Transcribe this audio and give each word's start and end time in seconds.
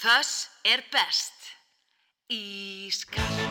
Föss 0.00 0.48
er 0.62 0.80
best. 0.92 1.34
Ískall. 2.28 3.47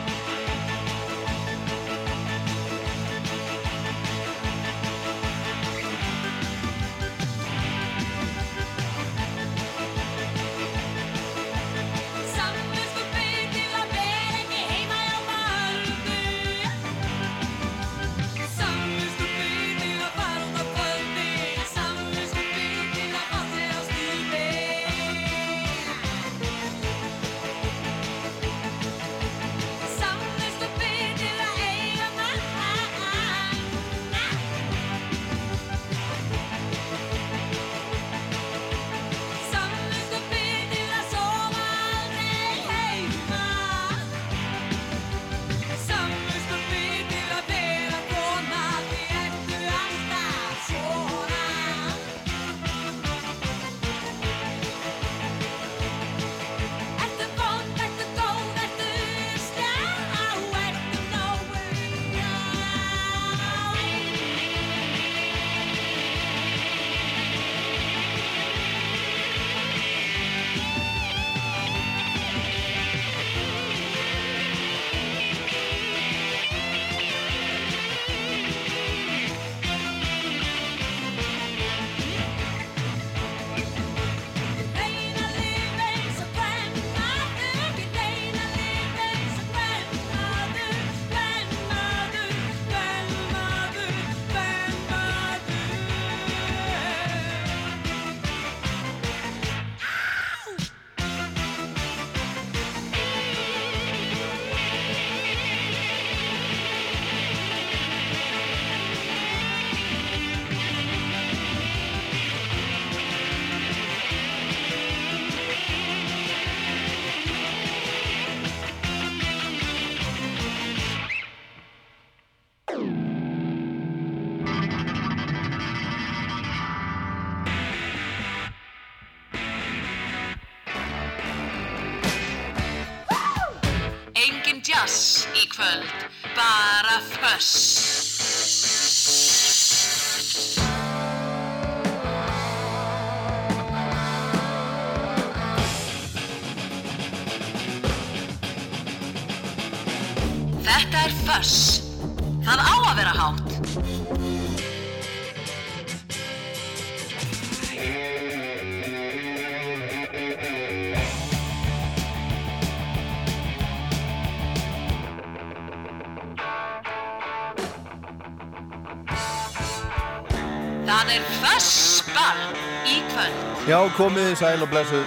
Komið 173.98 174.36
sæl 174.38 174.60
og 174.62 174.68
blessu. 174.70 174.98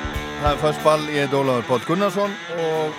Það 0.42 0.50
er 0.50 0.58
fyrst 0.60 0.82
ball, 0.84 1.04
ég 1.08 1.24
heit 1.24 1.36
Óláður 1.38 1.64
Pótt 1.64 1.86
Gunnarsson 1.88 2.34
og 2.60 2.98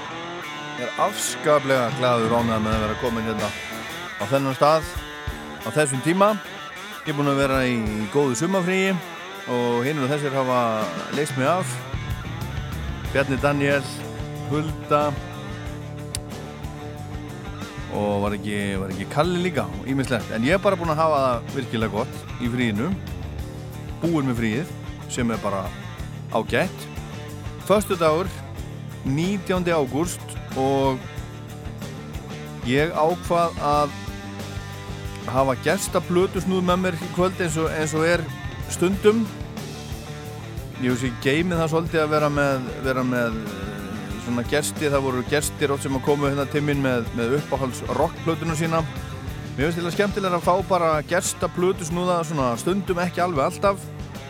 er 0.80 0.94
afskaplega 1.04 1.90
gladur 1.98 2.32
ánægð 2.32 2.62
með 2.64 2.72
að 2.72 2.84
vera 2.86 2.96
komin 3.02 3.28
hérna 3.28 3.50
á 4.16 4.24
þennan 4.30 4.56
stað 4.56 4.88
á 5.60 5.68
þessum 5.76 6.00
tíma. 6.06 6.30
Ég 7.04 7.12
er 7.12 7.18
búin 7.18 7.28
að 7.34 7.42
vera 7.42 7.60
í 7.68 7.76
góðu 8.14 8.40
sumafríi 8.40 8.96
og 9.52 9.84
hinn 9.84 10.00
og 10.00 10.08
þessir 10.14 10.32
hafa 10.32 10.64
leist 11.12 11.36
mig 11.36 11.50
af. 11.52 11.76
Bjarni 13.12 13.42
Daniel, 13.44 13.94
Hulda 14.48 15.04
og 17.92 18.12
var 18.24 18.40
ekki, 18.40 18.60
var 18.80 18.96
ekki 18.96 19.12
Kalli 19.12 19.44
líka 19.44 19.68
ímislegt. 19.84 20.32
En 20.32 20.48
ég 20.48 20.56
er 20.56 20.68
bara 20.70 20.80
búin 20.80 20.96
að 20.96 21.04
hafa 21.04 21.24
það 21.26 21.58
virkilega 21.60 22.00
gott 22.00 22.38
í 22.40 22.48
fríinu, 22.48 22.94
búin 24.00 24.32
með 24.32 24.40
fríið 24.40 24.78
sem 25.12 25.30
er 25.30 25.40
bara 25.42 25.66
ágætt. 26.32 26.86
Föstu 27.68 27.96
dagur 28.00 28.28
19. 29.04 29.68
ágúst 29.68 30.36
og 30.56 30.98
ég 32.66 32.92
ákvað 32.94 33.58
að 33.60 33.94
hafa 35.32 35.54
gestablötusnúð 35.64 36.64
með 36.66 36.82
mér 36.84 36.98
í 36.98 37.10
kvöld 37.16 37.40
eins 37.42 37.58
og, 37.60 37.70
eins 37.70 37.94
og 37.98 38.06
er 38.06 38.24
stundum. 38.72 39.24
Ég 40.82 40.90
veist 40.90 41.06
ég 41.06 41.22
geimi 41.22 41.58
það 41.58 41.72
svolítið 41.74 42.02
að 42.02 42.12
vera 42.16 42.30
með, 42.32 42.68
vera 42.82 43.04
með 43.06 43.38
eh, 43.38 44.18
svona 44.24 44.44
gesti, 44.50 44.90
það 44.90 45.06
voru 45.06 45.24
gestir 45.30 45.74
sem 45.82 45.98
að 45.98 46.06
koma 46.08 46.30
hérna 46.30 46.46
til 46.50 46.62
minn 46.66 46.82
með, 46.82 47.06
með 47.18 47.38
uppáhalds 47.38 47.82
rockplötunum 47.98 48.58
sína. 48.58 48.82
Mér 49.52 49.68
finnst 49.68 49.78
þetta 49.82 49.94
skemmtilega 49.94 50.38
að 50.40 50.46
fá 50.46 50.54
bara 50.70 50.92
gestablötusnúða 51.10 52.22
stundum 52.62 53.02
ekki 53.04 53.22
alveg 53.22 53.50
alltaf. 53.50 53.82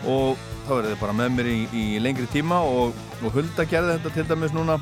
Og 0.03 0.37
þá 0.67 0.73
er 0.77 0.89
þið 0.89 0.99
bara 1.01 1.15
með 1.17 1.33
mér 1.37 1.49
í, 1.51 1.57
í 1.75 1.85
lengri 2.03 2.27
tíma 2.31 2.59
og, 2.65 2.99
og 3.21 3.33
Hulda 3.35 3.65
gerði 3.69 3.97
þetta 3.97 4.13
til 4.15 4.27
dæmis 4.29 4.53
núna 4.55 4.77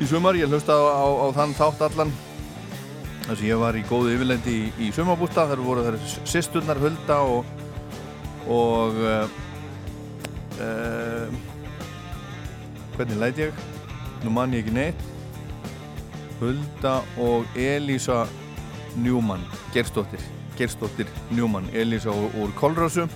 í 0.00 0.08
sumar, 0.10 0.38
ég 0.38 0.50
hlusta 0.50 0.74
á, 0.74 0.82
á, 0.82 1.06
á 1.06 1.26
þann 1.36 1.54
þátt 1.58 1.84
allan. 1.88 2.14
Þess 3.24 3.38
að 3.38 3.46
ég 3.48 3.60
var 3.60 3.76
í 3.78 3.84
góðu 3.88 4.14
yfirlendi 4.16 4.54
í, 4.54 4.64
í 4.84 4.92
sumabústa 4.92 5.46
þar 5.48 5.62
voru 5.64 5.84
þær 5.86 6.00
sýsturnar 6.28 6.80
Hulda 6.82 7.20
og 7.24 7.52
og 8.44 8.98
uh, 9.00 9.28
uh, 10.60 11.28
hvernig 12.96 13.20
læti 13.20 13.46
ég? 13.46 13.62
Nú 14.24 14.32
mann 14.32 14.52
ég 14.52 14.64
ekki 14.64 14.74
neitt. 14.76 15.10
Hulda 16.40 16.98
og 17.20 17.46
Elísa 17.56 18.24
Njúmann 18.98 19.44
Gerstóttir 19.72 20.20
Gerstóttir 20.58 21.08
Njúmann 21.30 21.70
Elísa 21.72 22.10
úr 22.10 22.52
Kolrásu 22.58 23.06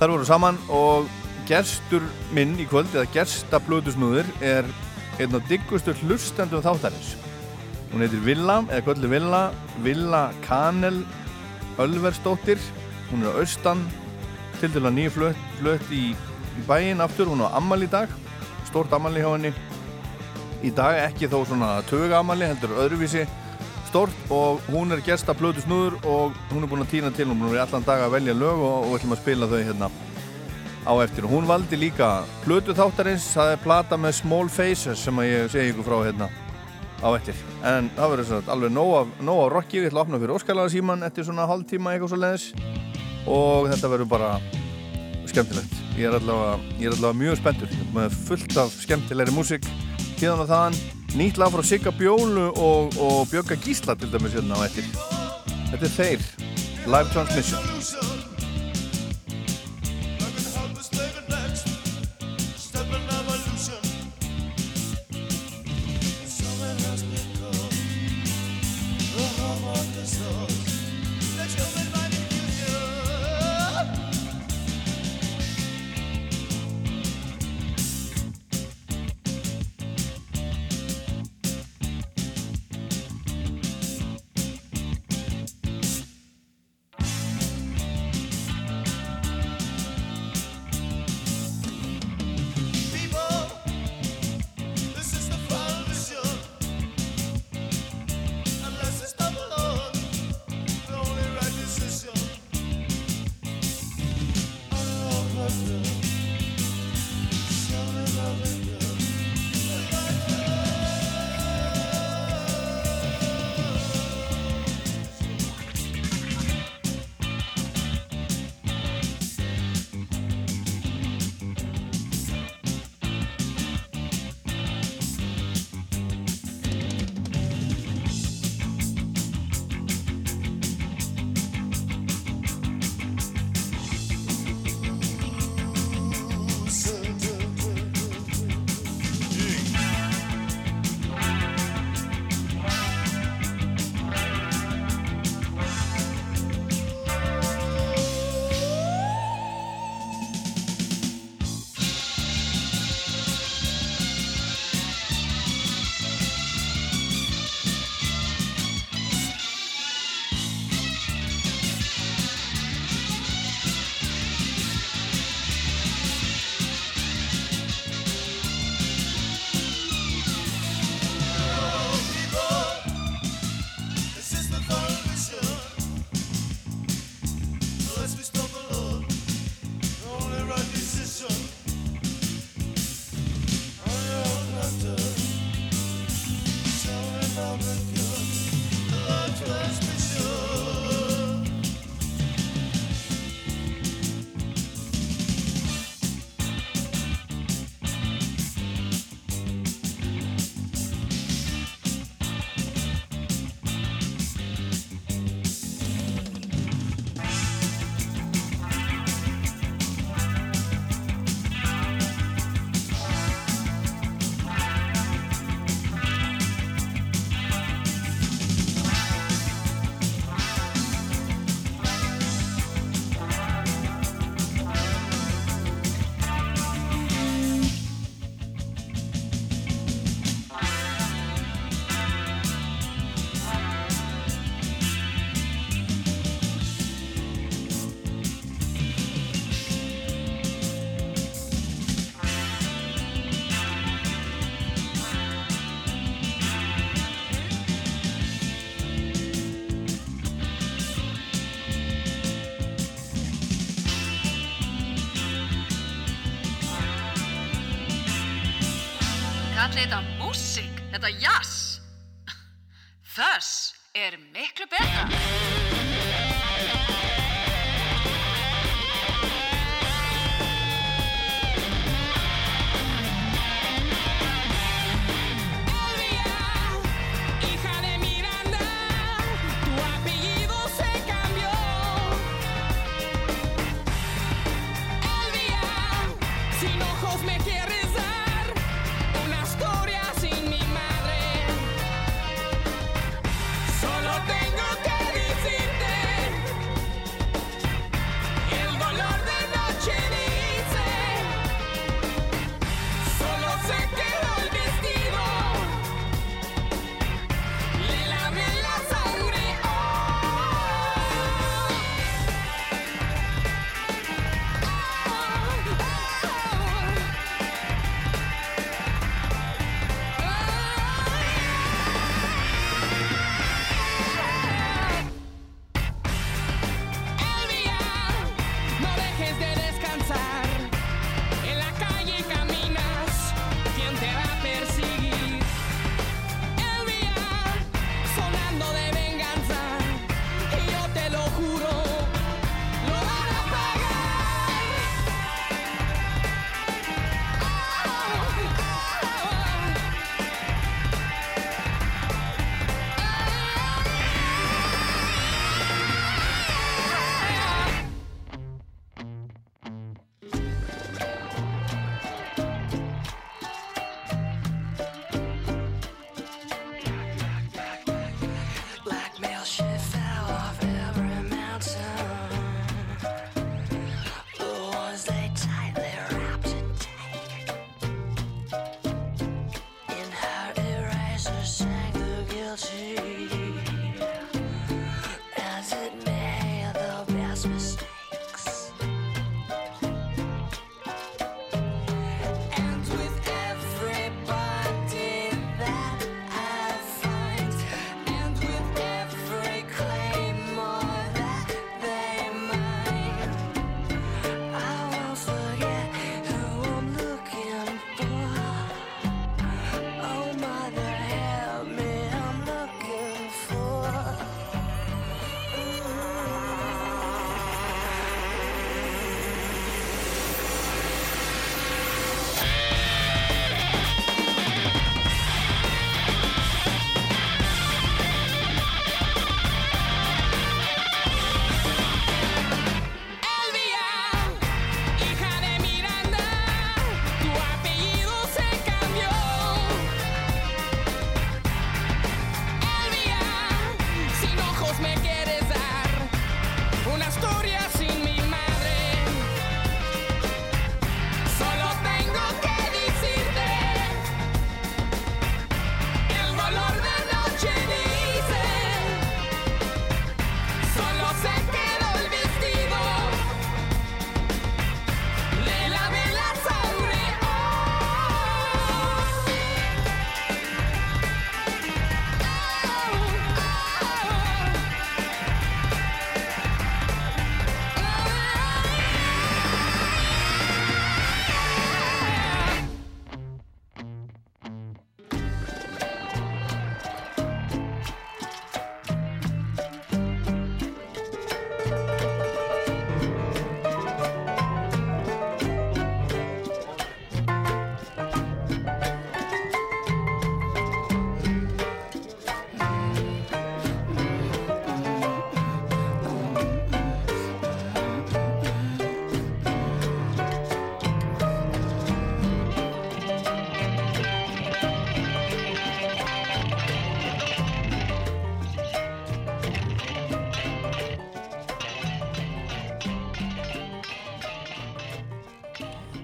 Þar 0.00 0.14
voru 0.14 0.24
saman 0.24 0.56
og 0.72 1.08
gerstur 1.44 2.04
minn 2.32 2.54
í 2.56 2.64
kvöld, 2.64 2.88
eða 2.94 3.10
gerstablötusnúður, 3.12 4.30
er 4.40 4.64
einn 5.20 5.36
af 5.36 5.44
diggustur 5.50 5.98
hlustendum 6.00 6.62
þáttarins. 6.64 7.10
Hún 7.90 8.00
heitir 8.00 8.22
Villa, 8.24 8.62
eða 8.70 8.86
kvöldu 8.86 9.10
Villa, 9.12 9.40
Villa 9.84 10.22
Kanel 10.46 11.02
Ölversdóttir. 11.84 12.56
Hún 13.10 13.26
er 13.26 13.36
á 13.36 13.44
austan, 13.44 13.84
til 14.62 14.72
dæla 14.72 14.88
nýju 14.88 15.12
flött, 15.18 15.44
flött 15.58 15.92
í, 15.92 16.14
í 16.16 16.64
bæin 16.64 17.04
aftur. 17.04 17.28
Hún 17.28 17.44
er 17.44 17.52
á 17.52 17.60
Amal 17.60 17.84
í 17.84 17.90
dag, 17.92 18.08
stort 18.70 18.96
Amal 18.96 19.12
í 19.12 19.20
hjá 19.20 19.34
henni. 19.34 19.52
Í 20.64 20.72
dag 20.80 20.96
ekki 21.10 21.28
þó 21.28 21.42
svona 21.44 21.74
töga 21.92 22.22
Amali, 22.24 22.48
heldur 22.48 22.72
öðruvísi 22.86 23.28
stort 23.90 24.30
og 24.30 24.60
hún 24.70 24.94
er 24.94 25.02
gersta 25.04 25.34
blödu 25.34 25.62
snúður 25.64 25.98
og 26.06 26.36
hún 26.52 26.64
er 26.64 26.70
búin 26.70 26.84
að 26.84 26.92
týna 26.94 27.10
til 27.14 27.26
hún 27.30 27.42
er 27.50 27.64
allan 27.64 27.86
dag 27.86 28.04
að 28.06 28.14
velja 28.16 28.36
lög 28.38 28.62
og, 28.62 28.86
og 28.86 28.94
ætlum 28.98 29.16
að 29.16 29.22
spila 29.24 29.50
þau 29.50 29.58
hérna 29.58 29.90
á 30.86 30.92
eftir. 31.04 31.26
Hún 31.28 31.48
valdi 31.48 31.76
líka 31.76 32.22
plötu 32.44 32.74
þáttarins, 32.76 33.26
það 33.34 33.54
er 33.54 33.64
plata 33.64 33.98
með 34.00 34.16
Small 34.22 34.48
Faces 34.48 35.02
sem 35.04 35.18
að 35.20 35.28
ég 35.28 35.50
segi 35.52 35.74
ykkur 35.74 35.88
frá 35.90 35.98
hérna 36.06 36.30
á 37.00 37.08
eftir, 37.16 37.36
en 37.64 37.88
það 37.96 38.14
verður 38.14 38.48
alveg 38.52 38.72
nóg 38.76 38.90
af 39.00 39.52
rocki, 39.54 39.78
ég 39.80 39.88
ætla 39.88 40.02
að 40.02 40.06
opna 40.06 40.20
fyrir 40.20 40.34
Óskalaga 40.36 40.72
síman 40.72 41.06
eftir 41.06 41.24
svona 41.24 41.46
hálf 41.48 41.64
tíma 41.70 41.94
eitthvað 41.94 42.12
svo 42.12 42.18
leiðis 42.20 42.48
og 43.24 43.70
þetta 43.70 43.92
verður 43.94 44.10
bara 44.10 44.30
skemmtilegt, 45.30 45.78
ég 45.96 46.10
er 46.10 46.18
allavega, 46.18 46.58
ég 46.76 46.90
er 46.90 46.98
allavega 46.98 47.20
mjög 47.22 47.40
spenntur, 47.40 47.72
með 47.96 48.18
fullt 48.28 48.56
af 48.60 48.76
skemmtilegri 48.84 49.32
músik, 49.32 49.68
hérna 50.20 50.44
og 50.44 50.50
þaðan 50.50 50.80
nýtt 51.18 51.40
lag 51.40 51.52
frá 51.54 51.64
Sigga 51.66 51.92
Bjólu 51.94 52.50
og, 52.50 52.96
og 53.00 53.26
Björga 53.32 53.58
Gísla 53.58 53.96
til 53.98 54.12
dæmis 54.12 54.36
hérna 54.36 54.60
á 54.60 54.66
eftir. 54.68 54.86
Þetta 55.70 55.84
er 55.86 55.96
þeir, 55.96 56.30
Live 56.86 57.12
Transmission 57.14 57.99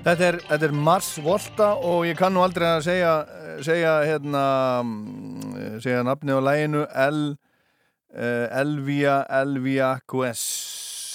Þetta 0.06 0.22
er, 0.22 0.36
þetta 0.46 0.66
er 0.68 0.74
Mars 0.86 1.08
Volta 1.18 1.72
og 1.82 2.04
ég 2.06 2.14
kann 2.14 2.30
nú 2.30 2.44
aldrei 2.44 2.68
að 2.76 2.84
segja, 2.86 3.12
segja, 3.66 3.94
hérna, 4.06 4.42
mm, 4.86 5.80
segja 5.82 6.04
nafni 6.06 6.30
á 6.30 6.38
læginu 6.38 6.84
L, 6.86 7.22
uh, 8.14 8.44
Elvia, 8.54 9.16
Elvia 9.40 9.88
QS, 10.06 10.44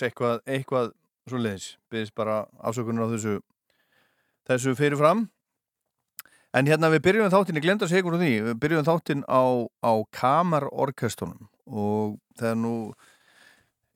eitthvað, 0.04 0.42
eitthvað 0.44 0.90
svo 1.24 1.40
leiðis. 1.40 1.70
Byggðist 1.88 2.16
bara 2.20 2.42
afsökunar 2.60 3.08
á 3.08 3.12
þessu, 3.14 3.38
þessu 4.52 4.76
fyrirfram. 4.76 5.30
En 6.52 6.68
hérna 6.68 6.92
við 6.92 7.06
byrjum 7.06 7.32
þáttinn, 7.32 7.62
ég 7.62 7.64
glemd 7.70 7.88
að 7.88 7.94
segja 7.94 8.12
úr 8.12 8.20
því, 8.20 8.34
við 8.50 8.60
byrjum 8.66 8.90
þáttinn 8.90 9.24
á, 9.24 9.72
á 9.88 9.94
kamarorkestunum 10.20 11.48
og 11.72 12.20
það 12.36 12.50
er 12.50 12.60
nú 12.60 12.76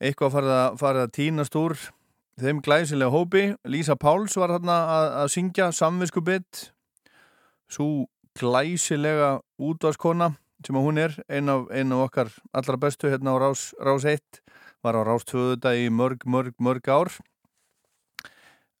eitthvað 0.00 0.38
farið 0.38 0.56
að, 0.56 0.80
farið 0.80 1.04
að 1.04 1.14
tínast 1.20 1.60
úr 1.60 1.76
þeim 2.40 2.60
glæsilega 2.64 3.12
hópi. 3.12 3.44
Lísa 3.64 3.96
Páls 3.96 4.36
var 4.36 4.52
hérna 4.56 4.76
að, 4.92 5.06
að 5.22 5.30
syngja 5.36 5.70
samvisku 5.74 6.22
bytt 6.24 6.66
svo 7.72 8.06
glæsilega 8.36 9.38
útvarskona 9.56 10.34
sem 10.64 10.76
að 10.76 10.84
hún 10.86 11.00
er 11.00 11.16
ein 11.32 11.48
af, 11.52 11.66
ein 11.70 11.94
af 11.94 12.04
okkar 12.06 12.30
allra 12.56 12.78
bestu 12.80 13.10
hérna 13.10 13.36
á 13.36 13.40
Rás, 13.40 13.70
Rás 13.80 14.04
1 14.08 14.40
var 14.84 14.98
á 14.98 15.02
Rás 15.06 15.24
2 15.28 15.54
þetta 15.54 15.74
í 15.78 15.88
mörg, 15.92 16.24
mörg, 16.28 16.54
mörg 16.60 16.88
ár. 16.92 17.12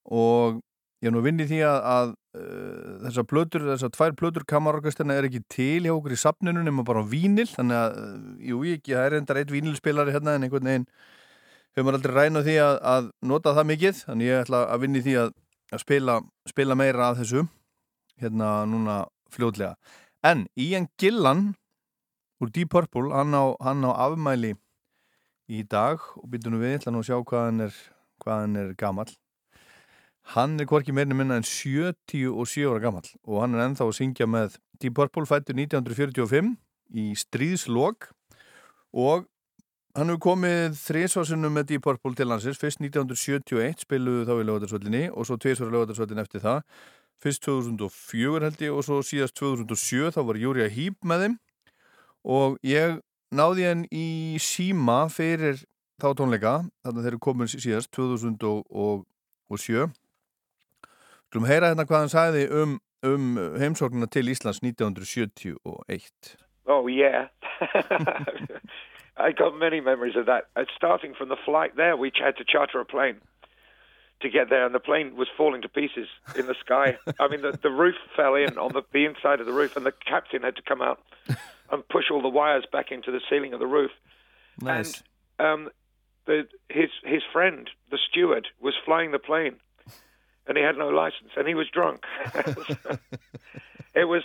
Og 0.06 0.60
ég 1.02 1.10
er 1.10 1.14
nú 1.14 1.22
vinn 1.24 1.40
í 1.42 1.48
því 1.48 1.60
að, 1.66 1.78
að 1.92 2.12
uh, 2.38 2.92
þessar 3.06 3.28
plötur, 3.30 3.66
þessar 3.72 3.92
tvær 3.96 4.16
plötur 4.20 4.46
kamarorkastina 4.48 5.16
er 5.16 5.28
ekki 5.28 5.42
til 5.52 5.86
hjá 5.86 5.94
okkur 5.96 6.16
í 6.16 6.20
sapninu 6.20 6.64
nema 6.64 6.84
bara 6.86 7.04
á 7.04 7.08
vínil, 7.08 7.48
þannig 7.50 7.80
að 7.80 8.00
jú, 8.50 8.62
ég, 8.68 8.82
það 8.86 9.04
er 9.08 9.18
endar 9.20 9.40
eitt 9.42 9.52
vínilspilari 9.54 10.14
hérna 10.14 10.36
en 10.36 10.46
einhvern 10.46 10.70
veginn 10.70 10.88
hefur 11.76 11.86
maður 11.86 11.98
aldrei 11.98 12.16
rænað 12.16 12.46
því 12.48 12.56
að, 12.64 12.78
að 12.94 13.08
nota 13.28 13.52
það 13.56 13.68
mikið 13.70 13.98
þannig 14.06 14.30
ég 14.30 14.42
ætla 14.46 14.62
að 14.72 14.82
vinni 14.86 15.02
því 15.04 15.16
að, 15.20 15.34
að 15.76 15.82
spila, 15.82 16.14
spila 16.48 16.76
meira 16.78 17.10
af 17.10 17.18
þessu 17.20 17.44
hérna 18.22 18.50
núna 18.70 18.96
fljóðlega 19.34 19.74
en 20.24 20.46
Ian 20.56 20.88
Gillan 20.96 21.50
úr 22.40 22.52
Deep 22.52 22.72
Purple, 22.72 23.12
hann 23.12 23.36
á, 23.36 23.52
hann 23.60 23.84
á 23.84 23.92
afmæli 23.92 24.54
í 25.52 25.62
dag 25.68 26.00
og 26.16 26.26
byrjum 26.32 26.58
við, 26.60 26.80
ætla 26.80 26.94
nú 26.94 27.04
að 27.04 27.10
sjá 27.10 27.20
hvað 27.20 27.46
hann 27.50 27.68
er 27.68 27.78
hvað 28.24 28.42
hann 28.42 28.58
er 28.62 28.74
gammal 28.80 29.08
hann 30.34 30.56
er 30.58 30.68
hvorki 30.68 30.96
meirinu 30.96 31.20
minna 31.20 31.38
en 31.38 31.46
77 31.46 32.66
ára 32.66 32.82
gammal 32.82 33.04
og 33.28 33.42
hann 33.44 33.54
er 33.54 33.66
ennþá 33.68 33.84
að 33.84 33.96
syngja 34.00 34.26
með 34.26 34.56
Deep 34.80 34.96
Purple 34.96 35.28
fættur 35.28 35.56
1945 35.60 36.56
í 36.96 37.10
stríðslokk 37.20 38.10
og 38.96 39.28
Hann 39.96 40.10
hefur 40.12 40.20
komið 40.26 40.74
þrísvarsunum 40.76 41.54
með 41.56 41.70
Deep 41.70 41.86
Purple 41.86 42.12
til 42.18 42.26
landsins, 42.28 42.58
fyrst 42.60 42.82
1971 42.82 43.80
spiluðu 43.80 44.26
þá 44.28 44.32
í 44.34 44.44
lögadarsvöllinni 44.44 45.04
og 45.08 45.24
svo 45.24 45.38
tviðsvara 45.40 45.72
lögadarsvöllin 45.72 46.20
eftir 46.20 46.42
það. 46.42 46.58
Fyrst 47.24 47.40
2004 47.46 48.42
held 48.44 48.64
ég 48.66 48.74
og 48.76 48.84
svo 48.84 48.98
síðast 49.00 49.32
2007 49.40 50.10
þá 50.12 50.18
var 50.28 50.36
Júria 50.42 50.66
Hýb 50.68 51.00
með 51.00 51.22
þeim 51.24 51.36
og 52.28 52.58
ég 52.68 52.98
náði 53.32 53.64
henn 53.70 53.86
í 53.88 54.36
síma 54.44 54.98
fyrir 55.08 55.62
þá 55.96 56.12
tónleika, 56.18 56.52
þannig 56.84 57.00
að 57.00 57.06
þeir 57.06 57.14
eru 57.14 57.20
komin 57.24 57.48
síðast 57.48 57.88
2007. 57.96 59.86
Skulum 61.30 61.48
heyra 61.48 61.72
hérna 61.72 61.88
hvað 61.88 62.04
hann 62.04 62.12
sagði 62.12 62.42
um, 62.52 62.76
um 63.00 63.40
heimsóknuna 63.56 64.12
til 64.12 64.28
Íslands 64.28 64.60
1971. 64.60 66.36
Oh 66.68 66.84
yeah. 66.84 67.32
I 69.16 69.32
got 69.32 69.58
many 69.58 69.80
memories 69.80 70.16
of 70.16 70.26
that. 70.26 70.48
Uh, 70.54 70.64
starting 70.76 71.14
from 71.14 71.28
the 71.28 71.36
flight 71.44 71.76
there, 71.76 71.96
we 71.96 72.12
had 72.22 72.36
to 72.36 72.44
charter 72.44 72.80
a 72.80 72.84
plane 72.84 73.16
to 74.20 74.30
get 74.30 74.48
there, 74.50 74.64
and 74.64 74.74
the 74.74 74.80
plane 74.80 75.16
was 75.16 75.28
falling 75.36 75.62
to 75.62 75.68
pieces 75.68 76.08
in 76.36 76.46
the 76.46 76.54
sky. 76.60 76.96
I 77.20 77.28
mean, 77.28 77.42
the, 77.42 77.58
the 77.62 77.70
roof 77.70 77.94
fell 78.14 78.34
in 78.34 78.58
on 78.58 78.72
the, 78.72 78.82
the 78.92 79.04
inside 79.04 79.40
of 79.40 79.46
the 79.46 79.52
roof, 79.52 79.76
and 79.76 79.84
the 79.84 79.92
captain 79.92 80.42
had 80.42 80.56
to 80.56 80.62
come 80.62 80.82
out 80.82 81.00
and 81.70 81.86
push 81.88 82.04
all 82.10 82.22
the 82.22 82.28
wires 82.28 82.64
back 82.70 82.92
into 82.92 83.10
the 83.10 83.20
ceiling 83.28 83.52
of 83.52 83.60
the 83.60 83.66
roof. 83.66 83.90
Nice. 84.60 85.02
And 85.38 85.66
um, 85.66 85.70
the, 86.26 86.46
his 86.68 86.90
his 87.04 87.22
friend, 87.32 87.68
the 87.90 87.98
steward, 88.10 88.48
was 88.60 88.74
flying 88.84 89.12
the 89.12 89.18
plane, 89.18 89.56
and 90.46 90.56
he 90.56 90.62
had 90.62 90.76
no 90.76 90.88
license, 90.88 91.30
and 91.36 91.46
he 91.46 91.54
was 91.54 91.68
drunk. 91.68 92.04
it 93.94 94.04
was 94.04 94.22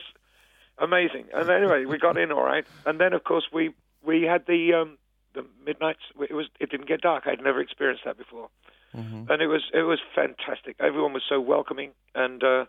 amazing. 0.77 1.25
And 1.33 1.49
anyway, 1.49 1.85
we 1.85 1.97
got 1.97 2.17
in 2.17 2.31
all 2.31 2.43
right, 2.43 2.65
and 2.85 2.99
then 2.99 3.11
of 3.13 3.23
course 3.25 3.45
we 3.51 3.71
we 4.05 4.23
had 4.23 4.45
the 4.47 4.73
um, 4.73 4.97
the 5.33 5.43
midnights. 5.65 6.03
It 6.29 6.33
was 6.33 6.47
it 6.59 6.69
didn't 6.71 6.87
get 6.87 7.01
dark. 7.01 7.23
I'd 7.27 7.41
never 7.43 7.61
experienced 7.61 8.03
that 8.05 8.17
before, 8.17 8.49
Mhm. 8.95 9.29
and 9.29 9.41
it 9.41 9.47
was 9.47 9.63
it 9.73 9.83
was 9.83 9.99
fantastic. 10.15 10.75
Everyone 10.79 11.13
was 11.13 11.23
so 11.29 11.39
welcoming, 11.39 11.91
and 12.15 12.43
uh, 12.43 12.65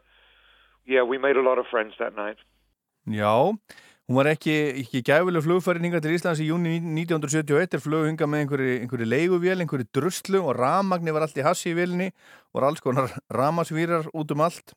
yeah, 0.86 1.02
we 1.02 1.18
made 1.18 1.36
a 1.36 1.42
lot 1.42 1.58
of 1.58 1.66
friends 1.70 1.94
that 1.98 2.14
night. 2.16 2.38
Já, 3.06 3.34
hún 4.08 4.14
var 4.18 4.26
ekki, 4.30 4.54
ekki 4.82 5.02
gæfileg 5.02 5.42
flugfærin 5.42 5.82
hinga 5.86 6.00
til 6.00 6.14
Íslands 6.14 6.38
í 6.42 6.46
júni 6.46 6.76
1971 6.80 7.74
er 7.74 7.80
flug 7.82 8.06
hinga 8.06 8.26
með 8.30 8.42
einhverju, 8.44 8.74
einhverju 8.82 9.08
leiguvél, 9.10 9.62
einhverju 9.64 9.88
druslu 9.96 10.38
og 10.42 10.54
ramagni 10.58 11.10
var 11.10 11.22
allt 11.26 11.38
í 11.38 11.42
hassi 11.42 11.72
í 11.72 11.74
vélinni 11.74 12.12
og 12.54 12.62
alls 12.62 12.80
konar 12.80 13.10
ramasvírar 13.32 14.06
út 14.14 14.30
um 14.30 14.40
allt 14.46 14.74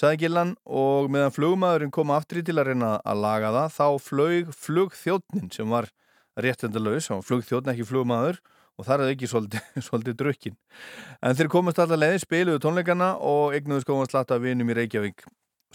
saði 0.00 0.22
Gillan 0.22 0.54
og 0.64 1.10
meðan 1.12 1.34
flugmaðurinn 1.34 1.92
kom 1.92 2.12
aftri 2.14 2.42
til 2.44 2.56
að 2.56 2.70
reyna 2.70 2.94
að 3.04 3.20
laga 3.20 3.50
það 3.56 3.74
þá 3.74 3.86
flög 4.06 4.54
flugþjóttnin 4.56 5.50
sem 5.52 5.68
var 5.68 5.90
réttendalaus, 6.40 7.10
hann 7.10 7.26
flugþjóttn 7.26 7.74
ekki 7.74 7.88
flugmaður 7.88 8.40
og 8.80 8.86
þar 8.86 9.04
er 9.04 9.12
ekki 9.12 9.28
svolítið, 9.28 9.66
svolítið 9.88 10.16
drukkin. 10.22 10.56
En 11.20 11.36
þeir 11.36 11.50
komast 11.52 11.82
alltaf 11.82 12.00
leiði, 12.00 12.22
spiluðu 12.22 12.62
tónleikana 12.64 13.12
og 13.20 13.56
eignuðu 13.56 13.84
skóðan 13.84 14.08
slatta 14.12 14.40
vinum 14.40 14.72
í 14.72 14.76
Reykjavík, 14.78 15.26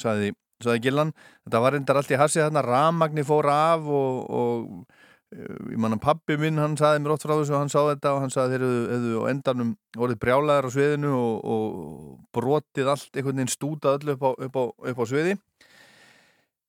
saði, 0.02 0.32
saði 0.64 0.82
Gillan. 0.88 1.14
Þetta 1.46 1.62
var 1.62 1.78
reyndar 1.78 2.02
allt 2.02 2.16
í 2.16 2.20
hassi 2.20 2.42
þarna, 2.42 2.66
ramagni 2.66 3.26
fór 3.28 3.52
af 3.54 3.86
og, 3.86 4.24
og 4.26 5.05
ég 5.34 5.78
manna 5.82 5.98
pappi 6.02 6.38
minn, 6.40 6.60
hann 6.62 6.78
saði 6.80 7.02
mér 7.02 7.16
oft 7.16 7.26
frá 7.26 7.34
þessu 7.34 7.56
og 7.56 7.62
hann 7.64 7.72
sá 7.74 7.80
þetta 7.90 8.14
og 8.14 8.22
hann 8.24 8.34
saði 8.34 8.60
þeir 8.60 8.66
eru 8.96 9.24
á 9.26 9.32
endanum 9.32 9.74
orðið 9.98 10.22
brjálæðar 10.22 10.68
á 10.70 10.76
sviðinu 10.76 11.12
og, 11.18 11.36
og 11.56 12.20
brotið 12.36 12.92
allt, 12.94 13.10
einhvern 13.14 13.42
veginn 13.42 13.54
stútað 13.54 14.00
öllu 14.00 14.16
upp 14.16 14.26
á, 14.26 14.32
upp 14.48 14.60
á, 14.60 14.64
upp 14.92 15.02
á 15.02 15.06
sviði. 15.10 15.36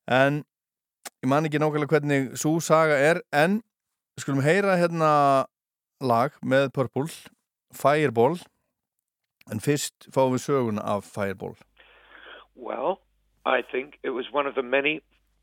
En 0.07 0.43
ég 1.23 1.31
man 1.31 1.47
ekki 1.47 1.61
nákvæmlega 1.63 1.93
hvernig 1.93 2.37
svo 2.41 2.57
saga 2.65 2.97
er, 2.97 3.23
en 3.35 3.61
skulum 4.19 4.45
heyra 4.47 4.79
hérna 4.81 5.11
lag 6.01 6.35
með 6.43 6.71
Purple, 6.77 7.11
Fireball, 7.77 8.39
en 9.53 9.63
fyrst 9.63 10.09
fáum 10.15 10.35
við 10.35 10.47
söguna 10.49 10.83
af 10.97 11.07
Fireball. 11.07 11.55
Well, 12.57 12.99
I 13.45 13.63
think 13.63 14.01
it 14.03 14.11
was 14.11 14.33
one 14.33 14.49
of 14.49 14.55
the 14.55 14.63
many 14.65 15.03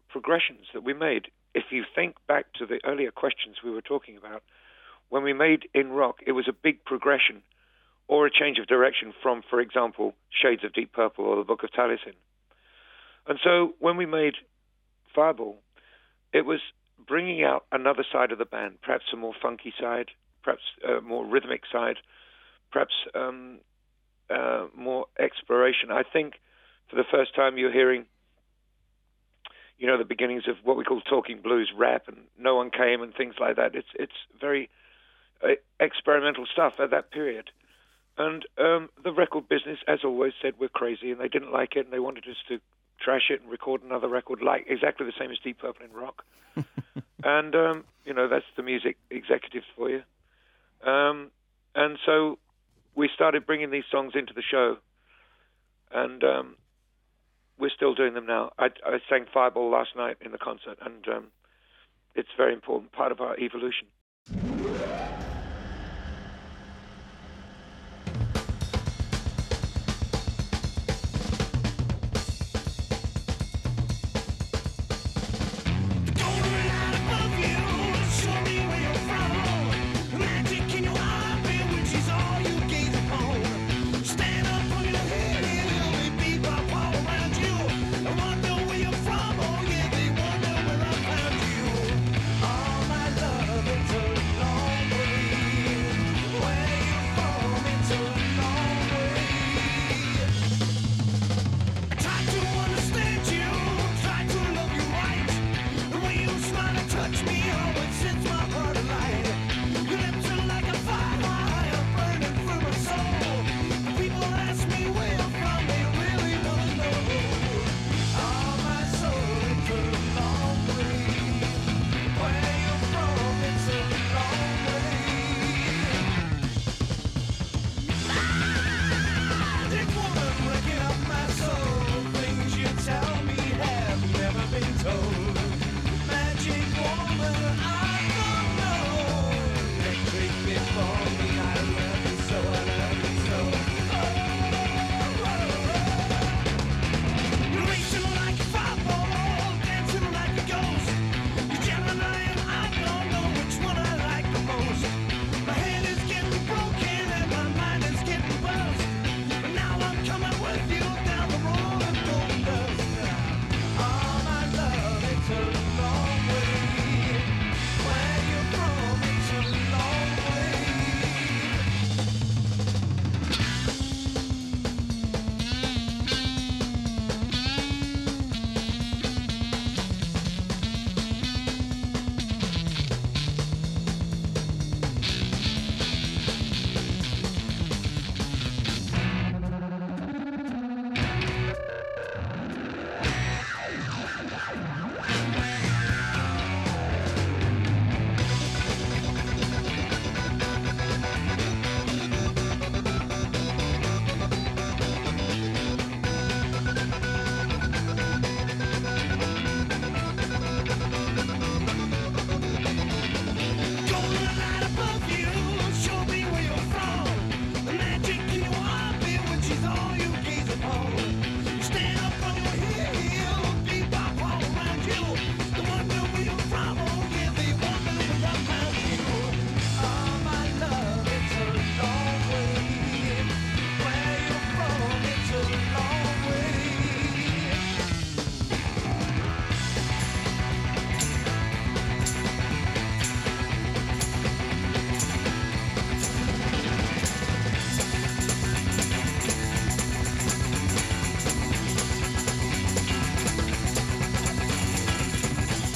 progressions 0.09 0.67
that 0.73 0.83
we 0.83 0.93
made. 0.93 1.29
If 1.53 1.65
you 1.71 1.83
think 1.95 2.15
back 2.27 2.45
to 2.59 2.65
the 2.65 2.79
earlier 2.85 3.11
questions 3.11 3.57
we 3.63 3.71
were 3.71 3.81
talking 3.81 4.17
about, 4.17 4.43
when 5.09 5.23
we 5.23 5.33
made 5.33 5.67
In 5.73 5.91
Rock, 5.91 6.17
it 6.25 6.31
was 6.31 6.47
a 6.47 6.53
big 6.53 6.83
progression 6.83 7.43
or 8.07 8.25
a 8.25 8.31
change 8.31 8.57
of 8.57 8.67
direction 8.67 9.13
from, 9.21 9.43
for 9.49 9.59
example, 9.59 10.13
Shades 10.29 10.63
of 10.63 10.73
Deep 10.73 10.91
Purple 10.91 11.25
or 11.25 11.35
the 11.35 11.43
Book 11.43 11.63
of 11.63 11.71
Taliesin. 11.71 12.15
And 13.27 13.39
so 13.43 13.73
when 13.79 13.95
we 13.97 14.05
made 14.05 14.33
Fireball, 15.15 15.57
it 16.33 16.45
was 16.45 16.59
bringing 17.07 17.43
out 17.43 17.65
another 17.71 18.03
side 18.11 18.31
of 18.31 18.39
the 18.39 18.45
band, 18.45 18.81
perhaps 18.81 19.05
a 19.13 19.17
more 19.17 19.33
funky 19.41 19.73
side, 19.79 20.09
perhaps 20.43 20.63
a 20.87 21.01
more 21.01 21.25
rhythmic 21.25 21.61
side, 21.71 21.97
perhaps 22.71 22.93
um, 23.13 23.59
uh, 24.29 24.65
more 24.75 25.05
exploration. 25.19 25.91
I 25.91 26.03
think 26.03 26.33
for 26.89 26.95
the 26.95 27.03
first 27.09 27.35
time 27.35 27.57
you're 27.57 27.71
hearing 27.71 28.05
you 29.83 29.89
know 29.89 29.97
the 29.97 30.05
beginnings 30.05 30.47
of 30.47 30.55
what 30.63 30.77
we 30.77 30.85
call 30.85 31.01
talking 31.01 31.41
blues 31.41 31.69
rap 31.75 32.07
and 32.07 32.15
no 32.39 32.55
one 32.55 32.69
came 32.69 33.01
and 33.01 33.13
things 33.13 33.35
like 33.37 33.57
that. 33.57 33.75
It's 33.75 33.89
it's 33.95 34.13
very 34.39 34.69
uh, 35.43 35.55
experimental 35.77 36.45
stuff 36.45 36.75
at 36.79 36.91
that 36.91 37.11
period. 37.11 37.49
And 38.17 38.45
um 38.57 38.89
the 39.03 39.11
record 39.11 39.49
business 39.49 39.79
as 39.85 40.05
always 40.05 40.31
said 40.41 40.53
we're 40.57 40.69
crazy 40.69 41.11
and 41.11 41.19
they 41.19 41.27
didn't 41.27 41.51
like 41.51 41.75
it 41.75 41.83
and 41.83 41.91
they 41.91 41.99
wanted 41.99 42.25
us 42.29 42.37
to 42.47 42.61
trash 42.97 43.29
it 43.29 43.41
and 43.41 43.51
record 43.51 43.83
another 43.83 44.07
record 44.07 44.41
like 44.41 44.67
exactly 44.69 45.05
the 45.05 45.11
same 45.19 45.31
as 45.31 45.37
deep 45.43 45.59
purple 45.59 45.85
in 45.85 45.91
rock. 45.91 46.23
And 47.25 47.53
um 47.53 47.83
you 48.05 48.13
know 48.13 48.29
that's 48.29 48.45
the 48.55 48.63
music 48.63 48.95
executives 49.09 49.65
for 49.75 49.89
you. 49.89 50.03
Um 50.89 51.29
and 51.75 51.99
so 52.05 52.39
we 52.95 53.09
started 53.13 53.45
bringing 53.45 53.69
these 53.69 53.89
songs 53.91 54.13
into 54.15 54.33
the 54.33 54.43
show. 54.49 54.77
And 55.91 56.23
um 56.23 56.55
we're 57.63 57.69
still 57.69 57.95
doing 57.95 58.13
them 58.13 58.25
now. 58.25 58.51
I, 58.59 58.65
I 58.85 58.97
sang 59.09 59.25
Fireball 59.33 59.71
last 59.71 59.91
night 59.95 60.17
in 60.19 60.33
the 60.33 60.37
concert, 60.37 60.77
and 60.85 61.07
um, 61.07 61.27
it's 62.13 62.27
a 62.33 62.37
very 62.37 62.53
important 62.53 62.91
part 62.91 63.13
of 63.13 63.21
our 63.21 63.39
evolution. 63.39 63.87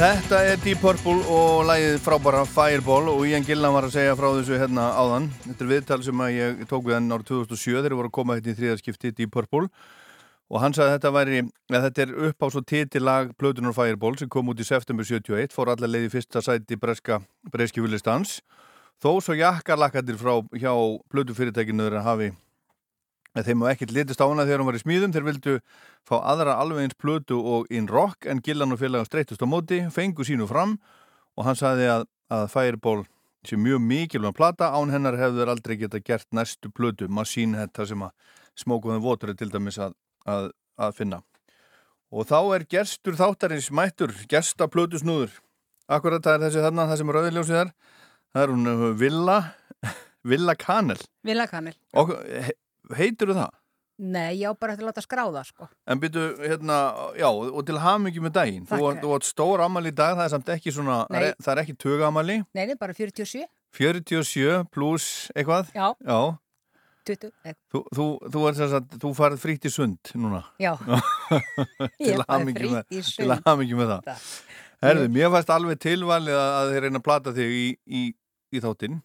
Þetta 0.08 0.38
er 0.48 0.60
Deep 0.63 0.80
Purple 0.80 1.17
og 1.28 1.65
lægið 1.67 1.98
frábæra 2.00 2.46
Fireball 2.48 3.10
og 3.12 3.26
Ian 3.28 3.43
Gillan 3.43 3.74
var 3.76 3.84
að 3.84 3.98
segja 3.98 4.13
frá 4.15 4.30
þessu 4.38 4.56
hérna 4.56 4.86
áðan. 4.96 5.26
Þetta 5.43 5.65
er 5.65 5.70
viðtal 5.74 5.98
sem 6.06 6.22
ég 6.32 6.62
tók 6.70 6.86
við 6.86 6.96
hann 6.96 7.12
árið 7.12 7.26
2007 7.34 7.74
þegar 7.74 7.91
ég 7.91 8.00
voru 8.00 8.08
að 8.08 8.13
koma 8.15 8.38
hérna 8.38 8.54
í 8.54 8.56
þriðarskipti 8.56 9.12
Deep 9.17 9.34
Purple 9.36 9.67
og 10.48 10.63
hann 10.63 10.78
sagði 10.78 10.93
að 10.93 10.96
þetta 10.96 11.12
væri, 11.17 11.43
að 11.74 11.89
þetta 11.89 12.06
er 12.06 12.15
upp 12.30 12.39
á 12.39 12.48
svo 12.56 12.63
titilag 12.72 13.36
Plötunar 13.36 13.76
Fireball 13.76 14.15
sem 14.22 14.32
kom 14.32 14.48
út 14.54 14.63
í 14.63 14.70
september 14.72 15.12
71, 15.12 15.52
fór 15.52 15.74
allar 15.76 15.91
leiði 15.91 16.13
fyrsta 16.15 16.46
sæti 16.46 16.80
breska 16.80 17.20
breski 17.52 17.84
vilistans 17.84 18.38
þó 19.04 19.17
svo 19.20 19.36
jakkarlakkadir 19.36 20.15
frá 20.24 20.38
hjá 20.56 20.72
plötufyrirtækinu 21.12 21.89
þeirra 21.89 22.08
hafi 22.08 22.32
þeim 23.45 23.62
var 23.62 23.76
ekkert 23.76 23.93
litist 23.93 24.21
á 24.23 24.26
hana 24.26 24.45
þegar 24.47 24.63
hún 24.63 24.69
var 24.71 24.80
í 24.80 24.82
smíðum. 24.82 25.13
Þeir 25.13 25.28
vildu 25.28 25.58
fá 26.08 26.15
aðra 26.21 26.56
alveg 26.62 26.88
eins 26.88 26.97
plötu 26.97 27.38
og 27.38 27.67
in 27.69 27.89
rock 27.91 28.26
en 28.26 28.41
Gillan 28.41 28.73
og 28.73 28.82
félagar 28.82 29.10
streytust 29.10 29.43
á 29.43 29.47
móti, 29.50 29.84
fengu 29.93 30.26
sínu 30.26 30.47
fram 30.50 30.78
og 31.38 31.45
hann 31.45 31.60
sagði 31.60 31.91
að, 31.93 32.08
að 32.34 32.47
Fireball 32.54 33.06
sé 33.47 33.58
mjög 33.60 33.84
mikilvæg 33.86 34.36
plata 34.36 34.71
án 34.73 34.91
hennar 34.91 35.17
hefur 35.19 35.52
aldrei 35.52 35.78
geta 35.80 36.02
gert 36.04 36.28
næstu 36.36 36.71
plötu, 36.73 37.08
Machine 37.08 37.58
Head, 37.60 37.73
það 37.78 37.91
sem 37.91 38.06
að 38.08 38.38
smókuðum 38.58 39.04
votur 39.06 39.32
er 39.32 39.38
til 39.39 39.52
dæmis 39.54 39.78
að, 39.80 39.93
að, 40.26 40.50
að 40.82 40.95
finna. 40.97 41.21
Og 42.12 42.28
þá 42.28 42.39
er 42.56 42.65
gerstur 42.71 43.17
þáttarins 43.19 43.69
mættur, 43.76 44.13
gersta 44.32 44.69
plötu 44.71 45.00
snúður. 45.02 45.34
Akkurat 45.88 46.23
það 46.23 46.38
er 46.38 46.45
þessi 46.47 46.63
þarna, 46.65 46.88
það 46.89 47.02
sem 47.02 47.12
er 47.12 47.17
rauðiljósið 47.17 47.60
þar. 47.60 47.73
Það 48.34 48.43
er 48.43 48.54
hún 48.54 48.71
uh, 48.71 48.86
Villa, 49.00 49.38
Villa 50.32 50.56
Kanel. 50.60 51.00
Villakanil. 51.28 51.76
Og 52.00 52.15
he, 52.91 52.95
heitir 53.04 53.34
það? 53.36 53.50
Nei, 53.97 54.38
ég 54.43 54.45
á 54.45 54.54
bara 54.54 54.76
eftir 54.76 54.86
að 54.86 54.91
láta 54.91 55.02
skráða, 55.02 55.41
sko. 55.47 55.65
En 55.89 55.97
byrju, 55.97 56.26
hérna, 56.45 56.76
já, 57.17 57.26
og 57.34 57.63
til 57.65 57.80
hamingi 57.82 58.21
með 58.21 58.34
daginn. 58.36 58.65
Þú 58.69 58.91
þú 59.02 59.13
átt 59.15 59.26
stór 59.26 59.63
ammali 59.65 59.89
í 59.89 59.95
dag, 59.97 60.13
það 60.19 60.26
er 60.28 60.34
samt 60.36 60.52
ekki 60.54 60.73
svona, 60.76 60.97
Nei. 61.10 61.32
það 61.41 61.54
er 61.56 61.62
ekki 61.63 61.76
tögamali. 61.82 62.36
Nei, 62.54 62.65
nei, 62.69 62.76
bara 62.78 62.93
47. 62.93 63.47
47 63.73 64.67
pluss 64.69 65.32
eitthvað. 65.34 65.71
Já, 65.73 65.88
Já, 66.06 66.19
20. 67.10 67.32
eh, 67.47 67.56
þú, 67.73 67.82
þú, 67.95 68.06
þú, 68.36 68.45
er, 68.52 68.54
sem 68.60 68.69
sagt, 68.76 68.95
þú 69.02 69.13
farið 69.17 69.41
frítt 69.41 69.65
í 69.65 69.71
sund 69.73 70.13
núna. 70.13 70.43
Já. 70.62 70.76
Til 71.97 72.21
hamingju 72.28 72.69
með- 72.76 72.88
Til 73.17 73.34
hamingi 73.47 73.78
með 73.82 73.93
það. 73.95 74.08
Þetta. 74.12 74.17
Herðu, 74.86 75.10
mér 75.10 75.32
fannst 75.34 75.50
alveg 75.58 75.80
tilvalið 75.82 76.38
að, 76.38 76.52
að 76.62 76.71
þeir 76.76 76.84
reyna 76.86 77.00
að 77.02 77.06
plata 77.08 77.34
þig 77.34 77.54
í, 77.58 77.67
í, 77.89 78.02
í 78.54 78.62
þáttinn 78.62 79.00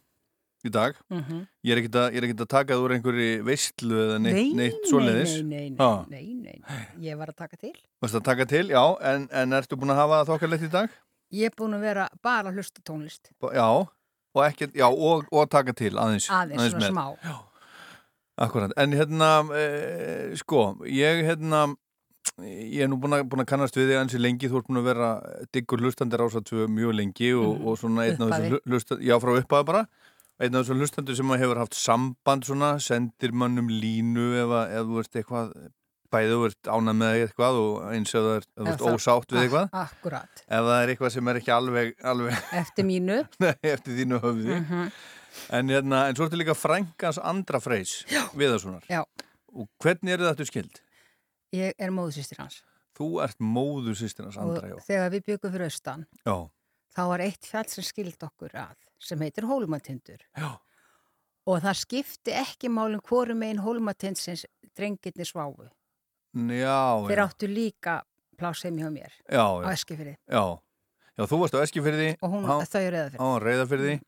í 0.67 0.71
dag. 0.73 0.95
Ekkert 1.11 1.97
að, 1.99 2.07
ég 2.15 2.19
er 2.23 2.27
ekkert 2.29 2.43
að 2.45 2.51
taka 2.53 2.75
það 2.77 2.83
úr 2.87 2.95
einhverju 2.97 3.31
veistlu 3.47 3.97
eða 4.05 4.19
neitt, 4.23 4.37
Nei, 4.37 4.53
neitt 4.61 4.89
svoleiðis. 4.91 5.33
Nei, 5.43 5.49
nei, 5.49 5.71
nei, 5.71 5.79
Ha. 5.81 6.05
nei, 6.11 6.25
nei, 6.35 6.59
nei, 6.63 6.83
ég 7.09 7.19
var 7.19 7.33
að 7.33 7.37
taka 7.43 7.57
til. 7.61 7.73
Varst 8.03 8.19
að 8.21 8.25
taka 8.31 8.47
til, 8.47 8.67
já, 8.71 8.83
en, 9.13 9.29
en 9.33 9.53
ertu 9.59 9.77
búin 9.81 9.91
að 9.95 10.03
hafa 10.03 10.21
þokkarlegt 10.31 10.69
í 10.69 10.73
dag? 10.73 10.91
Ég 11.33 11.51
er 11.51 11.57
búin 11.59 11.75
að 11.79 11.81
vera 11.89 12.09
bara 12.23 12.51
að 12.53 12.61
hlusta 12.61 12.83
tónlist. 12.87 13.33
Já, 13.55 13.67
og 14.35 14.45
ekkert, 14.47 14.75
já, 14.79 14.87
og, 14.89 15.25
og 15.33 15.49
taka 15.51 15.73
til 15.77 15.95
aðeins. 15.99 16.29
Aðeins, 16.31 16.71
svona 16.73 16.87
með. 16.87 16.93
smá. 17.27 17.39
Akkurat, 18.43 18.73
en 18.81 18.95
hérna, 18.97 19.29
e, 19.55 20.37
sko, 20.41 20.63
ég 20.89 21.21
hérna, 21.27 21.67
ég 22.41 22.81
er 22.87 22.89
nú 22.89 22.97
búin 23.03 23.13
að, 23.19 23.27
búin 23.29 23.43
að 23.45 23.49
kannast 23.51 23.77
við 23.77 23.91
þig 23.93 23.99
ansi 24.01 24.21
lengi, 24.23 24.49
þú 24.49 24.61
ert 24.63 24.69
búin 24.71 24.81
að 24.81 24.87
vera 24.89 25.09
diggur 25.53 25.83
hlustandir 25.85 26.23
ásatsu 26.25 26.65
mjög 26.73 26.95
lengi 26.97 27.29
og, 27.37 27.59
Mhm. 27.59 27.67
og 27.69 27.77
svona 27.79 28.07
einn 28.09 28.23
af 28.25 28.33
þessum 28.33 28.61
hlustandir, 28.73 29.05
já, 29.11 29.17
frá 29.21 29.33
upphafi 29.37 29.67
bara, 29.69 29.83
einn 30.41 30.55
af 30.57 30.65
þessum 30.65 30.81
hlustandir 30.83 31.17
sem 31.19 31.29
hefur 31.39 31.61
haft 31.61 31.75
samband 31.79 32.45
svona, 32.49 32.75
sendir 32.83 33.33
mönnum 33.33 33.69
línu 33.71 34.27
ef, 34.43 34.49
að- 34.59 34.75
ef 34.81 34.87
þú 34.91 34.99
ert 35.03 35.19
eitthvað, 35.21 35.53
bæðið 36.13 36.33
þú 36.37 36.47
ert 36.49 36.71
ánað 36.77 36.97
með 37.01 37.15
eitthvað 37.27 37.59
og 37.63 37.75
eins 37.93 38.11
ef 38.15 38.21
þú 38.27 38.33
ert, 38.37 38.49
ef 38.59 38.67
ert 38.73 38.87
ósátt 38.91 39.33
við 39.33 39.43
eitthvað, 39.47 39.69
Akkurat. 39.73 40.43
ef 40.49 40.67
það 40.69 40.83
er 40.83 40.89
eitthvað 40.95 41.13
sem 41.15 41.29
er 41.33 41.41
ekki 41.41 41.53
alveg, 41.57 41.93
alveg 42.05 42.43
Eftir 42.63 42.85
mínu. 42.89 43.19
eftir 43.63 43.97
þínu 44.01 44.21
höfði. 44.21 44.61
Mhm. 44.61 44.93
En, 45.57 45.69
hérna, 45.73 46.03
en 46.11 46.15
svo 46.19 46.27
ertu 46.29 46.37
líka 46.37 46.53
frængans 46.55 47.17
andra 47.25 47.59
freys 47.65 48.03
viðarssonar. 48.37 48.83
Já. 48.91 49.01
Og 49.57 49.69
hvernig 49.81 50.13
er 50.13 50.19
þetta 50.27 50.45
skild? 50.45 50.83
Ég 51.57 51.73
er 51.81 51.89
móðsýstir 51.93 52.37
hans. 52.43 52.59
Þú 52.99 53.07
ert 53.25 53.39
móður 53.41 53.97
sýstirnas 53.97 54.37
andra, 54.37 54.69
já. 54.69 54.77
Þegar 54.85 55.11
við 55.15 55.23
byggum 55.31 55.53
fyrir 55.55 55.65
austan, 55.71 56.05
Já, 56.27 56.35
þá 56.93 57.03
var 57.09 57.25
eitt 57.25 57.49
fjall 57.49 57.65
sem 57.73 57.85
skild 57.89 58.21
okkur 58.29 58.53
að, 58.53 58.77
sem 59.03 59.21
heitir 59.25 59.45
Hólmatindur. 59.49 60.23
já, 60.37 60.51
Og 61.47 61.59
það 61.65 61.75
skipti 61.81 62.35
ekki 62.39 62.69
málum 62.71 63.01
hvorum 63.03 63.41
megin 63.43 63.59
Hólmatindsins 63.65 64.45
drengirni 64.79 65.25
sváfu. 65.27 65.67
já, 66.35 66.79
Þeir 67.09 67.19
já, 67.19 67.25
áttu 67.27 67.49
líka 67.51 68.03
plásið 68.39 68.79
hjá 68.79 68.91
mér 68.91 69.13
já, 69.29 69.43
á 69.43 69.63
já, 69.63 69.73
Eskifirði 69.73 70.17
já. 70.31 70.45
Já, 71.19 71.27
þú 71.29 71.39
varst 71.43 71.55
á 71.55 71.61
Eskifyrði, 71.67 72.17
og 72.23 72.31
hún, 72.33 72.45
hann, 72.49 72.65
þau 72.65 72.81
eru 72.81 73.03
hann 73.19 73.33
var 73.35 73.43
reyðafyrði. 73.45 74.01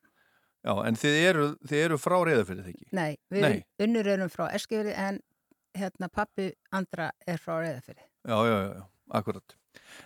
Já, 0.64 0.72
en 0.88 0.96
þið 0.96 1.16
eru, 1.28 1.48
þið 1.68 1.82
eru 1.84 1.98
frá 2.00 2.16
reyðafyrði, 2.24 2.70
ekki? 2.72 2.86
Nei, 2.96 3.18
við 3.28 3.42
Nei. 3.44 3.58
unnur 3.84 4.06
erum 4.08 4.30
frá 4.32 4.46
Eskifirði 4.56 4.94
en 4.96 5.18
hérna 5.76 6.08
pappi 6.08 6.46
andra 6.72 7.10
er 7.26 7.36
frá 7.42 7.58
Reyðafirði. 7.60 8.06
Já, 8.24 8.38
já, 8.48 8.54
já, 8.62 8.70
já, 8.78 8.84
akkurat. 9.20 9.56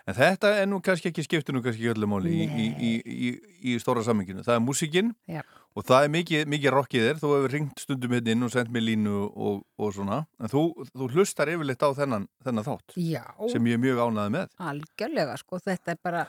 En 0.08 0.16
þetta 0.16 0.50
er 0.62 0.68
nú 0.70 0.80
kannski 0.84 1.10
ekki 1.10 1.24
skiptir 1.26 1.56
nú 1.56 1.62
kannski 1.64 1.84
ekki 1.84 1.92
öllu 1.94 2.08
máli 2.10 2.32
í, 2.32 2.44
í, 2.48 2.66
í, 2.88 2.90
í, 3.28 3.30
í 3.72 3.76
stóra 3.82 4.04
samminginu. 4.06 4.44
Það 4.46 4.58
er 4.58 4.62
músikinn 4.64 5.10
Já. 5.28 5.42
og 5.76 5.86
það 5.88 6.06
er 6.06 6.12
mikið, 6.16 6.44
mikið 6.54 6.74
rockið 6.74 7.06
þér. 7.06 7.20
Þú 7.22 7.32
hefur 7.34 7.54
ringt 7.56 7.82
stundum 7.84 8.16
hérna 8.16 8.34
inn 8.34 8.46
og 8.48 8.52
sendt 8.54 8.72
mér 8.74 8.86
línu 8.88 9.16
og, 9.28 9.64
og 9.78 9.94
svona. 9.96 10.22
En 10.40 10.52
þú, 10.52 10.62
þú 10.94 11.10
hlustar 11.14 11.52
yfirleitt 11.52 11.84
á 11.84 11.90
þennan, 11.98 12.28
þennan 12.46 12.68
þátt 12.68 12.96
Já, 13.00 13.24
sem 13.52 13.68
ég 13.68 13.78
er 13.78 13.84
mjög 13.84 14.02
ánæði 14.06 14.34
með. 14.38 14.54
algjörlega 14.70 15.36
sko, 15.42 15.60
þetta 15.64 15.94
er 15.94 16.02
bara 16.08 16.24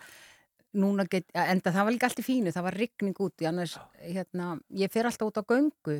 núna 0.80 1.06
get, 1.10 1.26
enda 1.34 1.72
það 1.74 1.88
var 1.88 1.96
líka 1.96 2.10
allt 2.10 2.22
í 2.22 2.26
fínu, 2.28 2.54
það 2.54 2.68
var 2.68 2.78
rigning 2.78 3.22
úti, 3.26 3.48
annars 3.50 3.78
hérna, 4.04 4.52
ég 4.78 4.92
fer 4.94 5.08
alltaf 5.10 5.32
út 5.32 5.40
á 5.42 5.44
göngu 5.50 5.98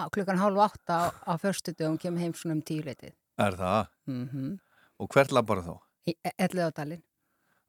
á 0.00 0.04
klukkan 0.10 0.40
hálf 0.40 0.64
átta 0.64 0.96
á, 0.98 1.04
á 1.30 1.32
förstu 1.38 1.74
dögum, 1.76 1.98
kemur 2.00 2.22
heim 2.22 2.34
svona 2.34 2.56
um 2.58 2.64
tíu 2.64 2.82
leitið. 2.82 3.14
Er 3.38 3.56
það? 3.58 3.86
Mm 4.10 4.58
Og 5.00 5.08
hvert 5.08 5.32
lappar 5.32 5.62
þá? 5.64 5.78
Í 6.08 6.14
Elliðádalinn. 6.38 7.02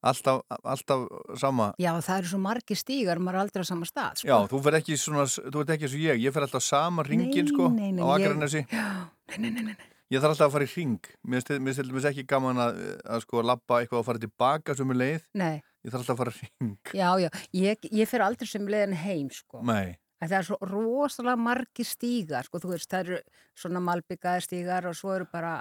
Alltaf, 0.02 0.40
alltaf 0.66 1.04
sama? 1.38 1.68
Já, 1.78 1.92
það 2.02 2.18
eru 2.24 2.30
svo 2.32 2.40
margir 2.42 2.78
stígar, 2.80 3.20
maður 3.22 3.36
er 3.38 3.42
aldrei 3.44 3.62
á 3.62 3.68
sama 3.70 3.86
stað, 3.86 4.16
sko. 4.24 4.30
Já, 4.32 4.38
þú 4.50 4.62
fer 4.66 4.78
ekki 4.80 4.96
svona, 4.98 5.26
þú 5.30 5.62
ert 5.62 5.74
ekki 5.76 5.86
eins 5.86 5.94
og 5.98 6.02
ég. 6.08 6.22
Ég 6.24 6.34
fer 6.34 6.46
alltaf 6.48 6.64
sama 6.66 7.04
ringin, 7.06 7.52
sko, 7.52 7.68
nei, 7.70 7.92
nei, 7.94 8.02
á 8.02 8.10
ég- 8.18 8.66
nei, 9.38 9.52
nei. 9.52 9.76
Ég 10.12 10.20
þarf 10.20 10.34
alltaf 10.34 10.48
að 10.50 10.56
fara 10.58 10.66
í 10.66 10.72
ring. 10.74 10.98
Mér 11.24 11.46
finnst- 11.46 11.92
mér 11.94 12.08
ekki 12.10 12.26
gaman 12.28 12.58
að, 12.60 12.80
að 13.06 13.22
sko 13.28 13.44
lappa 13.46 13.78
eitthvað 13.84 14.02
og 14.02 14.08
fara 14.10 14.20
tilbaka 14.26 14.76
sem 14.76 14.90
er 14.92 14.98
leið. 15.04 15.22
Nei, 15.40 15.62
Ég 15.86 15.94
þarf 15.94 16.02
alltaf 16.02 16.16
að 16.18 16.20
fara 16.24 16.32
í 16.32 16.50
ring. 16.62 16.74
já, 16.98 17.10
já, 17.22 17.30
ég, 17.62 17.86
ég 18.02 18.10
fer 18.10 18.22
aldrei 18.26 18.48
sem 18.50 18.66
leiðin 18.68 18.98
heim, 19.06 19.30
sko. 19.30 19.62
Það 20.22 20.36
er 20.38 20.44
svo 20.50 20.58
rosalega 20.62 21.38
margir 21.42 21.86
stígar, 21.90 22.46
sko, 22.50 22.60
þú 22.62 22.74
veist, 22.74 22.90
það 22.92 23.00
eru 23.06 23.22
svona 23.58 23.80
malbyggaði 23.82 24.44
stígar 24.46 24.86
og 24.90 24.98
svo 24.98 25.14
eru 25.16 25.26
bara 25.32 25.56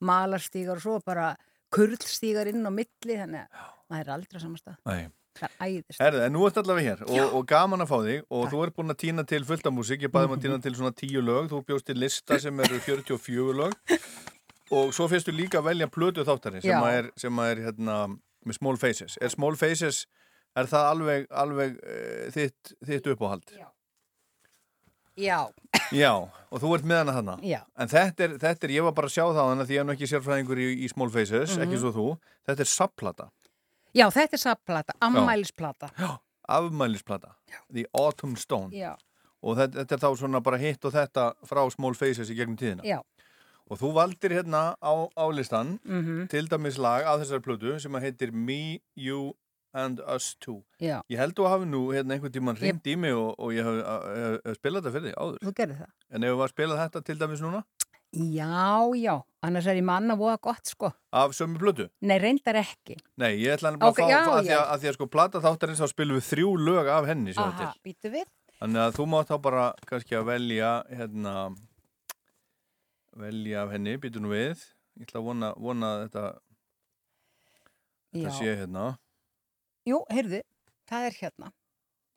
malarstígar 0.00 0.76
og 0.76 0.82
svo 0.84 0.98
bara 1.04 1.30
kurlstígar 1.74 2.50
inn 2.50 2.64
á 2.66 2.72
milli, 2.72 3.16
þannig 3.16 3.42
að 3.42 3.66
maður 3.92 4.06
er 4.06 4.14
aldrei 4.16 4.40
á 4.40 4.44
sama 4.44 4.60
stað. 4.60 4.78
Nei. 4.88 5.10
Það 5.32 5.48
er 5.48 5.70
æðist. 5.72 6.00
Herðu, 6.02 6.20
en 6.26 6.34
nú 6.34 6.42
ert 6.44 6.58
allavega 6.60 6.92
hér 6.92 7.02
og, 7.06 7.36
og 7.38 7.46
gaman 7.48 7.80
að 7.80 7.88
fá 7.88 7.94
þig 8.04 8.26
og 8.36 8.50
þú 8.52 8.58
ert 8.66 8.74
búin 8.76 8.92
að 8.92 8.98
týna 9.00 9.24
til 9.28 9.40
fullt 9.48 9.68
af 9.70 9.72
músík, 9.72 10.04
ég 10.04 10.12
baði 10.12 10.28
um 10.28 10.34
að 10.36 10.42
týna 10.44 10.58
til 10.66 10.74
svona 10.76 10.92
tíu 10.92 11.22
lög, 11.24 11.48
þú 11.48 11.62
bjóst 11.70 11.88
til 11.88 11.96
lista 12.02 12.36
sem 12.42 12.60
eru 12.66 12.80
44 12.84 13.54
lög 13.62 13.96
og 14.76 14.92
svo 14.96 15.06
fyrstu 15.08 15.32
líka 15.32 15.62
að 15.62 15.70
velja 15.70 15.88
plötu 15.92 16.26
þáttari 16.28 16.60
sem 16.64 16.76
að 16.76 16.98
er, 16.98 17.08
sem 17.24 17.40
að 17.40 17.54
er 17.54 17.62
hérna, 17.68 17.96
með 18.44 18.58
Small 18.58 18.80
Faces. 18.80 19.16
Er 19.24 19.32
Small 19.32 19.56
Faces, 19.60 20.04
er 20.58 20.68
það 20.68 20.88
alveg, 20.90 21.26
alveg 21.44 21.80
uh, 21.80 22.28
þitt, 22.36 22.74
þitt 22.84 23.10
uppáhald? 23.14 23.56
Já, 23.56 23.71
Já, 25.92 26.14
og 26.50 26.60
þú 26.62 26.74
ert 26.76 26.84
með 26.88 26.96
hana 27.02 27.12
þarna. 27.18 27.34
já, 27.44 27.60
En 27.76 27.88
þetta 27.88 28.20
er, 28.24 28.36
þetta 28.40 28.64
er, 28.64 28.70
ég 28.78 28.82
var 28.86 28.92
bara 28.96 29.06
að 29.08 29.12
sjá 29.16 29.24
það 29.28 29.40
á 29.44 29.48
hana 29.52 29.64
því 29.68 29.74
ég 29.76 29.80
er 29.80 29.84
nú 29.84 29.92
ekki 29.96 30.08
sérfræðingur 30.08 30.58
í, 30.62 30.68
í 30.84 30.88
Small 30.88 31.10
Faces, 31.10 31.56
Mhm. 31.56 31.62
ekki 31.66 31.78
svo 31.82 31.92
þú. 31.92 32.06
Þetta 32.48 32.60
er 32.60 32.70
sapplata, 32.72 33.30
já, 33.94 34.06
þetta 34.10 34.32
er 34.32 34.38
sapplata, 34.38 34.92
ammælisplata. 35.00 35.90
Já. 35.98 36.18
afmælisplata, 36.48 37.34
The 37.72 37.86
Autumn 37.94 38.36
Stone. 38.36 38.70
Já, 38.72 38.96
Og 39.44 39.56
þetta, 39.56 39.82
þetta 39.84 39.92
er 39.92 39.98
þá 39.98 40.16
svona 40.18 40.40
bara 40.42 40.56
hitt 40.58 40.84
og 40.84 40.92
þetta 40.92 41.32
frá 41.44 41.68
Small 41.72 41.94
Faces 41.94 42.30
í 42.30 42.34
gegnum 42.36 42.56
tíðina. 42.56 42.82
já, 42.84 43.00
Og 43.70 43.78
þú 43.78 43.92
valdir 43.94 44.30
hérna 44.30 44.74
á, 44.82 45.08
á 45.16 45.24
listan 45.32 45.78
mhm, 45.84 46.28
til 46.28 46.46
dæmis 46.48 46.78
lag 46.78 47.04
af 47.04 47.20
þessari 47.20 47.40
plötu 47.42 47.80
sem 47.80 47.92
að 47.92 48.02
heitir 48.02 48.32
Me, 48.32 48.80
You 48.96 49.34
and 49.74 50.00
Us 50.14 50.34
Too. 50.40 50.62
já, 50.80 51.00
Ég 51.08 51.18
held 51.18 51.34
þú 51.38 51.46
hafi 51.48 51.68
nú 51.68 51.80
hérna 51.94 52.16
einhvern 52.16 52.32
tímann 52.34 52.56
Ég- 52.58 52.64
hringt 52.66 52.84
í 52.92 52.96
mig 52.98 53.14
og, 53.16 53.34
og 53.38 53.52
ég 53.56 53.64
hef, 53.64 53.78
hef, 53.86 54.40
hef 54.44 54.58
spilað 54.60 54.82
þetta 54.82 54.92
fyrir 54.92 55.06
þig 55.08 55.16
áður. 55.16 55.78
það. 55.78 55.86
En 56.10 56.22
ef 56.24 56.28
við 56.28 56.36
varum 56.36 56.44
að 56.48 56.52
spila 56.54 56.76
þetta 56.82 57.04
til 57.04 57.18
dæmis 57.22 57.40
núna 57.44 57.64
Já, 58.12 58.92
já, 59.00 59.14
annars 59.42 59.66
er 59.66 59.78
ég 59.80 59.84
manna 59.88 60.14
voða 60.20 60.36
gott, 60.44 60.66
sko. 60.68 60.90
af 61.16 61.32
sömu 61.32 61.56
plötu. 61.56 61.86
Nei, 62.02 62.18
reyndar 62.20 62.58
ekki. 62.60 62.98
Nei, 63.16 63.38
ég 63.40 63.54
ætla 63.56 63.70
að 63.72 63.94
fá, 63.96 64.04
já, 64.04 64.18
að, 64.20 64.26
því 64.26 64.36
að, 64.36 64.50
já. 64.50 64.58
að 64.68 64.80
því 64.82 64.88
að 64.90 64.94
sko 64.98 65.06
plata 65.08 65.40
þáttarins 65.40 65.80
þá 65.80 65.88
spilum 65.88 66.18
við 66.18 66.26
þrjú 66.28 66.50
lög 66.60 66.90
af 66.92 67.06
henni 67.08 67.32
Aha, 67.40 67.72
býtu 67.82 68.12
við. 68.12 68.26
Þannig 68.60 68.82
að 68.84 68.92
þú 68.98 69.06
mátt 69.08 69.32
þá 69.32 69.36
bara 69.42 69.64
kannski 69.88 70.14
að 70.20 70.26
velja 70.28 70.72
hérna 70.92 71.56
velja 73.16 73.62
af 73.64 73.72
henni, 73.72 73.96
býtu 73.96 74.20
nú 74.20 74.28
við 74.32 74.60
ég 75.00 75.06
ætla 75.08 75.20
að 75.22 75.26
vona, 75.30 75.52
vona 75.56 75.92
að 75.96 76.02
þetta 76.04 76.24
Já, 78.12 78.28
þetta 78.28 78.34
sé 78.36 78.54
hérna 78.60 78.84
jú, 79.88 80.02
heyrðu, 80.12 80.42
það 80.90 81.08
er 81.08 81.18
hérna. 81.20 81.52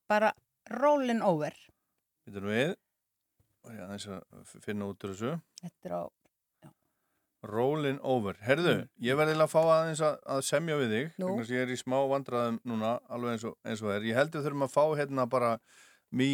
Bara 0.09 0.33
rollin 0.71 1.23
over. 1.25 1.55
Þetta 2.25 2.41
er 2.41 2.49
við. 2.51 2.75
Og 3.65 3.73
ég 3.73 3.81
aðeins 3.81 4.05
að 4.13 4.53
finna 4.61 4.91
út 4.91 5.05
úr 5.05 5.15
þessu. 5.15 5.33
Þetta 5.63 5.89
er 5.89 5.97
á, 5.97 6.03
Rollin 7.45 7.99
over. 8.01 8.37
Herðu, 8.41 8.75
ég 9.05 9.17
verði 9.17 9.35
að 9.37 9.51
fá 9.51 9.59
aðeins 9.61 10.01
að, 10.05 10.17
að 10.35 10.41
semja 10.47 10.77
við 10.79 10.93
þig. 10.95 11.09
Nú. 11.21 11.31
þess 11.39 11.51
að 11.51 11.55
Ég 11.55 11.65
er 11.65 11.73
í 11.75 11.77
smá 11.79 11.97
vandræðum 12.09 12.59
núna, 12.71 12.95
alveg 13.13 13.35
eins 13.35 13.45
og, 13.49 13.55
eins 13.67 13.83
og 13.85 13.91
er. 13.93 14.07
Ég 14.09 14.17
held 14.17 14.33
við 14.33 14.47
þurfum 14.47 14.65
að 14.65 14.73
fá 14.73 14.83
hérna 15.01 15.27
bara 15.29 15.51
me, 16.15 16.29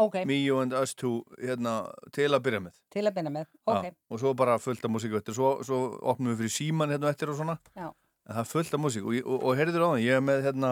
ok, 0.00 0.20
me 0.28 0.38
you 0.44 0.60
and 0.62 0.76
us 0.78 0.94
two 0.98 1.24
hérna, 1.40 1.74
til 2.14 2.30
að 2.30 2.44
byrja 2.46 2.62
með. 2.68 2.78
að 3.02 3.16
byrja 3.18 3.34
með. 3.34 3.50
Ok, 3.66 3.90
Já, 3.90 3.98
og 4.14 4.22
svo 4.22 4.34
bara 4.38 4.56
fullt 4.62 4.86
af 4.86 4.94
músík 4.94 5.18
eftir. 5.18 5.36
Svo, 5.36 5.56
svo 5.66 5.80
opnum 6.14 6.34
við 6.34 6.44
fyrir 6.44 6.56
síman 6.60 6.94
hérna 6.94 7.10
eftir 7.10 7.34
og 7.34 7.40
svona. 7.40 7.58
Já. 7.74 7.90
En 8.24 8.34
það 8.38 8.42
er 8.44 8.50
fullt 8.50 8.74
af 8.74 8.80
músík. 8.80 9.04
Og, 9.04 9.16
og, 9.28 9.42
og 9.50 9.56
heyrður 9.58 9.84
á 9.84 9.88
það, 9.92 10.02
ég 10.04 10.18
er 10.18 10.22
með 10.24 10.42
hérna, 10.48 10.70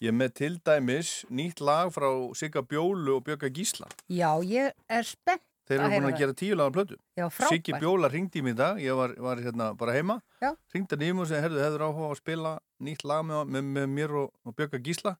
ég 0.00 0.12
er 0.12 0.16
með 0.20 0.34
til 0.38 0.52
dæmis 0.64 1.12
nýtt 1.30 1.60
lag 1.66 1.90
frá 1.94 2.08
Sigga 2.38 2.62
Bjólu 2.62 3.16
og 3.18 3.24
Björga 3.26 3.50
Gísla. 3.50 3.88
já, 4.08 4.30
ég 4.46 4.72
er 4.88 5.02
spennt. 5.08 5.42
Þeir 5.70 5.78
Að 5.80 5.84
eru 5.86 6.00
búin 6.02 6.06
að 6.08 6.14
það. 6.14 6.18
gera 6.18 6.34
tíu 6.34 6.54
lagar 6.58 6.72
plötu. 6.74 6.96
Já. 7.14 7.26
Siggi 7.46 7.72
Bjóla 7.78 8.08
ringdi 8.10 8.40
í 8.40 8.42
mig 8.42 8.54
í 8.54 8.58
dag, 8.58 8.78
ég 8.82 8.96
var, 8.98 9.12
var 9.22 9.36
hérna 9.38 9.68
bara 9.78 9.92
heima 9.94 10.16
Já. 10.42 10.50
ringdi 10.74 10.96
hann 10.96 11.04
í 11.06 11.12
mig 11.14 11.22
og 11.22 11.28
segi, 11.30 11.42
herðu, 11.44 11.60
hefur 11.62 11.84
áhuga 11.86 12.08
að 12.10 12.18
spila 12.18 12.54
nýtt 12.82 13.04
lag 13.06 13.22
með, 13.28 13.44
með, 13.54 13.68
með 13.76 13.86
mér 13.94 14.16
og, 14.24 14.32
og 14.44 14.56
Björga 14.58 14.82
Gísla 14.82 15.14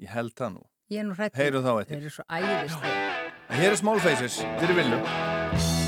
ég 0.00 0.08
held 0.08 0.32
það 0.40 0.54
nú, 0.56 0.64
Ég 0.88 1.00
er 1.00 1.08
nú 1.10 1.14
hrætt. 1.18 1.36
heyrum 1.36 1.64
þá 1.68 1.72
Þeir 1.84 2.00
eru 2.00 2.10
svo 2.16 2.24
en 3.50 3.60
hér 3.60 3.70
er 3.72 3.76
Small 3.76 4.00
Faces, 4.00 4.40
fyrir 4.60 4.78
villu 4.80 4.96
Love 5.04 5.83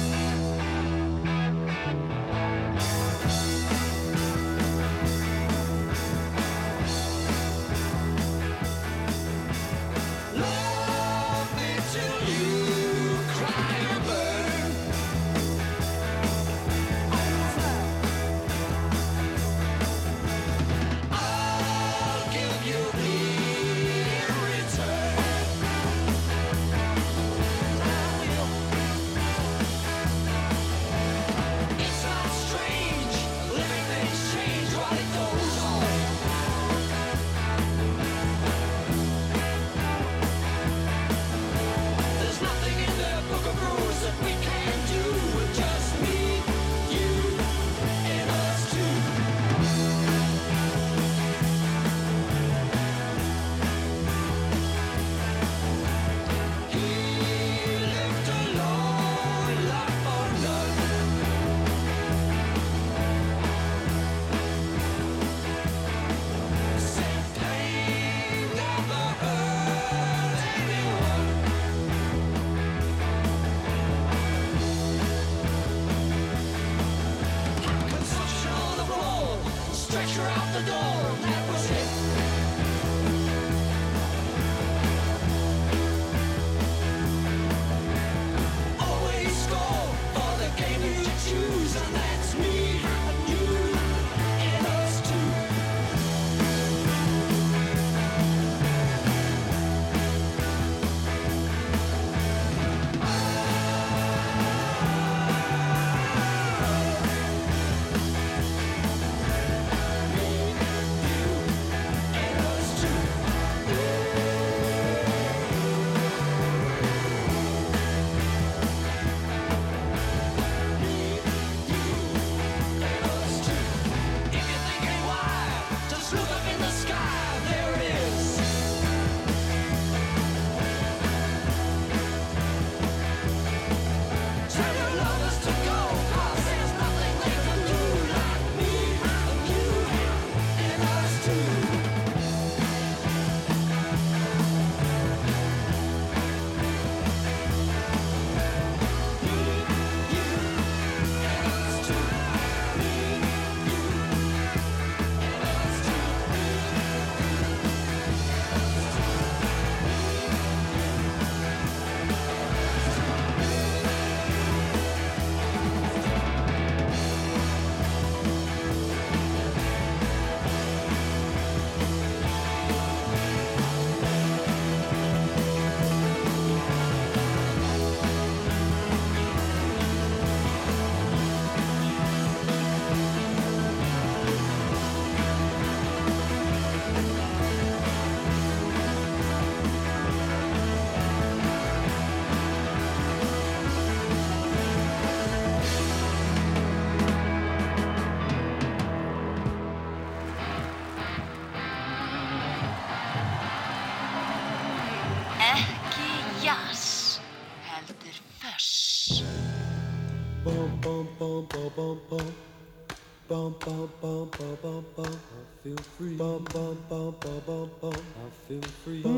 bum 213.37 213.55
bum 213.64 213.90
bum 214.01 214.31
bum 214.38 214.57
bum 214.62 214.85
bum. 214.96 215.05
I 215.05 215.42
feel 215.62 215.77
free. 215.99 216.16
Bum 216.16 216.44
bum 216.53 216.77
bum 216.88 217.14
bum 217.22 217.40
bum 217.46 217.70
bum. 217.81 217.92
I 217.92 218.29
feel 218.49 218.62
free. 218.83 219.03
Bum, 219.03 219.15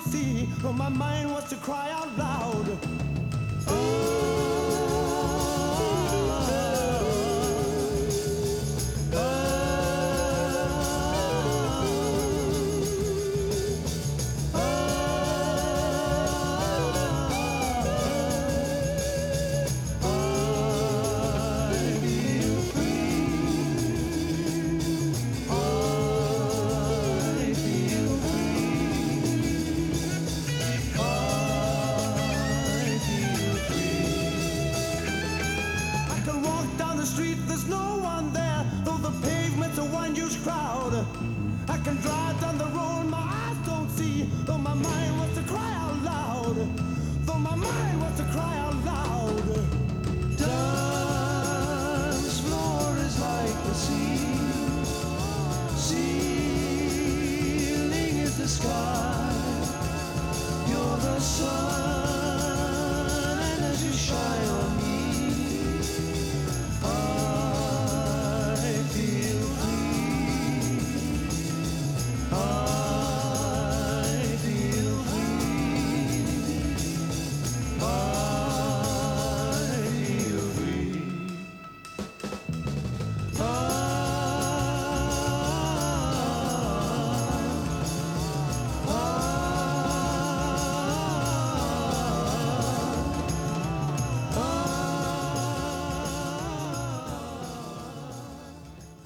see. 0.00 0.48
But 0.62 0.72
my 0.72 0.88
mind 0.88 1.29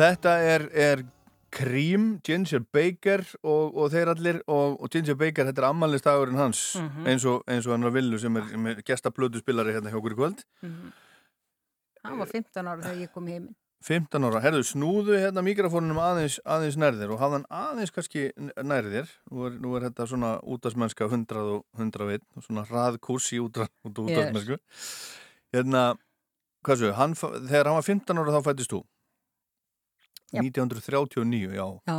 Þetta 0.04 0.32
er, 0.44 0.68
er 0.76 1.02
Cream, 1.54 2.18
Ginger 2.26 2.64
Baker 2.74 3.22
og, 3.46 3.76
og 3.78 3.90
þeir 3.92 4.10
allir 4.12 4.40
og, 4.50 4.76
og 4.82 4.90
Ginger 4.92 5.16
Baker, 5.18 5.46
þetta 5.48 5.62
er 5.62 5.68
ammælistagurinn 5.70 6.40
hans 6.40 6.62
eins, 7.06 7.24
og, 7.30 7.44
eins 7.48 7.68
og 7.68 7.76
hann 7.76 7.86
var 7.86 7.94
Villu 7.94 8.18
sem 8.20 8.36
er, 8.40 8.48
er 8.72 8.80
gestaplötu 8.86 9.40
spilari 9.40 9.74
hérna 9.76 9.92
hjá 9.92 10.00
okkur 10.00 10.16
í 10.16 10.18
kvöld. 10.18 10.42
Hann 12.04 12.18
var 12.20 12.28
15 12.28 12.66
ára 12.66 12.82
þegar 12.82 13.04
ég 13.06 13.12
kom 13.14 13.28
heim. 13.30 13.52
15 13.84 14.24
ára, 14.24 14.40
herðu, 14.40 14.64
snúðu 14.64 15.18
hérna 15.20 15.44
mikrofónunum 15.44 16.00
aðeins, 16.00 16.38
aðeins 16.48 16.78
nærðir 16.80 17.12
og 17.12 17.20
hafðan 17.20 17.44
aðeins 17.52 17.92
kannski 17.92 18.30
nærðir 18.64 19.10
nú 19.28 19.44
er, 19.48 19.58
nú 19.60 19.74
er 19.76 19.86
þetta 19.90 20.06
svona 20.08 20.30
útastmennska 20.40 21.08
100 21.10 21.42
og 21.52 21.66
101 21.76 22.24
og 22.34 22.46
svona 22.46 22.64
hraðkurs 22.70 23.28
í 23.36 23.42
útra, 23.44 23.68
út 23.84 24.00
og 24.00 24.08
útastmennsku 24.08 24.56
hérna, 25.54 25.84
hvað 26.64 26.80
svo, 26.80 26.94
þegar 27.44 27.70
hann 27.70 27.78
var 27.78 27.88
15 27.90 28.22
ára 28.24 28.36
þá 28.38 28.48
fættist 28.48 28.72
þú. 28.72 28.80
1939, 30.42 31.54
já. 31.54 31.66
Já, 31.86 31.98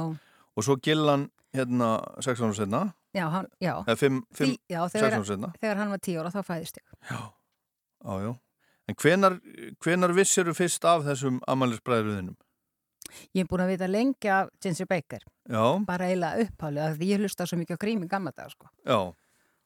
og 0.56 0.64
svo 0.64 0.78
Gillan 0.84 1.30
hérna 1.56 1.90
6 2.20 2.42
ára 2.42 2.54
senna 2.54 2.82
já, 3.16 3.26
hann, 3.32 3.48
já. 3.64 3.76
eða 3.88 3.96
5, 3.96 4.22
Því, 4.36 4.46
5 4.46 4.58
já 4.70 4.80
6 4.90 4.96
þegar, 5.00 5.14
ára 5.20 5.26
senna 5.30 5.52
þegar 5.62 5.78
hann 5.82 5.94
var 5.96 6.02
10 6.04 6.20
ára 6.22 6.34
þá 6.34 6.42
fæðist 6.44 6.82
ég 6.82 6.86
já, 7.12 7.22
já, 8.04 8.14
já. 8.26 8.34
En 8.86 8.96
hvenar, 9.02 9.40
hvenar 9.82 10.12
vissir 10.14 10.52
fyrst 10.54 10.84
af 10.86 11.06
þessum 11.08 11.40
amalisbræðruðinum 11.50 12.36
Ég 13.36 13.44
er 13.46 13.50
búin 13.50 13.64
að 13.64 13.72
vita 13.76 13.88
lengi 13.88 14.30
af 14.34 14.50
Ginger 14.60 14.88
Baker. 14.90 15.22
Já, 15.46 15.62
bara 15.86 16.08
eiginlega 16.10 16.42
upphálega 16.46 16.96
því 16.98 17.10
ég 17.12 17.22
hlusta 17.22 17.46
svo 17.48 17.60
mikið 17.60 17.78
á 17.78 17.84
grími 17.84 18.10
gamla 18.10 18.34
dag 18.36 18.50
sko. 18.52 18.68
já. 18.84 19.14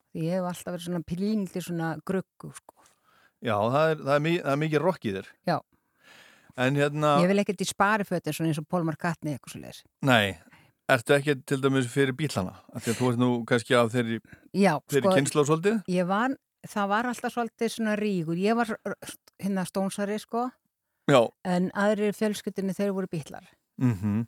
Því 0.10 0.26
ég 0.26 0.36
hef 0.36 0.48
alltaf 0.50 0.74
verið 0.74 0.86
svona 0.88 1.06
pílínli 1.06 1.62
svona 1.62 1.90
gruggu 2.06 2.52
sko. 2.58 2.76
Já, 3.40 3.56
það 3.56 3.92
er, 3.94 4.00
það 4.04 4.16
er, 4.16 4.42
það 4.44 4.52
er 4.52 4.62
mikið 4.64 4.84
rock 4.84 5.06
í 5.06 5.14
þér. 5.16 5.28
Já. 5.48 5.58
En 6.58 6.76
hérna, 6.76 7.18
Ég 7.24 7.30
vil 7.32 7.42
ekkert 7.44 7.62
í 7.64 7.68
sparifötin 7.70 8.36
svona 8.36 8.52
eins 8.52 8.62
og 8.62 8.68
Paul 8.70 8.84
McCartney 8.86 9.36
eitthvað 9.36 9.54
svo 9.54 9.62
leiðis 9.62 9.82
nei, 10.06 10.38
ertu 10.90 11.16
ekki 11.16 11.36
til 11.46 11.60
dæmis 11.64 11.90
fyrir 11.92 12.16
bílana? 12.18 12.56
Því 12.76 12.94
að 12.94 13.00
þú 13.00 13.12
ert 13.12 13.22
nú 13.22 13.30
kannski 13.50 13.78
af 13.78 13.92
þeirri, 13.94 14.20
þeirri 14.56 15.04
sko, 15.04 15.14
kynsla 15.16 15.46
svolítið? 15.48 15.78
ég 15.94 16.10
var, 16.10 16.36
það 16.68 16.90
var 16.96 17.12
alltaf 17.12 17.36
svolítið 17.36 17.74
svona 17.76 17.96
ríkur, 18.00 18.40
ég 18.40 18.58
var 18.60 18.74
hérna 19.40 19.66
stónsari 19.70 20.20
sko 20.20 20.50
Já. 21.10 21.22
en 21.46 21.72
aðri 21.74 22.12
fjölskyldinni 22.14 22.76
þeir 22.78 22.94
voru 22.98 23.12
bílar 23.12 23.48
Mm 23.80 24.26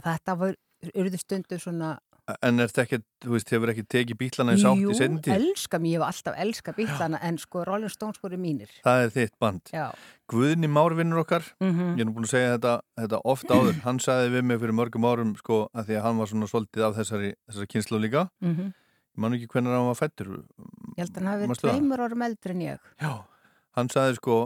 og 0.00 0.04
þetta 0.04 0.34
var, 0.38 0.54
urðu 0.96 1.18
stundu 1.20 1.58
svona 1.60 1.98
En 2.46 2.60
ertu 2.64 2.80
ekki, 2.82 2.98
þú 3.24 3.32
veist, 3.34 3.50
hefur 3.54 3.70
ekki 3.72 3.84
tekið 3.94 4.18
bílana 4.20 4.54
í 4.56 4.60
sátt 4.62 4.80
Jú, 4.80 4.90
í 4.92 4.96
sendi? 4.98 5.30
elska 5.34 5.78
mér, 5.82 5.92
ég 5.96 6.02
var 6.02 6.12
alltaf 6.12 6.36
elska 6.44 6.74
bílana 6.76 7.20
en 7.26 7.38
sko 7.38 7.64
Rolling 7.68 7.92
Stones 7.92 8.20
voru 8.22 8.38
mínir. 8.40 8.68
Það 8.84 9.04
er 9.04 9.10
þitt 9.16 9.34
band. 9.40 9.62
Já, 9.74 9.86
Guðni 10.30 10.68
Márvinnur 10.70 11.22
okkar, 11.24 11.42
mm 11.60 11.96
ég 11.96 12.04
er 12.04 12.08
nú 12.08 12.14
búin 12.16 12.28
að 12.28 12.34
segja 12.34 12.52
þetta, 12.58 12.74
þetta 13.02 13.20
oft 13.24 13.50
áður, 13.50 13.80
hann 13.86 13.98
sagði 13.98 14.30
við 14.36 14.44
mig 14.50 14.60
fyrir 14.62 14.76
mörgum 14.78 15.08
árum, 15.10 15.32
sko, 15.40 15.58
að 15.74 15.90
því 15.90 15.98
að 15.98 16.04
hann 16.06 16.20
var 16.22 16.30
svona 16.30 16.50
svolítið 16.52 16.86
af 16.86 16.96
þessari, 17.00 17.32
þessari 17.50 17.70
kynslu 17.74 18.00
líka. 18.04 18.28
mhm. 18.40 18.70
Ég 19.10 19.18
man 19.24 19.34
ekki 19.34 19.48
hvernig 19.50 19.74
hann 19.74 19.88
var 19.90 19.98
fættur. 19.98 20.28
ég 20.30 21.02
held 21.02 21.10
að 21.10 21.18
hann 21.18 21.26
hafi 21.32 21.46
verið 21.50 21.64
tveimur 21.66 22.00
árum 22.06 22.22
eldri 22.22 22.50
en 22.54 22.60
ég. 22.62 22.78
Já, 23.02 23.24
hann 23.76 23.88
sagði 23.90 24.16
sko 24.20 24.36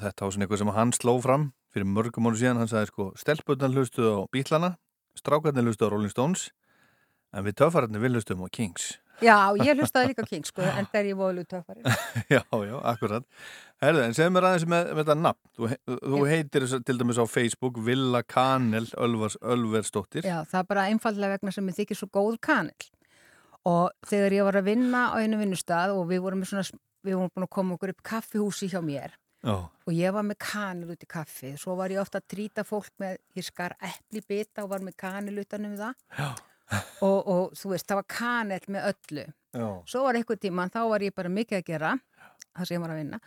þetta 0.00 0.24
var 0.26 0.32
svona 0.34 0.44
eitthvað 0.46 0.58
sem 0.58 0.72
hann 0.74 0.92
sló 0.92 1.14
fram 1.22 1.52
fyrir 1.72 1.86
mörgum 1.86 2.26
ára 2.26 2.36
síðan, 2.40 2.58
hann 2.58 2.68
sagði 2.68 2.90
sko 2.90 3.06
stelpurnar 3.16 3.70
hlustuðu 3.70 4.10
á 4.18 4.22
Bílana, 4.34 4.70
strákarnir 5.14 5.64
hlustuðu 5.70 5.88
á 5.88 5.92
Rolling 5.94 6.10
Stones 6.12 6.50
en 7.34 7.46
við 7.46 7.56
töffararnir 7.62 8.02
við 8.02 8.18
hlustuðum 8.18 8.46
á 8.46 8.50
Kings. 8.52 8.92
Já, 9.20 9.52
ég 9.60 9.76
hlustaði 9.76 10.10
líka 10.10 10.24
á 10.24 10.30
King 10.30 10.46
sko, 10.48 10.64
en 10.64 10.86
er 10.96 11.08
ég 11.10 11.18
voðalega 11.18 11.58
töffari 11.58 11.82
Já, 12.34 12.40
já, 12.40 12.76
akkurat. 12.88 13.26
Herðu, 13.80 14.04
en 14.06 14.16
segð 14.16 14.32
mér 14.32 14.46
aðeins 14.48 14.66
með, 14.72 14.92
með 14.94 15.02
þetta 15.02 15.16
nafn. 15.20 15.50
Þú, 15.56 15.68
þú 16.14 16.20
heitir 16.30 16.66
til 16.88 16.96
dæmis 17.00 17.20
á 17.20 17.24
Facebook 17.28 17.80
Villa 17.84 18.22
Kanel 18.24 18.86
Ölvers, 18.96 19.36
Ölversdóttir. 19.44 20.24
Já, 20.28 20.40
það 20.48 20.62
er 20.62 20.68
bara 20.72 20.86
einfallega 20.92 21.36
vegna 21.36 21.54
sem 21.54 21.68
ég 21.68 21.78
þykir 21.82 22.00
svo 22.00 22.08
góður 22.12 22.40
kanil 22.48 22.90
og 23.68 23.90
þegar 24.08 24.38
ég 24.38 24.46
var 24.48 24.56
að 24.56 24.70
vinna 24.70 25.02
á 25.12 25.20
einu 25.20 25.40
vinnustad 25.40 25.92
og 25.92 26.06
við 26.08 26.22
vorum, 26.24 26.44
svona, 26.48 26.64
við 27.04 27.18
vorum 27.18 27.34
búin 27.34 27.44
að 27.44 27.56
koma 27.58 27.76
okkur 27.76 27.92
upp 27.92 28.06
kaffihúsi 28.08 28.70
hjá 28.72 28.80
mér. 28.84 29.18
Já, 29.40 29.56
og 29.56 29.92
ég 29.96 30.12
var 30.12 30.24
með 30.28 30.36
kanil 30.44 30.90
út 30.92 31.04
í 31.04 31.06
kaffi 31.08 31.54
svo 31.56 31.72
var 31.78 31.92
ég 31.92 32.00
ofta 32.02 32.20
að 32.20 32.26
trýta 32.28 32.64
fólk 32.68 32.90
með 33.00 33.14
ég 33.38 33.46
skar 33.46 33.72
epli 33.80 34.20
bita 34.28 34.66
og 34.66 34.74
var 34.74 34.84
með 34.84 34.98
kanil 35.00 35.38
utanum 35.40 35.78
það. 35.78 35.94
Já, 36.18 36.28
og, 37.06 37.18
og 37.18 37.58
þú 37.58 37.74
veist, 37.74 37.86
það 37.88 38.00
var 38.00 38.08
kanil 38.14 38.60
með 38.68 38.88
öllu. 38.92 39.26
Já. 39.50 39.68
Svo 39.90 40.02
var 40.06 40.18
einhver 40.18 40.40
tíma, 40.40 40.68
þá 40.70 40.80
var 40.92 41.04
ég 41.04 41.14
bara 41.16 41.32
mikið 41.32 41.58
að 41.60 41.68
gera 41.70 41.92
það 42.54 42.66
sem 42.66 42.76
ég 42.76 42.84
var 42.84 42.94
að 42.94 43.00
vinna. 43.02 43.20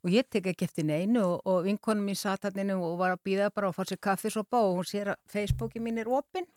Og 0.00 0.14
ég 0.14 0.28
tek 0.32 0.46
ekki 0.52 0.64
eftir 0.64 0.86
neinu 0.88 1.22
og, 1.24 1.42
og 1.48 1.66
vinkonum 1.66 2.06
mín 2.08 2.16
satt 2.16 2.46
hann 2.48 2.62
innu 2.62 2.78
og 2.84 2.96
var 3.00 3.16
að 3.16 3.24
býða 3.28 3.50
bara 3.52 3.68
og 3.68 3.76
fór 3.76 3.90
sér 3.90 4.00
kaffi 4.00 4.32
svo 4.32 4.46
bá 4.48 4.60
og 4.62 4.78
hún 4.78 4.88
sér 4.88 5.12
að 5.12 5.20
Facebooki 5.28 5.82
mín 5.82 6.00
er 6.00 6.08
opinn. 6.08 6.48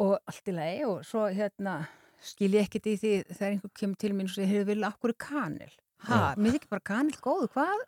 Og 0.00 0.16
allt 0.16 0.48
í 0.50 0.54
lagi 0.56 0.86
og 0.88 1.04
svo 1.06 1.28
hérna 1.28 1.82
skil 2.24 2.54
ég 2.56 2.66
ekkert 2.66 2.88
í 2.88 2.94
því 2.98 3.12
þegar 3.30 3.50
einhver 3.50 3.72
kemur 3.78 4.00
til 4.00 4.12
mín 4.16 4.28
og 4.30 4.34
segir, 4.34 4.50
hefur 4.50 4.70
vilja 4.72 4.90
okkur 4.94 5.14
kanil 5.20 5.74
ha, 6.08 6.20
mér 6.40 6.56
þykir 6.56 6.72
bara 6.72 6.86
kanil 6.92 7.18
góðu, 7.22 7.50
hvað? 7.54 7.84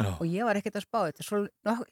Já. 0.00 0.08
og 0.14 0.24
ég 0.32 0.46
var 0.48 0.56
ekkert 0.56 0.78
að 0.80 0.86
spá 0.86 0.98
þetta 1.10 1.24
svo, 1.26 1.38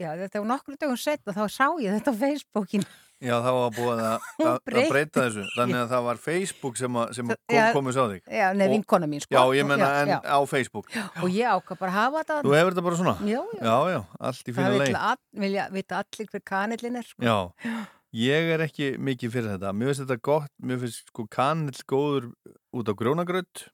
já, 0.01 0.09
þetta 0.16 0.40
var 0.40 0.49
nokkur 0.49 0.78
dögum 0.80 1.01
setna 1.01 1.34
þá 1.36 1.42
sá 1.53 1.66
ég 1.82 1.92
þetta 1.99 2.14
á 2.16 2.20
Facebookin 2.22 2.86
Já, 3.19 3.33
það 3.43 3.57
var 3.57 3.73
búið 3.75 4.01
að, 4.07 4.27
að, 4.47 4.49
að 4.49 4.89
breyta 4.93 5.23
þessu. 5.25 5.45
Þannig 5.57 5.79
að 5.81 5.89
það 5.91 6.05
var 6.07 6.21
Facebook 6.23 6.77
sem, 6.79 6.99
að, 7.03 7.09
sem 7.16 7.31
kom, 7.33 7.41
Já. 7.57 7.62
komið 7.75 7.97
sá 7.97 8.01
þig. 8.12 8.21
Já, 8.39 8.45
neð 8.55 8.73
vinkona 8.77 9.09
mín, 9.11 9.23
sko. 9.25 9.35
Já, 9.35 9.41
ég 9.59 9.66
menna 9.66 9.89
en 10.05 10.11
já. 10.12 10.19
á 10.23 10.39
Facebook. 10.47 10.91
Og 11.25 11.29
ég 11.35 11.51
ákvað 11.51 11.81
bara 11.81 11.91
að 11.91 11.97
hafa 11.99 12.23
þetta. 12.23 12.37
Þú 12.47 12.53
hefur 12.55 12.77
þetta 12.77 12.85
bara 12.87 12.99
svona? 13.01 13.14
Já, 13.27 13.41
já. 13.59 13.62
Já, 13.66 13.77
já, 13.91 13.99
allt 14.31 14.51
í 14.53 14.55
Það 14.55 14.71
vil 14.71 14.83
leið. 14.85 14.99
all, 15.11 15.21
vilja 15.45 15.64
vita 15.75 16.03
allir 16.05 16.31
hver 16.31 16.45
kanillin 16.53 17.01
er, 17.01 17.09
sko. 17.11 17.27
Já, 17.27 17.75
ég 18.23 18.53
er 18.55 18.64
ekki 18.69 18.91
mikið 19.09 19.35
fyrir 19.35 19.51
þetta. 19.57 19.73
Mér 19.75 19.91
finnst 19.91 20.05
þetta 20.05 20.19
gott, 20.31 20.53
mér 20.62 20.81
finnst 20.85 21.11
sko 21.11 21.27
kanill 21.35 21.83
góður 21.91 22.31
út 22.79 22.87
á 22.87 22.95
grjónagrödd 23.03 23.64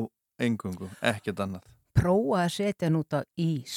og 0.00 0.08
engungu, 0.40 0.88
ekkert 1.12 1.44
annað. 1.44 1.68
Prófa 2.00 2.46
að 2.46 2.54
setja 2.56 2.88
hann 2.88 2.96
út 3.02 3.12
á 3.12 3.20
ís. 3.36 3.76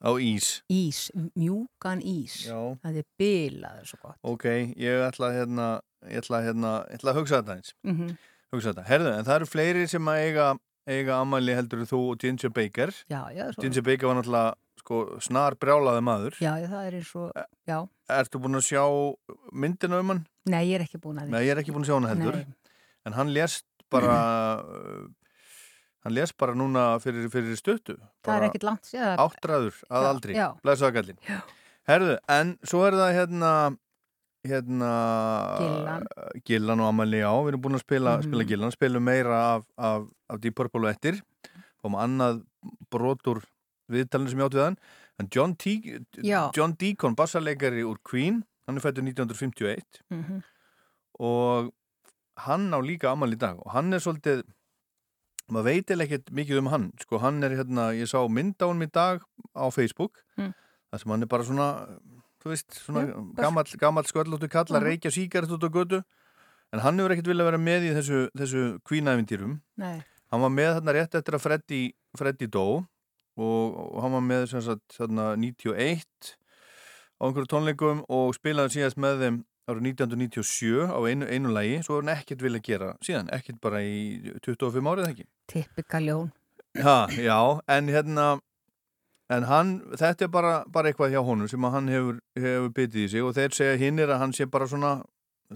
Á 0.00 0.10
ís. 0.16 0.46
Ís, 0.72 0.98
mjúkan 1.36 2.00
ís. 2.00 2.38
Já, 2.48 2.56
Það 2.80 2.96
er 3.02 3.06
bilaður 3.20 3.86
svo 3.90 3.98
gott. 4.06 4.18
ok, 4.24 4.46
ég 4.80 5.02
ætla 5.04 5.28
að 5.28 5.36
hérna, 5.40 5.66
ég 6.08 6.22
ætla 6.22 6.38
að 6.40 6.46
hérna, 6.48 6.70
ég 6.88 7.00
ætla 7.00 7.12
að 7.12 7.18
hugsa 7.20 7.40
þetta 7.42 7.56
eins. 7.58 7.74
Mm 7.84 8.16
Hugsa 8.50 8.72
þetta. 8.72 8.82
Herðu, 8.88 9.10
en 9.14 9.26
það 9.28 9.36
eru 9.36 9.46
fleiri 9.46 9.82
sem 9.86 10.08
að 10.10 10.20
eiga, 10.24 10.44
eiga 10.90 11.18
ammæli 11.22 11.52
heldur 11.54 11.84
þú 11.86 11.98
og 12.10 12.16
Ginger 12.18 12.50
Baker. 12.50 12.90
Já, 13.06 13.20
já, 13.30 13.44
svo. 13.52 13.62
Ginger 13.62 13.84
Baker 13.86 14.08
var 14.10 14.16
náttúrulega 14.18 14.54
sko 14.80 14.98
snar 15.22 15.54
brjálaði 15.60 16.00
maður. 16.02 16.38
Já, 16.42 16.50
það 16.66 16.88
er 16.88 16.96
eins 16.98 17.12
og, 17.20 17.28
já. 17.70 17.76
Ertu 18.16 18.40
búin 18.42 18.58
að 18.58 18.64
sjá 18.66 18.82
myndina 19.54 20.00
um 20.02 20.10
hann? 20.10 20.24
Nei, 20.50 20.64
ég 20.72 20.80
er 20.80 20.86
ekki 20.88 20.98
búin 20.98 21.20
að 21.22 21.28
því. 21.28 21.34
Nei, 21.36 21.44
ég 21.46 21.52
er 21.54 21.62
ekki 21.62 21.76
búin 21.76 21.86
að 21.86 21.92
sjá 21.92 21.94
hana 22.00 22.10
heldur. 22.10 22.40
Nei. 22.40 22.74
En 23.06 23.16
hann 23.20 23.30
lést 23.36 23.66
bara 23.94 24.16
uh, 24.66 25.06
hann 26.04 26.14
lést 26.14 26.36
bara 26.38 26.54
núna 26.54 26.98
fyrir, 27.02 27.28
fyrir 27.30 27.56
stuttu. 27.56 27.96
Það 28.24 28.36
er 28.36 28.48
ekkit 28.48 28.62
langt 28.64 28.84
sér. 28.88 29.16
áttræður 29.20 29.74
að 29.90 30.02
Já, 30.02 30.08
aldri. 30.14 30.34
já. 30.34 30.48
Blæsaða 30.64 30.92
gallin. 30.92 31.18
Herðu, 31.88 32.18
en 32.28 32.58
svo 32.64 32.84
er 32.86 32.92
það 32.92 33.14
hérna 33.18 33.52
hérna 34.46 34.90
Gillan. 35.60 36.04
Gillan 36.48 36.80
og 36.80 36.88
Amalí 36.94 37.20
á, 37.20 37.32
við 37.44 37.48
erum 37.52 37.60
búin 37.62 37.76
að 37.76 37.82
spila, 37.84 38.16
Mhm. 38.18 38.22
spila 38.30 38.44
Gillan, 38.48 38.70
spilum 38.72 39.02
meira 39.04 39.54
af, 39.56 39.64
af, 39.76 40.06
af 40.30 40.40
Deep 40.40 40.54
Purple 40.56 40.80
og 40.88 40.94
eftir 40.94 41.20
fáum 41.82 41.96
annað 42.00 42.42
brotur 42.90 43.42
viðtalinu 43.90 44.30
sem 44.30 44.38
ég 44.38 44.46
átt 44.48 44.54
við 44.56 44.64
hann 44.64 44.78
en 45.18 45.28
John, 45.34 45.54
T. 45.56 46.00
John 46.56 46.72
Deacon, 46.72 47.14
bassarleikari 47.14 47.82
úr 47.84 47.98
Queen 48.02 48.44
hann 48.66 48.76
er 48.76 48.80
fættur 48.80 49.02
1951 49.04 50.00
Mm 50.10 50.24
-hmm. 50.24 50.42
og 51.20 51.72
hann 52.38 52.70
á 52.72 52.80
líka 52.80 53.10
amal 53.12 53.32
í 53.32 53.36
dag 53.38 53.58
og 53.60 53.72
hann 53.72 53.92
er 53.92 53.98
svolítið 53.98 54.42
maður 55.50 55.68
veit 55.70 55.90
eða 55.94 56.04
ekkert 56.06 56.30
mikið 56.32 56.58
um 56.62 56.70
hann 56.72 56.86
sko 57.02 57.18
hann 57.22 57.42
er 57.44 57.50
hérna, 57.58 57.90
ég 57.96 58.08
sá 58.10 58.18
mynd 58.28 58.56
á 58.62 58.66
hann 58.70 58.82
í 58.82 58.90
dag 58.92 59.22
á 59.56 59.66
Facebook 59.74 60.22
Mm. 60.38 60.52
þar 60.92 60.98
sem 61.02 61.10
hann 61.10 61.22
er 61.22 61.26
bara 61.30 61.44
svona 61.44 61.68
þú 62.40 62.48
veist, 62.54 62.70
svona 62.86 63.02
Já, 63.06 63.14
gamall, 63.42 63.76
gamall 63.78 64.04
sköllóttu 64.08 64.48
kall 64.50 64.64
að 64.70 64.80
Mhm. 64.80 64.86
reykja 64.88 65.10
síkart 65.12 65.50
út 65.50 65.62
á 65.62 65.70
götu 65.70 66.02
en 66.72 66.80
hann 66.80 66.96
hefur 66.98 67.10
ekkert 67.12 67.26
viljað 67.28 67.50
vera 67.50 67.58
með 67.58 67.80
í 67.90 67.94
þessu, 67.98 68.30
þessu 68.36 68.78
kvínæfintýrum 68.88 69.60
Nei. 69.76 70.02
hann 70.32 70.40
var 70.40 70.50
með 70.50 70.80
þarna 70.80 70.92
rétt 70.94 71.14
eftir 71.14 71.34
að 71.34 71.40
Freddy, 71.44 71.92
Freddy 72.16 72.46
dó 72.46 72.86
og, 73.36 73.94
og 73.96 74.02
hann 74.02 74.12
var 74.12 74.20
með 74.22 74.48
sagt 74.48 74.96
þarna 74.98 75.36
91 75.36 76.36
á 77.20 77.26
einhverju 77.26 77.46
tónleikum 77.52 78.04
og 78.08 78.34
spilaði 78.34 78.78
síðast 78.80 78.96
með 78.96 79.20
þeim 79.20 79.44
árið 79.70 79.88
1997 79.92 80.90
á 80.90 80.98
einu, 81.06 81.28
einu 81.30 81.54
lagi 81.54 81.80
svo 81.86 81.98
er 81.98 82.04
hann 82.04 82.14
ekkert 82.16 82.44
viljað 82.44 82.66
gera 82.66 82.90
síðan, 83.06 83.30
ekkert 83.34 83.60
bara 83.62 83.82
í 83.86 84.34
25 84.46 84.92
árið 84.92 85.10
ekki? 85.12 85.26
Tippika 85.50 86.02
ljón. 86.04 86.30
ha, 86.82 86.98
Já, 87.14 87.38
en 87.66 87.90
hérna 87.90 88.26
en 89.30 89.46
hann, 89.46 89.76
þetta 89.94 90.26
er 90.26 90.34
bara, 90.34 90.52
bara 90.66 90.90
eitthvað 90.90 91.14
hjá 91.14 91.22
honum 91.22 91.48
sem 91.50 91.70
hann 91.70 91.88
hefur, 91.90 92.20
hefur 92.38 92.74
bitið 92.74 93.04
í 93.04 93.08
sig 93.14 93.24
og 93.24 93.34
þeir 93.38 93.54
segja 93.54 93.78
hinn 93.78 94.02
er 94.02 94.10
að 94.10 94.24
hann 94.24 94.36
sé 94.36 94.46
bara 94.50 94.66
svona 94.70 94.98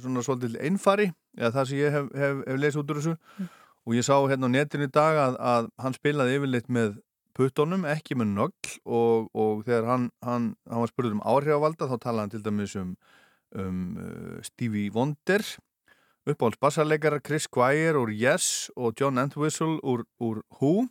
svona 0.01 0.23
svolítið 0.27 0.59
einfari 0.65 1.11
eða 1.39 1.51
það 1.59 1.69
sem 1.71 1.81
ég 1.81 1.95
hef, 1.95 2.07
hef, 2.19 2.39
hef 2.49 2.61
lesið 2.61 2.83
út 2.83 2.93
úr 2.93 3.01
þessu. 3.01 3.49
Og 3.85 3.97
ég 3.99 4.07
sá 4.07 4.15
hérna 4.17 4.49
á 4.49 4.55
netinu 4.55 4.89
í 4.89 4.93
dag 4.93 5.19
að, 5.21 5.35
að 5.39 5.67
hann 5.85 5.97
spilaði 5.97 6.39
yfirleitt 6.39 6.71
með 6.73 6.95
puttónum, 7.37 7.85
ekki 7.91 8.17
með 8.17 8.31
nögl 8.33 8.73
og, 8.87 9.29
og 9.35 9.65
þegar 9.67 9.89
hann, 9.91 10.07
hann, 10.25 10.53
hann 10.71 10.85
var 10.85 10.93
spurður 10.93 11.19
um 11.19 11.25
áhrifavalda 11.27 11.91
þá 11.91 11.97
talaði 12.01 12.23
hann 12.25 12.35
til 12.35 12.43
dæmis 12.47 12.77
um, 12.81 12.95
um 13.55 13.97
uh, 13.97 14.43
Stevie 14.43 14.91
Wonder 14.95 15.43
uppáhalds 16.25 16.61
bassarleikara 16.61 17.21
Chris 17.21 17.49
Squire 17.49 17.99
úr 18.01 18.11
Yes 18.13 18.71
og 18.77 18.95
John 19.01 19.19
Entwistle 19.19 19.79
úr, 19.83 20.07
úr 20.21 20.43
Who. 20.61 20.89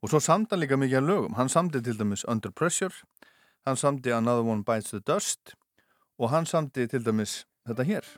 Og 0.00 0.08
svo 0.08 0.20
samt 0.20 0.48
hann 0.50 0.62
líka 0.62 0.78
mikið 0.80 1.02
að 1.02 1.08
lögum. 1.10 1.34
Hann 1.36 1.52
samdi 1.52 1.82
til 1.84 1.98
dæmis 1.98 2.24
Under 2.24 2.50
Pressure 2.50 2.94
hann 3.66 3.76
samdi 3.76 4.10
Another 4.10 4.42
One 4.42 4.64
Bites 4.64 4.90
the 4.90 5.00
Dust 5.00 5.54
og 6.18 6.30
hann 6.30 6.46
samdi 6.46 6.86
til 6.86 7.04
dæmis 7.04 7.44
þetta 7.68 7.86
hér 7.86 8.12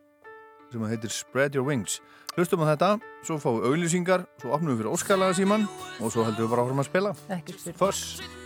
sem 0.72 0.84
heitir 0.88 1.12
Spread 1.12 1.57
Your 1.57 1.66
Wings. 1.68 2.01
Hlustum 2.32 2.62
á 2.64 2.72
þetta, 2.72 2.95
svo 3.26 3.36
fáum 3.36 3.61
við 3.61 3.66
auglýsingar 3.68 4.24
svo 4.40 4.55
opnum 4.57 4.72
við 4.72 4.80
fyrir 4.80 4.95
óskalaga 4.95 5.36
síman 5.36 5.66
og 6.01 6.14
svo 6.14 6.24
heldum 6.24 6.47
við 6.47 6.55
bara 6.55 6.64
áfram 6.64 6.80
að 6.80 6.88
spila. 6.88 7.16
Ekki 7.36 8.41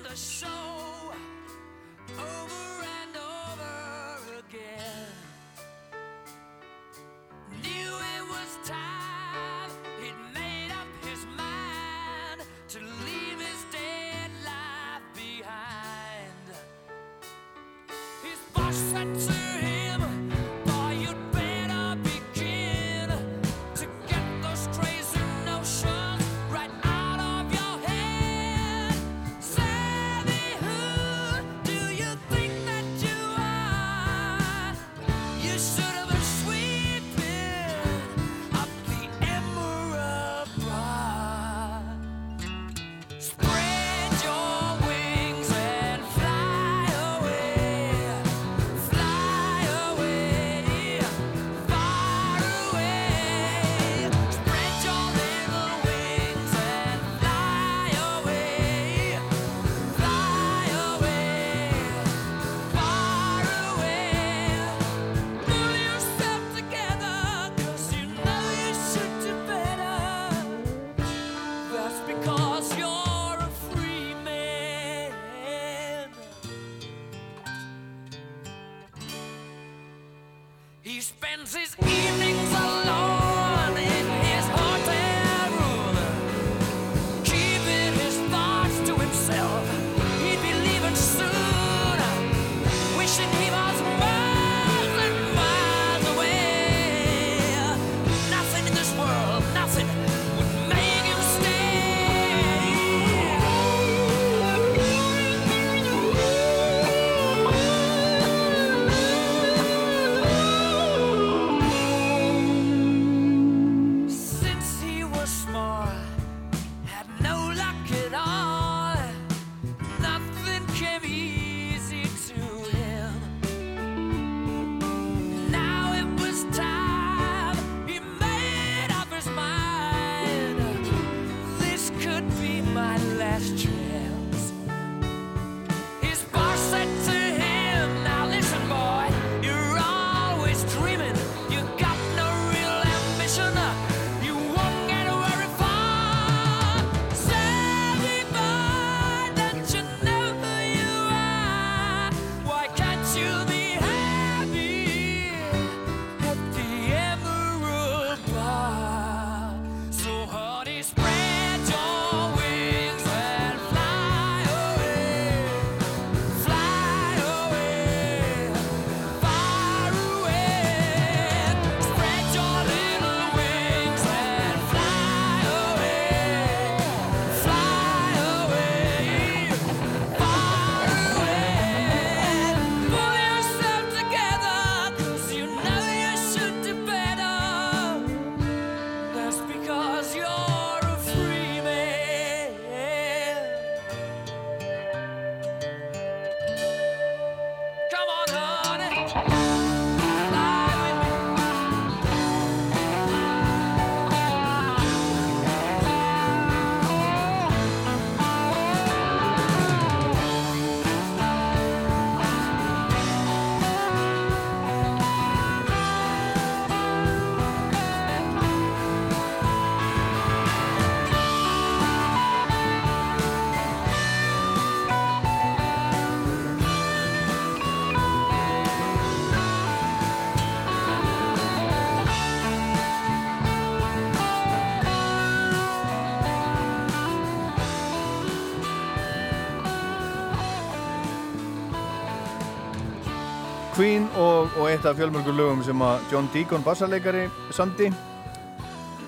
eitt 244.77 244.85
af 244.85 244.99
fjölmörgur 244.99 245.33
lögum 245.33 245.63
sem 245.65 245.81
að 245.81 246.03
John 246.13 246.27
Deacon 246.35 246.65
bassarleikari 246.65 247.23
samdi 247.55 247.87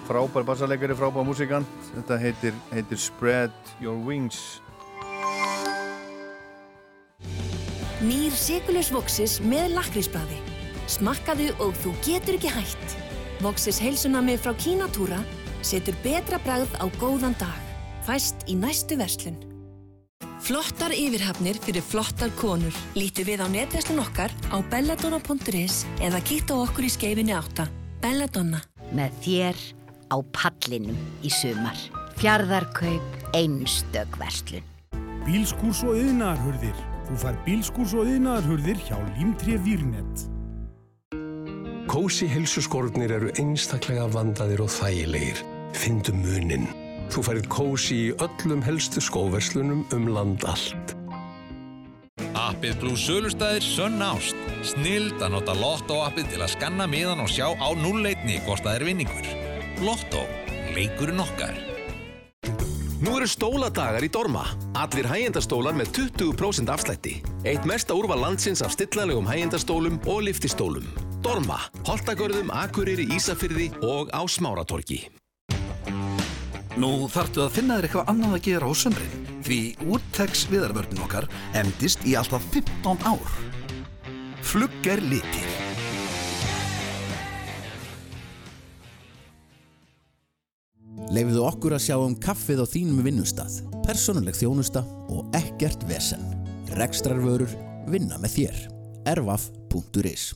frábær 0.09 0.47
bassarleikari, 0.49 0.97
frábær 0.97 1.27
músikant 1.29 1.91
þetta 1.91 2.17
heitir, 2.23 2.55
heitir 2.73 3.01
Spread 3.03 3.75
Your 3.83 3.99
Wings 4.07 4.63
Nýr 7.99 8.33
Sigurljus 8.33 8.93
Voxis 8.95 9.41
með 9.43 9.73
lakrísbræði. 9.75 10.39
Smakkaðu 10.89 11.49
og 11.65 11.75
þú 11.83 11.97
getur 12.07 12.39
ekki 12.39 12.53
hætt. 12.55 12.95
Voxis 13.43 13.83
heilsunami 13.83 14.39
frá 14.39 14.55
Kínatúra 14.55 15.19
setur 15.67 15.99
betra 16.07 16.39
bræð 16.47 16.79
á 16.79 16.87
góðan 17.03 17.35
dag. 17.43 17.59
Fæst 18.07 18.47
í 18.47 18.55
næstu 18.55 18.97
verslun. 19.03 19.48
Flottar 20.39 20.95
yfirhafnir 20.95 21.59
fyrir 21.65 21.83
flottar 21.83 22.31
konur. 22.39 22.75
Lítu 22.97 23.27
við 23.27 23.43
á 23.43 23.47
netverslun 23.51 24.01
okkar 24.05 24.33
á 24.55 24.63
belladonna.is 24.71 25.85
eða 26.01 26.23
kíkta 26.23 26.55
á 26.55 26.63
okkur 26.63 26.87
í 26.87 26.93
skeifinni 26.95 27.35
átta. 27.37 27.69
Belladonna. 28.03 28.63
með 28.95 29.13
þér 29.25 29.59
á 30.09 30.17
pallinum 30.33 30.97
í 31.21 31.31
sumar. 31.33 31.77
Fjarðarkaup 32.19 33.35
einstök 33.37 34.17
verslun. 34.21 34.65
Bílskúrs 35.27 35.83
og 35.85 35.99
yðnaðarhurðir. 35.99 36.79
Þú 37.09 37.21
fær 37.21 37.39
bílskúrs 37.45 37.95
og 37.99 38.09
yðnaðarhurðir 38.09 38.81
hjá 38.89 38.97
Límtré 39.19 39.59
Výrnett. 39.61 40.27
Kósi 41.89 42.29
heilsuskornir 42.29 43.13
eru 43.17 43.33
einstaklega 43.41 44.09
vandaðir 44.13 44.65
og 44.65 44.73
þægilegir. 44.73 45.41
Fyndu 45.77 46.17
munin. 46.17 46.69
Þú 47.09 47.25
færið 47.25 47.47
kósi 47.53 47.99
í 48.09 48.15
öllum 48.21 48.63
helstu 48.65 49.03
skóverslunum 49.05 49.85
um 49.97 50.09
land 50.13 50.45
allt. 50.49 50.95
Appið 52.39 52.81
pluss 52.83 53.07
sölustæðir 53.09 53.65
Sönn 53.65 54.03
Ást. 54.05 54.37
Snild 54.67 55.23
að 55.23 55.37
nota 55.37 55.55
Lotto-appið 55.57 56.33
til 56.35 56.43
að 56.43 56.53
skanna 56.57 56.89
miðan 56.91 57.23
og 57.25 57.31
sjá 57.33 57.47
á 57.55 57.69
núlleitni 57.79 58.41
hvort 58.47 58.65
það 58.67 58.77
er 58.77 58.87
vinningur. 58.89 59.33
Lotto. 59.85 60.23
Leikurinn 60.77 61.23
okkar. 61.23 61.57
Nú 62.99 63.15
eru 63.15 63.29
stóladagar 63.31 64.03
í 64.03 64.11
Dorma. 64.11 64.43
Allir 64.79 65.07
hægjendastólar 65.07 65.77
með 65.79 65.93
20% 66.01 66.73
afslætti. 66.75 67.21
Eitt 67.47 67.67
mesta 67.69 67.95
úrval 67.95 68.19
landsins 68.25 68.63
af 68.67 68.75
stillanlegum 68.75 69.29
hægjendastólum 69.31 70.01
og 70.11 70.25
liftistólum. 70.27 70.89
Dorma. 71.23 71.61
Holtagörðum, 71.87 72.51
Akureyri, 72.51 73.07
Ísafyrði 73.15 73.71
og 73.87 74.11
á 74.11 74.23
Smáratorgi. 74.27 75.07
Nú 76.79 77.09
þarftu 77.11 77.43
að 77.43 77.57
finna 77.57 77.77
þér 77.79 77.87
eitthvað 77.89 78.11
annað 78.13 78.35
að 78.37 78.45
gera 78.45 78.67
á 78.71 78.73
sömrin 78.79 79.31
því 79.43 79.57
úrtex 79.91 80.45
viðarvörnin 80.47 81.01
okkar 81.03 81.25
endist 81.59 82.05
í 82.07 82.13
alltaf 82.15 82.45
15 82.55 83.01
ár. 83.03 83.33
Flugger 84.47 85.03
litir. 85.11 85.49
Leifðu 91.11 91.43
okkur 91.49 91.75
að 91.75 91.83
sjá 91.89 91.97
um 91.99 92.15
kaffið 92.15 92.63
á 92.63 92.67
þínum 92.71 93.03
vinnustad, 93.09 93.59
persónuleg 93.83 94.39
þjónusta 94.39 94.85
og 95.11 95.35
ekkert 95.35 95.83
vesen. 95.91 96.23
Rekstrarvörur 96.79 97.59
vinna 97.91 98.21
með 98.23 98.37
þér. 98.37 98.63
ervaf.is 99.17 100.31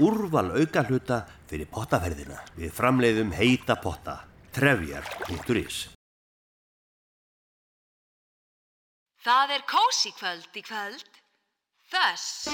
Úrval 0.00 0.54
auka 0.56 0.86
hluta 0.88 1.22
fyrir 1.50 1.68
pottaferðina. 1.68 2.40
Við 2.56 2.72
framleiðum 2.72 3.36
heita 3.36 3.76
potta. 3.76 4.29
Trefjar.is 4.50 5.76
Það 9.22 9.52
er 9.54 9.62
kósi 9.68 10.10
kvöld 10.16 10.56
í 10.58 10.62
kvöld. 10.64 11.18
Þess. 11.92 12.48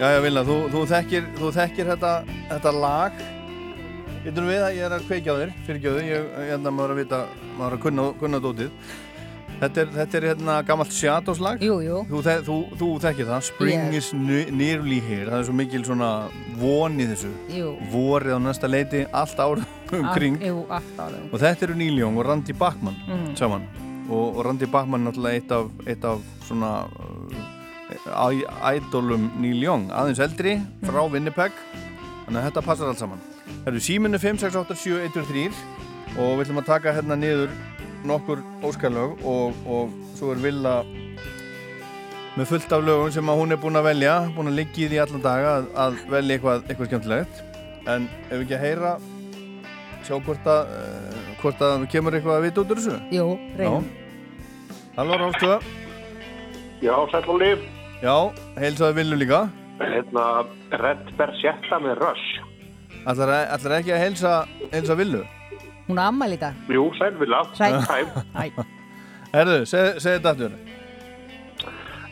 Jæja 0.00 0.22
Villa, 0.24 0.46
þú, 0.48 0.56
þú, 0.72 0.86
þekkir, 0.94 1.28
þú 1.36 1.52
þekkir 1.58 1.92
þetta, 1.92 2.16
þetta 2.48 2.74
lag 2.78 3.20
Vittum 4.22 4.46
við 4.46 4.60
að 4.62 4.76
ég 4.76 4.84
er 4.86 4.92
að 4.94 5.06
kveikja 5.08 5.34
þér 5.40 5.52
fyrir 5.66 5.80
gjöðu, 5.82 6.02
ég 6.06 6.26
ég 6.38 6.50
hérna 6.52 6.70
maður 6.70 6.92
að 6.94 7.00
vita 7.02 7.18
maður 7.58 7.74
að 7.76 7.80
kunna, 7.86 8.04
kunna 8.20 8.38
dótið. 8.44 8.70
Þetta 9.62 9.80
er, 9.82 9.90
þetta 9.94 10.16
er 10.18 10.24
hérna 10.26 10.54
gammalt 10.66 10.94
Shadows-lag. 10.94 11.60
Jú, 11.62 11.74
jú. 11.84 11.98
Þú, 12.10 12.20
þe 12.26 12.32
þú, 12.46 12.54
þú 12.80 12.86
þekkir 13.04 13.26
það, 13.28 13.42
Spring 13.46 13.82
Ég- 13.92 13.96
is 13.98 14.08
ne- 14.14 14.50
nearly 14.50 14.98
here. 15.00 15.26
Það 15.30 15.38
er 15.38 15.44
svo 15.46 15.54
mikil 15.54 15.84
svona 15.86 16.08
von 16.58 16.96
í 16.98 17.06
þessu. 17.06 17.30
Jú. 17.54 17.68
Vorið 17.92 18.34
á 18.34 18.38
næsta 18.42 18.70
leiti, 18.70 19.04
allt 19.12 19.38
ár 19.38 19.62
um 19.92 20.08
kring. 20.14 20.38
Allt- 20.40 20.48
Jú, 20.48 20.64
allt 20.70 20.96
árið. 21.04 21.28
Og 21.32 21.40
þetta 21.44 21.62
eru 21.68 21.74
Neil 21.78 21.98
Young 21.98 22.18
og 22.18 22.26
Randy 22.26 22.52
Bachman 22.52 22.96
Mhm. 23.06 23.36
saman. 23.36 23.66
Og, 24.10 24.36
og 24.38 24.44
Randy 24.46 24.66
Bachman 24.66 25.06
er 25.06 25.12
náttúrulega 25.12 25.34
eitt 25.42 25.52
af, 25.52 25.70
eitt 25.86 26.04
af 26.04 26.18
svona 26.48 26.72
uh, 26.86 28.72
ædolum 28.72 29.30
Neil 29.38 29.62
Young. 29.62 29.90
Aðeins 29.90 30.18
eldri 30.18 30.56
frá 30.82 31.04
Winnipeg. 31.10 31.52
Þannig 32.26 32.38
að 32.42 32.50
þetta 32.50 32.62
passar 32.66 32.88
allt 32.88 32.98
saman 32.98 33.20
Það 33.62 33.70
eru 33.70 33.80
síminu 33.86 34.18
5687123 34.18 35.52
og 36.18 36.32
við 36.34 36.42
ætlum 36.44 36.60
að 36.62 36.66
taka 36.66 36.94
hérna 36.96 37.16
niður 37.18 37.52
nokkur 38.10 38.42
óskarlög 38.66 39.22
og, 39.22 39.60
og 39.70 39.92
svo 40.18 40.32
er 40.34 40.40
Villa 40.42 40.80
með 42.34 42.48
fullt 42.50 42.74
af 42.74 42.82
lögum 42.82 43.12
sem 43.14 43.30
að 43.30 43.38
hún 43.38 43.54
er 43.54 43.60
búin 43.62 43.78
að 43.78 43.86
velja 43.90 44.16
búin 44.34 44.50
að 44.50 44.58
liggja 44.58 44.86
í 44.86 44.90
því 44.90 45.00
allan 45.04 45.22
daga 45.24 45.54
að, 45.60 45.70
að 45.84 45.98
velja 46.10 46.36
eitthvað, 46.38 46.64
eitthvað 46.66 46.90
skemmtilegt 46.90 47.42
en 47.92 48.08
ef 48.26 48.32
við 48.34 48.44
ekki 48.46 48.58
að 48.58 48.64
heyra 48.66 48.92
sjá 50.02 50.14
hvort 50.26 50.50
að 50.50 50.74
uh, 50.74 51.24
hvort 51.42 51.66
að 51.68 51.86
kemur 51.92 52.18
eitthvað 52.18 52.40
að 52.40 52.46
vita 52.48 52.64
út 52.64 52.74
úr 52.74 52.82
þessu 52.82 52.98
Jú, 53.14 53.26
reynum. 53.60 53.86
Halló 54.96 55.22
Rálstöða 55.22 55.60
Já, 56.82 56.96
sæll 57.12 57.28
og 57.30 57.38
lif. 57.38 57.60
Já, 58.02 58.16
heilsaði 58.58 58.98
Villu 58.98 59.20
líka 59.22 59.44
Hérna, 59.82 60.24
Red 60.82 61.12
Berchetta 61.18 61.78
með 61.82 62.02
Rush. 62.02 62.51
Ætlar, 63.02 63.78
ekki 63.78 63.92
að 63.94 64.02
heilsa, 64.04 64.32
heilsa 64.72 64.96
Villu? 64.98 65.22
Hún 65.88 65.98
er 65.98 66.04
ammæli 66.06 66.38
í 66.38 66.40
dag. 66.40 66.58
Jú, 66.70 66.84
sæl 66.98 67.16
vilja. 67.18 67.42
Sæl. 67.58 68.52
Herðu, 69.32 69.58
seg, 69.66 69.98
segi 70.02 70.20
þetta 70.20 70.32
aftur. 70.32 70.54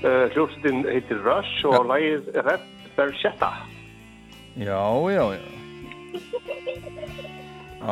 Uh, 0.01 0.27
Hljómsveitin 0.33 0.83
heitir 0.89 1.21
Rush 1.25 1.67
og 1.69 1.87
lagið 1.91 2.31
Red 2.47 2.65
Berchetta. 2.97 3.51
Já, 4.59 4.83
já, 5.15 5.25
já. 5.37 5.43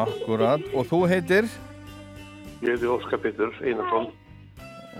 Akkurat. 0.02 0.64
Og 0.74 0.88
þú 0.88 1.04
heitir? 1.12 1.50
Ég 2.64 2.72
heiti 2.74 2.90
Óskar 2.90 3.22
Pétur 3.22 3.54
Einarsson. 3.62 4.10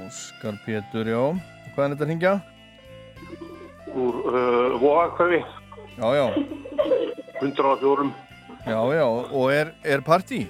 Óskar 0.05 0.61
Pétur, 0.67 1.11
já. 1.11 1.25
Hvað 1.75 1.85
er 1.85 1.97
þetta 1.97 2.05
að 2.05 2.13
hringja? 2.13 2.37
úr 3.97 4.17
uh, 4.29 4.77
Vóakvæði, 4.81 5.41
Já, 5.99 6.15
já, 6.15 6.27
104. 7.41 8.13
já, 8.67 8.95
já 8.95 9.05
Og 9.33 9.51
er, 9.53 9.73
er 9.85 10.01
partí? 10.01 10.47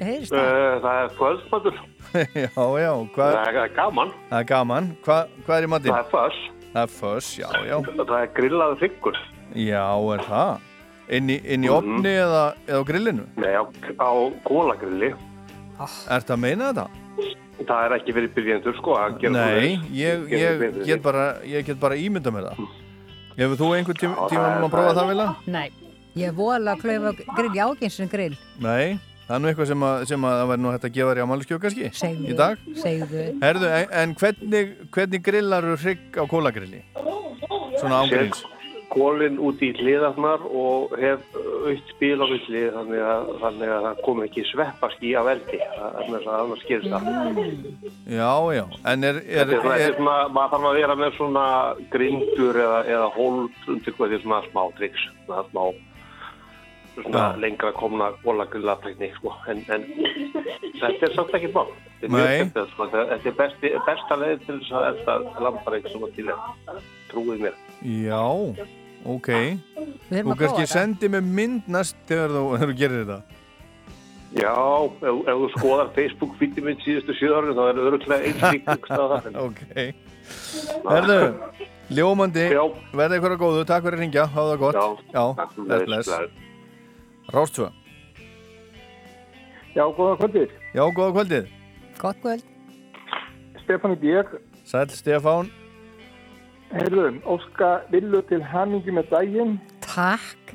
Ég 0.00 0.04
heyrist 0.04 0.32
Uh, 0.36 0.76
það 0.84 0.98
er 1.04 1.14
kvöldmatur. 1.16 1.78
já, 2.44 2.50
já 2.52 2.92
hvað, 3.14 3.32
Það 3.32 3.58
er 3.62 3.70
gaman. 3.76 4.10
Það 4.30 4.38
er 4.42 4.44
gaman 4.50 4.90
Hva, 5.06 5.16
Hvað 5.46 5.56
er 5.56 5.64
í 5.66 5.70
matinn? 5.72 5.92
Það 5.94 6.02
er 6.04 6.10
föss. 6.12 6.40
Það 6.74 6.82
er 6.82 6.92
föss, 6.98 7.30
já, 7.40 7.48
já 7.70 7.76
Það 7.96 8.14
er 8.20 8.30
grillaður 8.36 8.82
hryggur. 8.82 9.16
Já, 9.56 9.84
er 10.16 10.24
það? 10.28 10.60
Inn 11.16 11.30
í, 11.30 11.36
inn 11.54 11.64
í 11.64 11.68
Mhm. 11.70 11.76
opni 11.78 12.12
eða, 12.12 12.44
eða 12.66 12.82
á 12.82 12.84
grillinu? 12.84 13.24
Nei, 13.38 13.52
á, 13.56 13.62
á 14.02 14.10
kólagrilli. 14.44 15.12
Ertu 16.10 16.32
að 16.34 16.40
meina 16.42 16.72
þetta? 16.72 16.86
Það 17.66 17.84
er 17.86 17.92
ekki 17.96 18.12
verið 18.16 18.32
byrjendur, 18.36 18.74
sko. 18.76 18.96
að 19.00 19.20
gera 19.22 19.32
Nei, 19.32 19.78
ég, 19.94 20.26
ég, 20.28 20.58
betur. 20.60 20.84
get 20.84 21.02
bara, 21.02 21.38
ég 21.46 21.64
get 21.64 21.78
bara 21.80 21.94
ímynda 21.96 22.30
mér 22.34 22.50
það. 22.50 22.66
Hefur 23.36 23.58
þú 23.60 23.68
einhvern 23.76 23.98
tím, 24.00 24.14
Já, 24.16 24.28
tíma 24.32 24.46
um 24.56 24.64
að 24.66 24.72
prófa 24.72 24.94
það 24.96 25.10
Vila? 25.12 25.26
Nei, 25.52 25.66
ég 26.16 26.30
er 26.30 26.36
voðalega 26.38 26.72
að 26.76 26.82
klaufa 26.86 27.12
grill, 27.36 27.52
ég 27.58 27.62
ágins 27.66 27.98
sem 28.00 28.08
grill. 28.08 28.36
Nei, 28.64 28.96
það 29.26 29.34
er 29.36 29.42
nú 29.44 29.50
eitthvað 29.50 29.70
sem 29.72 29.86
að, 29.90 30.04
sem 30.12 30.24
að 30.28 30.36
það 30.40 30.50
væri 30.52 30.64
nú 30.64 30.72
hægt 30.72 30.88
að 30.88 30.94
gefa 30.96 31.10
þér 31.12 31.20
í 31.20 31.24
amáliskjöf 31.26 31.62
kannski 31.66 31.90
Segðu. 32.00 32.26
í 32.32 32.36
dag. 32.40 32.64
Segðu. 32.80 33.24
Herðu, 33.44 33.70
en, 33.76 33.94
en 34.02 34.14
hvernig, 34.22 34.72
hvernig 34.96 35.24
grillar 35.28 35.68
þú 35.68 35.76
hrygg 35.84 36.16
á 36.16 36.24
kólagrilli? 36.32 36.82
Svona 37.76 38.00
ángríns. 38.06 38.40
Kólinn 38.96 39.40
út 39.44 39.60
í 39.60 39.68
hliðarnar 39.76 40.44
og 40.48 40.94
hef 40.96 41.24
aukt 41.36 41.90
spil 41.92 42.16
á 42.16 42.26
villi 42.30 42.62
þannig 42.72 43.02
að, 43.04 43.32
þannig 43.42 43.72
að 43.74 43.86
það 43.86 44.04
kom 44.06 44.22
ekki 44.24 44.44
sveppaskí 44.50 45.10
af 45.20 45.32
eldi 45.34 45.58
annars, 45.76 46.28
annars 46.36 46.64
gerist 46.68 46.94
það 46.94 47.10
Já, 48.16 48.30
já, 48.56 48.64
en 48.92 49.08
er, 49.10 49.20
er, 49.20 49.50
Þetta 49.52 49.58
er 49.58 49.60
svona, 49.60 49.76
er 49.76 49.98
svona, 49.98 50.16
maður 50.32 50.54
þarf 50.54 50.70
að 50.70 50.78
vera 50.80 50.96
með 51.02 51.18
svona 51.18 51.48
grindur 51.92 52.62
eða, 52.62 52.80
eða 52.94 53.10
hold 53.18 53.68
undir 53.74 53.98
hvað 53.98 54.14
því 54.14 54.22
svona 54.24 54.40
smá 54.48 54.62
triks 54.80 55.10
svona 55.26 55.44
smá 55.50 55.62
svona 56.96 57.26
Já. 57.26 57.40
lengra 57.44 57.72
komna 57.76 58.08
kólagrillatekník 58.24 59.20
sko. 59.20 59.34
en, 59.52 59.60
en 59.68 59.84
þetta 60.80 61.10
er 61.10 61.14
samt 61.18 61.36
ekki 61.36 61.52
þetta 61.52 62.22
er 62.22 62.32
skemmtilegt, 62.32 62.72
sko. 62.72 62.88
þetta 62.94 63.30
er 63.32 63.36
besti, 63.42 63.74
besta 63.86 64.18
leið 64.22 64.42
til 64.46 64.58
þess 64.62 64.72
að 64.72 64.88
elda 64.90 65.44
lambareik 65.44 65.92
sem 65.92 66.08
að 66.08 66.16
til 66.16 66.26
er 66.32 66.82
trúið 67.12 67.46
mér. 67.46 67.60
Já, 67.84 68.24
ok. 69.14 69.30
Þú 70.10 70.22
að 70.22 70.40
kannski 70.42 70.68
sendi 70.70 71.10
mig 71.12 71.24
mynd 71.24 71.70
næst 71.70 71.98
þegar 72.08 72.34
þú, 72.34 72.42
þegar 72.56 72.72
þú 72.72 72.76
gerir 72.80 73.02
þetta. 73.02 73.18
Já, 74.36 74.52
ef, 75.00 75.20
ef 75.22 75.38
þú 75.40 75.48
skoðar 75.54 75.92
Facebook 75.96 76.34
fítið 76.40 76.66
minn 76.66 76.82
síðustu 76.84 77.14
sjöðarinn 77.16 77.56
þá 77.56 77.62
er 77.62 77.78
það 77.78 77.88
öruglega 77.90 78.32
ykkur 78.58 78.90
staða. 78.90 79.20
Ok. 79.40 79.62
Herðu, 80.86 81.20
ljómandi, 81.96 82.46
verði 82.98 83.20
ykkur 83.20 83.36
að 83.36 83.42
góðu, 83.44 83.64
takk 83.70 83.86
fyrir 83.86 83.98
að 83.98 84.02
ringja, 84.04 84.26
hafa 84.34 84.52
það 84.52 84.64
gott. 84.64 85.06
Já, 85.14 85.24
bless, 85.56 85.86
bless. 85.86 86.10
Rástvö. 87.34 87.70
Já, 89.76 89.84
góða 89.92 90.18
kvöldið. 90.22 90.52
Já, 90.74 90.82
góða 90.96 91.12
kvöldið. 91.18 91.48
Gott 92.00 92.20
kvöld. 92.24 92.44
Stefán 93.64 93.96
í 93.96 94.10
ég. 94.12 94.36
Sæl, 94.66 94.86
Stefán. 94.92 95.50
Herðu, 96.72 97.04
Óska 97.30 97.68
Villu 97.92 98.20
til 98.28 98.42
hamingi 98.44 98.92
með 98.94 99.10
daginn. 99.12 99.54
Takk. 99.84 100.54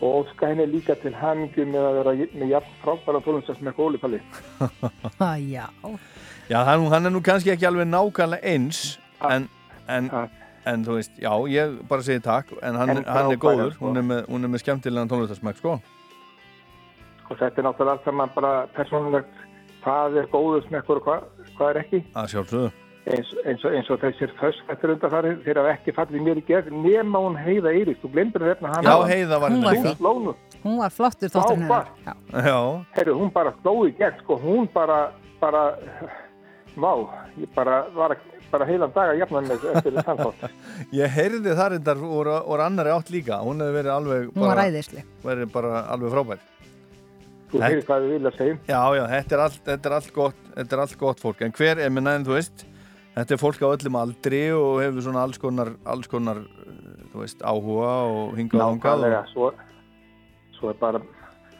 Og 0.00 0.22
Óska 0.24 0.48
henni 0.48 0.64
líka 0.70 0.94
til 1.02 1.12
hamingi 1.14 1.66
með 1.68 1.84
að 1.90 1.98
vera 1.98 2.14
með 2.40 2.52
jafn 2.54 2.76
frábæra 2.84 3.20
tónlistast 3.26 3.60
með 3.66 3.76
gólipalli. 3.76 4.20
Ah, 5.20 5.36
já. 5.36 5.66
Já, 6.50 6.62
hann, 6.66 6.86
hann 6.90 7.06
er 7.06 7.12
nú 7.14 7.20
kannski 7.22 7.52
ekki 7.52 7.68
alveg 7.68 7.86
nákvæmlega 7.92 8.42
eins, 8.54 8.98
en, 9.28 9.44
en, 9.86 10.08
en 10.66 10.84
þú 10.88 10.96
veist, 10.96 11.12
já, 11.22 11.30
ég 11.52 11.76
bara 11.92 12.02
segi 12.02 12.24
takk, 12.24 12.50
en 12.64 12.74
hann, 12.80 12.90
En 12.96 13.04
hann 13.04 13.30
er 13.36 13.38
góður, 13.38 13.74
sko. 13.76 13.84
hún 13.86 14.00
er 14.00 14.06
með, 14.08 14.24
hún 14.32 14.48
er 14.48 14.50
með 14.56 14.64
skemmtilegan 14.64 15.12
tónlistarsmæk, 15.12 15.60
sko. 15.60 15.76
Og 17.30 17.36
þetta 17.38 17.60
er 17.62 17.68
náttúrulega 17.68 17.94
allt 18.00 18.08
saman 18.08 18.32
bara 18.34 18.54
persónulegt 18.74 19.44
hvað 19.84 20.16
er 20.24 20.26
góður 20.32 20.64
smekkur 20.66 20.98
og 20.98 21.06
hvað, 21.06 21.28
hvað 21.60 21.70
er 21.76 21.82
ekki. 21.84 22.00
Að 22.18 22.32
sjálfsögðu. 22.34 22.72
Eins, 23.08 23.30
eins, 23.48 23.62
og, 23.64 23.72
eins 23.74 23.88
og 23.90 23.98
þessir 24.02 24.30
föst 24.36 24.60
eftir 24.70 24.92
undarfari 24.92 25.30
þeir 25.44 25.56
hafa 25.62 25.70
ekki 25.72 25.94
fallið 25.96 26.24
mér 26.26 26.40
í 26.40 26.42
gegn 26.46 26.82
nema 26.84 27.22
hún 27.24 27.38
heiða 27.40 27.72
Eiríks. 27.72 28.02
Þú 28.02 28.10
glemdur 28.12 28.44
hérna 28.44 28.74
hann. 28.74 28.84
Já, 28.84 28.96
Heiða 29.08 29.38
var 29.40 29.54
Hún 29.54 29.64
hérna. 29.64 30.34
Hún 30.62 30.76
var 30.78 30.90
flottur. 30.92 31.30
Já. 31.32 32.14
Já. 32.44 32.58
Herru, 32.98 33.14
hún 33.22 33.32
bara 33.32 33.54
sló 33.62 33.72
í 33.88 33.94
gegn, 33.96 34.18
sko. 34.20 34.36
Hún 34.42 34.68
bara, 34.74 34.98
bara, 35.40 35.62
vá, 36.76 36.92
ég 37.40 37.48
bara 37.56 37.86
var 37.96 38.10
að- 38.18 38.28
bara 38.50 38.66
heilan 38.66 38.92
dag 38.92 39.12
að 39.14 39.18
jafna 39.22 39.40
mig 39.46 39.64
eftir 39.74 39.92
þann 40.04 40.20
þátt. 40.24 40.46
Ég 40.92 41.08
heyrði 41.16 41.52
það 41.56 41.68
reyndar 41.72 42.00
úr, 42.04 42.30
úr 42.50 42.62
annari 42.66 42.90
átt 42.90 43.10
líka, 43.14 43.40
hún 43.46 43.62
hefði 43.62 43.76
verið 43.80 43.92
alveg 43.96 44.30
Hún 44.34 44.46
var 44.48 44.62
æðisleg. 44.66 45.04
Verið 45.24 45.52
bara 45.54 45.84
alveg 45.94 46.10
frábær. 46.12 46.40
Þú 47.50 47.62
heyrði 47.64 47.84
hvað 47.86 48.02
við 48.04 48.12
vilja 48.16 48.32
segja. 48.36 48.56
Já, 48.68 48.80
já, 48.98 49.04
þetta 49.16 49.34
er 49.38 49.44
allt, 49.46 49.60
þetta 49.66 49.88
er 49.90 49.94
allt 49.96 50.12
gott, 50.14 50.42
þetta 50.56 50.76
er 50.76 50.82
allt 50.84 50.98
gott 51.00 51.22
fólk, 51.22 51.40
en 51.46 51.54
hver 51.56 51.80
er 51.82 51.90
með 51.94 52.04
næðin, 52.06 52.26
þú 52.28 52.36
veist, 52.36 52.66
þetta 53.16 53.34
er 53.36 53.40
fólk 53.42 53.62
á 53.62 53.68
öllum 53.74 53.96
aldri 54.00 54.42
og 54.56 54.80
hefur 54.84 55.04
svona 55.06 55.22
alls 55.26 55.38
konar, 55.42 55.72
alls 55.84 56.08
konar, 56.10 56.42
þú 57.12 57.22
veist, 57.24 57.42
áhuga 57.42 57.92
og 58.10 58.36
hingað 58.38 58.66
og 58.66 58.74
hingað 58.76 59.04
Nákvæmlega, 59.04 59.20
og... 59.20 59.32
svo, 59.34 59.52
svo 60.58 60.70
er 60.72 60.78
bara 60.80 61.00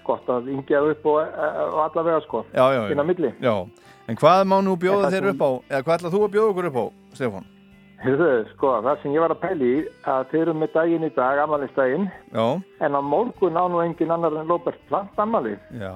gott 0.06 0.28
að 0.32 0.48
yngja 0.54 0.80
upp 0.90 1.06
og, 1.06 1.20
og 1.20 1.80
allavega, 1.84 2.20
sko. 2.26 2.44
Já, 2.54 2.64
já, 2.74 2.82
Inn 2.90 3.02
á 3.02 3.06
milli. 3.06 3.32
já. 3.40 3.54
En 4.10 4.16
hvað 4.18 4.44
má 4.50 4.56
nú 4.64 4.72
bjóða 4.80 5.10
þér 5.12 5.28
upp 5.34 5.42
á, 5.46 5.50
eða 5.70 5.82
hvað 5.86 5.96
ætlað 6.00 6.14
þú 6.16 6.20
að 6.26 6.32
bjóða 6.34 6.50
okkur 6.54 6.68
upp 6.70 6.78
á, 6.80 6.84
Stefán? 7.14 7.44
Heyrðu, 8.00 8.28
sko, 8.54 8.70
það 8.82 9.02
sem 9.02 9.12
ég 9.12 9.20
var 9.20 9.34
að 9.34 9.40
pæli 9.42 9.66
í, 9.76 9.80
að 10.08 10.22
þeir 10.30 10.40
eru 10.46 10.54
með 10.56 10.70
daginn 10.72 11.04
í 11.04 11.10
dag, 11.14 11.38
amalistaginn, 11.44 12.06
Já, 12.32 12.46
en 12.80 12.96
á 12.96 13.00
morgun 13.04 13.58
á 13.60 13.64
nú 13.68 13.82
engin 13.84 14.10
annar 14.14 14.38
en 14.40 14.48
Robert 14.48 14.80
Plant 14.88 15.18
amali. 15.20 15.52
já, 15.76 15.92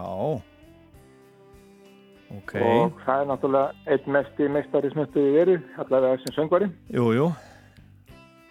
ok, 2.39 2.55
Og 2.61 3.01
það 3.07 3.21
er 3.21 3.27
náttúrulega 3.31 3.93
einn 3.95 4.13
mesti 4.17 4.49
meistari 4.49 4.91
smöttu 4.95 5.23
við 5.23 5.35
verið, 5.39 5.63
allavega 5.79 6.19
sem 6.25 6.35
söngvari. 6.37 6.69
jú, 6.95 7.07
jú, 7.15 7.27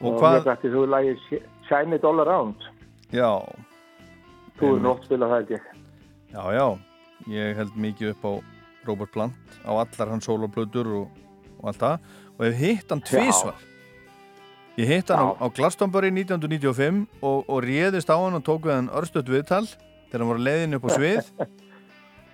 og 0.01 0.07
Og 0.13 0.19
hvað, 0.21 0.37
ég 0.39 0.47
gæti 0.49 0.71
þú 0.73 0.85
lagið 0.93 1.17
Sh- 1.27 1.45
Shine 1.69 1.95
It 1.95 2.03
All 2.05 2.19
Around. 2.19 2.55
já, 3.11 3.29
Þú 4.59 4.75
er 4.75 4.81
nótt 4.85 5.05
spilað 5.07 5.29
það 5.33 5.43
ekki. 5.43 5.59
já, 6.33 6.43
já, 6.53 6.67
ég 7.27 7.55
held 7.55 7.75
mikið 7.75 8.09
upp 8.13 8.23
á 8.25 8.31
Robert 8.85 9.11
Plant, 9.11 9.35
á 9.65 9.71
allar 9.71 10.09
hans 10.09 10.25
soloplötur 10.27 10.87
og, 11.01 11.07
og 11.59 11.67
allt 11.71 11.79
það, 11.79 11.99
og 12.37 12.45
hef 12.45 12.55
hitt 12.59 12.89
hann 12.89 13.01
Já. 13.01 13.09
tvísvar. 13.17 13.55
Ég 14.77 14.87
hitt 14.89 15.07
hann 15.09 15.19
á, 15.21 15.37
á 15.39 15.47
Glastonbury 15.53 16.09
1995 16.11 17.07
og, 17.21 17.45
og 17.49 17.63
réðist 17.63 18.09
á 18.09 18.17
hann 18.17 18.33
og 18.33 18.43
tók 18.43 18.65
við 18.65 18.73
hann 18.75 18.89
örstuðt 18.89 19.29
viðtal 19.29 19.67
þegar 20.09 20.19
hann 20.19 20.31
var 20.33 20.41
leiðin 20.43 20.73
upp 20.75 20.85
á 20.85 20.91
svið. 20.97 21.29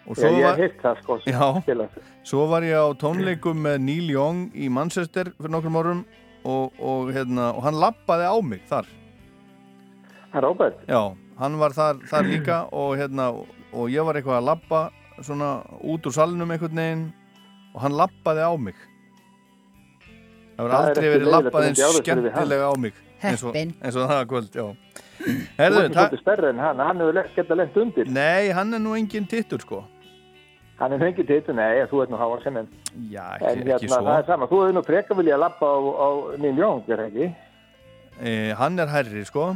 Og 0.08 0.16
Já, 0.18 0.30
var- 0.42 0.58
það, 0.82 1.02
sko, 1.04 1.18
Já, 1.28 1.78
svo 2.24 2.48
var 2.50 2.62
ég 2.66 2.74
á 2.74 2.88
tónleikum 2.98 3.60
með 3.62 3.78
Neil 3.84 4.10
Young 4.10 4.50
í 4.56 4.70
Manchester 4.72 5.26
fyrir 5.38 5.52
nokkrum 5.54 5.76
árum 5.78 6.06
og, 6.46 6.72
og, 6.80 7.12
hérna, 7.14 7.52
og 7.56 7.62
hann 7.64 7.76
lappaði 7.78 8.26
á 8.26 8.36
mig 8.42 8.62
þar. 8.70 8.86
Er 10.34 10.42
Robert. 10.42 10.80
Já, 10.88 11.14
hann 11.40 11.58
var 11.60 11.72
þar, 11.78 12.00
þar 12.10 12.24
líka 12.30 12.58
og, 12.74 12.96
hérna, 12.98 13.30
og 13.74 13.90
ég 13.90 14.06
var 14.06 14.16
eitthvað 14.16 14.40
að 14.40 14.48
lappa 14.50 14.82
svona 15.22 15.52
út 15.84 16.06
úr 16.08 16.16
salnum 16.16 16.50
einhvern 16.56 16.76
veginn 16.80 17.06
og 17.76 17.82
hann 17.84 17.98
lappaði 18.00 18.42
á 18.46 18.54
mig. 18.58 18.76
Það 20.58 20.66
var 20.66 20.72
Það 20.74 20.88
aldrei 20.90 21.10
verið 21.14 21.30
lappað 21.34 21.60
að 21.62 21.68
eins 21.70 21.82
hann. 21.86 22.02
skemmtilega 22.02 22.66
á 22.66 22.74
mig 22.80 22.94
eins 23.22 23.44
og, 23.44 23.54
Heppinn. 23.54 23.74
eins 23.84 23.96
og 24.00 24.10
það 24.10 24.26
kvöld, 24.32 24.50
já. 24.56 24.66
Þú 25.20 25.34
Herðu, 25.60 25.80
ert 25.84 25.96
svolítið 25.96 26.22
stærri 26.22 26.50
en 26.54 26.60
hann, 26.64 26.80
hann 26.80 27.02
hefur 27.04 27.18
getað 27.36 27.58
lengt 27.60 27.78
undir. 27.78 28.08
Nei, 28.16 28.50
hann 28.56 28.74
er 28.74 28.80
nú 28.80 28.94
engin 28.96 29.28
tittur 29.28 29.60
sko. 29.66 29.84
Hann 30.80 30.94
er 30.96 31.02
fengið 31.02 31.28
til 31.28 31.56
nei, 31.58 31.82
þú 31.92 32.02
ert 32.06 32.12
nú 32.14 32.18
háa 32.22 32.38
sem 32.44 32.56
en. 32.58 32.68
Já, 33.12 33.26
En 33.36 33.44
ekki, 33.50 33.60
hérna, 33.60 33.76
ekki 33.76 33.90
svo. 33.90 33.98
það 34.06 34.20
er 34.22 34.26
sama, 34.30 34.48
þú 34.48 34.60
hefur 34.64 34.76
nú 34.78 34.84
frekar 34.88 35.18
viljað 35.20 35.42
lappa 35.44 35.68
á, 35.68 35.76
á 35.76 36.08
Neil 36.40 36.58
Young, 36.62 36.84
er 36.88 37.02
það 37.02 37.08
ekki? 37.10 37.28
Eh, 38.22 38.54
hann 38.56 38.80
er 38.80 38.88
hærri 38.88 39.26
sko. 39.28 39.50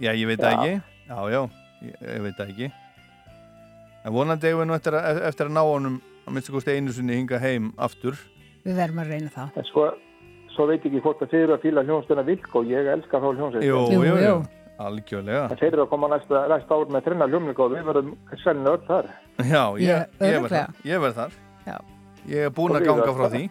Já, 0.00 0.10
ég 0.10 0.26
veit 0.26 0.40
það 0.42 0.50
Já. 0.50 0.58
ekki. 0.58 0.82
Já, 1.06 1.18
já, 1.30 1.40
ég, 1.86 1.94
ég 2.16 2.22
veit 2.26 2.36
það 2.40 2.50
ekki. 2.50 2.72
En 4.04 4.12
vonandi 4.16 4.48
eigum 4.50 4.62
við 4.64 4.68
nú 4.70 4.74
eftir 4.74 4.96
að, 4.98 5.22
eftir 5.30 5.46
að 5.46 5.54
ná 5.54 5.62
honum 5.62 5.96
að 6.26 6.34
minnst 6.34 6.50
kosti 6.50 6.74
einu 6.74 6.92
sinni 6.96 7.14
hinga 7.20 7.38
heim 7.38 7.70
aftur. 7.78 8.18
Við 8.64 8.74
verðum 8.80 9.02
að 9.04 9.10
reyna 9.14 9.30
það. 9.34 9.50
En 9.60 9.64
sko, 9.70 9.86
svo 10.60 10.66
veit 10.68 10.84
ekki 10.84 11.00
hvort 11.00 11.22
að 11.24 11.30
þeir 11.32 11.42
eru 11.46 11.54
að 11.56 11.62
fíla 11.64 11.84
hljónstuna 11.88 12.24
vilk 12.26 12.56
og 12.60 12.66
ég 12.68 12.88
elska 12.92 13.20
þá 13.22 13.28
hljónsveit. 13.30 13.64
Jú, 13.64 13.78
jú, 13.96 14.16
jú. 14.20 14.34
Algjörlega. 14.80 15.46
En 15.52 15.58
þeir 15.60 15.72
eru 15.74 15.84
að 15.86 15.90
koma 15.92 16.08
næsta, 16.12 16.42
næsta 16.52 16.76
ár 16.76 16.92
með 16.92 17.04
trinna 17.06 17.28
hljómleika 17.28 17.64
og 17.64 17.72
við 17.74 17.88
verðum 17.88 18.12
sennilega 18.42 18.76
öll 18.76 18.84
þar. 18.88 19.08
Já, 19.40 19.64
ég, 19.80 19.88
Ég- 19.88 20.06
ég, 20.20 20.36
verð 20.44 20.54
þar. 20.54 20.78
Ég 20.90 21.02
verð 21.04 21.18
þar. 21.20 21.32
Ég 22.30 22.46
er 22.46 22.52
búinn 22.52 22.76
Og 22.76 22.80
að 22.80 22.86
ganga 22.90 23.12
frá 23.16 23.28
því. 23.32 23.42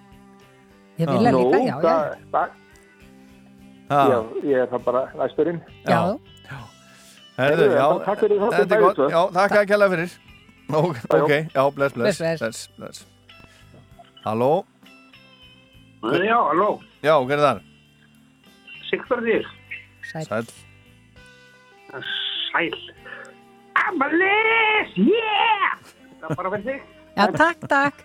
Ég 1.00 1.10
vil 1.10 1.28
að 1.30 1.38
líka, 1.38 1.60
já, 1.66 1.76
já. 3.90 4.20
ég 4.46 4.58
er 4.62 4.68
það 4.70 4.84
bara 4.86 5.04
næsturinn. 5.18 5.62
Já. 5.88 6.00
Herðu, 7.40 7.64
Heyrðu, 7.64 7.68
já, 7.72 7.86
takk 8.06 8.20
þetta 8.26 8.76
er 8.76 8.82
gott. 8.84 8.98
Já, 9.10 9.22
þakka 9.38 9.62
að 9.64 9.70
kella 9.72 9.88
fyrir. 9.94 10.18
Ok, 10.70 11.32
já, 11.56 11.64
bless, 11.74 11.94
bless. 11.96 12.20
Bless, 12.20 12.20
bless. 12.20 12.40
Bless, 12.40 12.60
bless. 12.78 13.06
Halló? 14.26 14.66
Já, 16.04 16.38
halló, 16.50 16.80
Já, 17.04 17.14
hver 17.26 17.36
er 17.38 17.44
þar? 17.44 17.60
Sigþórðir, 18.90 19.46
Sæll. 20.12 20.26
Sæll. 20.30 20.48
sæl. 22.52 22.78
Amalis, 23.88 24.96
yeah! 24.98 25.76
Það 26.20 26.30
er 26.32 26.36
bara 26.40 26.52
fyrir 26.54 26.66
þig. 26.66 26.82
Já, 27.18 27.26
takk, 27.36 27.68
takk. 27.72 28.02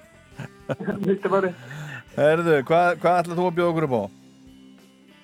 Þetta 1.04 1.30
bara, 1.32 1.50
Herðu, 2.16 2.58
hvað, 2.68 2.90
hvað 3.02 3.18
ætlað 3.22 3.38
þú 3.40 3.46
að 3.48 3.56
bjóða 3.58 3.70
okkur 3.72 3.88
upp 3.88 3.96
á? 3.98 4.04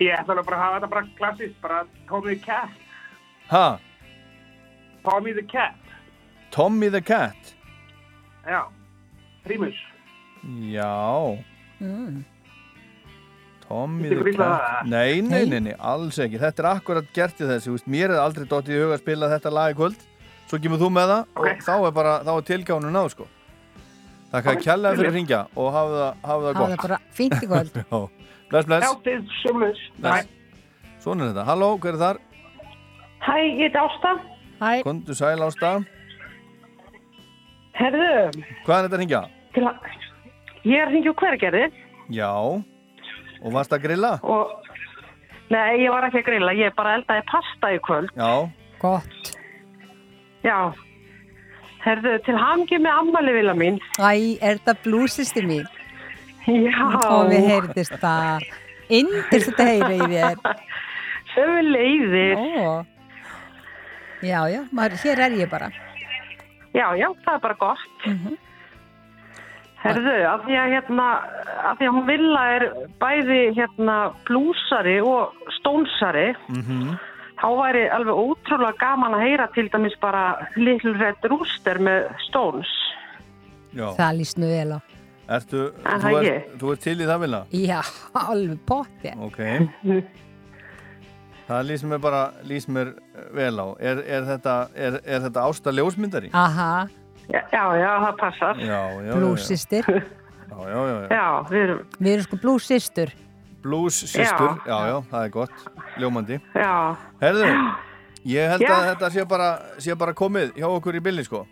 ég 0.01 0.15
ætla 0.17 0.33
alveg 0.33 0.47
bara 0.49 0.57
að 0.57 0.63
hafa 0.65 0.77
þetta 0.79 0.91
bara 0.95 1.09
klassist, 1.19 1.57
bara 1.61 1.79
Tommy 2.09 2.35
the 2.35 2.41
Cat. 2.45 2.71
Ha? 3.51 3.67
Tommy 5.05 5.33
the 5.37 5.43
Cat, 5.43 5.77
Tommy 6.51 6.89
the 6.91 7.01
Cat? 7.03 7.55
já, 8.47 8.63
prímus. 9.45 9.77
Já, 10.73 11.37
Mm. 11.81 12.25
Tommy 13.71 14.09
Viltu 14.09 14.17
the 14.19 14.25
grilla 14.27 14.47
Cat. 14.51 14.63
það? 14.67 14.87
Nei, 14.91 15.21
nei, 15.23 15.43
Nei. 15.47 15.61
nei, 15.71 15.75
alls 15.79 16.17
ekki. 16.19 16.39
Þetta 16.43 16.63
er 16.65 16.69
akkurat 16.75 17.11
gert 17.15 17.39
í 17.41 17.47
þessu. 17.47 17.75
Veist, 17.77 17.87
mér 17.87 18.11
er 18.17 18.21
aldrei 18.25 18.49
dótt 18.51 18.67
í 18.71 18.75
huga 18.75 18.97
að 18.97 19.03
spila 19.05 19.29
þetta 19.31 19.53
lag 19.55 19.75
í 19.75 19.77
kvöld. 19.79 20.01
Svo 20.51 20.59
kemur 20.59 20.81
þú 20.83 20.89
með 20.91 21.13
það 21.13 21.39
og 21.39 21.61
þá 21.63 21.75
er 21.87 21.93
bara, 21.95 22.15
þá 22.27 22.31
er 22.35 22.47
tilgánu 22.51 22.91
náð, 22.91 23.13
sko. 23.15 23.27
Það 24.33 24.43
kann 24.47 24.57
Ok, 24.59 24.65
kjallaði 24.67 24.99
fyrir 25.01 25.11
að 25.11 25.17
ringja 25.21 25.39
og 25.59 25.69
hafa 25.75 25.95
það, 26.01 26.19
hafa 26.27 26.41
það 26.41 26.51
Það 26.51 26.61
gott. 26.61 26.71
er 26.75 26.83
bara 26.83 26.99
fínt 27.15 27.39
í 27.39 27.49
kvöld. 27.51 27.79
Já, 28.51 28.59
bless, 28.67 28.67
bless. 28.67 30.29
Svona 31.01 31.25
er 31.25 31.31
þetta. 31.31 31.45
Halló, 31.47 31.71
hver 31.79 31.95
er 31.95 32.01
þar? 32.03 32.19
Hæ, 33.23 33.35
ég 33.47 33.63
heit 33.69 33.79
Ásta. 33.79 34.13
Hæ. 34.61 34.71
Kondu 34.85 35.15
sæl 35.17 35.39
ásta. 35.47 35.71
Herðu, 37.79 38.09
Hvað 38.67 38.77
er 38.77 38.87
þetta 38.89 38.97
að 38.97 39.01
ringja? 39.05 39.21
til 39.55 39.63
að... 39.67 39.87
Ég 40.69 40.83
er 40.83 40.91
hringjum 40.93 41.15
hvergerði 41.17 41.63
Já. 42.13 42.29
Og 43.41 43.53
varst 43.57 43.73
að 43.73 43.85
grilla? 43.89 44.19
og... 44.23 44.57
Nei, 45.51 45.81
ég 45.83 45.91
var 45.91 46.05
ekki 46.07 46.21
að 46.21 46.27
grilla, 46.29 46.53
ég 46.55 46.75
bara 46.77 46.93
eldaði 47.01 47.23
pasta 47.27 47.73
í 47.75 47.79
kvöld. 47.83 48.13
Já. 48.15 48.47
Gott. 48.79 49.31
Já. 50.47 50.71
Herðu, 51.83 52.13
til 52.23 52.37
hamngi 52.39 52.79
með 52.79 52.99
ammali 53.01 53.33
vilja 53.35 53.55
mín. 53.59 53.81
Æ, 53.99 54.39
er 54.39 54.61
þetta 54.61 54.77
blúsisti 54.85 55.43
mín? 55.43 55.67
Já. 56.47 56.87
Og 57.03 57.33
við 57.33 57.49
heyrðist 57.51 57.97
það. 57.99 58.47
Indist 58.95 59.51
þetta 59.51 59.67
heyra 59.73 59.91
í 59.97 60.07
þér. 60.13 60.39
Sömu 61.35 61.65
leiðir. 61.67 62.39
Ó. 62.39 62.87
Já, 64.23 64.39
já, 64.53 64.61
maður, 64.71 64.97
hér 65.03 65.25
er 65.27 65.37
ég 65.41 65.51
bara. 65.51 65.73
Já, 66.77 66.87
já, 66.95 67.09
það 67.25 67.35
er 67.35 67.43
bara 67.49 67.59
gott. 67.59 68.07
Mhm. 68.07 68.39
Herðu, 69.81 70.17
af 70.29 70.43
því 70.45 70.57
að 70.61 70.73
hérna, 70.75 71.05
af 71.71 71.79
því 71.79 71.87
að 71.89 71.95
hún 71.97 72.07
vilja 72.11 72.43
er 72.57 72.65
bæði 73.01 73.39
hérna 73.57 73.95
blúsari 74.29 74.99
og 75.01 75.33
stónsari, 75.61 76.35
Mhm. 76.49 76.99
þá 77.41 77.47
væri 77.63 77.85
alveg 77.89 78.15
ótrúlega 78.15 78.77
gaman 78.79 79.15
að 79.17 79.25
heyra 79.25 79.47
til 79.55 79.69
dæmis 79.73 79.97
bara 80.01 80.37
Little 80.57 80.93
Red 80.99 81.25
Rooster 81.31 81.79
með 81.79 82.11
stóns. 82.29 82.69
Já. 83.73 83.95
Það 83.97 84.17
líst 84.19 84.37
nú 84.39 84.47
vel 84.53 84.73
á. 84.77 84.81
Ertu, 85.31 85.73
Er 85.87 85.99
þú, 86.03 86.13
ert, 86.27 86.59
þú 86.59 86.73
ert 86.73 86.81
til 86.83 86.99
í 87.01 87.07
það 87.07 87.21
vilja? 87.21 87.43
Já, 87.53 87.81
alveg 88.15 88.59
potti. 88.67 89.13
Ok. 89.23 89.39
Það 91.51 91.65
lýst 91.67 91.85
mér 91.91 91.99
bara, 92.03 92.23
lýst 92.47 92.69
mér 92.71 92.93
vel 93.35 93.57
á. 93.59 93.67
Er, 93.83 93.99
er 94.07 94.23
þetta, 94.29 94.55
er, 94.77 95.01
er 95.05 95.21
þetta 95.25 95.45
ásta 95.49 95.73
ljósmyndari? 95.75 96.31
Aha. 96.35 96.87
Já, 97.31 97.43
já, 97.53 97.65
já, 97.79 97.91
það 98.05 98.15
passar. 98.21 98.61
Já, 98.61 98.81
já, 98.91 99.03
já. 99.07 99.19
Blúsistir. 99.19 99.85
Já, 100.51 100.69
já, 100.69 100.81
já. 100.85 100.97
já. 101.01 101.17
Já, 101.17 101.27
við 101.49 101.61
erum... 101.63 101.79
Við 101.97 102.13
erum 102.13 102.25
sko 102.27 102.37
blúsistur. 102.43 103.13
Blues 103.63 103.95
systur, 103.95 104.59
já. 104.67 104.77
já, 104.89 104.97
það 105.11 105.25
er 105.25 105.31
gott, 105.35 105.65
ljómandi. 106.01 106.39
Já. 106.57 106.73
Herðu, 107.21 107.47
ég 108.29 108.53
held 108.55 108.65
Já. 108.65 108.73
að 108.75 108.87
þetta 108.91 109.11
sé 109.15 109.25
bara, 109.29 109.49
sé 109.81 109.97
bara 110.01 110.15
komið 110.17 110.55
hjá 110.57 110.67
okkur 110.69 110.97
í 110.97 111.03
billi, 111.05 111.25
sko. 111.27 111.43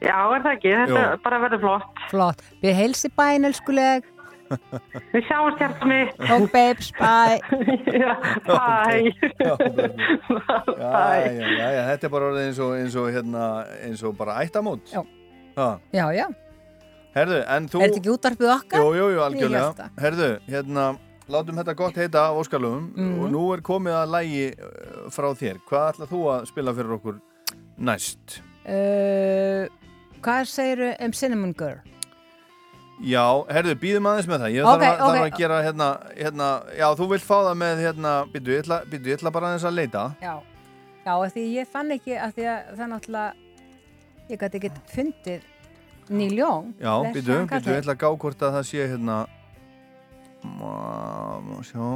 Já, 0.00 0.16
er 0.36 0.44
það 0.44 0.52
ekki? 0.54 0.72
Þetta 0.82 1.04
Jú. 1.04 1.20
bara 1.24 1.40
verður 1.44 1.62
flott. 1.64 2.02
Flott. 2.12 2.44
Við 2.64 2.76
heilsi 2.76 3.10
bæn, 3.16 3.48
elskuleg. 3.48 4.08
Við 5.14 5.24
sjáumst 5.28 5.60
hérna 5.62 5.86
mitt. 5.90 6.20
Og 6.34 6.46
babes, 6.52 6.90
bye. 6.98 7.38
já, 8.02 8.12
bye. 8.46 9.12
Já, 9.40 9.54
já, 10.78 11.30
já, 11.30 11.68
já, 11.76 11.82
þetta 11.92 12.06
er 12.08 12.12
bara 12.14 12.30
orðið 12.30 12.46
eins 12.48 12.60
og, 12.64 12.72
eins 12.78 12.96
og, 12.98 13.10
hérna, 13.14 13.44
eins 13.86 14.02
og 14.06 14.16
bara 14.18 14.38
ættamót. 14.44 14.90
Já. 14.94 15.02
Ha. 15.58 15.68
Já, 15.94 16.06
já. 16.16 16.26
Herðu, 17.14 17.38
en 17.50 17.64
þú... 17.70 17.80
Er 17.82 17.88
þetta 17.90 18.00
ekki 18.00 18.12
útarpið 18.14 18.50
okkar? 18.54 18.82
Jú, 18.84 18.90
jú, 19.00 19.06
jú, 19.16 19.22
algjörlega. 19.24 19.88
Herðu, 19.98 20.28
hérna, 20.46 20.84
látum 21.30 21.58
þetta 21.58 21.74
gott 21.78 21.98
heita 21.98 22.26
af 22.28 22.38
Óskarlöfum 22.44 22.84
Mhm. 22.94 23.16
og 23.24 23.32
nú 23.34 23.42
er 23.54 23.62
komið 23.66 23.96
að 23.98 24.12
lægi 24.14 24.44
uh, 24.54 25.08
frá 25.10 25.28
þér. 25.34 25.58
Hvað 25.66 25.88
ætlað 25.94 26.12
þú 26.14 26.20
að 26.34 26.46
spila 26.52 26.74
fyrir 26.78 26.96
okkur 27.00 27.18
næst? 27.82 28.38
Uh, 28.62 29.66
hvað 30.22 30.46
segiru 30.52 30.92
um 31.02 31.12
Cinnamon 31.16 31.54
Girl? 31.58 31.80
Já, 33.00 33.24
herðu, 33.48 33.74
býðum 33.80 34.06
aðeins 34.10 34.26
með 34.28 34.42
það. 34.42 34.54
Ég 34.54 34.66
Ok, 34.68 34.70
þarf, 34.82 34.84
að, 34.90 34.98
þarf 35.00 35.20
ok. 35.20 35.26
að 35.26 35.38
gera 35.40 35.58
hérna, 35.64 35.86
hérna, 36.18 36.48
já, 36.76 36.86
þú 36.98 37.06
vilt 37.14 37.24
fá 37.24 37.36
það 37.46 37.54
með, 37.62 37.78
hérna, 37.86 38.10
býtu, 38.34 38.52
ég 38.52 38.72
ég 38.92 39.14
ætla 39.16 39.32
bara 39.32 39.50
aðeins 39.50 39.64
að 39.70 39.76
leita. 39.78 40.02
Já. 40.20 40.34
Já, 41.00 41.14
því 41.32 41.44
ég 41.54 41.70
fann 41.72 41.94
ekki 41.96 42.18
að 42.20 42.34
því 42.36 42.44
að 42.52 42.74
það 42.76 42.90
náttúrulega, 42.92 43.30
ég 44.28 44.42
gæti 44.42 44.60
ekki 44.60 44.72
fundið 44.92 45.48
Neil 46.10 46.36
Young. 46.36 46.74
Já, 46.82 46.92
býtu, 47.14 47.38
kallinn. 47.48 47.72
ég 47.72 47.80
ætla 47.80 47.94
að 47.96 48.02
gá 48.02 48.08
hvort 48.20 48.44
að 48.44 48.54
það 48.58 48.68
sé, 48.68 48.86
hérna, 48.92 49.16
má, 50.60 50.74
sjá, 51.64 51.88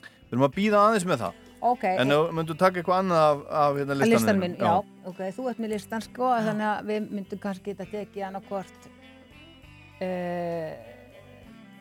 við 0.00 0.32
erum 0.32 0.46
að 0.48 0.56
býða 0.56 0.84
aðeins 0.86 1.06
með 1.10 1.24
það. 1.26 1.38
Ok. 1.60 1.84
En 1.84 2.14
ef 2.16 2.30
myndu 2.32 2.54
taka 2.56 2.80
eitthvað 2.80 3.02
annað 3.02 3.20
af, 3.26 3.40
af 3.60 3.74
hérna, 3.76 3.92
Að 3.92 4.00
listanum? 4.00 4.14
listan 4.16 4.38
minn, 4.40 4.56
já. 4.56 4.72
ok, 5.10 5.20
þú 5.36 5.48
ert 5.50 5.60
með 5.60 5.72
listan 5.74 6.04
sko, 6.06 6.30
þannig 6.46 6.68
að 6.70 6.88
við 6.88 7.10
myndum 7.18 7.42
kannski 7.42 7.74
geta 7.74 7.86
tekið 7.90 8.24
annarkvort 8.30 8.88
uh, 8.88 8.99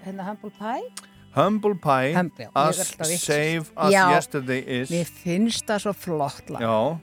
hérna 0.05 0.25
Humble 0.27 0.51
Pie? 0.57 0.89
Humble 1.35 1.75
Pie, 1.75 2.13
Hum- 2.15 2.31
já, 2.37 2.49
As. 2.55 2.95
Save 3.21 3.65
As 3.75 3.93
Já, 3.93 4.09
Yesterday 4.11 4.63
Is. 4.81 4.89
Mér 4.89 5.05
finnst 5.05 5.65
það 5.65 5.79
svo 5.83 5.93
flott 5.93 6.49
lag. 6.49 6.61
Já. 6.61 6.99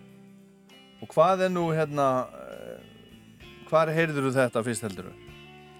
Og 1.02 1.08
hvað 1.12 1.46
er 1.46 1.52
nú 1.52 1.68
hérna 1.76 2.26
uh, 2.26 2.80
Hvar 3.68 3.90
heyrður 3.92 4.30
þetta 4.34 4.62
fyrst 4.64 4.82
heldur 4.86 5.12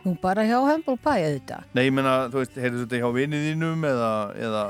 Nú 0.05 0.15
bara 0.23 0.45
hjá 0.47 0.61
Humble 0.63 0.97
Pie 1.03 1.27
auðvitað. 1.27 1.65
Nei, 1.75 1.89
ég 1.89 1.93
meina, 1.97 2.29
þú 2.31 2.39
veist, 2.45 2.55
heyrður 2.55 2.85
þetta 2.85 3.01
hjá 3.03 3.09
vinið 3.17 3.47
þínum 3.51 3.87
eða, 3.89 4.11
eða? 4.39 4.65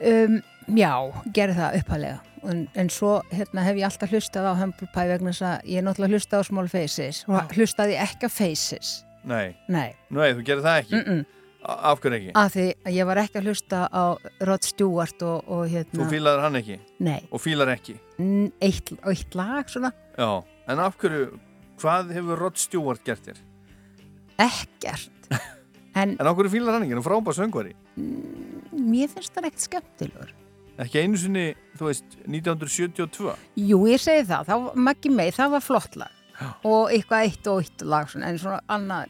Um, 0.00 0.38
Já, 0.78 0.92
gerði 1.34 1.56
það 1.58 1.80
uppalega 1.82 2.20
en, 2.48 2.62
en 2.74 2.88
svo 2.90 3.20
hérna, 3.30 3.62
hef 3.66 3.76
ég 3.78 3.86
alltaf 3.86 4.10
hlustað 4.14 4.48
á 4.48 4.52
Humble 4.58 4.88
Pie 4.94 5.08
vegna 5.10 5.30
þess 5.34 5.44
að 5.46 5.68
ég 5.70 5.78
er 5.82 5.84
náttúrulega 5.86 6.16
hlustað 6.16 6.42
á 6.42 6.48
Small 6.48 6.70
Faces. 6.72 7.20
Og 7.28 7.52
hlustaði 7.58 7.98
ekki 8.00 8.26
á 8.26 8.30
Faces 8.32 8.94
Nei, 9.24 9.54
Nei, 9.68 9.92
Nei 10.10 10.32
þú 10.34 10.42
gerir 10.48 10.64
það 10.64 10.80
ekki 10.82 10.98
Mm-mm. 10.98 11.22
A- 11.62 11.76
Af 11.92 12.00
hverju 12.02 12.16
ekki? 12.18 12.32
af 12.34 12.50
því 12.56 12.64
að 12.88 12.96
ég 12.96 13.06
var 13.06 13.20
ekki 13.22 13.38
að 13.38 13.44
hlusta 13.46 13.82
á 13.86 14.04
Rod 14.48 14.64
Stewart 14.66 15.22
og, 15.22 15.44
og 15.46 15.62
hérna 15.70 16.00
Þú 16.00 16.08
fílar 16.10 16.40
hann 16.42 16.58
ekki? 16.58 16.78
Nei. 17.06 17.20
Og 17.30 17.40
fílar 17.44 17.70
ekki? 17.76 17.94
Eitt, 18.66 18.90
eitt 19.06 19.36
lag 19.38 19.70
svona 19.70 19.92
Já, 20.18 20.30
en 20.68 20.82
af 20.82 20.96
hverju 20.98 21.28
Hvað 21.82 22.10
hefur 22.16 22.38
Rod 22.42 22.58
Stewart 22.58 23.04
gert 23.06 23.22
þér? 23.30 23.38
ekkert 24.42 25.28
en, 26.00 26.16
En 26.18 26.26
af 26.26 26.34
hverju 26.36 26.50
fílar 26.56 26.74
hann 26.76 26.86
ekki? 26.88 26.98
Er 26.98 27.06
frábæð 27.06 27.38
söngvari 27.38 27.74
mér 28.72 29.10
finnst 29.12 29.34
það 29.36 29.46
ekkert 29.50 29.66
skemmtilegur 29.68 30.32
Ekki 30.82 31.02
einu 31.02 31.18
sinni, 31.20 31.42
þú 31.76 31.90
veist, 31.90 32.14
1972 32.24 33.34
Jú, 33.60 33.78
ég 33.92 34.00
segi 34.02 34.24
það, 34.26 34.46
það 34.48 34.62
var 34.66 34.78
Maggi 34.88 35.10
May, 35.12 35.30
það 35.36 35.50
var 35.54 35.62
flott 35.66 35.98
lag 36.00 36.14
og 36.64 36.90
eitthvað 36.90 37.24
eitt 37.26 37.46
og 37.46 37.60
eitt 37.62 37.82
lag 37.82 38.08
svona, 38.10 38.26
en 38.28 38.38
svona 38.38 38.60
annað 38.68 39.06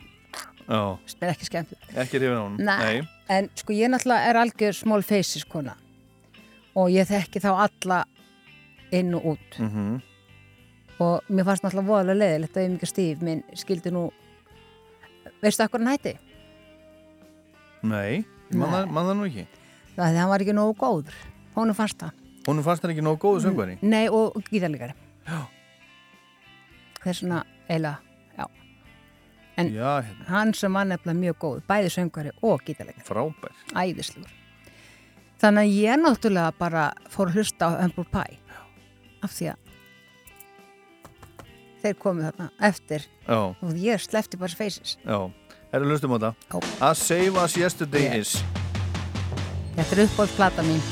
sem 1.06 1.22
er 1.26 1.32
ekki 1.34 1.48
skemmtilegt. 1.48 1.96
Ekki 1.96 2.20
rifin 2.22 2.38
á 2.38 2.78
Nei. 2.78 3.08
en 3.28 3.48
sko 3.54 3.72
ég 3.76 3.90
náttúrulega 3.92 4.28
er 4.30 4.36
algjör 4.40 4.72
small 4.78 5.02
faces 5.02 5.44
kona. 5.44 5.74
Og 6.74 6.88
ég 6.90 7.04
þekki 7.10 7.40
þá 7.42 7.50
alla 7.68 8.04
inn 8.92 9.14
og 9.14 9.24
út. 9.34 9.58
Mm 9.58 10.00
og 11.02 11.24
mér 11.32 11.44
fannst 11.48 11.64
náttúrulega 11.64 11.88
voðalega 11.88 12.18
leiðilegt 12.20 12.56
að 12.56 12.62
ég 12.62 12.70
mikið 12.76 12.88
stíf 12.92 13.22
minn 13.26 13.40
skildi 13.58 13.90
nú 13.90 14.02
veistu 15.42 15.64
akkur 15.64 15.80
hann 15.82 15.88
hætti? 15.96 16.12
Nei, 17.82 18.22
ég 18.50 18.54
man, 18.54 18.70
það- 18.70 18.92
það 18.92 19.16
nú 19.18 19.24
ekki. 19.26 19.46
Það 19.96 20.04
er 20.06 20.12
því 20.12 20.20
hann 20.20 20.28
var 20.30 20.40
ekki 20.44 20.54
nógu 20.54 20.76
góður. 20.78 21.14
Honum 21.56 21.74
fannst 21.74 21.98
það. 21.98 22.12
Hún 22.46 22.62
fannst 22.62 22.82
hann 22.82 22.92
ekki 22.94 23.02
nógu 23.02 23.18
góðu 23.18 23.40
söngvari? 23.42 23.78
Nei 23.82 24.06
og 24.08 24.34
gítarleikari. 24.50 24.94
Já. 25.26 25.40
Það 27.02 27.10
er 27.12 27.18
svona 27.18 27.40
eiginlega, 27.68 27.96
já. 28.38 28.46
En 29.58 29.72
Já, 29.74 29.90
hérna, 30.06 30.28
hann 30.28 30.54
sem 30.54 30.72
var 30.78 30.86
nefnilega 30.88 31.18
mjög 31.18 31.40
góð 31.42 31.58
bæði 31.68 31.90
söngari 31.96 32.32
og 32.42 32.62
gítarleikari. 32.66 33.06
Frábær. 33.08 33.58
Æðislegur. 33.74 34.38
Þannig 35.42 35.66
að 35.66 35.76
ég 35.82 36.00
náttúrulega 36.04 36.54
bara 36.58 36.86
fór 37.10 37.32
að 37.32 37.40
hlusta 37.40 37.66
á 37.66 37.70
Humble 37.82 38.06
Pie. 38.14 38.38
Af 39.22 39.34
því 39.34 39.52
að 39.52 39.72
þeir 41.82 41.98
komu 41.98 42.26
þarna 42.26 42.48
eftir 42.62 43.06
Já, 43.26 43.38
og 43.50 43.78
ég 43.78 44.02
slefti 44.02 44.38
bara 44.40 44.54
faces 44.54 44.96
já. 45.02 45.18
Herru, 45.72 45.88
hlustum 45.90 46.14
á 46.14 46.18
það 46.30 46.66
As 46.90 47.02
Save 47.08 47.42
As 47.42 47.56
Yesterday 47.58 48.20
Is 48.20 48.36
þetta 49.76 49.96
er 49.96 50.04
uppáhaldsplata 50.06 50.66
mín 50.66 50.82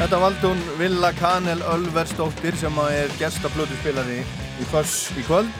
Þetta 0.00 0.18
valdi 0.22 0.48
hún 0.48 0.60
Villa 0.78 1.10
Kanel 1.18 1.60
Ölversdóttir 1.74 2.56
sem 2.56 2.78
er 2.88 3.12
gestablötu 3.20 3.76
spilari 3.82 4.22
í 4.60 4.66
Foss 4.70 5.10
í 5.20 5.24
kvöld 5.26 5.50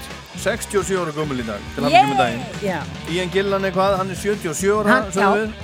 67 0.41 0.97
ára 0.97 1.12
gummul 1.12 1.43
í 1.43 1.45
dag 1.45 1.61
til 1.74 1.84
hann 1.84 2.09
með 2.12 2.20
daginn 2.22 2.64
Já. 2.64 2.78
Ian 3.12 3.32
Gillan 3.34 3.66
er 3.68 3.74
hvað, 3.76 3.99
hann 4.01 4.12
er 4.14 4.16
77 4.16 4.72
ára 4.80 5.01
Hann- 5.12 5.55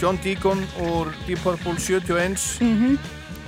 John 0.00 0.18
Deacon 0.22 0.60
úr 0.86 1.10
Deep 1.26 1.40
Purple 1.42 1.74
71 1.80 2.60
Mhm. 2.60 2.98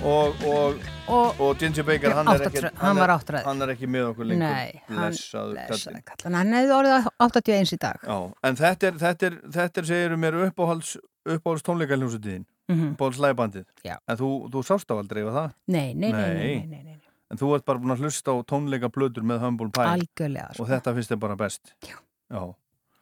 og, 0.03 0.35
og, 0.45 0.75
Og- 1.09 1.41
og 1.41 1.59
Ginger 1.59 1.83
Baker 1.85 2.13
hann 2.13 2.29
er, 2.29 2.41
ekki, 2.49 2.61
hann 2.77 2.99
er, 2.99 3.43
hann 3.45 3.63
er 3.63 3.69
ekki 3.73 3.87
með 3.89 4.11
okkur 4.11 4.25
lengur 4.29 4.39
Nei, 4.45 4.83
hann 4.89 5.13
kallinn. 5.13 6.03
kallan. 6.05 6.35
Hann 6.35 6.53
hefði 6.53 6.75
orðið 6.79 7.07
81 7.21 7.73
í 7.73 7.79
dag. 7.79 7.97
Já, 8.05 8.33
en 8.45 8.57
þetta 8.57 8.83
er, 8.87 8.93
þetta 8.93 9.23
er, 9.27 9.39
þetta 9.57 9.85
segir 9.87 10.17
mér 10.17 10.37
uppáhalds, 10.51 10.97
uppáhalds 11.27 11.63
tónleikaljónsutiðin 11.63 12.45
Mhm. 12.45 12.58
Uppáhalds 12.69 13.19
lægbandið 13.25 13.65
Já. 13.85 13.97
en 14.09 14.17
þú, 14.21 14.29
þú 14.53 14.63
sást 14.69 14.91
á 14.93 14.95
aldrei 14.99 15.23
var 15.25 15.35
það? 15.39 15.53
Nei, 15.69 15.95
nei, 15.95 16.13
nei, 16.13 16.35
nei, 16.35 16.67
nei, 16.67 16.83
nei. 16.85 16.95
En 17.31 17.37
þú 17.41 17.55
ert 17.57 17.65
bara 17.69 17.79
búin 17.81 17.93
að 17.93 18.03
hlusta 18.05 18.33
á 18.33 18.37
tónleika 18.49 18.89
blöður 18.93 19.25
með 19.25 19.41
Humble 19.45 19.71
Pie 19.71 19.85
Algjörlega, 19.85 20.53
sko. 20.55 20.63
og 20.65 20.69
þetta 20.71 20.95
finnst 20.97 21.11
þér 21.13 21.21
bara 21.25 21.37
best 21.37 21.75
Já. 21.85 21.97
Já, 22.33 22.43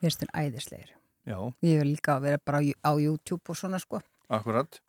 Finnst 0.00 0.20
þér 0.22 0.32
æðislegir. 0.42 0.90
já, 1.26 1.38
Ég 1.62 1.78
vil 1.82 1.90
líka 1.96 2.20
vera 2.22 2.38
bara 2.44 2.58
á, 2.58 2.62
á 2.86 2.92
YouTube 2.98 3.42
og 3.48 3.56
svona 3.56 3.78
sko. 3.82 4.00
akkurat. 4.30 4.80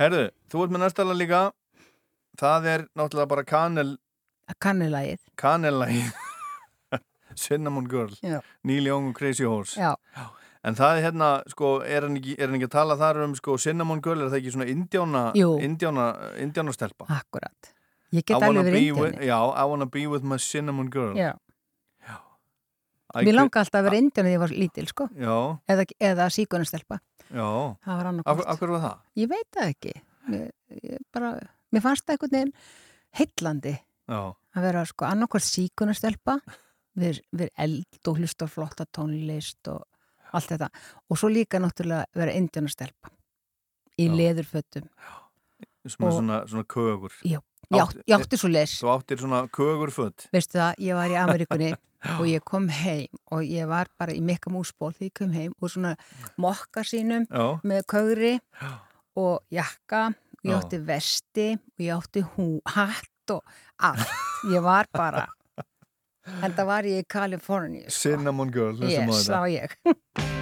Herðu, 0.00 0.30
þú 0.50 0.64
ert 0.64 0.72
með 0.74 0.80
næsta 0.84 1.04
lag 1.06 1.16
líka 1.16 1.42
það 2.40 2.66
er 2.66 2.86
náttúrulega 2.96 3.28
bara 3.28 3.44
kanel 3.44 3.96
Kannilægið. 4.60 5.20
kanellægi 5.36 6.02
Cinnamon 7.36 7.86
Girl 7.88 8.12
Já. 8.22 8.40
Neil 8.64 8.86
Young 8.86 9.08
og 9.08 9.14
Crazy 9.18 9.44
Horse 9.44 9.80
Já. 9.80 9.94
En 10.64 10.76
það 10.78 10.96
er 10.98 11.02
hérna, 11.04 11.28
sko, 11.52 11.70
er 11.84 12.06
hann 12.06 12.16
ekki, 12.16 12.34
er 12.40 12.48
hann 12.48 12.56
ekki 12.56 12.68
að 12.70 12.74
tala 12.78 12.94
þar 12.96 13.18
um, 13.26 13.34
sko, 13.36 13.56
Cinnamon 13.60 14.00
Girl, 14.04 14.22
er 14.24 14.30
það 14.32 14.38
ekki 14.40 14.52
svona 14.54 14.66
indjána, 14.72 15.24
indjána, 15.36 16.04
indjána 16.40 16.72
stelpa? 16.72 17.04
Akkurat. 17.12 17.72
Ég 18.14 18.24
get 18.24 18.38
alveg 18.40 18.70
verið 18.70 18.86
indjáni. 18.94 19.26
Já, 19.28 19.38
I 19.52 19.64
wanna 19.68 19.86
be 19.90 20.06
with 20.08 20.24
my 20.24 20.38
Cinnamon 20.40 20.88
Girl. 20.94 21.12
Já. 21.18 21.34
I 23.14 23.22
Mér 23.28 23.36
langa 23.36 23.60
alltaf 23.60 23.78
að 23.78 23.84
vera 23.86 23.98
indjáni 24.00 24.26
þegar 24.26 24.34
ég 24.34 24.40
var 24.42 24.52
lítil 24.58 24.86
sko. 24.90 25.04
Já, 25.14 25.34
Eða, 25.70 25.84
eða 26.02 26.24
síkunastelpa. 26.34 26.96
já. 27.30 27.46
Það 27.84 27.98
var 28.00 28.08
annarkort. 28.10 28.46
af 28.50 28.58
hverju 28.58 28.74
var 28.74 28.82
það? 28.88 28.96
Ég 29.20 29.28
veit 29.30 29.48
það 29.54 29.68
ekki. 29.70 29.92
Mér, 30.32 30.48
bara, 31.14 31.30
mér 31.70 31.84
fannst 31.84 32.06
það 32.08 32.14
einhvern 32.16 32.34
veginn 32.34 32.52
heillandi 33.20 33.74
Já, 34.08 34.20
að 34.56 34.64
vera 34.66 34.82
sko 34.88 35.04
annarkort 35.06 35.44
síkunastelpa 35.46 36.38
við, 36.98 37.20
við 37.38 37.50
eld 37.60 38.08
og 38.10 38.18
hlusta 38.18 38.48
á 38.48 38.54
flotta 38.56 38.86
tónlist 38.90 39.68
og 39.70 39.84
allt 40.34 40.48
þetta 40.52 40.68
og 41.10 41.18
svo 41.20 41.28
líka 41.32 41.60
náttúrulega 41.62 42.04
vera 42.14 42.32
indjánastelpa 42.38 43.10
í 43.98 44.08
Já. 44.08 44.14
leðurfötum 44.18 44.88
svona, 45.86 46.08
Og- 46.08 46.14
svona, 46.18 46.38
svona 46.48 46.64
kögur. 46.64 47.12
Já, 47.24 47.40
átt- 47.72 48.02
ég 48.06 48.14
átti 48.18 48.36
svo 48.40 48.48
les 48.50 48.78
Þú 48.82 48.88
áttir 48.94 49.18
svona 49.20 49.48
kögurföt. 49.48 50.28
veistu 50.32 50.58
það, 50.58 50.74
ég 50.78 50.94
var 50.94 51.08
í 51.08 51.16
Ameríkunni 51.22 51.74
og 52.20 52.26
ég 52.28 52.44
kom 52.44 52.68
heim 52.68 53.08
og 53.32 53.40
ég 53.42 53.66
var 53.68 53.86
bara 53.98 54.12
í 54.12 54.20
mikka 54.20 54.50
músból 54.52 54.92
þegar 54.92 55.08
ég 55.08 55.14
kom 55.14 55.32
heim 55.32 55.52
og 55.60 55.70
svona 55.70 55.94
mokka 56.38 56.82
sínum 56.84 57.26
Já. 57.30 57.60
með 57.64 57.82
kögri 57.86 58.40
og 59.16 59.40
jakka 59.50 60.06
og 60.08 60.44
ég 60.44 60.52
Já. 60.52 60.58
átti 60.60 60.78
vesti 60.84 61.48
og 61.54 61.78
ég 61.80 61.94
átti 61.96 62.22
hú, 62.34 62.60
hatt 62.66 63.30
og 63.30 63.42
allt 63.78 64.08
ég 64.52 64.60
var 64.62 64.86
bara 64.92 65.26
það 66.58 66.64
var 66.70 66.88
ég 66.88 67.02
í 67.04 67.08
Kaliforníu 67.16 67.88
sko. 67.88 67.98
Cinnamon 68.08 68.50
Girl, 68.54 68.78
yes, 68.88 69.04
þetta. 69.08 69.32
það 69.32 69.40
var 69.40 69.52
ég 69.54 70.32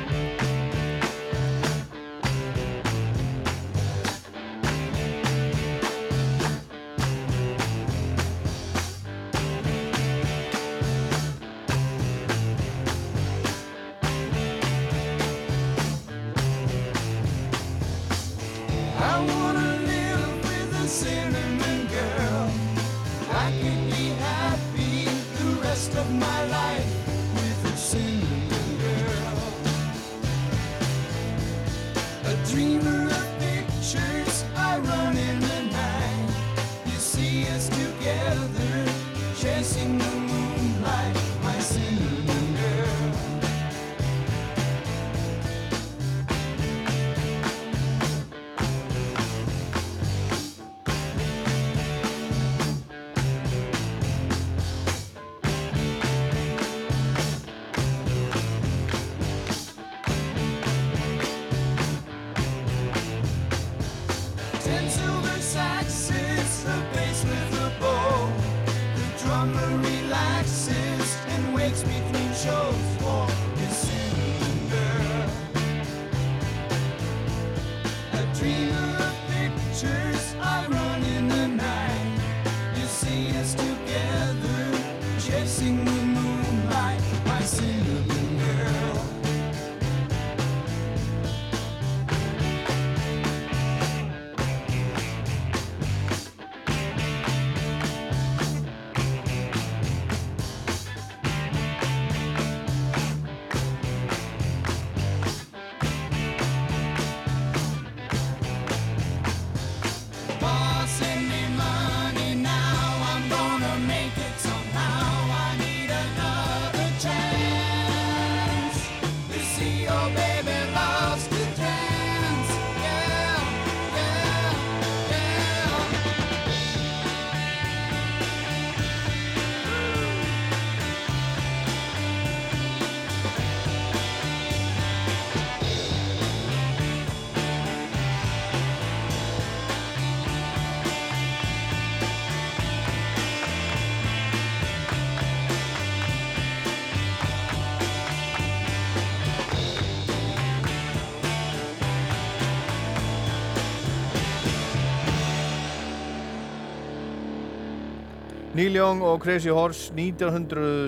Neil 158.63 158.77
Young 158.77 159.03
og 159.03 159.21
Crazy 159.21 159.51
Horse 159.51 159.91
1969 159.99 160.87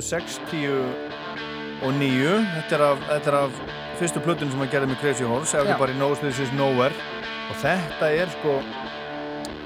þetta 2.55 2.77
er 2.77 2.83
af, 2.87 3.01
þetta 3.09 3.31
er 3.33 3.37
af 3.41 3.57
fyrstu 3.99 4.21
plötun 4.23 4.53
sem 4.53 4.61
hann 4.63 4.71
gerði 4.71 4.93
með 4.93 5.01
Crazy 5.01 5.27
Horse 5.27 5.59
Everybody 5.59 5.97
Knows 5.99 6.23
This 6.23 6.39
Is 6.45 6.53
Nowhere. 6.55 6.95
Og 7.51 7.59
þetta 7.65 8.13
er 8.15 8.31
sko 8.37 8.53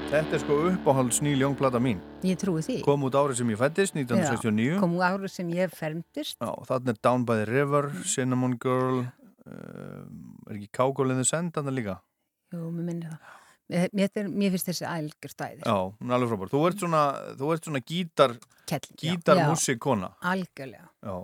þetta 0.09 0.33
er 0.39 0.41
sko 0.41 0.57
uppáhalds 0.71 1.21
Neil 1.21 1.45
Young 1.45 1.53
plata 1.59 1.77
mín. 1.77 2.01
Ég 2.25 2.41
trúi 2.41 2.65
því. 2.65 2.81
kom 2.87 3.05
út 3.05 3.13
árið 3.13 3.43
sem 3.43 3.51
ég 3.53 3.61
fættist 3.61 3.93
1969 3.93 4.73
Já, 4.73 4.81
kom 4.81 4.97
úr 4.97 5.05
árið 5.05 5.29
sem 5.35 5.47
ég 5.53 5.69
fermtist. 5.69 6.41
Já, 6.41 6.51
þarna 6.65 6.89
er 6.95 7.01
Down 7.05 7.29
by 7.29 7.43
the 7.43 7.47
River, 7.51 7.93
Cinnamon 8.09 8.57
Girl 8.57 9.05
uh, 9.05 10.49
er 10.49 10.57
ekki 10.57 10.73
Cowgirl 10.73 11.13
in 11.13 11.21
the 11.21 11.29
Sand 11.29 11.53
þarna 11.53 11.77
líka? 11.77 12.01
Jú, 12.49 12.73
mér 12.73 12.89
minnir 12.89 13.13
það. 13.13 13.38
Mér, 13.69 13.89
mér, 13.93 14.49
finnst 14.55 14.65
þessi 14.71 14.85
ælgjur 14.89 15.29
stæðir. 15.29 15.61
Já, 15.61 15.75
hún 15.99 16.09
er 16.09 16.15
alveg 16.17 16.31
frábær. 16.31 16.49
Þú 16.49 16.61
ert 16.69 16.79
svona, 16.81 17.01
þú 17.37 17.49
ert 17.53 17.67
svona 17.67 17.81
gítar, 17.85 18.31
Kell, 18.65 18.87
gítar 18.97 19.37
já. 19.37 19.45
músikona. 19.51 20.09
Algjörlega. 20.25 20.87
Já. 21.05 21.17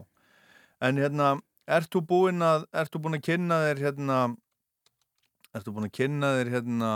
En 0.86 1.00
hérna, 1.02 1.30
ert 1.68 1.89
þú 1.89 2.04
búinn 2.06 2.46
að, 2.46 2.68
ert 2.74 2.93
þú 2.93 3.02
búinn 3.02 3.18
að 3.18 3.24
kynna 3.26 3.58
þér 3.66 3.82
hérna, 3.88 4.20
ert 5.56 5.66
þú 5.66 5.74
búinn 5.74 5.89
að 5.89 5.96
kynna 5.98 6.30
þér 6.38 6.52
hérna, 6.54 6.91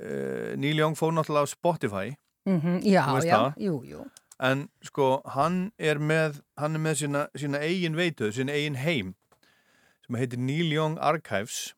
uh, 0.00 0.56
Neil 0.56 0.80
Young 0.80 0.96
fór 0.96 1.12
náttúrulega 1.12 1.44
á 1.44 1.52
Spotify. 1.52 2.16
Mhm, 2.48 2.80
já, 2.88 3.02
Þú 3.04 3.14
veist 3.18 3.28
já, 3.28 3.36
það? 3.36 3.60
jú, 3.66 3.76
jú. 3.84 4.06
En 4.40 4.68
sko, 4.86 5.08
hann 5.34 5.72
er 5.78 5.98
með, 5.98 6.40
hann 6.56 6.78
er 6.78 6.80
með 6.80 6.94
sína, 7.02 7.26
sína 7.36 7.58
eigin 7.60 7.96
veitu, 7.98 8.30
sína 8.32 8.54
eigin 8.54 8.78
heim, 8.78 9.14
sem 10.06 10.16
heitir 10.16 10.38
Neil 10.38 10.72
Young 10.72 10.96
Archives 11.02 11.74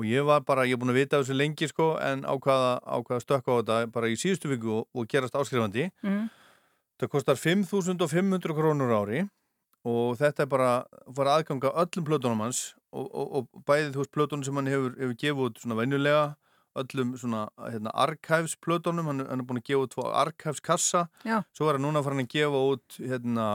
og 0.00 0.06
ég 0.08 0.24
var 0.24 0.40
bara, 0.48 0.64
ég 0.64 0.76
er 0.76 0.80
búinn 0.80 0.94
að 0.94 1.02
vita 1.02 1.18
þessu 1.20 1.36
lengi 1.36 1.68
sko, 1.68 1.90
en 2.00 2.22
ákvaða, 2.24 2.78
ákvaða 2.88 3.24
stökka 3.24 3.52
á 3.52 3.56
þetta 3.60 3.78
bara 3.92 4.08
í 4.08 4.16
síðustu 4.16 4.48
viku 4.48 4.72
og, 4.78 4.86
og 4.96 5.08
gerast 5.12 5.36
áskrifandi. 5.36 5.90
Mm. 6.00 6.30
Það 7.00 7.10
kostar 7.12 7.36
5.500 7.40 8.56
krónur 8.56 8.94
ári 8.96 9.26
og 9.88 10.16
þetta 10.20 10.44
er 10.44 10.48
bara, 10.52 10.70
var 11.16 11.32
aðganga 11.34 11.72
öllum 11.82 12.06
plötunum 12.08 12.40
hans 12.44 12.62
og, 12.92 13.06
og, 13.08 13.26
og 13.38 13.66
bæðið 13.68 13.94
þú 13.94 14.02
veist 14.02 14.14
plötunum 14.16 14.44
sem 14.46 14.60
hann 14.60 14.70
hefur, 14.72 14.94
hefur 14.96 15.18
gefið 15.20 15.42
út 15.46 15.60
svona 15.62 15.78
venjulega, 15.78 16.24
öllum 16.80 17.12
svona 17.20 17.42
hérna, 17.60 17.92
archives 17.92 18.56
plötunum, 18.60 19.08
hann, 19.10 19.24
hann 19.28 19.44
er 19.44 19.48
búin 19.48 19.60
að 19.60 19.68
gefa 19.68 19.84
út 19.84 19.94
tvo 19.94 20.06
archives 20.22 20.64
kassa, 20.64 21.06
Já. 21.28 21.42
svo 21.56 21.68
er 21.68 21.76
hann 21.76 21.86
núna 21.88 22.04
farin 22.04 22.24
að 22.24 22.32
gefa 22.36 22.64
út 22.72 23.00
hérna 23.00 23.46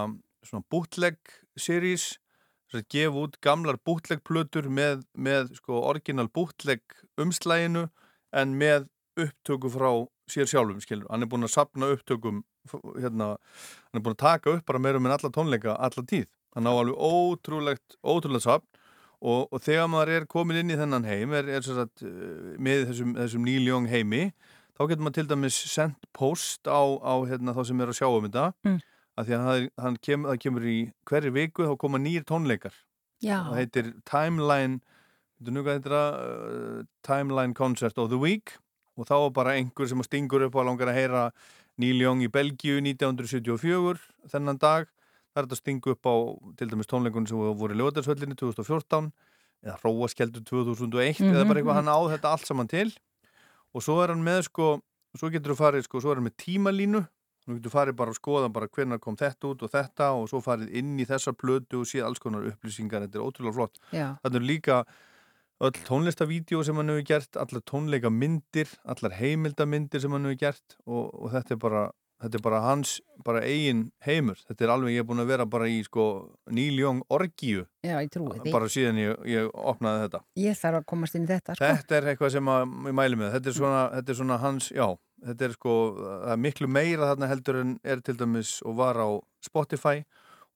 svona 0.45 0.65
bootleg 0.69 1.17
series 1.57 2.15
að 2.73 2.87
gefa 2.89 3.21
út 3.27 3.37
gamlar 3.45 3.77
bootleg 3.85 4.23
plötur 4.25 4.67
með, 4.69 5.05
með 5.13 5.53
sko 5.59 5.83
orginal 5.85 6.27
bootleg 6.33 6.81
umslæginu 7.21 7.87
en 8.35 8.55
með 8.59 8.87
upptöku 9.21 9.69
frá 9.71 9.91
sér 10.31 10.49
sjálfum 10.49 10.81
skilur, 10.81 11.07
hann 11.11 11.23
er 11.23 11.29
búin 11.29 11.45
að 11.45 11.53
sapna 11.53 11.91
upptökum 11.93 12.41
hérna, 12.97 13.35
hann 13.37 13.99
er 13.99 14.03
búin 14.03 14.15
að 14.17 14.23
taka 14.23 14.55
upp 14.57 14.65
bara 14.65 14.81
meirum 14.81 15.05
en 15.05 15.13
alla 15.15 15.31
tónleika 15.31 15.75
alla 15.77 16.03
tíð, 16.03 16.25
hann 16.55 16.67
á 16.67 16.73
alveg 16.73 16.97
ótrúlegt 16.97 17.95
ótrúlegt 18.01 18.47
sapn 18.47 18.67
og, 19.21 19.47
og 19.53 19.61
þegar 19.63 19.87
maður 19.93 20.13
er 20.17 20.27
komin 20.29 20.59
inn 20.59 20.73
í 20.73 20.79
þennan 20.79 21.07
heim 21.07 21.33
er, 21.37 21.47
er 21.47 21.63
sagt, 21.65 22.03
eh, 22.03 22.57
með 22.57 22.89
þessum, 22.89 23.13
þessum 23.21 23.47
Young 23.53 23.87
heimi 23.89 24.25
þá 24.75 24.89
getur 24.89 25.05
maður 25.05 25.17
til 25.19 25.27
dæmis 25.29 25.61
sendt 25.71 26.09
post 26.13 26.67
á, 26.67 26.81
á 26.99 27.13
hérna, 27.29 27.55
þá 27.55 27.63
sem 27.69 27.81
er 27.81 27.93
að 27.93 27.99
sjá 28.01 28.09
um 28.09 28.27
þetta 28.27 28.49
Mm. 28.65 28.81
Að 29.17 29.25
því 29.29 29.35
að 29.37 29.69
hann 29.81 29.97
kem, 30.03 30.23
það 30.27 30.39
kemur 30.43 30.65
í 30.67 30.77
hverju 31.09 31.31
viku 31.35 31.63
þá 31.69 31.77
koma 31.79 31.97
nýr 32.01 32.23
tónleikar. 32.27 32.73
Já. 33.23 33.37
það 33.47 33.55
heitir 33.61 33.93
Timeline 34.05 34.81
það? 35.41 36.09
Uh, 36.15 36.83
Timeline 37.03 37.53
Concert 37.55 37.97
of 37.97 38.09
the 38.09 38.17
Week. 38.19 38.57
Og 38.97 39.07
þá 39.07 39.15
er 39.25 39.29
bara 39.35 39.53
einhver 39.59 39.87
sem 39.87 39.99
stingur 40.03 40.45
upp 40.47 40.55
og 40.55 40.65
langar 40.67 40.87
að 40.91 40.95
heyra 40.99 41.23
Neil 41.77 41.99
Young 41.99 42.21
í 42.23 42.29
Belgíu 42.31 42.77
1974 42.79 43.99
þennan 44.31 44.59
dag. 44.61 44.87
Það 45.35 45.41
er 45.41 45.47
þetta 45.49 45.59
stingu 45.59 45.91
upp 45.95 46.07
á 46.07 46.15
til 46.59 46.69
dæmis 46.71 46.87
tónleikunum 46.87 47.27
sem 47.27 47.37
voru 47.59 47.75
í 47.75 47.79
Ljóðarsvöllinni 47.81 48.37
2014 48.39 49.09
eða 49.65 49.75
Róaskjeldur 49.83 50.43
2001 50.47 51.19
Mhm, 51.19 51.33
eða 51.35 51.47
bara 51.47 51.59
eitthvað. 51.59 51.75
Mhm. 51.75 51.79
hann 51.83 51.91
á 51.91 51.99
þetta 52.13 52.31
allt 52.31 52.45
saman 52.47 52.67
til. 52.71 52.93
Og 53.75 53.81
svo 53.83 54.01
er 54.03 54.07
hann 54.13 54.23
með 54.23 54.43
sko 54.47 54.81
svo 55.17 55.29
getur 55.31 55.53
þú 55.53 55.57
farið 55.59 55.83
sko, 55.83 55.99
svo 55.99 56.11
er 56.11 56.15
hann 56.15 56.27
með 56.27 56.37
tímalínu 56.39 57.07
Nú 57.45 57.59
getur 57.59 57.73
farið 57.75 57.95
bara 57.99 58.09
að 58.09 58.17
skoða 58.17 58.47
bara 58.53 58.67
hvernig 58.73 59.01
kom 59.03 59.17
þetta 59.19 59.51
út 59.51 59.65
og 59.67 59.69
þetta 59.69 60.07
og 60.17 60.29
svo 60.31 60.39
farið 60.41 60.71
inn 60.79 60.95
í 60.97 61.05
þessa 61.05 61.33
plötu 61.37 61.83
og 61.83 61.89
séð 61.89 62.07
alls 62.07 62.21
konar 62.23 62.47
upplýsingar, 62.49 63.03
þetta 63.05 63.19
er 63.19 63.25
ótrúlega 63.27 63.53
flott. 63.59 63.77
Þannig 63.91 64.39
er 64.39 64.47
líka 64.49 64.79
öll 65.63 65.77
tónlistavídeó 65.87 66.63
sem 66.65 66.75
hann 66.75 66.89
hefur 66.91 67.05
gert, 67.07 67.37
allar 67.39 67.61
tónleika 67.69 68.09
myndir, 68.11 68.71
allar 68.83 69.13
heimildamindir 69.19 70.01
sem 70.03 70.11
hann 70.11 70.25
hefur 70.27 70.41
gert 70.41 70.75
og, 70.85 71.13
og 71.13 71.29
þetta 71.31 71.53
er 71.55 71.61
bara, 71.61 71.83
þetta 72.25 72.39
er 72.41 72.43
bara 72.49 72.59
hans, 72.65 72.95
bara 73.23 73.43
eigin 73.45 73.85
heimur. 74.03 74.41
Þetta 74.49 74.65
er 74.65 74.73
alveg, 74.73 74.95
ég 74.97 75.05
er 75.05 75.07
búin 75.07 75.21
að 75.23 75.31
vera 75.31 75.45
bara 75.45 75.69
í 75.71 75.79
sko 75.85 76.07
Young 76.49 77.05
orgíu, 77.13 77.67
Já, 77.85 77.99
ég 78.01 78.09
trúi 78.11 78.41
því. 78.41 78.51
bara 78.51 78.67
síðan 78.73 78.99
ég, 78.99 79.21
ég 79.31 79.49
opnaði 79.53 80.07
þetta. 80.07 80.23
Ég 80.43 80.57
þarf 80.59 80.81
að 80.81 80.85
komast 80.91 81.15
inn 81.15 81.29
í 81.29 81.31
þetta, 81.31 81.55
sko. 81.55 81.65
Þetta 81.71 81.99
er 82.01 82.09
eitthvað 82.11 82.35
sem 82.35 82.51
að, 82.57 82.65
ég 82.89 82.97
mæli 83.03 83.21
með, 83.21 83.35
þetta 83.37 83.53
er 83.53 83.59
svona, 83.61 83.83
þetta 83.99 84.11
er 84.15 84.19
svona 84.23 84.41
hans, 84.43 84.71
já, 84.75 84.87
þetta 85.23 85.45
er 85.47 85.53
sko, 85.55 85.73
er 86.31 86.37
miklu 86.37 86.67
meira 86.67 87.11
þarna 87.13 87.27
heldur 87.31 87.61
en 87.61 87.79
er 87.83 88.01
til 88.05 88.15
dæmis 88.19 88.57
og 88.65 88.75
var 88.77 88.95
á 88.99 89.07
Spotify 89.45 90.03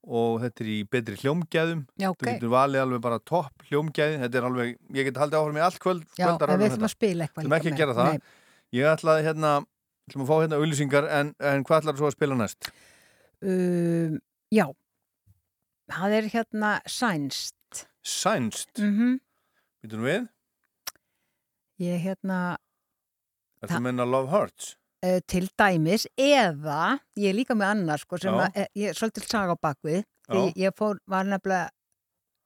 og 0.03 0.39
þetta 0.41 0.63
er 0.63 0.69
í 0.71 0.77
betri 0.87 1.15
hljómgæðum, 1.19 1.81
Já, 1.99 2.07
þú 2.07 2.15
ok. 2.15 2.27
getur 2.29 2.51
valið 2.53 2.81
alveg 2.85 3.01
bara 3.03 3.19
topp 3.19 3.65
hljómgæði, 3.69 4.19
þetta 4.23 4.37
er 4.39 4.45
alveg, 4.47 4.77
ég 4.95 5.03
get 5.09 5.17
haldið 5.19 5.39
áfram 5.41 5.57
í 5.59 5.63
allt 5.65 5.79
kvöld, 5.83 6.05
Já, 6.17 6.27
en 6.29 6.59
við 6.61 6.67
ætlum 6.69 6.87
að 6.87 6.93
spila 6.93 7.25
eitthvað 7.25 7.43
Við 7.43 7.51
líka 7.51 7.69
ekki 7.73 7.83
að 7.83 7.89
með. 7.91 7.99
það, 7.99 8.21
ég 8.79 8.87
ætlaði 8.93 9.25
hérna, 9.27 9.51
ætlum 10.07 10.23
að 10.23 10.29
fá 10.31 10.35
hérna 10.39 10.59
auðlýsingar, 10.61 11.09
en, 11.19 11.33
en 11.51 11.63
hvað 11.67 11.81
ætlar 11.83 11.99
svo 11.99 12.07
að 12.07 12.15
spila 12.15 12.37
næst? 12.39 12.71
Um, 13.43 14.15
já, 14.55 14.65
það 15.91 16.15
er 16.21 16.29
hérna 16.33 16.71
sænst. 16.87 17.55
Sænst, 18.03 18.71
Mm 18.79 18.95
-hmm. 18.95 19.19
býtum 19.83 20.03
við, 20.07 20.27
Ég 21.79 22.01
hérna 22.03 22.57
er 23.63 23.67
það 23.73 23.81
menna 23.87 24.05
Love 24.05 24.29
Hurts? 24.31 24.75
uh, 25.03 25.19
til 25.27 25.47
dæmis 25.59 26.07
eða 26.17 26.99
ég 27.17 27.29
er 27.29 27.37
líka 27.37 27.55
með 27.55 27.71
annar 27.73 27.97
sko 28.01 28.17
sem 28.19 28.33
að, 28.33 28.51
eh, 28.55 28.67
ég 28.75 28.89
er 28.89 28.93
svolítið 28.99 29.27
saga 29.31 29.55
á 29.55 29.57
bakvið 29.63 30.03
því 30.29 30.43
Já. 30.45 30.53
ég 30.65 30.75
fór, 30.77 30.97
var 31.07 31.23
nefnilega 31.25 31.69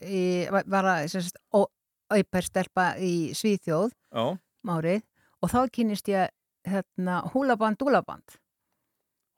í, 0.03 0.49
var- 0.51 0.63
að 0.85 1.65
auperstelpa 2.13 2.85
í 2.99 3.31
Svíþjóð 3.33 3.91
Já, 4.13 4.37
márið 4.65 5.01
og 5.41 5.49
þá 5.49 5.59
kynist 5.71 6.07
ég 6.07 6.29
hérna 6.67 7.21
húlaband, 7.33 7.77
dúlaband 7.77 8.37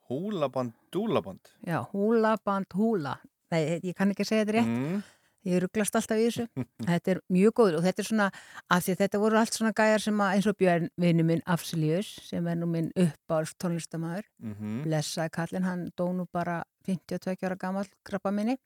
húlaband, 0.10 0.73
dúlaband. 0.91 1.39
já, 1.65 1.80
húlaband, 1.91 2.65
húla 2.77 3.15
nei, 3.52 3.80
ég 3.81 3.95
kann 3.95 4.11
ekki 4.14 4.26
segja 4.26 4.45
þetta 4.45 4.53
rétt 4.60 4.68
Mm. 4.69 5.03
Ég 5.46 5.60
rugglast 5.62 5.96
alltaf 5.96 6.18
í 6.18 6.26
þessu. 6.26 6.46
Þetta 6.90 7.12
er 7.14 7.20
mjög 7.30 7.54
góður 7.60 7.76
og 7.80 7.84
þetta 7.86 8.02
er 8.02 8.08
svona, 8.10 8.28
af 8.74 8.84
því 8.86 8.94
að 8.96 9.02
þetta 9.04 9.20
voru 9.22 9.38
allt 9.38 9.54
svona 9.58 9.74
gæjar 9.78 10.02
sem 10.02 10.22
að 10.26 10.34
eins 10.36 10.48
og 10.50 10.58
Björn 10.58 10.88
vinnu 10.98 11.26
minn 11.28 11.44
Afsilius, 11.46 12.10
sem 12.26 12.48
er 12.50 12.58
nú 12.58 12.66
minn 12.72 12.90
uppáhalds 12.98 13.54
tónlistamæður, 13.62 14.26
Mhm. 14.42 14.84
blessaði 14.88 15.32
kallinn, 15.38 15.64
hann 15.70 15.92
dó 15.96 16.08
nú 16.18 16.26
bara 16.34 16.64
52 16.88 17.44
ára 17.46 17.58
gammal 17.58 17.86
krabba 18.04 18.32
minni. 18.34 18.58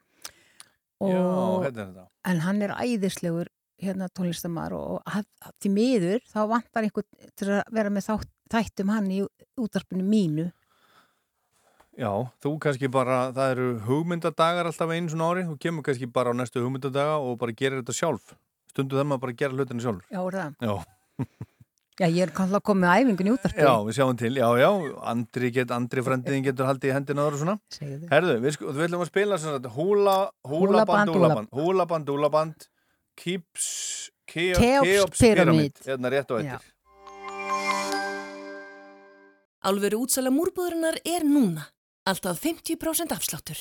Já, 0.99 1.63
hérna. 1.63 2.07
En 2.27 2.39
hann 2.43 2.61
er 2.61 2.73
æðislegur 2.75 3.47
hérna 3.81 4.09
tónlistamæður 4.11 4.73
og 4.75 5.03
að, 5.07 5.25
því 5.63 5.69
miður 5.71 6.23
þá 6.27 6.39
vantar 6.51 6.83
einhvern 6.83 7.07
til 7.39 7.47
að 7.55 7.61
vera 7.71 7.89
með 7.95 8.07
þátt, 8.09 8.31
þættum 8.51 8.89
hann 8.91 9.07
í 9.11 9.21
útarpinu 9.59 10.03
mínu. 10.03 10.49
Já, 11.99 12.11
þú 12.39 12.53
kannski 12.63 12.87
bara, 12.91 13.17
það 13.35 13.49
eru 13.57 13.67
hugmyndadagar 13.83 14.69
alltaf 14.69 14.91
einu 14.95 15.11
svona 15.11 15.25
ári, 15.33 15.41
þú 15.49 15.57
kemur 15.59 15.83
kannski 15.83 16.07
bara 16.15 16.31
á 16.31 16.33
næstu 16.39 16.61
hugmyndadaga 16.63 17.17
og 17.19 17.35
bara 17.41 17.51
gerir 17.51 17.81
þetta 17.81 17.95
sjálf. 17.97 18.33
Stundu 18.71 18.95
þeim 18.95 19.11
að 19.17 19.21
bara 19.25 19.35
gera 19.35 19.57
hlutinu 19.57 19.83
sjálf. 19.83 20.05
Já, 20.07 20.21
er 20.23 20.37
það? 20.39 20.53
Já, 20.63 20.75
Já, 21.99 22.05
ég 22.07 22.21
er 22.23 22.31
kannski 22.31 22.55
að 22.55 22.63
koma 22.63 22.85
með 22.85 23.01
æfingun 23.03 23.27
í 23.27 23.31
útarpinu. 23.35 23.65
já, 23.67 23.73
við 23.83 23.95
sjáum 23.97 24.17
til, 24.21 24.29
já, 24.39 24.47
já, 24.61 24.69
Andri, 25.11 25.49
get, 25.51 25.71
Andri 25.75 26.03
frendiðin 26.05 26.45
getur 26.45 26.69
haldið 26.69 26.93
í 26.93 26.93
hendina 26.95 27.25
og 27.27 27.35
svona. 27.41 27.55
Segðu. 27.75 28.07
Herðu, 28.13 28.35
við, 28.45 28.53
sko, 28.55 28.71
við 28.77 28.85
ætlum 28.85 29.03
að 29.03 29.09
spila 29.09 29.39
svona 29.43 29.57
þetta 29.57 29.71
húla, 29.75 30.13
Húla 30.47 30.85
band, 30.87 31.11
húlaband, 31.11 31.11
húlaband, 31.11 31.49
húlaband, 31.59 32.13
húlaband, 32.13 32.69
Keops 33.19 33.67
Keops 34.31 35.19
Pyramid. 35.19 35.19
Pyramid, 35.19 35.83
hérna 35.89 36.13
rétt 36.15 36.31
og 36.31 36.39
eftir. 36.39 36.71
Alvöru 39.67 39.99
útsala 40.05 40.31
múrbúðurinnar 40.31 41.01
er 41.03 41.27
núna. 41.27 41.67
Alltaf 42.07 42.39
50% 42.43 43.13
afsláttur. 43.15 43.59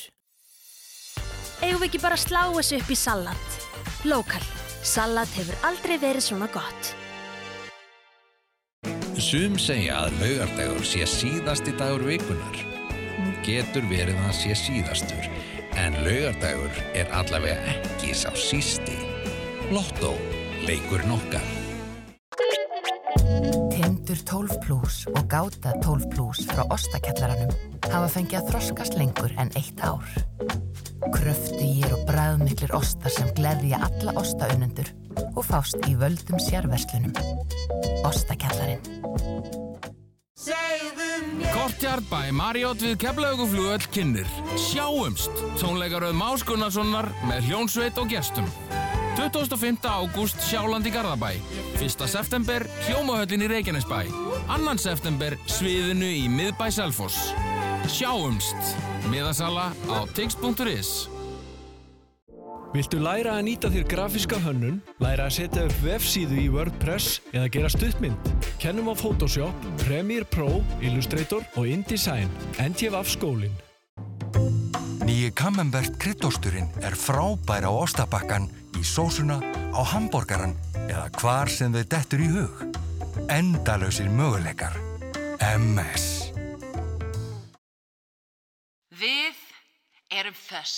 Eigum 1.59 1.81
við 1.83 1.89
ekki 1.89 2.01
bara 2.03 2.15
að 2.19 2.25
slá 2.29 2.43
þessu 2.55 2.79
upp 2.79 2.91
í 2.95 2.97
salat? 2.99 3.61
Lokal. 4.07 4.45
Salat 4.87 5.31
hefur 5.35 5.59
aldrei 5.67 5.97
verið 5.99 6.29
svona 6.29 6.47
gott. 6.55 6.93
Sum 9.19 9.57
segja 9.59 10.05
að 10.05 10.21
laugardagur 10.23 10.85
sé 10.87 11.03
síðasti 11.11 11.75
dagur 11.81 12.07
vikunar. 12.07 12.61
Getur 13.43 13.87
verið 13.91 14.21
að 14.23 14.35
sé 14.39 14.55
síðastur, 14.61 15.27
en 15.75 15.99
laugardagur 16.07 16.83
er 16.95 17.11
allavega 17.19 17.75
ekki 17.75 18.15
sá 18.15 18.31
sísti. 18.39 18.95
Lotto, 19.75 20.15
leikur 20.69 21.03
nokkar. 21.11 21.45
Tindur 24.09 24.25
12 24.25 24.61
Plus 24.65 24.95
og 25.13 25.25
Gáta 25.29 25.75
12 25.85 26.07
Plus 26.09 26.39
frá 26.49 26.63
Ostakjallaranum 26.73 27.51
hafa 27.93 28.07
fengið 28.09 28.39
að 28.39 28.47
þroskast 28.49 28.95
lengur 28.97 29.35
en 29.37 29.51
eitt 29.61 29.83
ár. 29.85 30.07
Kröftugir 31.13 31.93
og 31.93 32.07
bræðmiklir 32.09 32.73
ostar 32.79 33.13
sem 33.13 33.29
gleðja 33.37 33.83
alla 33.85 34.15
ostaunendur 34.17 34.89
og 35.35 35.45
fást 35.45 35.85
í 35.85 35.93
völdum 36.01 36.41
sérverslunum. 36.41 37.13
Ostakjallarinn. 38.09 38.81
Kortjart 41.53 42.09
bæ 42.09 42.33
Marriott 42.33 42.81
við 42.81 42.97
Keflauguflugöll 43.05 43.93
kynir. 43.93 44.37
Sjáumst! 44.71 45.45
Tónleikaröð 45.61 46.17
Más 46.17 46.49
Gunnarssonar 46.49 47.13
með 47.29 47.53
hljónsveit 47.53 48.01
og 48.01 48.09
gestum. 48.09 48.49
25. 49.21 49.85
ágúst 49.85 50.41
Sjáland 50.49 50.89
í 50.89 50.97
Garðabæ. 50.97 51.35
1. 51.79 52.09
september 52.11 52.65
Hljómahöllin 52.89 53.45
í 53.47 53.49
Reykjanesbæ. 53.53 54.01
2. 54.51 54.73
september 54.83 55.37
Sviðinu 55.47 56.09
í 56.11 56.25
Miðbæ 56.33 56.73
Selfoss. 56.75 57.31
Sjáumst! 57.87 58.75
Miðasala 59.13 59.71
á 59.87 59.99
tix.is 60.17 61.07
Viltu 62.75 62.99
læra 63.01 63.39
að 63.39 63.47
nýta 63.47 63.71
þér 63.73 63.87
grafíska 63.89 64.41
hönnun, 64.43 64.83
læra 65.01 65.29
að 65.31 65.39
setja 65.39 65.69
upp 65.69 65.79
vefsíðu 65.87 66.43
í 66.43 66.49
WordPress 66.53 67.23
eða 67.31 67.47
gera 67.55 67.71
stuttmynd? 67.73 68.35
Kennum 68.61 68.91
á 68.93 68.95
Photoshop, 68.99 69.71
Premiere 69.87 70.29
Pro, 70.29 70.59
Illustrator 70.83 71.47
og 71.55 71.71
InDesign. 71.71 72.29
NTF 72.61 73.15
skólinn. 73.15 73.57
Nýji 75.09 75.31
Camembert 75.33 75.95
kryddosturinn 75.97 76.67
er 76.85 76.93
frábær 76.93 77.65
á 77.65 77.73
ostabakkan, 77.73 78.45
í 78.77 78.83
sósuna, 78.85 79.39
á 79.73 79.81
hambúrgaran 79.81 80.53
eða 80.85 81.07
hvar 81.17 81.49
sem 81.49 81.73
þau 81.73 81.87
dettur 81.95 82.21
í 82.21 82.29
hug. 82.35 82.61
Endalausir 83.33 84.11
möguleikar. 84.13 84.77
MS. 85.41 86.05
Við 89.01 89.41
erum 90.13 90.37
föss. 90.37 90.77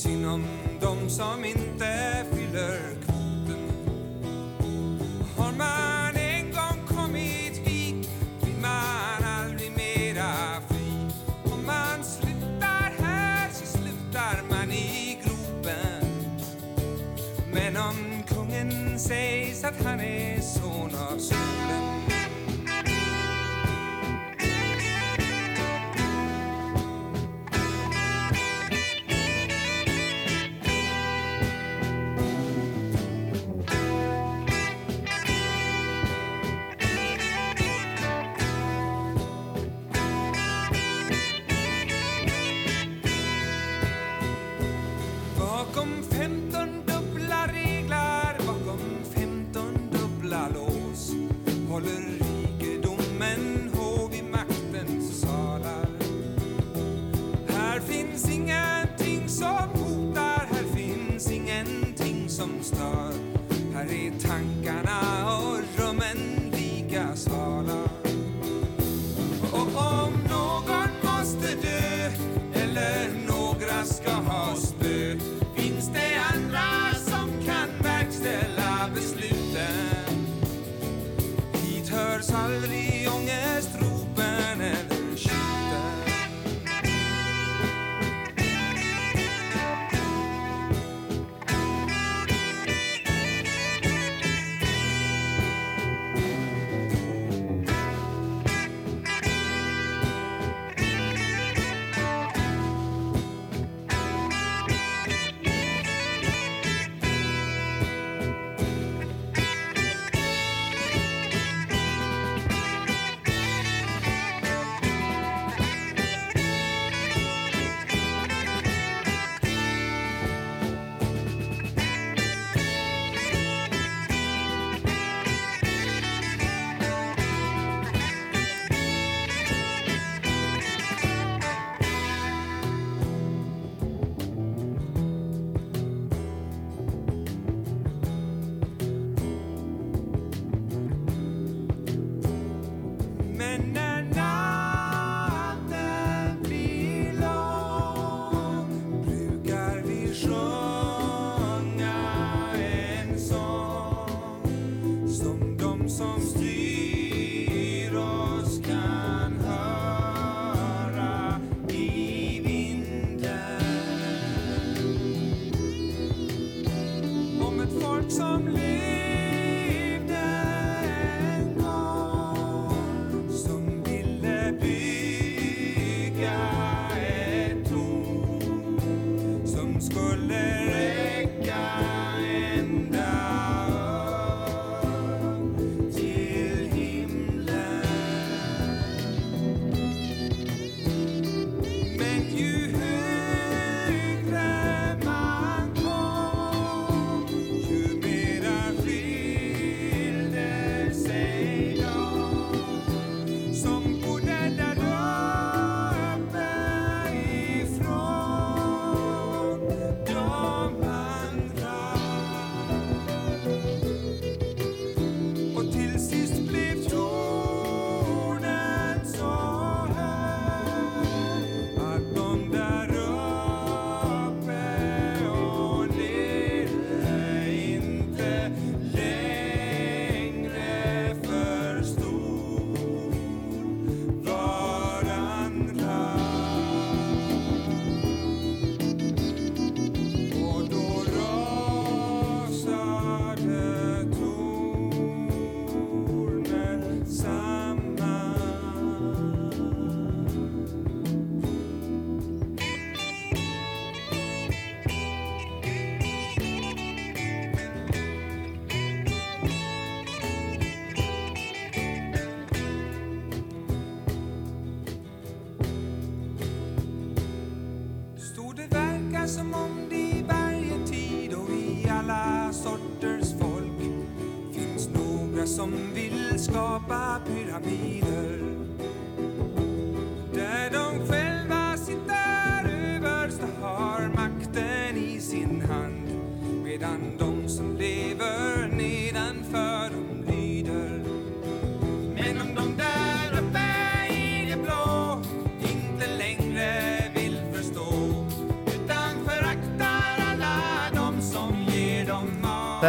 Synd 0.00 0.26
om 0.26 0.44
dem 0.80 1.10
som 1.10 1.44
inte 1.44 2.24
fyller 2.32 2.80
kvoten. 3.04 3.70
Har 5.36 5.52
man 5.52 6.16
en 6.16 6.44
gång 6.44 6.96
kommit 6.96 7.56
hit 7.64 8.08
blir 8.42 8.60
man 8.62 9.24
aldrig 9.40 9.72
mera 9.76 10.32
fri 10.68 11.10
Om 11.44 11.66
man 11.66 12.04
slutar 12.04 12.92
här 12.98 13.50
så 13.52 13.78
slutar 13.78 14.42
man 14.50 14.72
i 14.72 15.18
gropen. 15.24 16.40
Men 17.52 17.76
om 17.76 18.22
kungen 18.28 18.98
sägs 18.98 19.64
att 19.64 19.84
han 19.84 20.00
är 20.00 20.40
son 20.40 20.90
av 20.94 21.18
solen 21.18 21.59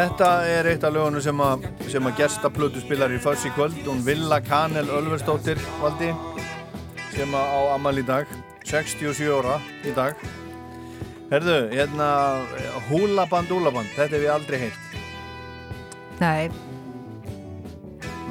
Þetta 0.02 0.28
er 0.50 0.66
eitt 0.72 0.86
af 0.88 0.96
lögunum 0.96 1.22
sem 1.22 1.42
að, 1.46 1.66
sem 1.92 2.08
að 2.10 2.16
gesta 2.18 2.50
plötuspillar 2.50 3.12
í 3.14 3.20
Föss 3.22 3.44
í 3.46 3.52
kvöld 3.54 3.76
hún 3.86 4.00
Villa 4.02 4.40
Kanel 4.42 4.88
Ölversdóttir 4.90 5.62
valdi 5.78 6.08
sem 7.12 7.36
að 7.38 7.52
á 7.54 7.60
amal 7.76 7.94
í 8.02 8.06
dag 8.08 8.26
67 8.66 9.30
ára 9.30 9.60
í 9.86 9.94
dag 9.94 10.18
Herðu, 11.30 11.60
hérna 11.76 12.08
húlaband, 12.90 13.54
húlaband, 13.54 13.94
þetta 13.94 14.18
hef 14.18 14.26
ég 14.26 14.34
aldrei 14.34 14.58
heilt 14.64 14.98
Nei, 16.24 16.50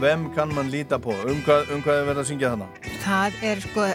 Hvem 0.02 0.26
kann 0.34 0.50
man 0.56 0.74
líta 0.74 0.98
på? 0.98 1.14
Um 1.28 1.38
hvað, 1.46 1.70
um 1.70 1.86
hvað 1.86 2.02
er 2.02 2.10
verið 2.10 2.24
að 2.24 2.30
syngja 2.32 2.54
þannig? 2.56 2.92
það 3.06 3.40
er 3.46 3.62
sko 3.68 3.88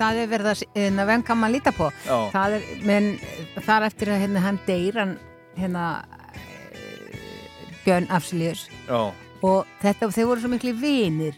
það 0.00 0.24
er 0.24 0.32
verið 0.32 0.52
að 0.54 0.66
hérna, 0.72 1.10
hvem 1.12 1.28
kann 1.28 1.44
man 1.44 1.52
líta 1.52 1.76
på 1.76 1.92
Já. 2.06 2.16
það 2.32 2.56
er, 2.62 2.68
menn 2.88 3.14
þar 3.68 3.90
eftir 3.92 4.16
að 4.16 4.22
hérna, 4.24 4.46
hann 4.48 4.64
deyr 4.64 5.02
hann 5.04 5.18
hérna 5.56 5.88
Björn 7.86 8.08
Afselius. 8.10 8.64
Já, 8.88 8.98
og 9.46 9.68
þetta, 9.82 10.08
þeir 10.10 10.26
voru 10.26 10.42
svo 10.42 10.48
miklu 10.50 10.72
vinir. 10.80 11.36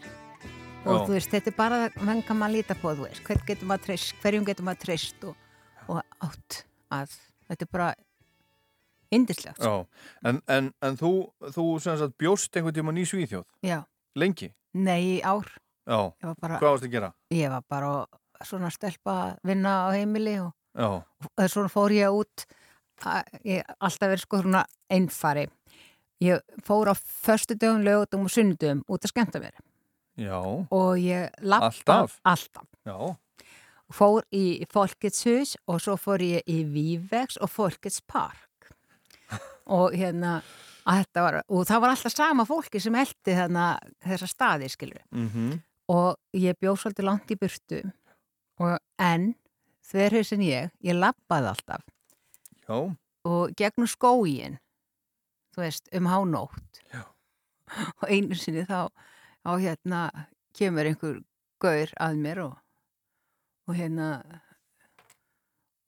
Og 0.88 0.94
Já. 0.94 1.00
þú 1.04 1.12
veist, 1.12 1.30
þetta 1.34 1.50
er 1.50 1.56
bara 1.58 1.78
hvem 1.98 2.22
kann 2.24 2.38
man 2.40 2.52
líta 2.54 2.72
på, 2.78 2.94
þú 2.96 3.04
veist, 3.04 3.20
hvern 3.26 3.42
getur 3.50 3.68
maður 3.68 3.82
treyst 3.88 4.14
hverjum 4.22 4.46
getur 4.48 4.64
maður 4.64 4.80
treyst 4.86 5.26
og, 5.28 5.34
og 5.90 5.98
átt 6.24 6.62
að, 6.94 7.16
þetta 7.50 7.66
er 7.66 7.70
bara 7.74 7.88
indislegt 9.12 9.60
já. 9.60 9.74
En, 10.24 10.40
en, 10.48 10.70
en 10.84 10.96
þú, 11.00 11.10
þú 11.52 11.66
sagt 11.84 12.16
bjóst 12.20 12.56
einhvern 12.56 12.78
tímann 12.78 13.00
í 13.02 13.04
Svíþjóð? 13.08 13.44
Já. 13.66 13.82
Lengi? 14.16 14.48
Nei, 14.78 15.18
ár. 15.20 15.50
Já, 15.88 15.98
Ég 16.22 16.30
var 16.30 16.40
bara- 16.40 16.62
hvað 16.62 16.72
varst 16.78 16.88
að 16.88 16.94
gera? 16.96 17.12
ég 17.34 17.52
var 17.52 17.62
bara 17.68 17.92
svona 18.48 18.70
stelpa 18.72 19.18
að 19.26 19.36
vinna 19.50 19.76
á 19.84 19.88
heimili 19.92 20.38
og, 20.40 20.52
og 20.78 21.44
svona 21.50 21.68
fór 21.72 21.92
ég 21.92 22.08
út. 22.22 22.46
Að, 23.04 23.28
ég 23.44 23.62
alltaf 23.78 24.08
verið 24.08 24.24
sko 24.24 24.40
svona 24.42 24.64
einfari 24.90 25.44
ég 26.20 26.40
fór 26.64 26.88
á 26.90 26.94
förstu 26.94 27.54
dögum, 27.54 27.82
lögutum 27.84 28.24
og 28.26 28.30
sunnudögum 28.30 28.82
út 28.88 29.04
að 29.04 29.12
skemmta 29.12 29.40
mér. 29.42 29.54
Já, 30.18 30.40
og 30.70 30.98
ég 30.98 31.30
lappa 31.40 31.66
Alltaf? 31.70 32.20
alltaf. 32.24 32.66
já. 32.86 33.16
Fór 33.92 34.22
í 34.34 34.66
Folkets 34.70 35.24
hus 35.24 35.56
og 35.66 35.80
svo 35.80 35.94
fór 35.96 36.20
ég 36.20 36.42
í 36.46 36.64
Vívex 36.66 37.38
og 37.40 37.48
Folkets 37.50 38.00
park. 38.00 38.72
Og 39.68 39.92
hérna 39.92 40.42
var, 41.14 41.42
og 41.48 41.66
það 41.68 41.80
var 41.80 41.90
alltaf 41.92 42.12
sama 42.14 42.44
fólki 42.48 42.80
sem 42.80 42.94
eldi 42.96 43.34
þarna 43.36 43.78
þessa 44.00 44.26
staði 44.26 44.68
skilur 44.72 45.02
Mhm. 45.12 45.58
og 45.88 46.16
ég 46.34 46.54
bjóð 46.60 46.78
svolítið 46.80 47.04
langt 47.04 47.30
í 47.30 47.36
burtu 47.36 47.92
og 48.60 48.78
en 48.98 49.34
þverhauðsinn 49.84 50.42
ég, 50.44 50.70
ég 50.82 50.94
lappaði 50.96 51.48
alltaf. 51.52 51.82
Já, 52.68 52.96
og 53.24 53.52
gegnum 53.56 53.86
skógin 53.86 54.58
þú 55.58 55.64
veist, 55.66 55.88
um 55.98 56.06
hánótt. 56.06 56.82
Já. 56.94 57.02
og 58.00 58.08
einu 58.08 58.36
sinni 58.38 58.64
þá 58.64 58.88
á 59.44 59.52
hérna 59.60 60.02
kemur 60.56 60.88
einhver 60.88 61.22
gaur 61.60 61.90
að 62.00 62.20
mér 62.22 62.42
og, 62.46 62.54
og 63.68 63.76
hérna 63.76 64.08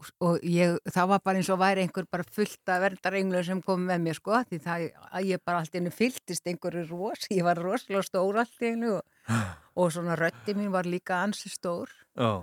og, 0.00 0.10
og 0.26 0.44
ég, 0.44 0.76
það 0.90 1.10
var 1.12 1.22
bara 1.24 1.40
eins 1.40 1.50
og 1.52 1.60
væri 1.62 1.84
einhver 1.84 2.08
bara 2.10 2.26
fullt 2.36 2.72
af 2.72 2.82
verðarenglu 2.84 3.42
sem 3.46 3.62
kom 3.64 3.86
með 3.88 4.04
mér 4.06 4.18
sko, 4.18 4.42
því 4.50 4.60
það 4.66 4.86
að 5.08 5.30
ég 5.30 5.44
bara 5.46 5.62
allt 5.62 5.76
einu 5.78 5.94
fylltist 5.94 6.50
einhverju 6.50 6.86
ros, 6.90 7.26
ég 7.32 7.46
var 7.46 7.60
rosalega 7.60 8.06
stór 8.08 8.42
allt 8.42 8.64
einu 8.64 8.96
og, 8.98 9.04
og 9.80 9.92
svona 9.94 10.18
rötti 10.20 10.56
mín 10.58 10.72
var 10.74 10.88
líka 10.88 11.22
ansi 11.24 11.52
stór. 11.52 11.92
Já, 12.18 12.42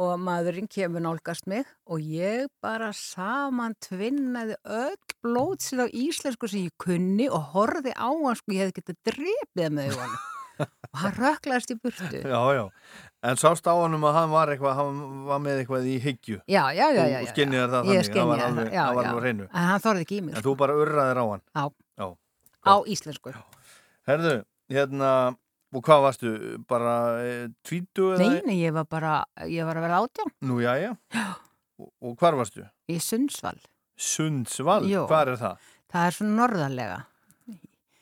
og 0.00 0.16
maðurinn 0.24 0.68
kemur 0.72 1.02
nálgast 1.04 1.46
mig 1.50 1.68
og 1.90 2.00
ég 2.00 2.46
bara 2.64 2.88
saman 2.96 3.74
tvinnaði 3.84 4.56
öll 4.64 4.96
blótsið 5.20 5.84
á 5.84 5.86
íslensku 5.92 6.48
sem 6.48 6.66
ég 6.68 6.74
kunni 6.80 7.26
og 7.28 7.50
horfði 7.54 7.92
á 7.92 8.08
hann 8.08 8.38
sko, 8.38 8.54
ég 8.56 8.64
hefði 8.66 8.78
getið 8.80 9.00
drepið 9.10 9.74
með 9.76 9.90
augunum 9.92 10.18
og 10.60 10.98
hann 11.02 11.14
röklaðist 11.16 11.72
í 11.72 11.76
burtu 11.80 12.22
já, 12.34 12.40
já 12.56 12.64
En 13.20 13.36
sást 13.36 13.66
á 13.68 13.76
hann 13.76 13.92
um 13.96 14.04
að 14.08 14.14
hann 14.16 14.30
var 14.32 14.48
eitthvað 14.52 14.78
hann 14.80 14.98
var 15.28 15.40
með 15.44 15.58
eitthvað 15.62 15.86
í 15.92 15.98
hyggju 16.00 16.38
Já, 16.48 16.62
já, 16.72 16.86
já, 16.96 17.02
já, 17.04 17.18
Þú 17.20 17.26
já. 17.26 17.30
skynjaðir 17.34 17.72
það 17.74 17.90
þannig, 17.90 18.10
það 18.14 18.30
var 18.30 18.42
alveg, 18.46 18.72
já, 18.72 18.82
var 18.96 19.04
já. 19.04 19.10
alveg 19.10 19.24
hreinu 19.26 19.46
En 19.50 19.66
hann 19.70 19.82
þorði 19.84 20.04
ekki 20.06 20.16
í 20.16 20.24
mig, 20.24 20.34
En 20.34 20.40
sko. 20.40 20.46
þú 20.48 20.54
bara 20.62 20.76
urraðir 20.80 21.20
á 21.20 21.24
hann 21.28 21.42
Já. 21.44 21.64
Já, 22.00 22.06
á 22.64 22.74
íslensku 22.94 23.34
herðu, 24.08 24.34
hérna 24.72 25.10
og 25.70 25.84
hvað 25.86 26.00
varstu, 26.06 26.30
bara 26.70 26.94
e, 27.22 27.34
tvítu 27.66 28.08
eða? 28.14 28.24
Nei, 28.26 28.40
nei, 28.48 28.56
ég 28.64 28.74
var 28.74 28.88
bara, 28.90 29.12
ég 29.46 29.66
var 29.68 29.78
að 29.78 29.86
vera 29.86 30.00
átján 30.02 30.32
Nú, 30.48 30.58
já, 30.64 30.72
já 30.82 30.92
Og, 31.80 31.88
og 32.04 32.16
hvar 32.20 32.34
varstu? 32.36 32.64
í 32.90 32.98
Sundsvall 33.00 33.60
Sundsvall, 34.00 34.88
Jó. 34.90 35.04
hvar 35.08 35.28
er 35.30 35.38
það? 35.40 35.68
Það 35.92 36.06
er 36.08 36.16
svona 36.16 36.36
norðarlega 36.42 36.98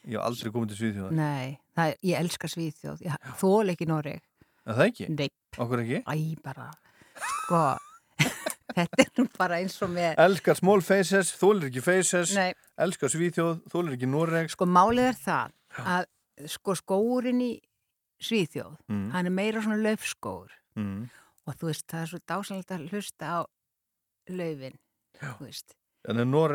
Ég 0.09 0.17
hef 0.17 0.25
aldrei 0.25 0.53
komið 0.55 0.71
til 0.73 0.79
Svíþjóðar 0.81 1.17
Nei, 1.19 1.59
það 1.77 1.91
er, 1.93 1.99
ég 2.09 2.23
elska 2.23 2.49
Svíþjóð 2.55 3.05
ég 3.05 3.29
þól 3.43 3.75
ekki 3.75 3.89
Noreg 3.91 4.23
Er 4.69 4.79
það 4.79 4.85
ekki? 4.89 5.09
Nei 5.19 5.29
Okkur 5.59 5.83
ekki? 5.85 6.01
Æ, 6.09 6.17
bara, 6.45 6.71
sko 7.19 7.63
þetta 8.79 9.03
er 9.05 9.11
nú 9.19 9.27
bara 9.39 9.59
eins 9.63 9.77
og 9.85 9.91
með 9.93 10.19
Elskar 10.25 10.59
small 10.59 10.83
faces, 10.87 11.31
þólir 11.39 11.69
ekki 11.71 11.83
faces 11.85 12.33
Nei. 12.39 12.53
Elskar 12.81 13.13
Svíþjóð, 13.13 13.61
þólir 13.73 13.99
ekki 13.99 14.09
Noreg 14.11 14.51
Sko 14.55 14.69
málið 14.71 15.11
er 15.13 15.19
það 15.23 15.85
að 15.99 16.09
sko 16.47 16.75
skóurinn 16.75 17.41
í 17.43 17.61
Svíþjóð, 18.21 18.77
Mm. 18.91 19.11
hann 19.13 19.27
er 19.27 19.31
meira 19.31 19.61
svona 19.63 19.77
laufskóur 19.79 20.51
mm. 20.77 21.09
og 21.47 21.55
þú 21.55 21.67
veist, 21.71 21.85
það 21.87 22.01
er 22.03 22.07
svo 22.07 22.19
dásanlegt 22.27 22.71
að 22.75 22.89
hlusta 22.91 23.25
á 23.31 23.39
laufin, 24.29 24.75
þú 25.21 25.45
veist. 25.47 25.75
Þannig 26.09 26.23
að 26.25 26.29
Nor 26.29 26.53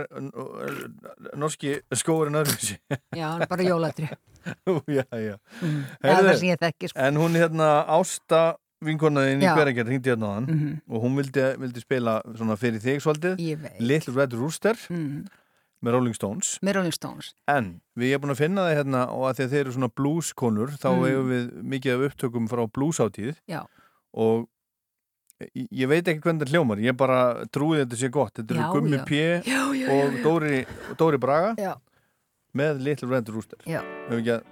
norski 1.39 1.77
skóurinn 1.95 2.35
öðruvísi 2.39 2.77
Já, 3.19 3.27
hann 3.31 3.41
er 3.45 3.47
bara 3.51 3.64
jólatri. 3.68 4.10
Já, 4.97 5.05
já 5.15 5.38
Mm. 5.64 5.84
Er 6.03 6.57
þekki, 6.60 6.89
sko. 6.91 6.99
En 6.99 7.15
hún 7.15 7.38
hérna 7.39 7.85
Ásta 7.88 8.57
vinkonaðin 8.84 9.39
í 9.39 9.47
Já. 9.47 9.53
hveragerð 9.55 9.88
hringdi 9.93 10.11
hérna 10.11 10.27
á 10.27 10.34
hann 10.35 10.47
Mhm. 10.49 10.81
og 10.91 11.03
hún 11.05 11.15
vildi, 11.15 11.45
vildi 11.61 11.80
spila 11.80 12.18
svona 12.35 12.57
fyrir 12.60 12.81
þig 12.84 12.99
svolítið. 12.99 13.80
Little 13.80 14.14
Red 14.18 14.34
Rooster 14.35 14.76
Mhm. 14.89 15.27
Með 15.84 15.91
Rolling 15.97 16.15
Stones 16.15 16.53
Með 16.64 16.77
Rolling 16.77 16.93
Stones. 16.95 17.34
En 17.51 17.81
við 17.99 18.14
erum 18.15 18.23
búin 18.26 18.34
að 18.35 18.41
finna 18.43 18.64
það 18.69 18.77
hérna 18.80 19.01
og 19.11 19.26
að 19.30 19.35
því 19.39 19.43
að 19.47 19.51
þeir 19.53 19.64
eru 19.65 19.76
svona 19.76 19.91
blueskonur 19.99 20.69
þá 20.80 20.89
Mm. 20.93 21.05
eigum 21.10 21.30
við 21.34 21.45
mikið 21.73 21.93
af 21.97 22.03
upptökum 22.10 22.47
frá 22.49 22.64
bluesáttíð 22.72 23.35
og 24.14 24.47
ég- 25.55 25.88
veit 25.89 26.07
ekki 26.07 26.22
hvernig 26.23 26.43
þetta 26.45 26.53
hljómar 26.55 26.80
ég 26.80 26.95
bara 26.97 27.43
trúi 27.51 27.81
þetta 27.84 27.97
sé 27.99 28.10
gott 28.10 28.34
þetta 28.34 28.51
eru 28.55 28.72
Gummi. 28.73 28.97
P 29.05 29.11
og. 29.43 30.23
Dóri, 30.23 30.65
Dóri 30.95 31.19
Braga 31.19 31.55
Já. 31.60 31.76
með 32.55 32.80
Little 32.81 33.10
Red 33.10 33.27
Rooster. 33.30 33.57
Hefur 33.65 34.19
ekki, 34.22 34.31
að- 34.31 34.43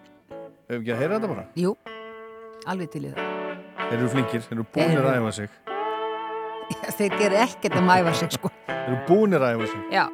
hefur 0.68 0.82
ekki 0.82 0.92
að 0.94 1.00
heyra 1.00 1.20
þetta 1.20 1.28
bara? 1.32 1.46
Jú, 1.56 1.76
alveg 2.68 2.92
til 2.92 3.02
í 3.06 3.14
það. 3.14 3.30
Þeir 3.92 4.00
eru 4.00 4.10
flinkir, 4.10 4.42
þeir 4.42 4.52
eru 4.58 4.66
búinir 4.74 5.06
að 5.06 5.16
æfa 5.22 5.34
sig 5.34 5.50
Þeir 6.98 7.10
gerir 7.20 7.40
ekkert 7.46 7.74
að 7.76 7.84
mæfa 7.88 8.14
sig, 8.16 8.32
sko. 8.32 8.50
Þeir 8.68 8.88
eru 8.88 9.00
búinir 9.08 9.42
að 9.44 9.56
æfa 9.58 9.68
sig 9.72 9.82
Já. 9.92 10.06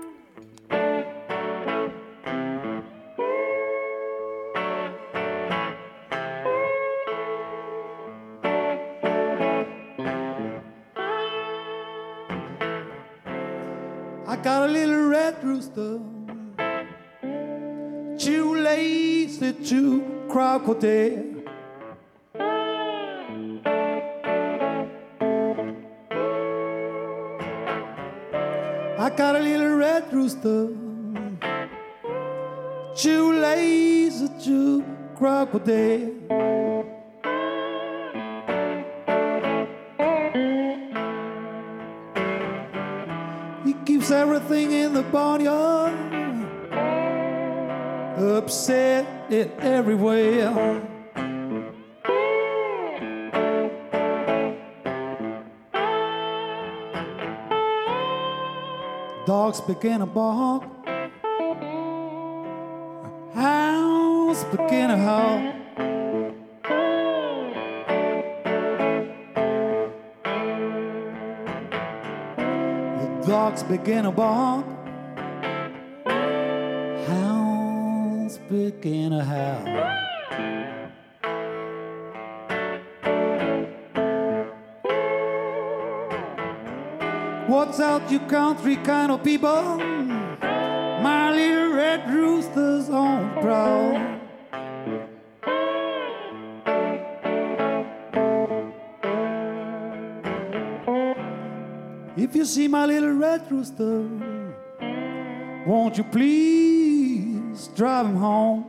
Rooster, 15.57 15.99
too 18.19 18.55
lazy 18.55 19.53
to 19.53 20.03
crocodile. 20.29 21.23
I 28.99 29.09
got 29.15 29.35
a 29.35 29.39
little 29.39 29.77
red 29.77 30.13
rooster, 30.13 30.67
too 32.95 33.33
lazy 33.33 34.29
to 34.45 34.85
crocodile. 35.15 36.16
on 45.13 45.41
you, 45.41 45.51
upset 48.37 49.31
in 49.31 49.51
every 49.59 49.95
way. 49.95 50.41
Dogs 59.25 59.59
begin 59.61 59.99
to 59.99 60.05
bark, 60.05 60.63
hounds 63.33 64.43
begin 64.45 64.89
to 64.89 64.97
howl. 64.97 65.53
dogs 73.27 73.61
begin 73.63 74.03
to 74.03 74.11
bark. 74.11 74.76
Begin 78.49 79.11
to 79.11 79.23
howl. 79.25 79.65
What's 87.47 87.81
out, 87.81 88.09
you 88.09 88.19
country 88.21 88.77
kind 88.77 89.11
of 89.11 89.21
people? 89.21 89.77
My 91.01 91.31
little 91.31 91.73
red 91.73 92.09
rooster's 92.09 92.89
on 92.89 93.35
the 93.35 93.41
prowl. 93.41 94.17
If 102.15 102.33
you 102.33 102.45
see 102.45 102.69
my 102.69 102.85
little 102.85 103.11
red 103.11 103.51
rooster, 103.51 104.07
won't 105.67 105.97
you 105.97 106.05
please 106.05 106.56
drive 107.77 108.07
home? 108.15 108.65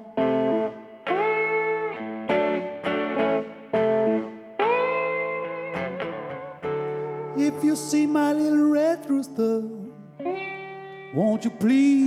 If 7.38 7.64
you 7.64 7.74
see 7.74 8.06
my 8.06 8.34
little 8.34 8.68
red 8.68 9.08
rooster, 9.08 9.62
won't 11.14 11.42
you 11.42 11.50
please 11.50 11.97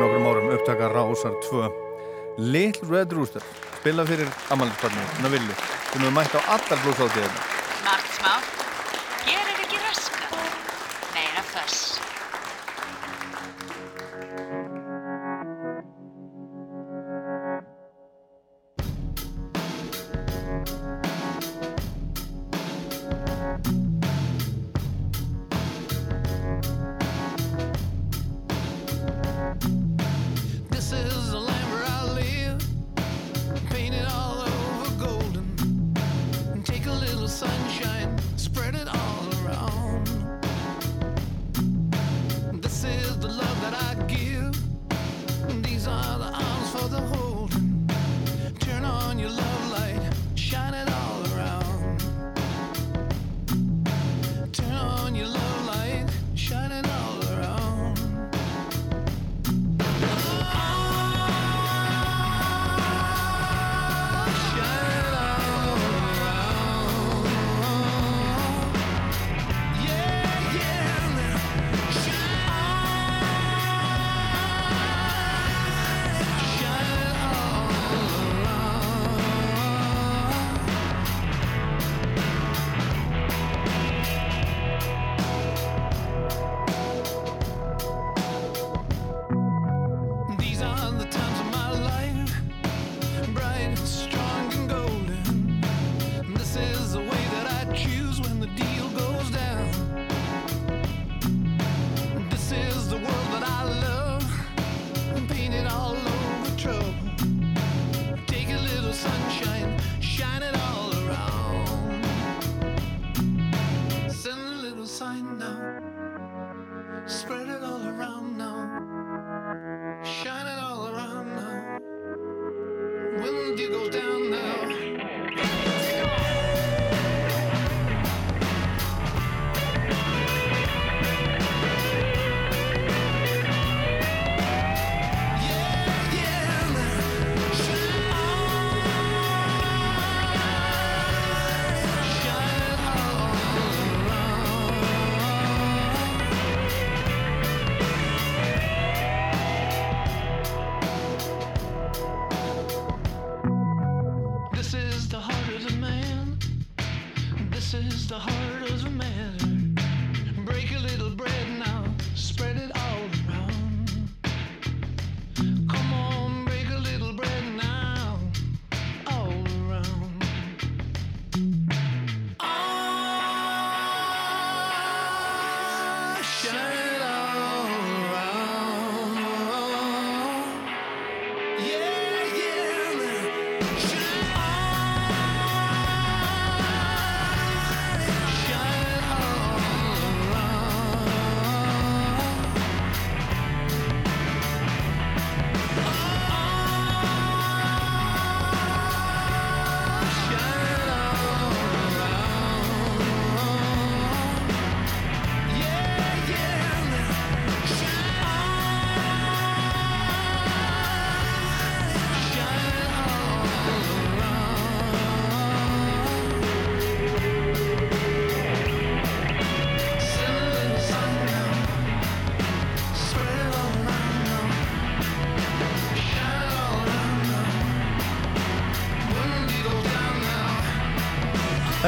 fyrir, 0.00 0.08
nokkrum 0.08 0.26
árum 0.26 0.48
upptaka 0.54 0.88
Rásar 0.88 1.32
2 1.50 1.70
Little 2.38 2.88
Red 2.88 3.12
Rooster 3.12 3.42
spila 3.80 4.04
fyrir 4.06 4.28
Amalinsbarni, 4.50 5.00
svona 5.16 5.28
villu 5.28 5.54
sem 5.92 6.00
hefur 6.00 6.12
mætt 6.12 6.34
á 6.34 6.40
allar 6.56 6.78
blúsáttíðina 6.84 7.40
Smátt, 7.80 8.06
smátt. 8.16 8.44
Gerir 9.26 9.60
ekki 9.64 9.76
raska. 9.76 10.28
Meira 11.14 11.42
föss. 11.42 11.99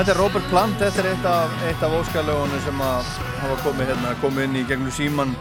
Þetta 0.02 0.16
er 0.16 0.18
Robert 0.18 0.46
Plant, 0.50 0.72
þetta 0.80 0.98
er 0.98 1.06
eitt 1.12 1.26
af, 1.30 1.52
eitt 1.62 1.82
af 1.86 1.92
óskalögunum 1.94 2.62
sem 2.64 2.80
að 2.82 3.10
hafa 3.38 3.58
komið, 3.62 3.90
hérna, 3.92 4.14
komið 4.18 4.46
inn 4.48 4.56
í 4.58 4.62
gegnum 4.66 4.90
síman 4.90 5.34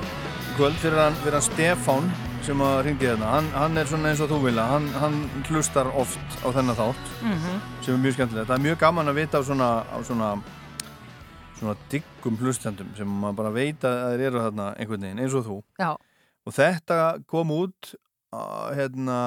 kvöld 0.53 0.75
fyrir 0.77 0.99
hann, 1.01 1.15
fyrir 1.23 1.33
hann 1.39 1.45
Stefán 1.47 2.11
sem 2.45 2.61
að 2.61 2.75
ringdi 2.85 3.07
hérna. 3.09 3.31
Hann, 3.39 3.47
hann 3.55 3.81
er 3.81 3.89
svona 3.89 4.11
eins 4.11 4.21
og 4.21 4.29
þú 4.29 4.37
vilja, 4.43 4.67
hann, 4.69 4.85
hann 5.01 5.17
hlustar 5.49 5.89
oft 5.97 6.37
á 6.45 6.53
þennan 6.53 6.77
þátt 6.77 7.09
Mhm. 7.25 7.57
sem 7.81 7.95
er 7.95 8.03
mjög 8.03 8.13
skemmtilegt. 8.19 8.47
Það 8.51 8.59
er 8.59 8.65
mjög 8.67 8.77
gaman 8.85 9.09
að 9.09 9.17
vita 9.17 9.41
á 9.41 9.43
svona, 9.49 9.69
á 9.81 9.97
svona, 10.05 10.29
svona 11.57 11.75
diggum 11.89 12.37
hlustendum 12.37 12.93
sem 12.95 13.07
maður 13.07 13.35
bara 13.41 13.49
veit 13.57 13.81
að 13.81 13.97
þeir 14.13 14.25
eru 14.29 14.45
þarna 14.45 14.69
einhvern 14.77 15.01
veginn 15.01 15.19
eins 15.25 15.33
og 15.33 15.45
þú. 15.49 15.57
Já. 15.79 15.95
Og 16.45 16.53
þetta 16.53 17.25
kom 17.25 17.49
út 17.49 17.95
hérna 18.31 19.17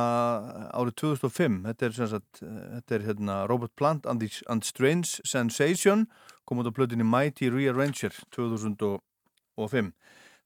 árið 0.72 0.94
2005 1.02 1.60
þetta 1.68 1.86
er, 1.86 1.96
sagt, 1.98 2.42
uh, 2.42 2.60
þetta 2.78 2.96
er 2.96 3.06
hérna, 3.10 3.38
Robert 3.50 3.74
Plant 3.76 4.08
and, 4.08 4.24
the, 4.24 4.30
and 4.48 4.64
Strange 4.64 5.20
Sensation 5.28 6.06
kom 6.48 6.60
út 6.62 6.68
á 6.68 6.76
plötinni 6.76 7.04
Mighty 7.04 7.50
Rearranger 7.52 8.16
2005 8.32 9.92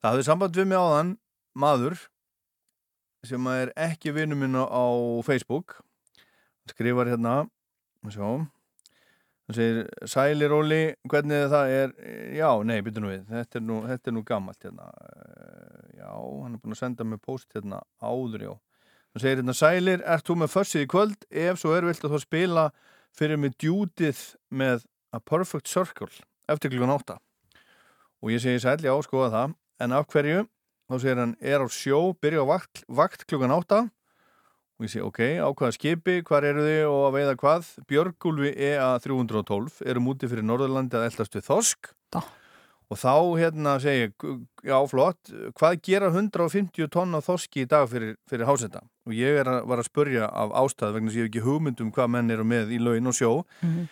það 0.03 0.11
hafði 0.11 0.27
samband 0.27 0.59
við 0.59 0.71
mig 0.73 0.79
áðan 0.83 1.17
maður 1.59 2.09
sem 3.27 3.51
er 3.51 3.73
ekki 3.79 4.13
vinnu 4.15 4.37
minn 4.39 4.55
á 4.55 4.87
Facebook. 5.27 5.81
Hann 6.63 6.75
skrifar 6.75 7.11
hérna 7.11 7.49
hann 9.49 9.57
segir, 9.57 9.89
sælir 10.07 10.53
Óli, 10.55 10.83
hvernig 11.09 11.49
það 11.51 11.73
er 11.73 11.95
já, 12.37 12.51
nei, 12.69 12.79
byrju 12.85 13.03
nú 13.03 13.11
við 13.11 13.23
þetta 13.33 13.59
er 13.59 13.65
nú, 13.65 13.79
nú 14.15 14.25
gammalt 14.29 14.65
hérna. 14.65 14.91
Eh, 15.09 15.58
já, 16.09 16.17
hann 16.17 16.57
er 16.57 16.63
búin 16.63 16.75
að 16.75 16.81
senda 16.81 17.05
mig 17.05 17.21
post 17.25 17.53
hérna 17.55 17.83
áður, 18.01 18.45
já. 18.47 18.53
Hann 19.13 19.23
segir 19.25 19.41
hérna, 19.41 19.57
sælir, 19.57 20.05
ert 20.05 20.27
þú 20.29 20.39
með 20.43 20.53
fössið 20.55 20.85
í 20.85 20.91
kvöld? 20.93 21.27
Ef 21.29 21.61
svo 21.61 21.75
er, 21.77 21.87
viltu 21.89 22.11
þá 22.13 22.19
spila 22.23 22.65
fyrir 23.17 23.41
mig 23.41 23.57
djútið 23.61 24.21
með 24.51 24.87
A 25.13 25.21
Perfect 25.21 25.71
Circle 25.71 26.11
eftir 26.49 26.73
klukkan 26.73 26.95
átta. 26.97 27.19
Og 28.25 28.33
ég 28.35 28.43
segi 28.43 28.61
sæl, 28.63 28.81
já, 28.83 28.95
skoða 29.05 29.31
það. 29.35 29.55
En 29.85 29.95
af 29.95 30.09
hverju, 30.11 30.43
þá 30.89 30.97
segir 30.99 31.23
hann 31.23 31.37
er 31.41 31.63
á 31.65 31.69
sjó, 31.71 32.01
byrja 32.19 32.45
á 32.45 32.47
vakt, 32.49 32.83
vakt 32.89 33.25
klukkan 33.29 33.55
átta. 33.55 33.85
Og 34.79 34.87
ég 34.87 34.93
segi, 34.93 35.05
ok, 35.07 35.23
á 35.43 35.49
hvaða 35.51 35.75
skipi 35.75 36.19
hvar 36.27 36.47
eru 36.47 36.67
þið 36.67 36.83
og 36.87 37.01
að 37.09 37.17
veiða 37.17 37.39
hvað? 37.41 37.71
Björgúlfi 37.91 38.53
EA 38.69 38.91
312 39.03 39.81
erum 39.91 40.13
úti 40.13 40.31
fyrir 40.31 40.47
Norðurlandi 40.47 40.99
að 41.01 41.09
eldast 41.11 41.35
við 41.35 41.49
Þorsk. 41.49 41.91
Dá. 42.15 42.21
Og 42.89 42.97
þá 42.97 43.15
hérna 43.37 43.75
segi 43.83 44.07
ég, 44.07 44.27
já 44.65 44.77
flott. 44.89 45.33
Hvað 45.59 45.81
gera 45.85 46.09
150 46.13 46.89
tonn 46.93 47.17
af 47.19 47.27
Þorski 47.29 47.67
í 47.67 47.69
dag 47.69 47.89
fyrir, 47.91 48.17
fyrir 48.31 48.49
hásetta 48.49 48.83
og 49.09 49.17
ég 49.17 49.41
er 49.43 49.49
að, 49.49 49.63
var 49.69 49.83
að 49.83 49.89
spurja 49.91 50.29
af 50.29 50.55
ástæð 50.63 50.97
vegna 50.97 51.13
að 51.13 51.19
ég 51.19 51.27
hef 51.27 51.31
ekki 51.31 51.45
hugmyndum 51.45 51.93
hvað 51.97 52.13
menn 52.15 52.33
eru 52.33 52.45
með 52.49 52.73
í 52.77 52.81
laun 52.81 53.11
og 53.13 53.17
sjó. 53.17 53.33
Mhm. 53.63 53.89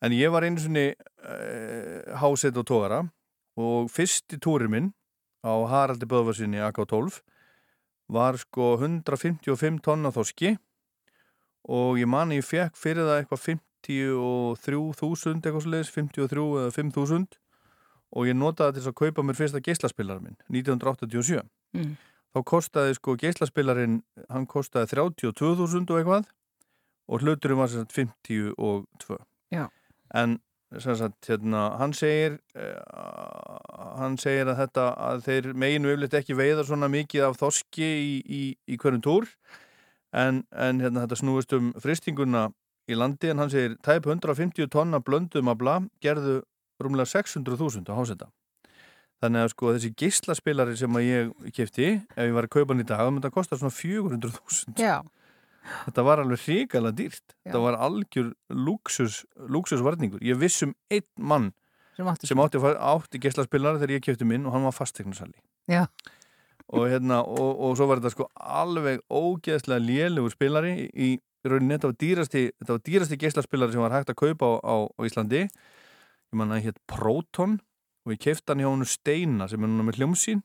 en 0.00 0.12
ég 0.14 0.30
var 0.30 0.44
einu 0.46 0.60
svonni 0.62 0.94
uh, 0.94 2.18
hásett 2.22 2.56
og 2.56 2.66
tógara 2.66 3.00
og 3.58 3.90
fyrsti 3.90 4.38
túri 4.38 4.68
minn 4.70 4.92
á 5.42 5.54
Haraldi 5.66 6.06
Böðvarsinni 6.06 6.60
AK-12 6.62 7.18
var 8.08 8.38
sko 8.38 8.76
155 8.78 9.82
tonna 9.82 10.10
þorski. 10.14 10.56
Og 11.68 11.98
ég 12.00 12.08
man 12.08 12.32
ég 12.32 12.46
fekk 12.46 12.78
fyrir 12.78 13.04
það 13.04 13.18
eitthvað 13.18 13.42
53.000 13.88 15.42
eitthvað 15.42 15.66
sliðis, 15.66 15.90
53 15.92 16.46
eða 16.62 16.70
5.000 16.72 17.26
og 18.16 18.26
ég 18.28 18.36
notaði 18.38 18.76
til 18.78 18.82
þess 18.82 18.92
að 18.92 18.98
kaupa 19.02 19.24
mér 19.28 19.36
fyrsta 19.38 19.60
geislaspillar 19.64 20.20
minn 20.24 20.36
1987 20.50 21.42
Mm. 21.76 21.96
þá 22.32 22.38
kostaði 22.48 22.94
sko 22.96 23.12
geislaspillarinn 23.20 23.98
hann 24.32 24.46
kostaði 24.48 24.88
32.000 24.96 25.90
og 25.92 25.98
eitthvað 26.00 26.28
og 27.08 27.20
hluturinn 27.24 27.58
var 27.60 27.68
sem 27.68 27.82
sagt 27.84 27.92
52 27.92 29.18
Já. 29.52 29.66
en 30.14 30.38
sem 30.78 30.96
sagt, 30.96 31.28
hérna, 31.28 31.66
hann 31.80 31.92
segir 31.96 32.38
uh, 32.56 33.98
hann 34.00 34.16
segir 34.20 34.48
að 34.48 34.58
þetta 34.62 34.86
að 35.10 35.22
þeir 35.28 35.46
meginu 35.56 35.92
yfirleitt 35.92 36.16
ekki 36.20 36.36
veiða 36.36 36.64
svona 36.68 36.88
mikið 36.92 37.24
af 37.28 37.38
þorski 37.40 37.88
í, 37.88 38.10
í, 38.24 38.42
í 38.68 38.76
hverjum 38.80 39.04
túr 39.04 39.28
en, 40.12 40.42
en 40.52 40.80
hérna, 40.80 41.04
þetta 41.06 41.20
snúist 41.20 41.52
um 41.56 41.70
fristinguna 41.80 42.48
í 42.88 42.96
landi 42.96 43.28
en 43.32 43.40
hann 43.44 43.52
segir 43.52 43.76
tæp 43.84 44.08
150 44.08 44.68
tonna 44.72 45.00
blöndum 45.04 45.48
að 45.52 45.60
bla 45.62 45.78
gerðu 46.04 46.40
rúmlega 46.82 47.10
600.000 47.10 47.88
á 47.90 47.94
hásenda 47.98 48.30
þannig 49.18 49.44
að 49.44 49.52
sko 49.54 49.74
þessi 49.74 49.92
geislaspilari 49.98 50.76
sem 50.78 50.98
að 50.98 51.06
ég 51.08 51.54
kefti 51.56 51.88
ef 51.98 52.24
ég 52.24 52.34
var 52.36 52.46
að 52.46 52.54
kaupa 52.54 52.74
hann 52.74 52.84
í 52.84 52.88
dag 52.88 53.02
þá 53.02 53.12
myndi 53.12 53.30
að 53.30 53.38
kosta 53.38 53.58
svona 53.58 53.74
400.000 53.74 54.78
Já. 54.78 55.00
Þetta 55.84 56.04
var 56.06 56.22
alveg 56.22 56.44
hrikalega 56.46 56.96
dýrt. 56.96 57.34
Það 57.44 57.64
var 57.64 57.78
algjör 57.84 58.28
luxus, 58.48 59.22
luxusvarningur. 59.52 60.22
Ég 60.24 60.38
viss 60.40 60.64
um 60.64 60.74
einn 60.88 61.04
mann 61.18 61.50
Sem 61.98 62.06
átti 62.06 62.28
sem 62.30 62.38
átti, 62.38 62.60
átti 62.62 63.18
geislaspilari 63.18 63.80
þegar 63.80 63.96
ég 63.96 64.04
kefti 64.06 64.26
minn 64.28 64.46
og 64.46 64.54
hann 64.54 64.66
var 64.68 64.74
fastegnarsali. 64.76 65.34
Já. 65.66 65.88
Og, 66.68 66.84
hérna, 66.92 67.24
og, 67.24 67.56
og 67.64 67.72
svo 67.78 67.88
var 67.90 67.98
þetta 67.98 68.12
sko 68.12 68.28
alveg 68.38 69.00
ógeðslega 69.10 69.82
lélugur 69.82 70.30
spilari 70.30 70.86
í 70.94 71.16
rauninni. 71.48 71.74
Þetta 71.74 71.90
var 71.90 71.98
dýrasti, 72.04 72.44
þetta 72.60 72.78
dýrasti 72.86 73.18
geislaspilari 73.18 73.74
sem 73.74 73.82
var 73.82 73.96
hægt 73.96 74.12
að 74.14 74.20
kaupa 74.20 74.52
á, 74.62 74.76
á 74.86 75.00
Íslandi. 75.08 75.48
Ég 76.28 76.36
man 76.38 76.52
að 76.52 76.64
hétt 76.68 76.78
Proton 76.86 77.58
og 78.06 78.12
ég 78.12 78.20
kefti 78.20 78.52
hann 78.52 78.60
hjá 78.60 78.68
hann 78.72 78.84
Steina 78.88 79.48
sem 79.48 79.62
er 79.64 79.68
núna 79.70 79.86
með 79.88 80.00
hljómsýn. 80.00 80.42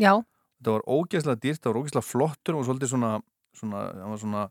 Já. 0.00 0.14
Þetta 0.60 0.72
var 0.72 0.84
ógeðslega 0.88 1.40
dýrt, 1.42 1.60
það 1.60 1.72
var 1.74 1.80
ógeðslega 1.82 2.08
flottur 2.10 2.56
og 2.56 2.64
svolítið 2.64 2.92
svona, 2.94 3.10
svona, 3.56 3.82
svona 4.16 4.44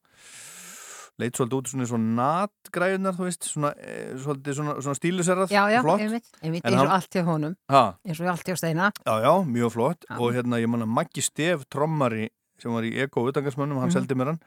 leit 1.17 1.37
svolítið 1.39 1.57
út 1.57 1.69
svona 1.71 1.87
svona 1.89 2.09
natgræðunar, 2.19 3.15
þú 3.17 3.25
veist, 3.25 3.47
svona, 3.49 3.71
e, 3.79 3.95
svolítið 4.19 4.57
svona, 4.59 4.95
stíluserrað 4.99 5.53
Já, 5.55 5.63
já, 5.71 5.79
flott. 5.81 6.01
einmitt, 6.03 6.29
einmitt 6.43 6.65
eins 6.67 6.81
og 6.83 6.91
allt 6.97 7.09
hjá 7.15 7.23
honum 7.25 7.55
Ha? 7.71 7.83
eins 8.05 8.19
og 8.21 8.27
allt 8.33 8.45
hjá 8.51 8.57
Steina 8.59 8.91
Já, 9.05 9.13
já, 9.23 9.31
mjög 9.47 9.71
flott 9.77 10.05
og 10.19 10.33
hérna 10.35 10.59
ég 10.61 10.67
manna 10.69 10.85
Maggi 10.85 11.23
Stef 11.23 11.63
trommari 11.71 12.27
sem 12.59 12.71
var 12.71 12.83
í 12.83 12.91
Eko 13.05 13.25
utangarsmönnum, 13.31 13.79
hann 13.79 13.89
Mhm. 13.89 13.95
seldi 13.95 14.13
mér 14.19 14.25
hann 14.33 14.39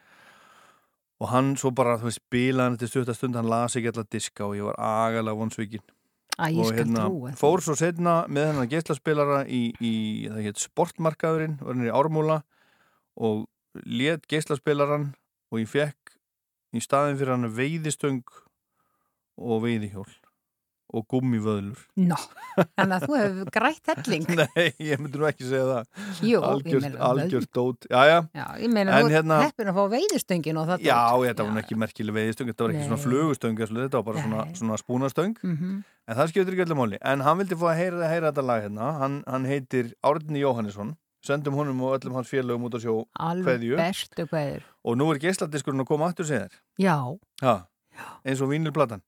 og 1.21 1.29
hann 1.33 1.57
svo 1.57 1.71
bara, 1.75 1.97
þú 1.99 2.05
veist, 2.13 2.21
bilaði 2.31 2.69
hann 2.69 2.77
til 2.79 2.89
stuttastund, 2.89 3.35
hann 3.35 3.49
las 3.49 3.75
ekki 3.75 3.89
allar 3.91 4.05
diska 4.11 4.45
og 4.47 4.55
ég 4.55 4.65
var 4.69 4.77
agalega 4.79 5.35
vonsvíkin 5.35 5.81
Æ, 6.39 6.55
og 6.55 6.71
hérna 6.71 7.09
því. 7.11 7.33
fór 7.41 7.63
svo 7.65 7.75
setna 7.79 8.21
með 8.31 8.53
hennar 8.53 8.69
geislaspilara 8.71 9.41
í, 9.51 9.63
í 9.83 9.95
heit 10.45 10.61
sportmarkaðurinn 10.63 11.59
var 11.61 11.75
henni 11.75 11.91
í 11.91 11.95
Ármúla 11.95 12.43
og 13.19 13.49
let 13.83 14.29
geislaspilaran 14.31 15.11
og 15.51 15.63
ég 15.63 15.71
fekk 15.73 16.15
í 16.79 16.83
staðin 16.85 17.19
fyrir 17.19 17.35
hann 17.35 17.51
veiðistöng 17.57 18.23
og 19.39 19.65
veiðihjól 19.67 20.07
og 20.95 21.05
gummivöðlur. 21.13 21.81
Nó, 22.01 22.17
þannig 22.57 22.95
að 22.97 23.05
þú 23.05 23.19
hefur 23.21 23.51
grætt 23.57 23.91
helling. 23.93 24.27
Nei, 24.41 24.67
ég 24.81 25.03
myndi 25.03 25.21
nú 25.21 25.27
ekki 25.29 25.47
segja 25.49 25.67
það. 25.69 25.89
Jú, 26.23 26.31
ég 26.39 26.47
algjört, 26.51 26.85
meina, 26.87 27.01
algjört 27.09 27.51
dót. 27.59 27.89
Já, 27.91 28.01
já, 28.09 28.19
Já, 28.39 28.45
ég 28.63 28.73
meina, 28.75 29.01
þú 29.03 29.13
hérna- 29.15 29.41
heppin 29.45 29.73
að 29.73 29.81
fá 29.81 29.85
veiðustöngin 29.97 30.61
og 30.63 30.71
það 30.73 30.87
Já, 30.89 31.01
þetta 31.27 31.49
var 31.49 31.53
nú 31.57 31.63
ekki 31.63 31.79
merkileg 31.85 32.17
veiðistöng 32.19 32.53
Þetta 32.53 32.67
var 32.67 32.75
ekki 32.77 32.87
svona 32.89 33.01
Nei. 33.01 33.05
flugustöng 33.07 33.59
eða 33.59 33.71
svoleiðis, 33.73 33.91
Þetta 33.91 34.01
var 34.01 34.07
bara 34.13 34.25
svona, 34.25 34.47
svona 34.63 34.79
spúnastöng. 34.81 35.37
Mhm. 35.45 35.77
En 36.09 36.17
það 36.17 36.31
skiptir 36.33 36.55
ekki 36.57 36.65
öllu 36.65 36.79
máli. 36.79 36.99
En 37.05 37.21
hann 37.21 37.37
vildi 37.43 37.59
fá 37.61 37.67
að 37.75 37.79
heyra, 37.83 38.09
heyra 38.09 38.33
þetta 38.33 38.47
lag 38.49 38.65
hérna. 38.65 38.93
Hann, 39.03 39.21
hann 39.29 39.45
heitir 39.45 39.93
Árni 40.01 40.41
Jóhannesson. 40.41 40.95
Sendum 41.25 41.57
honum 41.59 41.81
og 41.83 41.97
öllum 41.99 42.15
hans 42.15 42.31
félögum 42.31 42.69
út 42.69 42.77
á 42.79 42.81
sjó 42.81 42.95
bestu 43.77 44.27
kveður 44.31 44.63
Og 44.87 44.95
nú 44.99 45.09
er 45.11 45.19
geisladiskurinn 45.19 45.83
að 45.83 45.89
koma 45.91 46.07
aftur 46.13 46.29
segir 46.29 46.55
Já, 46.79 46.95
ha, 47.43 47.55
eins 48.25 48.41
og 48.45 48.51
vínilplatan. 48.51 49.03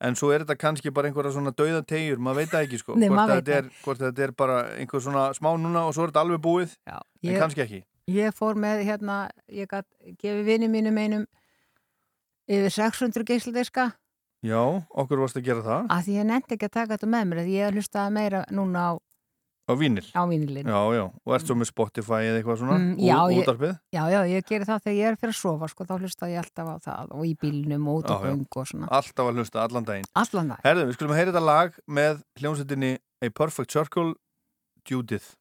En 0.00 0.14
svo 0.16 0.30
er 0.34 0.44
þetta 0.44 0.56
kannski 0.60 0.90
bara 0.94 1.08
einhverja 1.10 1.32
svona 1.34 1.52
dauða 1.56 1.82
tegjur, 1.86 2.18
maður 2.18 2.36
veit 2.42 2.50
það 2.54 2.66
ekki 2.66 2.78
sko. 2.82 2.96
Nei, 2.96 3.08
hvort, 3.08 3.30
þetta 3.34 3.56
er, 3.58 3.70
hvort 3.84 3.98
þetta 4.04 4.22
er 4.28 4.32
bara 4.32 4.58
einhver 4.78 5.00
svona 5.04 5.28
smá 5.36 5.50
núna 5.58 5.86
og 5.88 5.94
svo 5.94 6.04
er 6.06 6.12
þetta 6.12 6.24
alveg 6.24 6.40
búið 6.44 6.76
Já, 6.86 6.96
en 6.98 7.30
ég- 7.34 7.40
kannski 7.40 7.64
ekki. 7.66 7.82
ég 8.10 8.34
fór 8.34 8.54
með 8.58 8.84
hérna, 8.88 9.18
ég 9.48 9.66
gætt 9.70 9.86
gefið 10.22 10.44
vinni 10.44 10.68
mínum 10.68 10.98
einum 10.98 11.26
yfir 12.50 12.70
600 12.74 13.24
geisladiska. 13.28 13.92
Já, 14.42 14.60
okkur 14.96 15.20
varst 15.20 15.36
að 15.36 15.44
gera 15.44 15.60
það. 15.62 15.86
Að 15.92 16.04
því 16.06 16.14
ég 16.16 16.26
nefndi 16.30 16.56
ekki 16.56 16.66
að 16.70 16.76
taka 16.78 16.96
þetta 16.96 17.08
með 17.12 17.24
mér 17.28 17.48
ég 17.52 17.74
hlustaði 17.76 18.12
meira 18.16 18.44
núna 18.50 18.86
á, 18.88 18.92
á 19.70 19.74
vínil? 19.78 20.06
Á 20.12 20.22
vínilin 20.28 20.66
Já, 20.66 20.80
já, 20.98 21.04
og 21.06 21.34
ert 21.36 21.46
svo 21.46 21.54
með 21.56 21.70
Spotify 21.70 22.20
eða 22.28 22.40
eitthvað 22.42 22.58
svona 22.62 22.76
Mm, 22.80 22.96
já, 22.98 23.18
ég- 23.30 23.80
já, 23.94 24.02
já, 24.10 24.20
ég 24.34 24.44
geri 24.50 24.64
það 24.68 24.82
þegar 24.84 24.98
ég 24.98 25.06
er 25.12 25.16
fyrir 25.16 25.34
að 25.34 25.40
sofa 25.40 25.68
sko, 25.70 25.84
þá 25.86 25.94
hlusta 26.00 26.28
ég 26.30 26.38
alltaf 26.42 26.66
á 26.70 26.76
það 26.86 27.06
og 27.16 27.24
í 27.26 27.34
bílnum 27.40 27.88
og 27.88 28.02
út 28.04 28.10
á 28.10 28.16
göng 28.24 28.46
og 28.56 28.66
svona. 28.66 28.88
Alltaf 28.90 29.26
að 29.30 29.34
hlusta 29.40 29.62
allan 29.64 29.84
daginn. 29.84 30.08
Allan 30.14 30.48
dag. 30.48 30.60
Herðu, 30.64 30.86
við 30.90 30.94
skulum 30.98 31.12
að 31.14 31.20
heyra 31.20 31.32
þetta 31.32 31.44
lag 31.46 31.70
með 31.88 32.22
hljómsveitinni 32.40 32.92
A 33.22 33.28
Perfect 33.30 33.70
Circle 33.72 34.14
Judith 34.88 35.36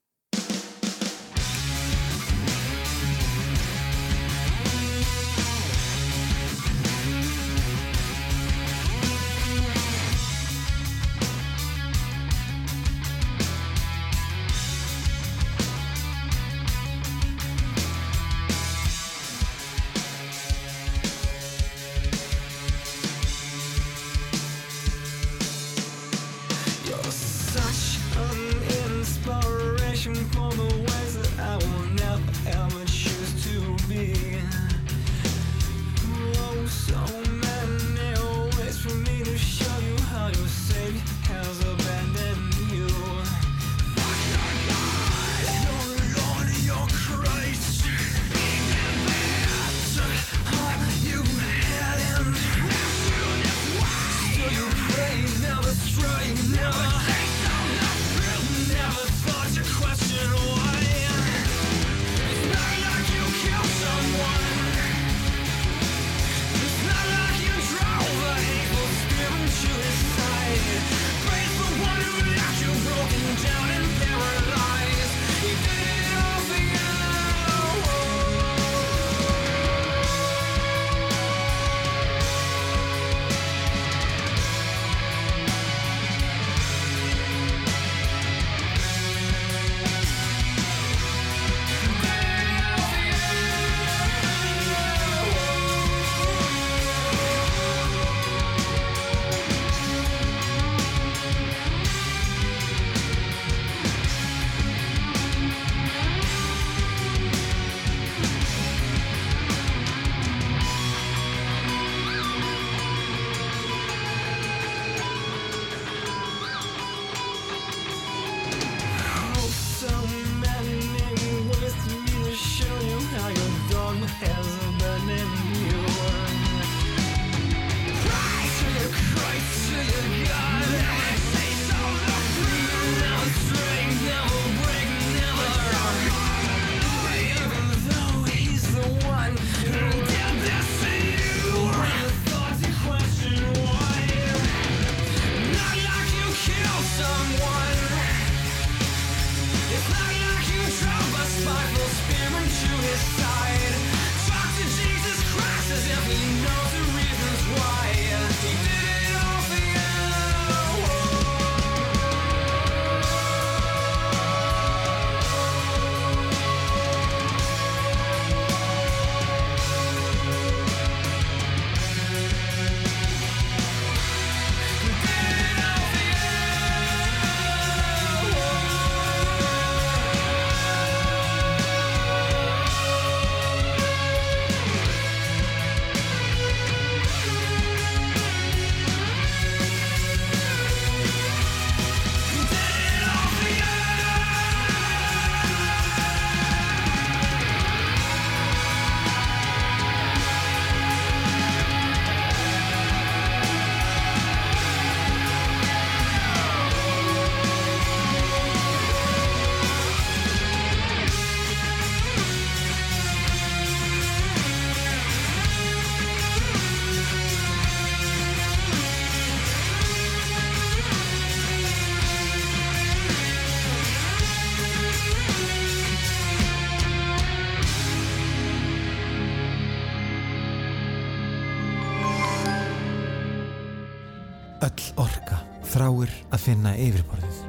finna 236.49 236.73
yfirborðið. 236.81 237.41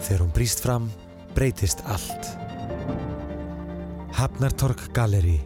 Þegar 0.00 0.22
hún 0.22 0.32
brýst 0.32 0.62
fram, 0.64 0.88
breytist 1.36 1.82
allt. 1.92 2.30
Hafnartorg 4.16 4.80
Galleri, 4.96 5.36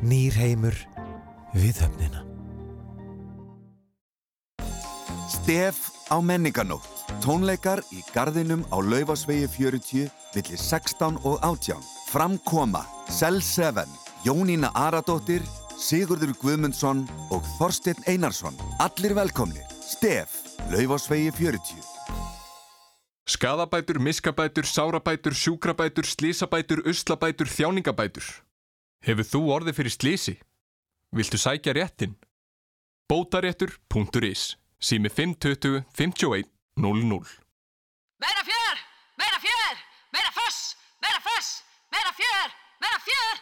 nýr 0.00 0.36
heimur, 0.40 0.76
við 1.52 1.82
höfnina. 1.84 2.22
Stef 5.28 5.90
á 6.08 6.16
menninganótt. 6.24 6.88
Tónleikar 7.20 7.82
í 7.92 8.00
gardinum 8.14 8.64
á 8.72 8.80
Laufásvegi 8.80 9.48
40 9.52 10.08
millir 10.34 10.60
16 10.60 11.20
og 11.28 11.36
18. 11.44 11.76
Framkoma 12.08 12.84
Cell 13.12 13.42
7, 13.44 13.84
Jónína 14.24 14.72
Aradóttir, 14.72 15.44
Sigurður 15.76 16.32
Guðmundsson 16.40 17.04
og 17.28 17.44
Þorsteinn 17.58 18.00
Einarsson. 18.08 18.56
Allir 18.80 19.16
velkomnir. 19.16 19.64
Stef, 19.84 20.43
Laufásvegi 20.70 21.30
40. 21.30 21.60
Skadabætur, 23.26 23.98
miskabætur, 23.98 24.62
sárabætur, 24.64 25.32
sjúkrabætur, 25.32 26.04
slísabætur, 26.04 26.78
uslabætur, 26.88 27.46
þjáningabætur. 27.46 28.24
Hefur 29.04 29.26
þú 29.32 29.40
orðið 29.56 29.76
fyrir 29.78 29.94
slísi? 29.94 30.34
Viltu 31.12 31.38
sækja 31.38 31.72
réttin? 31.76 32.16
Bótaréttur.is 33.12 34.56
Sími 34.80 35.08
520 35.08 35.84
51 35.92 36.48
00 36.76 37.04
Meira 38.22 38.42
fjör, 38.48 38.76
meira 39.20 39.38
fjör, 39.44 39.74
meira 40.12 40.30
foss, 40.38 40.76
meira 41.02 41.20
foss, 41.26 41.48
meira 41.92 42.12
fjör, 42.18 42.48
meira 42.80 42.98
fjör, 43.06 43.36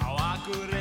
Á 0.00 0.08
Akureyri 0.32 0.75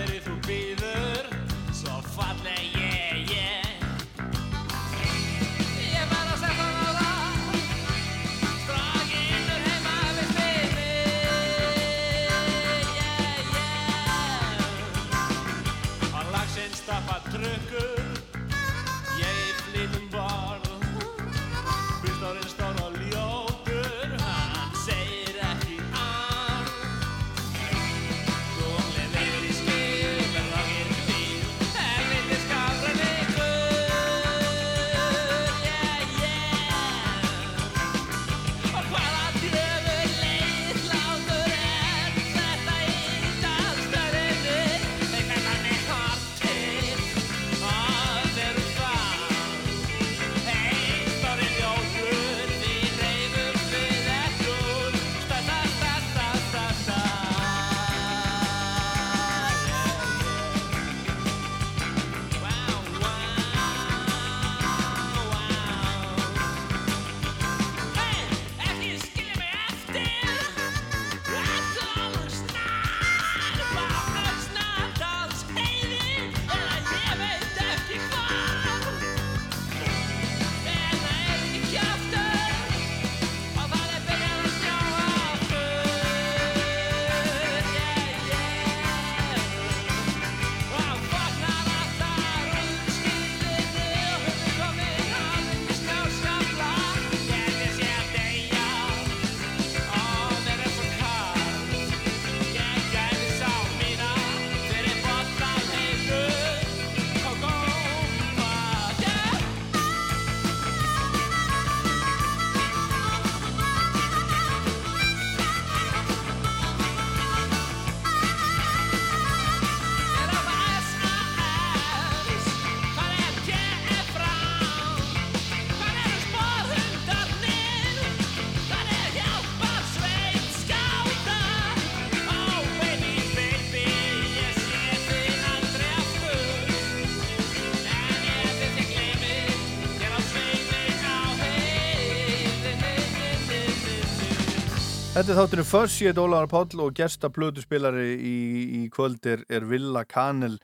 Þetta 145.25 145.33
er 145.33 145.37
þátturinn 145.39 145.65
Fuss, 145.65 145.93
ég 146.03 146.11
heit 146.11 146.19
Ólaður 146.21 146.49
Páll 146.51 146.81
og 146.85 146.91
gesta 146.97 147.29
plötuspilari 147.33 148.11
í, 148.13 148.33
í 148.77 148.81
kvöld 148.93 149.25
er, 149.25 149.41
er 149.49 149.63
Villa 149.65 150.03
Kanel 150.05 150.59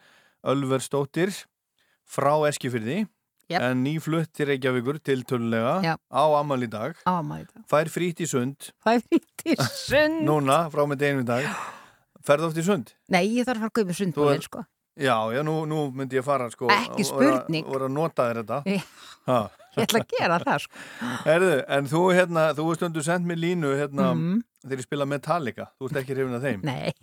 Ölversdóttir 0.46 1.32
frá 2.06 2.36
Eskifyrði 2.46 3.00
Jep. 3.50 3.58
en 3.58 3.82
nýflutt 3.82 4.30
til 4.38 4.52
Reykjavíkur 4.52 5.00
til 5.02 5.24
tölulega 5.28 5.74
Já. 5.82 5.96
á 5.98 6.24
Amal 6.38 6.62
í 6.62 6.70
dag 6.70 6.94
fær 7.72 7.90
frýtt 7.90 8.22
í 8.22 8.28
sund 8.30 8.70
Fær 8.86 9.02
frýtt 9.02 9.46
í 9.50 9.56
sund 9.88 10.22
núna 10.30 10.60
frá 10.74 10.86
með 10.92 11.02
deginum 11.08 11.26
í 11.26 11.30
dag 11.32 11.50
ferðu 12.22 12.52
oft 12.52 12.62
í 12.62 12.68
sund? 12.68 12.94
Nei, 13.10 13.24
ég 13.40 13.50
þarf 13.50 13.58
að 13.58 13.66
fara 13.66 13.72
að 13.72 13.76
kaupa 13.82 13.98
sundbólinn, 13.98 14.46
sko. 14.46 14.62
Já, 15.02 15.16
já, 15.34 15.42
nú, 15.48 15.56
nú 15.66 15.88
myndi 15.96 16.20
ég 16.20 16.28
fara 16.28 16.52
sko, 16.54 16.70
Ekki 16.70 17.08
spurning. 17.10 17.66
og 17.66 17.74
vera 17.80 17.90
að 17.90 17.98
nota 17.98 18.30
þér 18.30 18.44
þetta 18.44 18.62
Ég-. 18.70 18.88
Ég 19.72 19.86
ætla 19.88 20.02
að 20.04 20.14
gera 20.20 20.38
það, 20.44 20.64
sko. 20.68 20.80
Herðu, 21.26 21.52
en 21.80 21.86
þú 21.90 22.00
hérna, 22.14 22.42
þú 22.58 22.66
stundu 22.78 23.04
sendt 23.08 23.26
mér 23.26 23.40
línu 23.42 23.70
hérna, 23.80 24.10
Mhm. 24.14 24.40
Þegar 24.64 24.82
ég 24.84 24.88
spila 24.88 25.08
Metallica 25.10 25.68
þú 25.80 25.90
ert 25.90 26.00
ekki 26.04 26.16
hrifin 26.18 26.38
af 26.38 26.46
þeim 26.46 26.62
Nei. 26.72 26.94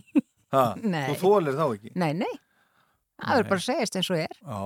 ha, 0.54 0.64
Nei. 0.94 1.04
Þú 1.10 1.18
þólir 1.24 1.58
þá 1.58 1.66
ekki 1.74 1.92
Nei, 1.98 2.12
nei. 2.22 2.32
Það 3.18 3.42
er 3.42 3.48
bara 3.50 3.58
að 3.58 3.66
segjast 3.66 3.96
eins 3.98 4.10
og 4.14 4.20
er. 4.22 4.36
Já, 4.38 4.58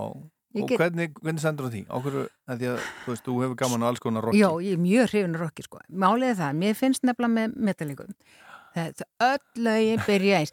Ég 0.52 0.64
og 0.66 0.68
get- 0.68 0.80
hvernig, 0.82 1.12
hvernig 1.24 1.40
sendur 1.40 1.64
þú 1.64 1.72
því? 1.72 1.82
Að 1.88 2.58
því 2.60 2.66
að 2.68 2.80
þú 3.06 3.12
veist, 3.14 3.22
þú 3.24 3.36
hefur 3.40 3.54
gaman 3.62 3.84
á 3.84 3.86
alls 3.88 4.02
konar 4.04 4.26
rocki 4.28 4.42
Já, 4.42 4.48
ég 4.60 4.74
er 4.76 4.82
mjög 4.82 5.06
hrifin 5.14 5.36
af 5.38 5.40
rocki, 5.46 5.64
sko. 5.64 5.78
Málið 5.88 6.28
er 6.28 6.36
það, 6.42 6.58
mér 6.60 6.74
finnst 6.76 7.06
nefnilega 7.08 7.32
með 7.38 7.54
metallingum. 7.70 8.10
Þetta 8.76 9.06
öll 9.24 9.64
lögin 9.64 10.04
byrja 10.04 10.42
eins. 10.42 10.52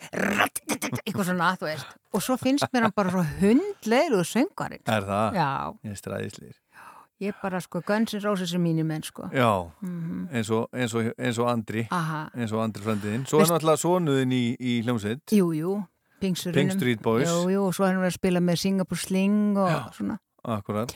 Eitthvað 1.04 1.28
svona, 1.28 1.50
þú 1.60 1.68
veist. 1.68 1.92
Og 2.16 2.24
svo 2.24 2.38
finnst 2.40 2.72
mér 2.72 2.88
hann 2.88 2.96
bara 2.96 3.12
svo 3.14 3.26
hundleiru 3.42 4.24
söngarinn. 4.32 4.86
Er 4.88 5.04
það? 5.12 5.36
Já. 5.42 5.50
Ég 5.84 5.92
er 5.98 6.00
stræðislir 6.00 6.56
Ég 7.22 7.34
er 7.34 7.36
bara, 7.42 7.60
sko, 7.60 7.82
Guns 7.86 8.14
N' 8.16 8.22
Roses 8.24 8.54
er 8.54 8.60
mínu 8.64 8.86
menn, 8.86 9.04
sko. 9.04 9.24
Já, 9.34 9.72
Mhm. 9.82 10.30
eins, 10.32 10.50
og, 10.50 10.70
eins, 10.74 10.94
og, 10.96 11.14
eins 11.20 11.38
og 11.38 11.50
Andri 11.50 11.88
Aha. 11.92 12.30
eins 12.36 12.52
og 12.54 12.64
Andri 12.64 12.82
frendiðinn 12.84 13.26
Svo 13.28 13.40
er 13.40 13.46
Veist- 13.46 13.52
náttúrulega 13.52 13.78
sonuðinn 13.84 14.32
í, 14.32 14.56
í 14.60 14.84
hljómsveit 14.84 15.22
Jú, 15.32 15.52
jú. 15.54 15.88
Pinksurunum. 16.22 16.54
Pink 16.54 16.72
Street 16.72 17.02
Boys. 17.02 17.28
Jú, 17.30 17.48
jú, 17.50 17.62
og 17.68 17.74
svo 17.74 17.86
er 17.86 17.94
hann 17.94 18.04
að 18.04 18.14
spila 18.14 18.40
með 18.40 18.58
Singapore 18.60 18.98
Sling 19.00 19.58
og 19.58 19.94
svona. 19.94 20.18
Akkurat 20.46 20.94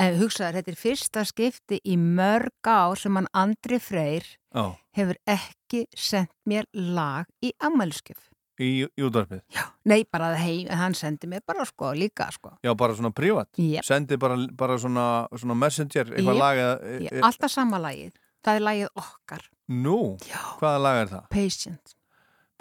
En 0.00 0.16
hugsaður, 0.18 0.54
þetta 0.58 0.68
er 0.72 0.74
fyrsta 0.80 1.22
skipti 1.24 1.78
í 1.86 1.96
mörg 1.96 2.48
ár 2.66 2.96
sem 2.98 3.14
hann 3.14 3.28
Andri 3.32 3.78
Freyr 3.78 4.24
Já, 4.54 4.76
hefur 4.96 5.14
ekki 5.28 5.84
sendt 5.94 6.30
mér 6.48 6.64
lag 6.74 7.26
í 7.42 7.52
ammæliskef. 7.62 8.18
Í, 8.62 8.70
í 8.98 9.04
útvarpið 9.06 9.40
Já. 9.56 9.64
Nei, 9.90 10.04
bara 10.10 10.30
en 10.70 10.78
hann 10.78 10.94
sendi 10.94 11.26
mér 11.30 11.42
bara 11.46 11.64
sko 11.68 11.92
líka 11.98 12.30
sko. 12.32 12.54
bara 12.78 12.94
svona 12.94 13.10
privat 13.12 13.48
Jep. 13.58 13.84
Sendi 13.84 14.16
bara, 14.16 14.36
bara 14.52 14.78
svona, 14.78 15.26
svona 15.34 15.54
messenger 15.58 16.04
eitthvað 16.12 16.34
Jep. 16.34 16.42
lag 16.42 16.56
eða- 16.56 17.00
Í 17.00 17.08
e- 17.10 17.16
e- 17.18 17.20
alltaf 17.26 17.50
sama 17.50 17.78
lagið. 17.78 18.12
Það 18.42 18.56
er 18.56 18.60
lagið 18.66 18.88
okkar. 18.98 19.42
Nú, 19.70 19.98
Já. 20.26 20.40
hvaða 20.58 20.80
lag 20.82 20.96
er 21.02 21.06
það? 21.12 21.28
Patient. 21.30 21.94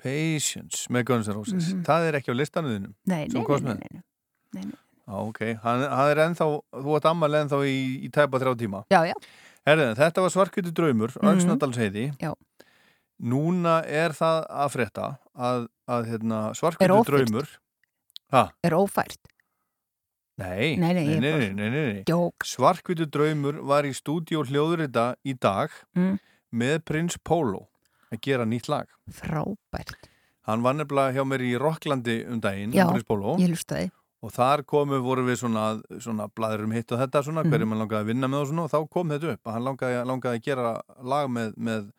Patience 0.01 0.87
með 0.89 1.03
Guns 1.05 1.27
N' 1.27 1.33
Roses 1.35 1.73
Mhm. 1.73 1.83
Það 1.85 2.07
er 2.07 2.13
ekki 2.19 2.31
á 2.33 2.35
listanuðinum 2.39 2.93
Nei, 3.05 3.27
nei, 3.27 3.43
nei, 3.43 3.59
nei, 3.61 4.01
nei, 4.53 4.63
nei. 4.65 4.77
Já, 5.07 5.13
ok, 5.27 5.39
hann, 5.63 5.81
hann 5.89 6.09
er 6.09 6.21
ennþá 6.27 6.61
þú 6.73 6.95
ert 6.97 7.05
ammal 7.05 7.29
ennþá 7.31 7.59
í, 7.67 8.05
í 8.05 8.09
tæpa 8.09 8.39
þrjá 8.39 8.55
tíma 8.57 8.83
Já, 8.89 9.03
já. 9.05 9.13
Herðin, 9.67 9.95
þetta 9.95 10.21
var 10.21 10.29
svarkviti 10.33 10.71
draumur 10.73 11.11
Mhm. 11.21 11.35
Öxnadalsheiði 11.35 12.17
Já. 12.19 12.33
Núna 13.21 13.83
er 13.85 14.09
það 14.17 14.47
að 14.49 14.71
frétta 14.73 15.17
að, 15.35 15.67
að 15.87 16.05
hérna, 16.11 16.39
Er 16.79 16.89
ófært? 16.89 17.05
draumur 17.05 17.47
ha, 18.31 18.51
Er 18.63 18.71
ófært. 18.71 19.17
Nei, 20.41 20.75
Nei, 20.79 20.93
nei, 20.93 21.05
nei, 21.19 21.19
nei, 21.19 21.49
nei, 21.53 21.69
nei. 21.69 22.03
Svarkviti 22.47 23.05
draumur 23.11 23.59
var 23.67 23.83
í 23.85 23.91
stúdíó 23.93 24.41
hljóðurita 24.47 25.15
í 25.27 25.35
dag 25.37 25.69
Mm. 25.95 26.17
með 26.53 26.79
Prins 26.85 27.17
Pólo 27.17 27.67
að 28.11 28.21
gera 28.21 28.45
nýtt 28.45 28.67
lag 28.69 28.87
Frábært. 29.11 30.07
Hann 30.47 30.63
var 30.63 30.73
nefnilega 30.73 31.13
hjá 31.13 31.23
mér 31.27 31.41
í 31.45 31.51
Rocklandi 31.59 32.25
um 32.27 32.39
daginn, 32.41 32.73
Já, 32.73 32.87
Prins 32.89 33.03
Pólo 33.05 33.37
ég 33.37 33.49
hlustaði. 33.51 33.91
og 34.23 34.31
þar 34.31 34.63
komu 34.65 34.99
voru 35.03 35.23
við 35.27 35.37
svona, 35.43 35.81
svona 35.99 36.27
bladur 36.33 36.63
um 36.63 36.71
hitt 36.71 36.91
og 36.91 36.99
þetta 36.99 37.23
svona, 37.23 37.43
Mhm. 37.43 37.51
hverju 37.51 37.67
mann 37.67 37.79
langaði 37.87 38.01
að 38.01 38.05
vinna 38.07 38.27
með 38.27 38.41
og 38.41 38.47
svona 38.47 38.63
og 38.63 38.71
þá 38.71 38.89
kom 38.89 39.09
þetta 39.09 39.33
upp 39.33 39.43
að 39.45 39.51
hann 39.53 39.63
langaði, 39.63 40.05
langaði 40.07 40.39
að 40.39 40.43
gera 40.43 40.81
lag 41.03 41.29
með, 41.29 41.53
með, 41.57 41.91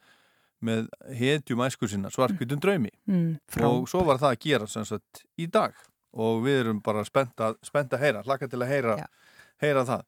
með 0.63 0.87
hetjum 1.19 1.63
æsku 1.67 1.89
sinna, 1.91 2.11
svarkvitum 2.15 2.61
draumi 2.63 2.91
Mm, 3.09 3.37
og 3.67 3.89
svo 3.91 4.05
var 4.07 4.21
það 4.23 4.35
að 4.37 4.41
gera 4.47 4.67
sagt 4.71 5.25
í 5.39 5.47
dag 5.51 5.75
og 6.13 6.43
við 6.45 6.61
erum 6.63 6.81
bara 6.85 7.05
spennt 7.05 7.41
að, 7.41 7.57
spennt 7.65 7.93
að 7.93 8.03
heyra, 8.05 8.23
hlaka 8.27 8.49
til 8.49 8.61
að 8.61 8.69
heyra, 8.69 8.97
heyra 9.63 9.85
það. 9.89 10.03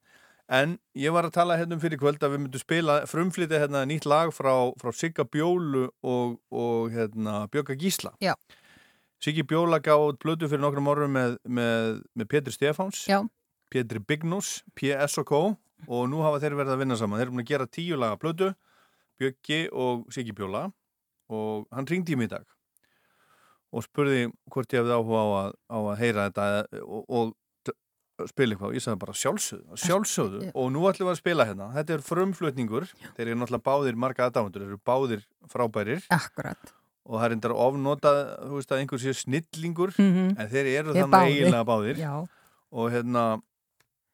En 0.53 0.75
ég 1.01 1.13
var 1.15 1.25
að 1.25 1.33
tala 1.39 1.57
hérna 1.57 1.79
um 1.79 1.81
fyrir 1.81 1.97
kvöld 1.97 2.21
að 2.21 2.35
við 2.35 2.43
myndum 2.43 2.61
spila 2.61 2.99
frumflýti 3.09 3.57
hérna 3.63 3.87
nýtt 3.89 4.05
lag 4.05 4.29
frá, 4.37 4.53
frá 4.77 4.93
Sigga 4.93 5.25
Bjólu 5.25 5.87
og, 6.05 6.35
og 6.53 6.93
hérna 6.93 7.47
Bjögga 7.49 7.79
Gísla. 7.81 8.13
Já. 8.21 8.35
Siggi 9.25 9.43
Bjóla 9.49 9.79
gáð 9.81 10.11
út 10.11 10.21
blödu 10.21 10.51
fyrir 10.51 10.61
nokkrum 10.61 10.91
orðum 10.93 11.17
með, 11.17 11.39
með, 11.49 12.03
með 12.13 12.29
Pétur 12.29 12.53
Stefáns, 12.53 13.07
Já. 13.09 13.23
Pétur 13.73 14.03
Bignús, 14.05 14.59
PS&K 14.77 15.33
og 15.89 16.05
nú 16.13 16.21
hafa 16.25 16.43
þeir 16.45 16.59
verið 16.61 16.75
að 16.75 16.83
vinna 16.85 16.99
saman. 17.01 17.19
Þeir 17.19 17.27
eru 17.27 17.35
búin 17.39 17.45
að 17.47 17.53
gera 17.55 17.71
tíu 17.73 17.97
laga 17.97 18.21
blödu, 18.21 18.51
Bjöggi 19.21 19.69
og 19.73 20.07
Siggi 20.13 20.33
Bjóla 20.35 20.67
og 21.31 21.67
hann 21.73 21.87
ringdi 21.87 22.13
í 22.15 22.19
mig 22.19 22.29
í 22.29 22.35
dag 22.35 22.45
og 23.75 23.83
spurði 23.83 24.29
hvort 24.53 24.71
ég 24.75 24.83
hefði 24.85 24.95
áhuga 24.95 25.23
á 25.23 25.29
að, 25.39 25.55
á 25.67 25.79
að 25.91 25.97
heyra 25.99 26.27
þetta 26.29 26.45
eða- 26.51 26.85
og, 26.85 27.05
og 27.11 28.29
spila 28.31 28.55
eitthvað. 28.55 28.75
Ég 28.79 28.83
sagði 28.85 29.01
bara 29.03 29.13
sjálfsögðu, 29.19 29.79
sjálfsögðu 29.83 30.51
og 30.55 30.69
nú 30.71 30.85
ætlum 30.87 31.09
við 31.09 31.15
að 31.17 31.19
spila 31.19 31.47
hérna. 31.49 31.67
Þetta 31.75 31.97
er 31.97 32.05
frumflutningur, 32.07 32.85
þeir 33.17 33.27
eru 33.33 33.39
náttúrulega 33.41 33.67
báðir 33.67 33.97
marga 33.99 34.29
aðdáðundur, 34.29 34.63
þeir 34.63 34.71
eru 34.71 34.79
báðir 34.87 35.25
frábærir 35.51 36.05
Akkurat. 36.15 36.71
og 37.05 37.19
það 37.19 37.25
er 37.27 37.35
endar 37.35 37.57
ofnotað, 37.65 38.21
þú 38.47 38.55
veist 38.61 38.71
að 38.71 38.79
einhver 38.85 39.03
sé 39.03 39.15
snillingur, 39.19 39.91
Mhm. 39.99 40.39
en 40.39 40.49
þeir 40.49 40.67
eru 40.79 40.95
þannig 40.95 41.11
báðir. 41.11 41.35
eiginlega 41.35 41.67
báðir 41.67 41.97
Já. 41.99 42.29
og 42.71 42.91
hérna 42.93 43.43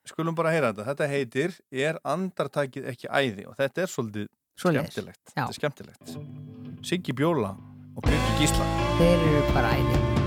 skulum 0.06 0.34
bara 0.34 0.48
heyra 0.50 0.72
þetta, 0.72 0.86
þetta 0.94 1.08
heitir 1.12 1.60
er 1.70 2.00
andartækið 2.02 2.88
ekki 2.88 3.06
æði 3.12 3.46
og 3.48 3.56
þetta 3.60 3.82
er 3.84 3.86
svolítið. 3.92 4.28
Skemmtilegt. 4.58 5.34
Er 5.36 5.52
skemmtilegt. 5.52 6.16
Siggi 6.86 7.12
Bjóla 7.12 7.54
og 7.96 8.02
Björki 8.06 8.40
Gísla. 8.40 8.66
Þeir 8.98 9.28
eru 9.28 9.44
bara 9.54 9.76
æði. 9.76 10.19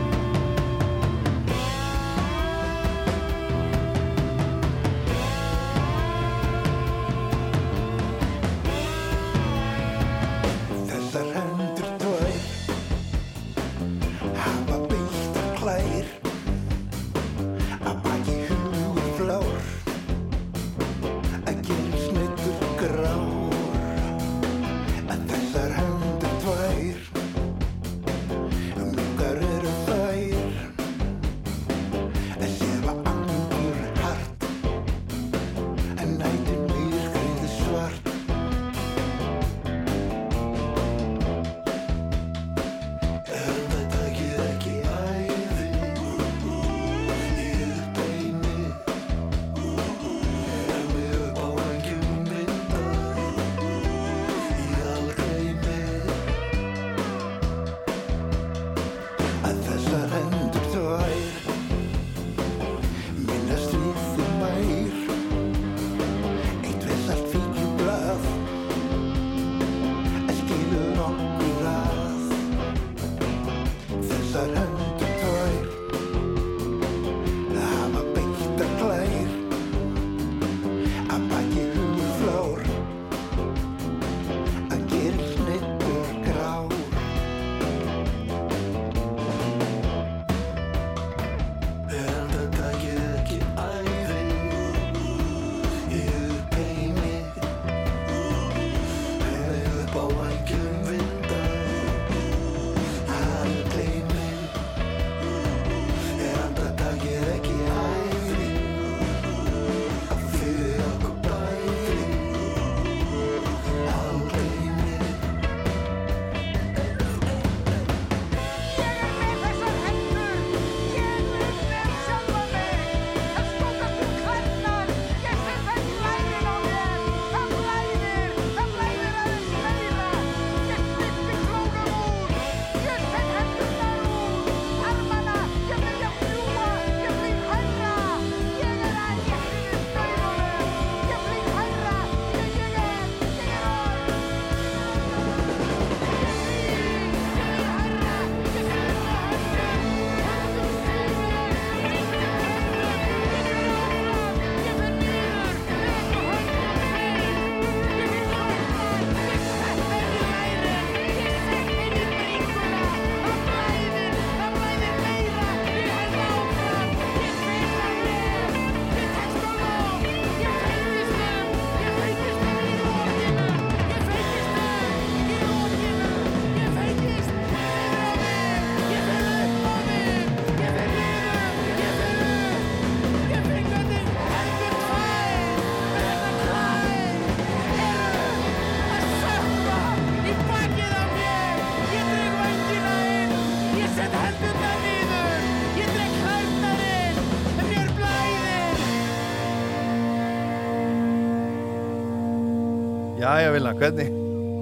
Hvernig, 203.83 204.07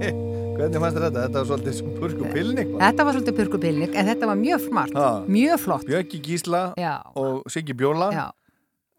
hvernig 0.58 0.82
fannst 0.82 0.98
þetta? 0.98 1.24
Þetta 1.26 1.40
var 1.42 1.50
svolítið 1.50 1.76
sem 1.78 1.90
purku 1.98 2.30
pilning. 2.34 2.72
Þetta 2.82 3.06
var 3.08 3.18
svolítið 3.18 3.36
purkupilning, 3.42 3.92
en 3.98 4.08
þetta 4.10 4.30
var 4.32 4.40
mjög 4.40 4.64
smart, 4.68 4.96
Ha. 4.98 5.10
mjög 5.30 5.60
flott. 5.66 5.86
Björki 5.90 6.22
Gísla 6.26 6.62
Já. 6.80 6.94
og 7.16 7.44
Siggi 7.52 7.76
Bjóla. 7.78 8.12
Já. 8.16 8.26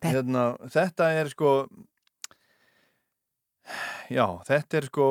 Hérna, 0.02 0.44
þetta 0.66 1.08
er 1.14 1.28
sko, 1.30 1.50
já, 4.10 4.24
þetta 4.48 4.78
er 4.80 4.86
sko, 4.90 5.08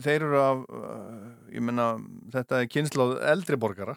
þeir 0.00 0.24
eru 0.28 0.38
af, 0.40 0.62
uh, 0.72 1.26
ég 1.52 1.64
menna, 1.64 1.90
þetta 2.32 2.62
er 2.62 2.70
kynsláð 2.72 3.18
eldri 3.32 3.58
borgara. 3.60 3.96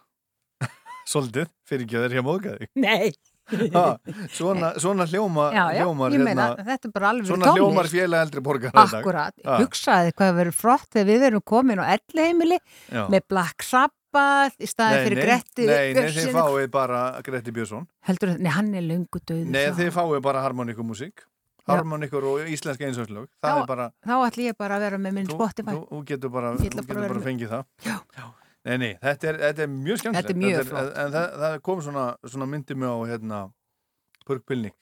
svolítið, 1.12 1.48
fyrir 1.68 1.88
ekki 1.88 1.99
að 1.99 2.08
þeir 2.08 2.18
hjá 2.20 2.26
móðgæði. 2.28 2.68
Nei. 2.84 3.12
Ha, 3.76 3.86
svona, 4.32 4.72
svona 4.82 5.06
hljóma, 5.10 5.48
Já, 5.53 5.64
já, 5.76 5.84
hljómar 5.84 6.14
meina, 6.26 6.45
þetta 6.57 6.88
er 6.90 6.94
bara 6.95 7.10
alveg 7.11 7.26
verið 7.26 7.32
svona 7.34 7.48
tónlist. 7.48 7.61
hljómar 7.61 7.90
félag 7.91 8.26
eldri 8.26 8.44
dag. 8.91 8.94
Akkurat, 9.02 9.36
hugsaði 9.61 10.14
hvað 10.18 10.38
verið 10.41 10.57
flott 10.61 10.88
þegar 10.95 11.10
við 11.11 11.26
erum 11.32 11.45
komin 11.53 11.82
á 11.84 11.86
elli 11.95 12.28
heimili 12.28 12.60
Já. 12.91 13.03
með 13.11 13.28
Black 13.32 13.65
Sabbath 13.68 14.56
í 14.61 14.69
staðin 14.69 15.06
fyrir 15.07 15.23
Gretti 15.26 15.68
Nei, 15.68 15.76
nei, 15.76 15.94
Björnssyni. 15.99 16.36
fáið 16.38 16.69
bara 16.73 17.02
Gretti 17.26 17.56
Björnsson 17.56 17.88
Heldur, 18.07 18.36
nei, 18.40 18.52
hann 18.52 18.73
er 18.76 18.88
löngu 18.88 19.22
döð 19.23 19.45
Nei, 19.52 19.65
þið 19.78 19.94
fáið 19.95 20.23
bara 20.26 20.45
harmoníkumúsík 20.48 21.28
Harmoníkur 21.69 22.26
og 22.26 22.48
íslenska 22.49 22.88
er 23.61 23.65
bara, 23.69 23.90
Þá 24.02 24.14
ætlum 24.26 24.48
ég 24.49 24.57
bara 24.57 24.80
að 24.80 24.86
vera 24.88 24.99
með 25.02 25.18
minn 25.19 25.30
Spotify 25.30 25.76
þú, 25.78 25.84
getur 26.10 26.34
bara, 26.34 26.53
að 27.22 27.28
fengið 27.30 27.53
það 27.53 27.91
Já. 27.91 28.32
Nei, 28.66 28.78
nei, 28.78 28.92
þetta 29.02 29.28
er, 29.32 29.38
þetta 29.42 29.64
er 29.66 29.72
mjög 29.74 29.98
skemmtilegt 30.04 30.28
Þetta 30.28 30.36
er 30.36 30.42
mjög 30.44 30.60
En 30.62 30.68
flott. 30.70 30.94
það, 31.16 31.32
það 31.42 31.56
kom 31.66 31.80
svona, 31.82 32.04
svona 32.30 32.46
myndi 32.52 32.76
mig 32.78 32.90
á 32.94 32.98
hérna, 33.10 33.40
Purkpilning 34.28 34.76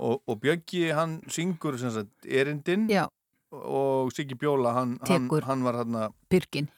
og, 0.00 0.22
og 0.26 0.40
Bjöggi, 0.42 0.86
hann 0.96 1.18
syngur 1.30 1.76
sagt, 1.78 2.26
erindin 2.26 2.88
Já. 2.90 3.04
og 3.52 4.10
Siggi 4.16 4.34
Bjóla, 4.34 4.72
hann, 4.74 4.98
hann, 5.06 5.28
hann 5.46 5.62
var 5.66 5.78
hérna 5.82 6.08
Byrgin 6.32 6.68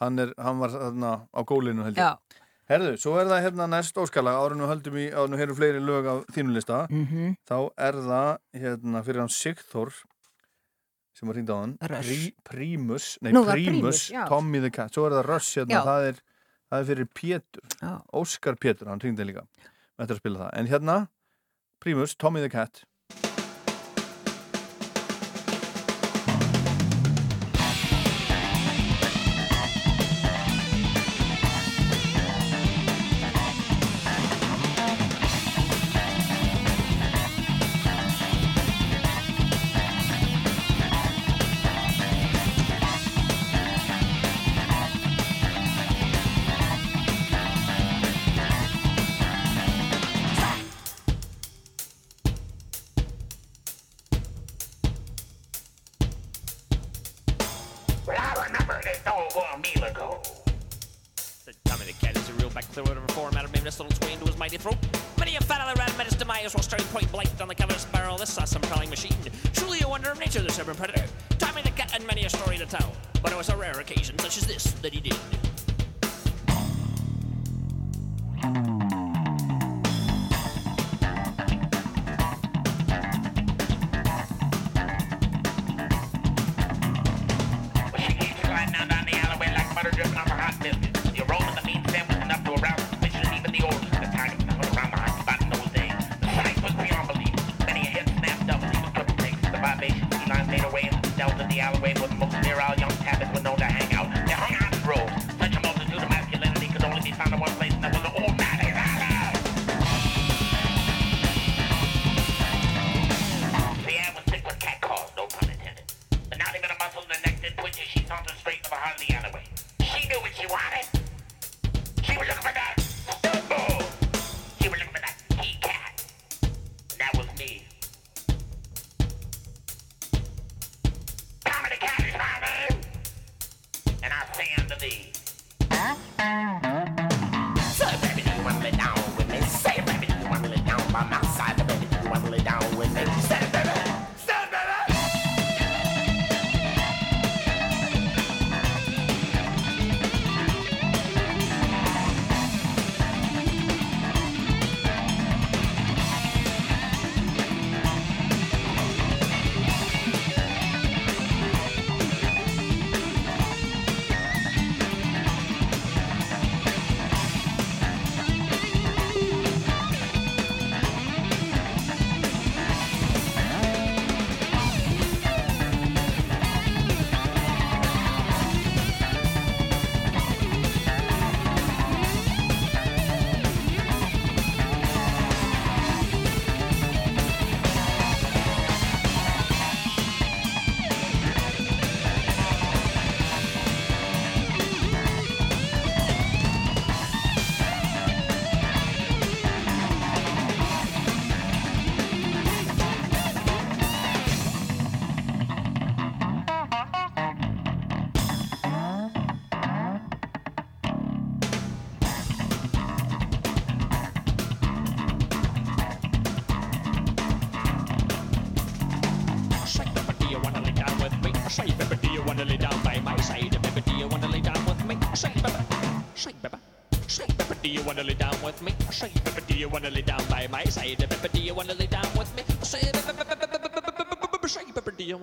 hann, 0.00 0.18
er, 0.18 0.34
hann 0.38 0.58
var 0.62 0.70
hérna 0.74 1.10
á 1.30 1.40
gólinu 1.46 1.84
held 1.86 1.98
ég. 2.00 2.36
Herðu, 2.70 2.92
svo 3.02 3.16
er 3.18 3.26
það 3.26 3.42
hérna 3.48 3.66
næst 3.70 3.96
óskala 3.98 4.32
árinu 4.38 4.66
höldum 4.70 4.94
í, 5.02 5.08
árinu 5.10 5.38
heyrum 5.40 5.56
fleiri 5.58 5.80
lög 5.82 6.06
af 6.06 6.20
þínu 6.34 6.54
lista 6.54 6.86
Mhm. 6.90 7.36
þá 7.50 7.56
er 7.76 7.98
það 8.06 8.38
hérna 8.62 9.02
fyrir 9.06 9.20
hann 9.24 9.28
Sigþór 9.34 9.90
sem 11.20 11.28
var 11.30 11.36
hringt 11.38 11.52
á 11.52 11.56
hann. 11.60 11.76
Prí, 11.84 12.18
Prímus, 12.48 13.10
nei 13.20 13.34
Nú, 13.36 13.44
Prímus, 13.46 14.06
Prímus. 14.08 14.28
Tommy 14.32 14.60
the 14.64 14.70
Cat. 14.72 14.94
Svo 14.96 15.06
er 15.06 15.18
það 15.18 15.26
Rush 15.28 15.60
hérna, 15.60 15.82
það 15.86 16.08
er, 16.10 16.20
það 16.72 16.82
er 16.84 16.88
fyrir 16.90 17.10
Pétur, 17.20 17.64
Já. 17.80 17.92
Óskar 18.16 18.56
Pétur 18.60 18.88
hann 18.90 19.02
hringdi 19.04 19.26
líka, 19.28 19.44
þetta 20.00 20.08
er 20.08 20.16
að 20.16 20.22
spila 20.24 20.42
það. 20.46 20.52
En 20.62 20.70
hérna, 20.72 20.96
Prímus, 21.84 22.16
Tommy 22.20 22.40
the 22.44 22.50
Cat 22.52 22.82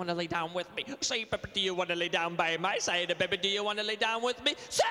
you 0.07 0.13
wanna 0.13 0.19
lay 0.19 0.27
down 0.27 0.53
with 0.53 0.67
me? 0.75 0.85
Say, 1.01 1.25
baby, 1.25 1.49
do 1.53 1.59
you 1.59 1.73
wanna 1.73 1.95
lay 1.95 2.07
down 2.07 2.35
by 2.35 2.55
my 2.57 2.77
side? 2.77 3.13
Baby, 3.19 3.38
do 3.38 3.49
you 3.49 3.63
wanna 3.63 3.84
lay 3.84 3.97
down 3.97 4.23
with 4.23 4.41
me? 4.41 4.55
Say, 4.69 4.84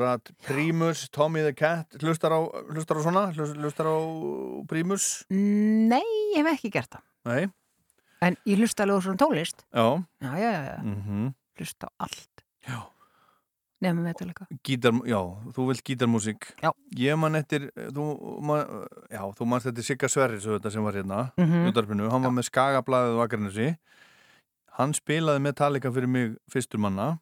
Akkurat, 0.00 0.30
Primus, 0.46 1.08
Tommy 1.12 1.42
the 1.44 1.52
Cat 1.52 1.92
hlustar 2.00 2.32
á, 2.32 2.40
hlustar 2.72 2.96
á 2.96 3.02
svona 3.04 3.24
Hlust- 3.36 3.56
hlustar 3.60 3.84
á 3.86 3.96
Primus 4.66 5.24
Nei, 5.28 6.00
ég 6.34 6.40
hef 6.40 6.54
ekki 6.56 6.70
gert 6.72 6.88
það. 6.96 7.02
Nei, 7.28 7.50
En 8.22 8.36
ég 8.48 8.56
hlusta 8.60 8.84
alveg 8.84 8.96
á 8.96 9.04
svona 9.04 9.20
tónlist. 9.20 9.60
já 9.74 9.84
Já, 10.24 10.32
já, 10.40 10.50
já, 10.52 10.62
já. 10.64 10.82
mm 10.82 11.34
Hlusta 11.60 11.86
á 11.86 11.92
allt. 12.00 12.44
Já. 12.66 12.80
Nefnum 13.80 14.04
þetta 14.08 14.24
líka. 14.28 14.46
Gítar, 14.64 14.92
já, 15.08 15.20
þú 15.52 15.66
vilt 15.68 15.84
gítarmúsík 15.84 16.48
Já. 16.62 16.70
Ég 16.96 17.16
man 17.18 17.34
eftir, 17.36 17.70
þú, 17.76 18.40
man, 18.40 18.64
já, 19.10 19.20
þú 19.36 19.46
manst 19.46 19.66
eftir 19.68 19.84
Sigga 19.84 20.08
Sverris 20.08 20.42
sem 20.72 20.82
var 20.84 20.92
hérna, 20.94 21.32
Mhm. 21.36 21.66
í 21.68 21.72
útvarpinu 21.72 22.10
hann 22.10 22.22
var 22.22 22.30
með 22.32 22.48
skagablaðið 22.50 23.16
og 23.18 23.28
akranesi 23.28 23.76
hann 24.78 24.92
spilaði 24.92 25.40
Metallica 25.40 25.92
fyrir 25.92 26.08
mig 26.08 26.36
fyrstur 26.50 26.78
manna 26.78 27.20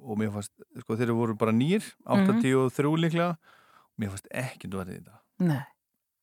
og 0.00 0.18
mér 0.18 0.30
fannst, 0.34 0.52
sko 0.80 0.96
þeir 0.96 1.12
voru 1.16 1.34
bara 1.38 1.52
nýr 1.52 1.82
Mhm. 2.06 2.40
83 2.40 2.96
líklega 3.04 3.30
og 3.30 3.98
mér 3.98 4.10
fannst 4.14 4.28
ekki 4.32 4.68
þú 4.70 4.82
verið 4.84 5.00
þetta 5.02 5.18
Nei. 5.40 5.62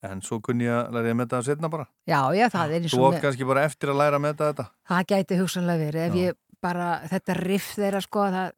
en 0.04 0.22
svo 0.22 0.40
kunni 0.42 0.66
ég 0.66 0.76
að 0.88 0.92
læra 0.94 1.12
að 1.12 1.16
metta 1.18 1.38
það 1.42 1.46
setna 1.50 1.70
bara 1.70 1.88
Já, 2.08 2.22
já, 2.36 2.48
það 2.50 2.70
er 2.72 2.80
eins 2.82 2.94
Þú 2.94 3.00
og 3.04 3.14
átt 3.14 3.22
kannski 3.22 3.46
bara 3.48 3.66
eftir 3.66 3.90
að 3.90 3.98
læra 4.02 4.16
að 4.20 4.22
metta 4.28 4.54
þetta 4.54 4.66
Það 4.90 5.06
gæti 5.12 5.40
hugsanlega 5.40 5.86
verið 5.92 6.08
ef 6.08 6.14
Já. 6.14 6.22
ég 6.30 6.36
bara, 6.62 6.90
þetta 7.12 7.34
riff 7.44 7.76
þeirra 7.76 8.02
sko 8.02 8.20
það 8.32 8.52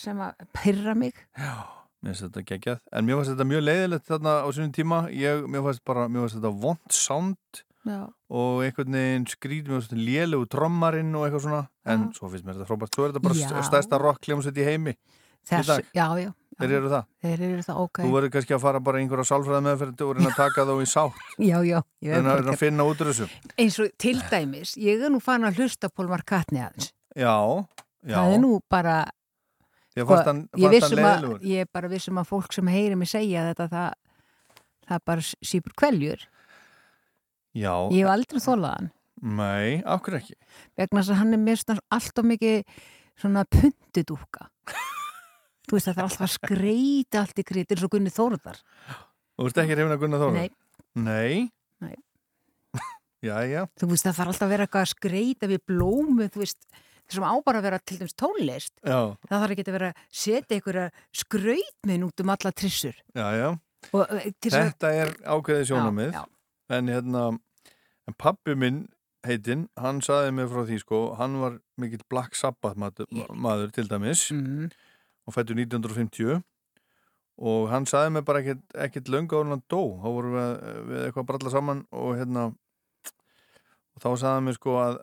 sem 0.00 0.16
að 0.24 0.32
pyrra 0.56 0.94
mig. 0.96 1.12
Mér 2.02 2.14
finnst 2.14 2.22
þetta 2.24 2.42
geggjað, 2.48 2.78
en 2.92 3.04
mér 3.04 3.18
fannst 3.18 3.30
þetta 3.34 3.44
mjög 3.50 3.62
leiðilegt 3.66 4.06
þarna 4.08 4.32
á 4.40 4.48
sínum 4.50 4.72
tíma, 4.72 5.00
ég, 5.12 5.42
mér 5.46 5.62
fannst 5.66 5.84
bara 5.84 6.06
mér 6.08 6.24
fannst 6.24 6.38
þetta 6.40 6.52
vond 6.62 6.78
sound 6.90 7.36
Já. 7.84 8.08
Og 8.32 8.62
einhvern 8.64 8.94
veginn 8.96 9.26
skrýt 9.28 9.66
mér 9.66 9.78
fannst 9.78 9.90
þetta 9.92 10.04
lélegu 10.06 10.46
trommarinn 10.52 11.10
og 11.18 11.26
eitthvað 11.26 11.42
svona 11.46 11.64
en 11.84 12.06
Já. 12.06 12.14
svo 12.16 12.30
finnst 12.32 12.46
mér 12.46 12.56
þetta 12.56 12.68
frábært, 12.70 12.94
svo 12.96 13.04
er 13.04 13.12
þetta 13.12 13.26
bara 13.26 13.66
stærsta 13.68 13.98
rock 14.00 14.28
hljómsveit 14.28 14.62
í 14.62 14.68
heimi 14.68 14.94
Þess, 15.42 15.72
í 15.74 15.98
já, 15.98 16.04
já. 16.22 16.28
þeir 16.60 16.72
eru 16.78 16.90
það 16.92 17.06
Þeir 17.24 17.40
eru 17.48 17.62
það, 17.66 17.78
ok. 17.82 17.98
Þú 17.98 18.10
verður 18.14 18.30
kannski 18.36 18.54
að 18.54 18.60
fara 18.62 18.80
bara 18.86 19.00
einhverja 19.02 19.26
sálfræði 19.26 19.64
meðferð 19.66 20.04
og 20.06 20.12
reyna 20.16 20.30
að 20.30 20.36
taka 20.38 20.66
þá 20.68 20.72
í 20.74 20.86
sátt 20.92 21.24
Já, 21.50 21.56
já. 21.66 21.78
ég 22.06 22.14
en 22.14 22.28
að 22.30 22.38
reyna 22.38 22.54
að 22.54 22.60
finna 22.60 22.86
út 22.86 23.02
úr 23.02 23.10
þessu 23.10 23.26
Eins 23.58 23.78
og 23.82 23.90
til 24.04 24.14
dæmis, 24.30 24.76
ég 24.78 25.02
er 25.02 25.10
nú 25.10 25.18
fann 25.24 25.48
að 25.48 25.58
hlusta 25.58 25.90
Pól 25.90 26.06
Markatni 26.12 26.62
aðeins. 26.62 26.92
Já, 27.18 27.34
já 28.06 28.14
Það 28.14 28.36
er 28.36 28.40
nú 28.44 28.52
bara... 28.70 28.96
Ég 29.98 30.06
sko, 30.06 30.20
hann, 30.24 30.44
ég 30.62 30.72
vissum 30.72 31.02
að, 31.04 31.26
ég 31.44 31.66
er 31.66 31.72
bara 31.74 31.90
vissum 31.90 32.22
að 32.22 32.30
fólk 32.30 32.54
sem 32.54 32.70
heyri 32.72 32.96
mig 32.96 33.10
segja 33.10 33.42
þetta, 33.50 33.66
það, 33.68 34.62
það 34.88 35.02
bara 35.10 35.26
sípur 35.50 35.74
kveljur. 35.82 36.22
Já, 37.52 37.74
Ég 37.92 38.02
hef 38.04 38.12
aldrei 38.14 38.40
þólað 38.42 38.74
hann. 38.76 38.90
nei, 39.22 39.82
af 39.84 40.02
hverju 40.02 40.18
ekki 40.22 40.36
vegna 40.80 41.02
þess 41.02 41.12
að 41.12 41.20
hann 41.20 41.36
er 41.36 41.42
mér 41.42 41.64
alltaf 41.92 42.24
mikið 42.26 42.62
svona 43.22 43.44
puntudúka 43.52 44.48
þú 45.68 45.76
veist 45.76 45.90
að 45.90 45.94
það 45.94 46.02
er 46.02 46.06
alltaf 46.08 46.26
að 46.26 46.34
skreita 46.36 47.20
allt 47.22 47.42
í 47.42 47.46
kritir 47.46 47.82
svo 47.82 47.90
Gunni 47.92 48.12
Þórðar 48.12 48.62
Þú 49.32 49.46
veist 49.46 49.60
ekki 49.62 49.76
reyna 49.78 49.98
Gunnar 50.00 50.20
Þóra? 50.22 50.32
Nei. 50.36 50.48
Nei? 50.94 51.36
Nei. 51.82 51.94
Já, 53.26 53.36
já. 53.46 53.62
þú 53.78 53.88
veist 53.92 54.08
að 54.08 54.16
það 54.16 54.24
er 54.24 54.32
alltaf 54.32 54.46
að 54.48 54.52
vera 54.56 54.66
eitthvað 54.66 54.86
að 54.86 54.92
skreita 54.96 55.48
við 55.52 55.62
blómu 55.70 56.26
þú 56.32 56.42
veist 56.42 56.66
þessum 57.06 57.26
á 57.28 57.34
bara 57.44 57.60
að 57.60 57.66
vera 57.68 57.78
til 57.84 57.98
dæmis 58.00 58.16
tónlist 58.18 58.72
Já, 58.82 58.98
það 59.28 59.42
þarf 59.42 59.54
ekki 59.54 59.64
að 59.66 59.76
vera 59.76 59.90
að 59.92 60.02
setja 60.22 60.56
einhverja 60.58 60.86
skrautminn 61.22 62.06
út 62.08 62.22
um 62.24 62.32
alla 62.34 62.52
trissur 62.56 62.96
já, 63.14 63.26
já. 63.38 63.48
og 63.92 64.02
eh, 64.16 64.28
að 64.32 64.56
Þetta 64.56 64.92
er 65.02 65.12
ákveðið 65.36 65.68
sjónamið 65.70 66.16
Já, 66.16 66.22
en 66.70 66.88
hérna 66.88 67.38
en 68.08 68.14
pappi 68.18 68.54
minn 68.54 68.88
heitinn, 69.26 69.68
hann 69.78 70.00
saði 70.02 70.32
mig 70.34 70.48
frá 70.50 70.64
því 70.66 70.78
sko, 70.82 71.14
hann 71.14 71.36
var 71.40 71.58
mikill 71.78 72.02
Black 72.10 72.34
Sabbath 72.34 72.76
maður, 72.76 73.06
maður 73.34 73.70
til 73.72 73.88
dæmis 73.88 74.30
Mhm. 74.32 74.70
og 75.26 75.34
fættur 75.34 75.54
1950 75.54 76.42
og 77.38 77.68
hann 77.70 77.86
saði 77.86 78.12
mig 78.12 78.24
bara 78.24 78.40
ekkert, 78.42 78.62
ekkert 78.74 79.08
löngu 79.08 79.38
á 79.38 79.46
hann 79.46 79.62
dó, 79.70 79.98
þá 80.02 80.08
vorum 80.10 80.32
við, 80.34 80.64
við 80.88 81.04
eitthvað 81.06 81.22
að 81.22 81.26
bralla 81.30 81.50
saman 81.50 81.86
og 81.92 82.16
hérna 82.18 82.44
og 83.94 84.02
þá 84.02 84.08
saði 84.18 84.34
hann 84.34 84.44
mig 84.44 84.54
sko 84.58 84.74
að, 84.82 84.98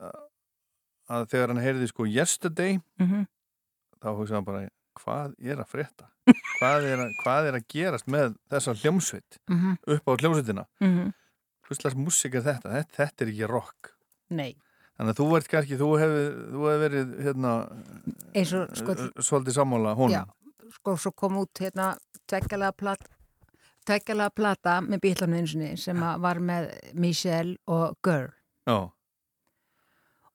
að 1.10 1.26
þegar 1.32 1.48
hann 1.54 1.64
heyrði 1.64 1.88
sko 1.88 2.06
Yesterday 2.06 2.80
Mhm. 3.00 3.26
þá 4.02 4.08
hugsaði 4.18 4.36
hann 4.36 4.46
bara 4.46 4.70
hvað 5.00 5.36
er 5.40 5.56
að 5.64 5.70
frétta 5.72 6.10
hvað 6.60 6.84
er 6.92 7.00
að, 7.06 7.12
hvað 7.24 7.48
er 7.48 7.54
að 7.58 7.68
gerast 7.72 8.06
með 8.12 8.36
þessa 8.52 8.76
hljómsveit 8.76 9.40
Mhm. 9.50 9.78
upp 9.88 10.04
á 10.06 10.12
hljómsveitina 10.20 10.66
Hvers 11.70 11.84
slags 11.84 11.98
músík 12.00 12.40
er 12.40 12.46
þetta? 12.48 12.74
þetta? 12.74 12.98
Þetta 12.98 13.26
er 13.26 13.32
ekki 13.34 13.50
rock 13.52 13.92
Nei. 14.34 14.56
þannig 14.98 15.14
að 15.14 15.20
þú 15.22 15.28
ert 15.38 15.52
kannski, 15.54 15.78
þú 15.78 15.90
hefur 16.02 16.28
hefur 16.66 16.84
verið 16.84 17.16
hérna 17.28 17.54
Eins 18.34 18.54
og, 18.58 18.76
sko, 18.80 18.98
svolítið 19.22 19.60
sammála 19.60 19.96
honum 20.00 20.16
Já, 20.18 20.24
sko, 20.80 20.98
svo 20.98 21.14
kom 21.14 21.38
út 21.44 21.62
hérna 21.62 21.92
tveggjalega 22.26 22.74
tveggjalega 23.86 24.36
plata 24.36 24.80
með 24.86 25.04
bílanu 25.06 25.40
einsinni 25.40 25.76
sem 25.78 26.02
var 26.26 26.42
með 26.42 26.72
Michelle 26.98 27.60
og 27.70 28.00
Girl 28.06 28.34
Já. 28.66 28.90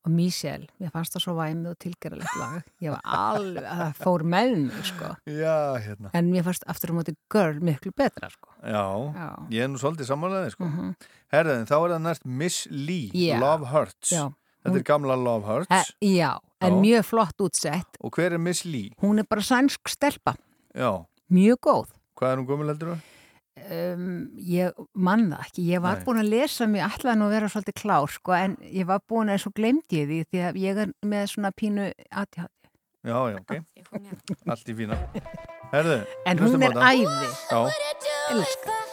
Og 0.05 0.13
Michelle, 0.13 0.67
mér 0.81 0.91
fannst 0.93 1.15
það 1.17 1.23
svo 1.25 1.35
væmið 1.39 1.69
og 1.71 1.79
tilgerðalegt 1.81 2.35
lag 2.37 2.67
ég 2.85 2.93
var 2.93 3.01
alveg, 3.19 3.65
það 3.65 3.95
fór 4.05 4.25
með 4.35 4.51
mig 4.67 4.85
sko 4.91 5.11
Já, 5.33 5.55
hérna 5.81 6.11
en 6.13 6.29
mér 6.33 6.45
fannst 6.45 6.67
aftur 6.69 6.93
á 6.93 6.95
móti 6.99 7.15
Girl 7.33 7.61
miklu 7.65 7.93
betra 7.97 8.29
sko 8.35 8.51
Já, 8.61 8.85
Já. 9.17 9.29
ég 9.51 9.65
er 9.65 9.69
nú 9.73 9.81
svolítið 9.81 10.09
sammálaðið 10.11 10.51
sko. 10.57 10.65
Mhm. 10.69 10.93
Herðin, 11.33 11.67
þá 11.69 11.75
er 11.79 11.95
það 11.95 12.03
næst 12.09 12.25
Miss 12.25 12.67
Lee, 12.71 13.11
Já. 13.13 13.39
Love 13.41 13.71
Hurts 13.73 14.13
Já. 14.13 14.27
Þetta 14.65 14.77
er 14.81 14.87
gamla 14.89 15.17
Love 15.21 15.45
Hurts 15.49 15.73
e, 16.01 16.13
Já, 16.19 16.39
en 16.61 16.79
mjög 16.81 17.05
flott 17.05 17.41
útsett 17.45 17.99
Og 18.01 18.13
hver 18.17 18.33
er 18.33 18.39
Miss 18.41 18.65
Lee? 18.65 18.93
hún 19.03 19.19
er 19.21 19.25
bara 19.29 19.41
sænsk 19.45 19.89
stelpa 19.89 20.37
Já, 20.75 21.05
mjög 21.33 21.61
góð 21.65 21.91
hvað 22.15 22.31
er 22.33 22.39
hún 22.41 22.47
gömul 22.49 22.69
heldur 22.73 22.95
þú? 22.95 23.01
Um, 23.63 24.09
ég 24.39 24.83
mann 24.95 25.29
það 25.33 25.47
ekki. 25.47 25.67
Ég 25.71 25.85
var 25.85 26.01
Nei. 26.01 26.05
búin 26.09 26.23
að 26.23 26.33
lesa 26.33 26.69
ætlaði 26.89 27.21
nú 27.21 27.29
að 27.29 27.37
vera 27.37 27.53
svolítið 27.53 27.79
klár 27.83 28.11
sko, 28.13 28.37
en 28.39 28.59
ég 28.71 28.89
var 28.91 29.05
búin 29.09 29.33
að 29.33 29.43
svo 29.45 29.55
glemdi 29.57 30.03
ég 30.03 30.11
því 30.11 30.21
því 30.31 30.45
að 30.49 30.61
ég 30.65 30.83
er 30.85 30.95
með 31.07 31.31
svona 31.35 31.55
pínu 31.55 31.91
ADHD 32.11 32.51
Já, 33.05 33.19
já, 33.29 33.37
ok. 33.37 33.53
Allt 34.49 34.69
í 34.73 34.75
fína. 34.79 34.97
Herðu, 35.75 35.99
en 36.25 36.41
hún 36.41 36.65
er 36.65 36.79
æði. 36.81 37.29
Já, 37.53 38.93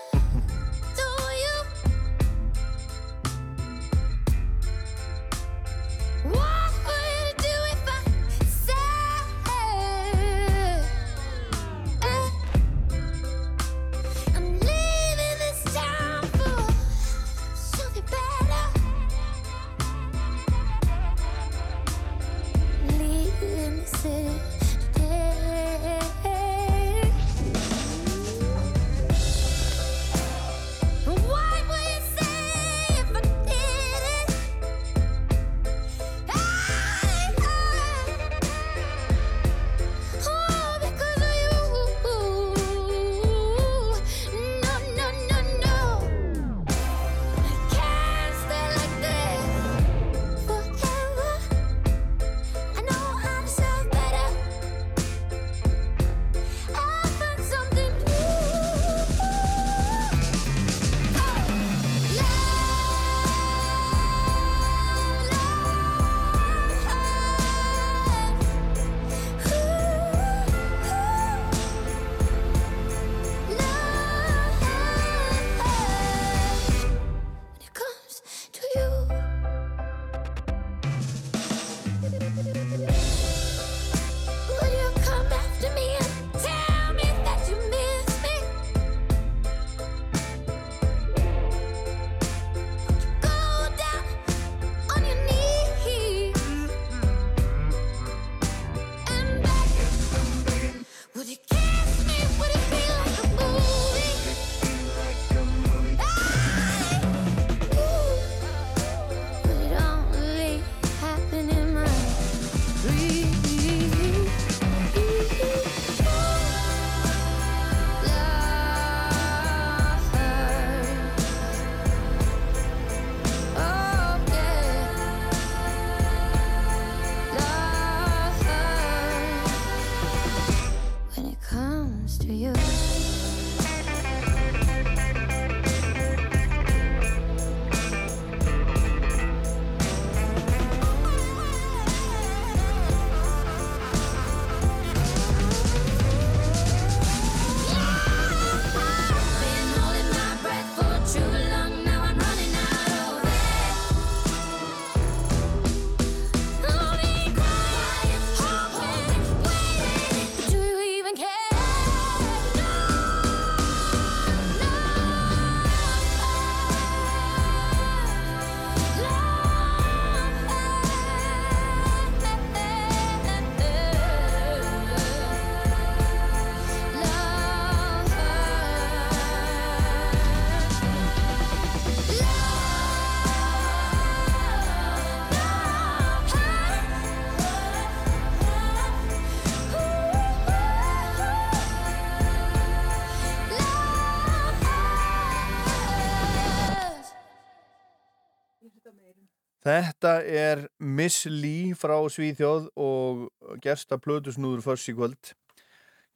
Þetta 199.72 200.18
er 200.28 200.66
Miss 200.84 201.24
Lee 201.30 201.76
frá 201.78 201.94
Svíþjóð 202.12 202.66
og 202.82 203.28
gersta 203.64 203.96
plötusnúður 204.02 204.64
fyrst 204.66 204.90
í 204.92 204.96
kvöld. 204.98 205.32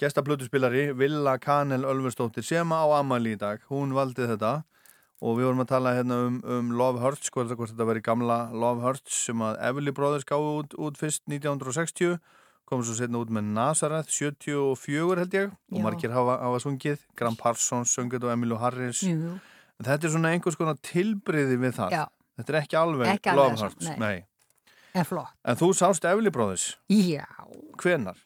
Gersta 0.02 0.24
plötuspilari 0.26 0.90
Villa 0.98 1.38
Kanel 1.40 1.86
Ölversdóttir 1.88 2.44
sem 2.44 2.74
á 2.76 2.84
Amalí 2.98 3.38
í 3.38 3.40
dag. 3.40 3.62
Hún 3.72 3.94
valdi 3.96 4.28
þetta 4.28 4.66
og 5.24 5.38
við 5.38 5.48
vorum 5.48 5.64
að 5.64 5.72
tala 5.72 5.94
hérna 5.96 6.18
um, 6.26 6.42
um 6.44 6.74
Love 6.76 7.00
Hurts, 7.00 7.32
hvort 7.32 7.54
þetta 7.54 7.88
veri 7.88 8.04
gamla 8.04 8.50
Love 8.52 8.84
Hurts 8.84 9.22
sem 9.30 9.46
að 9.46 9.62
Everly 9.70 9.94
Brothers 9.96 10.28
gáði 10.28 10.52
út, 10.60 10.76
út 10.76 11.00
fyrst 11.00 11.24
1960 11.32 12.20
kom 12.68 12.84
svo 12.84 12.98
setna 12.98 13.22
út 13.22 13.32
með 13.32 13.54
Nazareth 13.56 14.12
74 14.12 15.22
held 15.22 15.38
ég 15.38 15.52
og 15.54 15.80
Já. 15.80 15.84
margir 15.86 16.12
hafa, 16.12 16.40
hafa 16.42 16.62
sungið 16.64 17.04
Graham 17.16 17.38
Parsons 17.40 17.94
sungið 17.94 18.26
og 18.26 18.34
Emilu 18.34 18.58
Harris 18.60 19.06
jú. 19.06 19.38
Þetta 19.80 20.08
er 20.08 20.14
svona 20.14 20.32
einhvers 20.34 20.58
konar 20.58 20.80
tilbriði 20.84 21.60
við 21.62 21.76
það 21.78 21.94
Já. 21.94 22.04
Þetta 22.36 22.54
er 22.54 22.58
ekki 22.62 22.78
alveg 22.80 23.08
Ekki 23.16 23.30
alveg 23.32 23.44
Love 23.44 23.62
Hurts, 23.64 23.90
nei. 23.90 23.98
nei. 24.00 24.26
En 24.96 25.06
flott. 25.08 25.34
En 25.44 25.56
þú 25.60 25.70
sást 25.76 26.06
Everly 26.08 26.32
Brothers 26.32 26.70
Já. 26.92 27.26
Hvenar? 27.82 28.18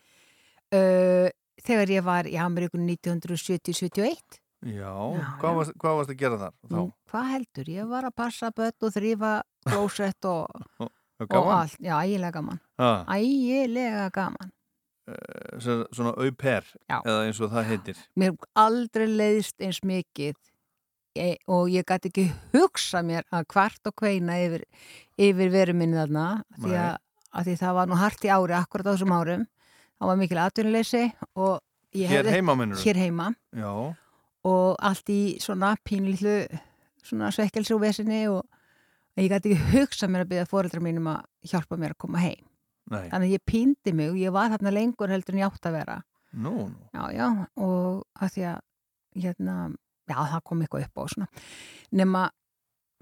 Uh, 0.73 1.29
þegar 1.65 1.89
ég 1.95 2.03
var 2.05 2.27
í 2.29 2.35
Ameríkun 2.37 2.85
1970-71 2.89 4.39
Já, 4.69 4.91
hvað, 5.39 5.53
varst, 5.55 5.73
hvað 5.79 5.97
varst 6.01 6.11
að 6.13 6.17
gera 6.19 6.37
þar? 6.41 6.53
Þá? 6.67 6.73
Nú, 6.75 6.81
hvað 7.09 7.27
heldur? 7.33 7.69
Ég 7.71 7.87
var 7.89 8.07
að 8.09 8.15
passa 8.19 8.49
börn 8.51 8.85
og 8.89 8.91
þrýfa 8.97 9.33
klósett 9.69 10.27
og, 10.27 10.63
Og, 11.19 11.47
allt. 11.51 11.75
Já, 11.83 11.95
ægilega 12.03 12.31
gaman. 12.37 12.59
Ha, 12.79 12.89
Ægilega 13.15 14.05
gaman. 14.15 14.51
eh, 15.09 15.57
svona- 15.91 16.13
au 16.15 16.29
pair 16.37 16.63
eða 16.87 17.25
eins 17.25 17.39
og 17.41 17.49
það 17.51 17.65
heitir 17.71 17.97
Mér 18.19 18.35
aldrei 18.55 19.07
leiðist 19.09 19.55
eins 19.63 19.79
mikið 19.83 20.35
og 21.49 21.69
ég 21.73 21.87
gæti 21.87 22.11
ekki 22.11 22.25
hugsa 22.53 23.01
mér 23.05 23.25
að 23.33 23.47
hvart 23.53 23.89
og 23.89 23.95
kveina 23.97 24.37
yfir, 24.43 24.65
yfir 25.17 25.53
veru 25.53 25.73
minni 25.77 25.97
þarna 25.97 26.43
því 26.59 26.75
að, 26.77 26.99
að 27.33 27.49
því 27.49 27.55
það 27.63 27.79
var 27.79 27.89
nú 27.89 27.97
hart 27.99 28.27
í 28.27 28.33
ári 28.33 28.57
akkurat 28.57 28.89
á 28.89 28.93
þessum 28.93 29.15
árum. 29.15 29.47
Það 29.99 30.11
var 30.11 30.19
mikil 30.21 30.39
ég 31.97 32.13
Hér 32.13 32.29
heima, 32.31 32.55
meinarðu? 32.55 32.83
Hér 32.85 33.01
heima. 33.01 33.31
Já, 33.57 33.71
og 34.47 34.77
allt 34.79 35.09
í 35.11 35.21
svona 35.43 35.73
pínlítlu 35.83 36.37
svona 37.03 37.31
svekkelsi 37.33 37.73
og 37.75 37.81
vesinni 37.83 38.21
og 38.31 38.45
ég 39.19 39.31
gæti 39.31 39.51
ekki 39.53 39.73
hugsa 39.73 40.07
mér 40.07 40.23
að 40.23 40.31
byggja 40.33 40.49
fóreldra 40.49 40.83
mínum 40.83 41.09
að 41.11 41.25
hjálpa 41.51 41.79
mér 41.79 41.95
að 41.95 42.01
koma 42.05 42.21
heim. 42.23 42.45
Nei. 42.89 43.05
Þannig 43.11 43.27
að 43.27 43.35
ég 43.35 43.43
píndi 43.45 43.93
mig 43.93 44.13
og 44.13 44.17
ég 44.17 44.33
var 44.33 44.53
þarna 44.53 44.73
lengur 44.73 45.11
heldur 45.11 45.35
en 45.35 45.41
ég 45.43 45.49
átt 45.51 45.67
að 45.69 45.75
vera. 45.77 45.97
Nú, 46.31 46.53
nú. 46.69 46.87
Já, 46.93 47.03
já, 47.13 47.27
og 47.57 48.03
að 48.21 48.33
því 48.35 48.45
að 48.49 48.59
hérna, 49.25 49.55
já, 50.09 50.17
það 50.33 50.41
kom 50.49 50.63
eitthvað 50.65 50.87
upp 50.87 51.01
á 51.01 51.03
svona 51.13 51.27
nema, 52.01 52.23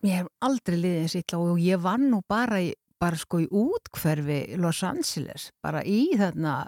ég 0.06 0.20
hef 0.22 0.28
aldrei 0.48 0.78
liðið 0.78 1.06
eins 1.06 1.16
illa 1.22 1.40
og 1.44 1.62
ég 1.64 1.82
var 1.84 2.02
nú 2.04 2.20
bara 2.30 2.60
í, 2.64 2.74
bara 3.02 3.18
sko 3.20 3.40
í 3.44 3.48
útkverfi 3.50 4.58
Los 4.62 4.84
Angeles, 4.88 5.50
bara 5.64 5.82
í 5.86 6.02
þarna 6.20 6.60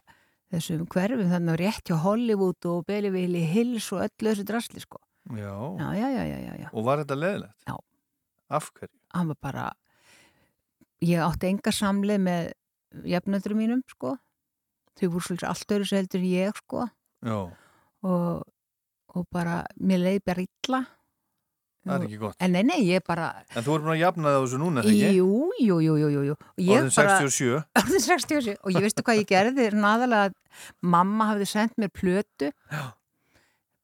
þessum 0.50 0.88
hverfum 0.90 1.30
þarna 1.30 1.58
rétt 1.60 1.90
hjá 1.92 2.00
Hollywood 2.02 2.66
og 2.72 2.86
Belleville 2.90 3.44
Hills 3.52 3.92
og 3.94 4.02
öllu 4.08 4.32
þessu 4.32 4.48
drasli 4.50 4.82
sko 4.86 5.02
Já. 5.30 5.54
já, 5.78 5.90
já, 5.94 6.08
já, 6.10 6.24
já, 6.26 6.38
já, 6.42 6.54
já. 6.64 6.70
Og 6.74 6.86
var 6.88 6.98
þetta 7.04 7.16
leðilegt? 7.20 7.54
Já. 7.70 7.76
Af 8.50 8.72
hverju? 8.74 8.96
hann 9.14 9.28
var 9.30 9.38
bara 9.46 9.66
ég 11.06 11.22
átti 11.22 11.50
enga 11.52 11.72
samleið 11.74 12.24
með 12.26 12.48
jafnöldurum 13.12 13.60
mínum 13.62 13.84
sko 13.90 14.16
þau 15.00 15.06
voru 15.14 15.22
svolítið 15.28 15.48
allt 15.52 15.74
öðru 15.76 15.88
sem 15.90 16.00
heldur 16.02 16.20
en 16.24 16.30
ég 16.32 16.58
sko 16.64 16.88
Já, 17.30 17.38
og, 18.10 18.42
og 19.16 19.26
bara, 19.34 19.64
mér 19.80 20.02
leiði 20.04 20.22
bara 20.26 20.44
illa. 20.46 20.82
Það 21.90 21.96
er 21.96 22.04
ekki 22.10 22.18
gott. 22.22 22.36
en 22.44 22.52
nei, 22.52 22.62
nei, 22.68 22.80
ég 22.90 23.02
bara 23.08 23.30
En 23.56 23.64
þú 23.64 23.76
ert 23.78 23.84
búin 23.86 23.94
að 23.96 24.02
jafna 24.02 24.34
það 24.34 24.42
þessu 24.44 24.58
núna, 24.60 24.82
þegar 24.84 24.98
ekki? 25.00 25.16
jú, 25.16 25.52
jú, 25.64 25.78
jú, 25.80 25.94
jú, 25.98 26.24
jú, 26.28 26.36
Orðin 26.60 26.90
bara- 26.96 27.16
67 27.24 27.62
Orðin 27.80 28.04
67 28.04 28.58
og 28.60 28.74
ég 28.76 28.84
veistu 28.84 29.06
hvað 29.08 29.22
ég 29.22 29.30
gerði? 29.32 29.68
Náðalega 29.80 30.28
að 30.28 30.36
mamma 30.96 31.30
hafði 31.32 31.48
sendt 31.50 31.78
mér 31.80 31.90
plötu. 31.96 32.52
Já. 32.70 32.84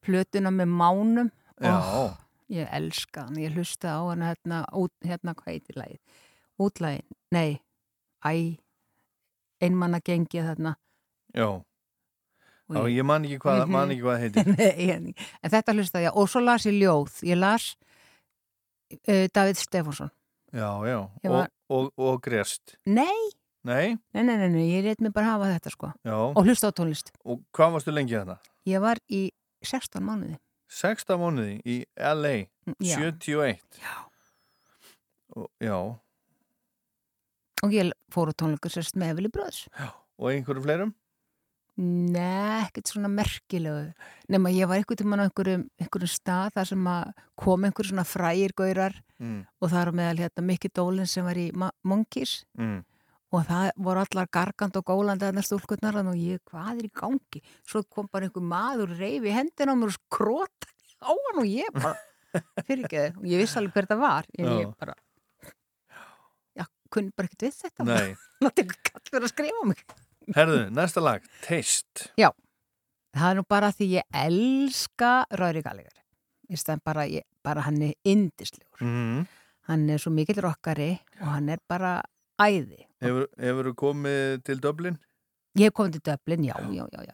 plötuna 0.05 0.51
með 0.53 0.69
mánum. 0.75 1.31
Já. 1.63 1.71
Ó, 1.79 2.03
ég 2.51 2.67
elska 2.77 3.23
hann, 3.29 3.39
ég 3.41 3.55
hlusta 3.55 3.95
á 3.95 4.01
hann 4.11 4.21
hérna, 4.27 4.59
út, 4.75 4.91
hérna 5.07 5.33
hvað 5.33 5.53
heitir 5.55 5.79
lagið? 5.79 5.99
Útlægin, 6.61 7.07
nei 7.31 7.61
æ, 8.27 8.59
einmanna 9.63 9.99
gengið 10.03 10.51
þarna. 10.51 10.75
Já 11.33 11.47
Já, 12.69 12.81
ég- 12.89 13.05
man 13.05 13.23
ekki 13.23 13.37
hvað, 13.39 13.59
Mhm. 13.65 13.71
man 13.71 13.89
ekki 13.93 14.01
hvað 14.01 14.19
heitir. 14.23 14.45
Nei, 14.57 14.89
en, 14.91 15.13
þetta 15.43 15.73
hlustaði 15.75 16.07
ég 16.09 16.15
og 16.17 16.29
svo 16.29 16.41
las 16.41 16.65
ég 16.65 16.73
ljóð, 16.81 17.19
ég 17.23 17.37
las 17.37 17.75
uh, 19.07 19.27
David 19.33 19.55
Stefánsson. 19.57 20.09
Já, 20.53 20.69
já, 20.87 20.99
Ég 21.23 21.29
og, 21.29 21.35
var- 21.35 21.51
og, 21.69 21.91
og 21.97 22.21
grest. 22.23 22.75
Nei, 22.85 23.29
Nei, 23.65 23.97
nei, 24.13 24.21
nei, 24.23 24.35
nei, 24.37 24.47
nei, 24.53 24.65
ég 24.77 24.83
reynd 24.85 25.01
mig 25.01 25.11
bara 25.13 25.25
hafa 25.25 25.45
þetta 25.59 25.71
sko. 25.73 25.87
Já. 26.05 26.13
Og 26.37 26.43
hlusta 26.45 26.69
á 26.69 26.73
tónlist. 26.77 27.09
Og 27.25 27.39
hvað 27.51 27.71
varstu 27.73 27.91
lengi 27.91 28.13
þetta? 28.13 28.37
ég 28.67 28.79
var 28.81 28.97
í 29.09 29.31
16 29.63 30.03
mánuði. 30.05 30.37
16 30.69 31.17
mánuði 31.17 31.61
í 31.65 31.83
LA 31.97 32.45
Mm, 32.65 32.75
já. 32.81 32.97
71 32.97 33.59
Já. 33.81 33.93
Og, 35.35 35.49
Já, 35.61 35.75
og 37.63 37.71
ég 37.73 37.91
fór 38.13 38.29
á 38.29 38.33
tónleikur 38.37 38.71
sérst 38.73 38.95
með 38.97 39.13
Eveli 39.15 39.29
Bröðs 39.33 39.67
og 40.17 40.29
einhverju 40.31 40.63
fleirum? 40.65 40.93
Nei, 41.75 42.63
ekkert 42.69 42.87
svona 42.87 43.09
merkilegu 43.11 43.89
nema 44.31 44.51
ég 44.55 44.69
var 44.69 44.77
einhvern 44.79 44.95
tímann 45.01 45.19
á 45.19 45.27
einhverjum, 45.27 45.65
einhverjum 45.81 46.11
stað 46.13 46.53
þar 46.55 46.69
sem 46.69 46.85
að 46.87 47.09
kom 47.35 47.65
einhverjum 47.67 47.91
svona 47.91 48.07
frægir 48.07 48.53
gaurar 48.55 49.01
Mm. 49.15 49.45
og 49.63 49.69
það 49.71 49.81
er 49.87 49.91
meðal 49.95 50.17
hérna 50.19 50.43
Mikki 50.43 50.69
Dólin 50.75 51.07
sem 51.07 51.23
var 51.23 51.35
í 51.39 51.45
Monkeys 51.83 52.43
Mm. 52.59 52.83
og 53.31 53.45
það 53.47 53.69
voru 53.77 54.01
allar 54.03 54.27
gargand 54.27 54.75
og 54.75 54.83
gólandi 54.85 55.23
þarna 55.23 55.43
stúlkurnar 55.43 55.95
og 56.03 56.15
ég, 56.19 56.39
hvað 56.51 56.79
er 56.79 56.83
í 56.87 56.91
gangi? 56.91 57.41
Svo 57.65 57.83
kom 57.87 58.09
bara 58.11 58.25
einhver 58.27 58.43
maður 58.43 58.91
reyfi 58.99 59.31
hendina 59.31 59.71
á 59.71 59.75
mér 59.79 59.87
og 59.87 59.95
skrota 59.95 60.67
á 60.99 61.11
hann 61.15 61.39
og 61.39 61.47
ég 61.47 61.71
bara 61.71 61.95
fyrir 62.67 62.83
ekki 62.87 63.03
og 63.17 63.23
ég 63.23 63.39
vissi 63.39 63.55
alveg 63.59 63.71
hver 63.73 63.87
það 63.87 63.99
var 64.03 64.25
en 64.37 64.45
Já. 64.45 64.59
ég 64.59 64.75
bara 64.79 64.95
já, 66.59 66.65
kunni 66.91 67.11
bara 67.15 67.27
ekkert 67.29 67.47
við 67.47 67.55
þetta 67.63 67.83
Nei. 67.87 68.15
Ekki 68.51 68.67
kall 68.83 69.07
fyrir 69.11 69.27
að 69.27 69.31
skrifa 69.31 69.65
mig 69.71 69.85
Herðu, 70.35 70.69
næsta 70.73 71.01
lag, 71.03 71.21
Taste 71.45 72.09
Já, 72.17 72.31
það 73.15 73.29
er 73.31 73.35
nú 73.39 73.43
bara 73.47 73.69
því 73.75 73.87
ég 73.99 74.03
elska 74.25 75.25
Röri 75.37 75.61
Gallagher. 75.65 75.93
Ég 76.49 76.61
stæðan 76.61 76.81
bara, 76.85 77.05
bara 77.43 77.61
hann 77.65 77.81
er 77.81 77.93
indislegur. 78.05 78.81
mm. 78.81 79.25
Hann 79.65 79.89
er 79.89 79.97
svo 79.97 80.11
mikill 80.13 80.41
rockari 80.45 80.91
og 81.21 81.27
hann 81.33 81.49
er 81.49 81.57
bara 81.67 82.01
æði. 82.41 82.83
Hefur, 83.01 83.27
hefur 83.41 83.71
komið 83.73 84.43
til 84.45 84.59
Dublin? 84.61 84.97
Ég 85.57 85.69
hef 85.71 85.73
komið 85.73 85.97
til 85.97 86.03
Dublin, 86.11 86.43
já, 86.45 86.53
já, 86.69 86.85
já, 86.93 87.01
já. 87.09 87.13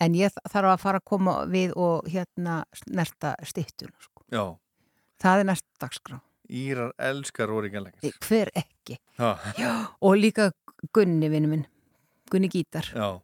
En 0.00 0.14
ég 0.18 0.34
þarf 0.50 0.72
að 0.74 0.80
fara 0.82 0.98
að 1.00 1.06
koma 1.08 1.34
við 1.48 1.72
og 1.78 2.08
hérna 2.10 2.64
snerta 2.74 3.36
stittun. 3.46 3.92
Sko. 4.02 4.24
Já, 4.32 4.44
Það 5.22 5.40
er 5.40 5.46
næst 5.48 5.64
dagskrá. 5.80 6.18
Írar 6.52 6.90
elskar 7.00 7.48
Róri 7.48 7.70
Gallagher 7.72 8.12
Hver 8.22 8.50
ekki? 8.54 8.98
Já, 9.18 9.30
Já. 9.58 9.70
Og 10.04 10.18
líka 10.20 10.50
Gunni, 10.92 11.30
vinnu 11.32 11.48
minn. 11.48 11.64
Gunni 12.30 12.48
Gítar. 12.48 12.84
já 12.94 13.20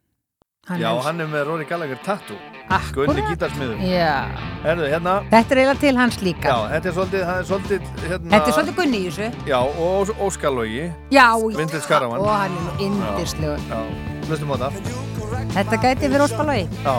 Hann 0.68 0.78
Já, 0.80 0.90
er- 0.94 1.02
hann 1.02 1.20
er 1.20 1.26
með 1.26 1.46
Rory 1.46 1.64
Gallagher 1.64 1.98
tattoo 2.04 2.36
Akkúrat. 2.70 3.08
Gunni 3.08 3.22
gítarsmiður 3.26 3.78
hérna 3.82 5.14
Þetta 5.30 5.50
er 5.50 5.58
eiginlega 5.58 5.80
til 5.80 5.96
hans 5.98 6.16
líka. 6.22 6.48
Já, 6.48 6.68
þetta 6.70 6.86
er 6.88 6.92
svolítið, 6.92 7.22
er 7.32 7.42
svolítið 7.48 7.80
hérna, 8.06 8.30
Þetta 8.30 8.46
er 8.46 8.52
svolítið 8.52 8.76
gunni 8.76 8.98
í 8.98 9.10
þessu. 9.10 9.26
Já, 9.50 9.58
og 9.58 9.74
Ós- 10.06 10.14
Óskarlogi 10.28 10.92
Já. 11.10 11.26
Vintage 11.56 11.86
Caravan 11.88 12.20
Og 12.20 12.28
hann 12.30 12.52
er 12.78 12.90
það 14.54 14.72
Þetta 15.52 15.76
gæti 15.82 16.08
fyrir 16.08 16.22
óspalagi. 16.28 16.68
Já. 16.84 16.96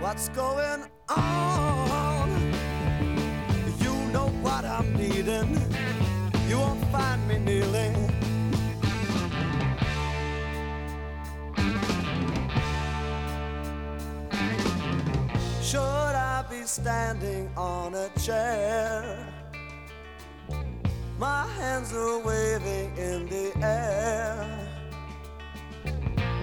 What's 0.00 0.28
going 0.28 0.84
on? 1.08 2.30
You 3.82 3.94
know 4.12 4.28
what 4.42 4.64
I'm 4.64 4.92
needing. 4.94 5.73
Find 6.94 7.26
me 7.26 7.38
kneeling. 7.38 7.94
Should 15.60 15.80
I 15.80 16.44
be 16.48 16.62
standing 16.62 17.50
on 17.56 17.96
a 17.96 18.08
chair? 18.20 19.26
My 21.18 21.48
hands 21.58 21.92
are 21.92 22.20
waving 22.20 22.96
in 22.96 23.26
the 23.26 23.52
air. 23.60 24.46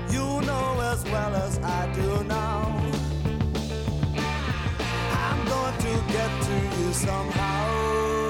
You 0.09 0.41
know 0.41 0.81
as 0.91 1.01
well 1.05 1.33
as 1.33 1.59
I 1.59 1.89
do 1.93 2.25
now. 2.25 2.91
I'm 5.13 5.45
going 5.45 5.77
to 5.77 5.93
get 6.11 6.31
to 6.43 6.55
you 6.77 6.91
somehow. 6.91 8.20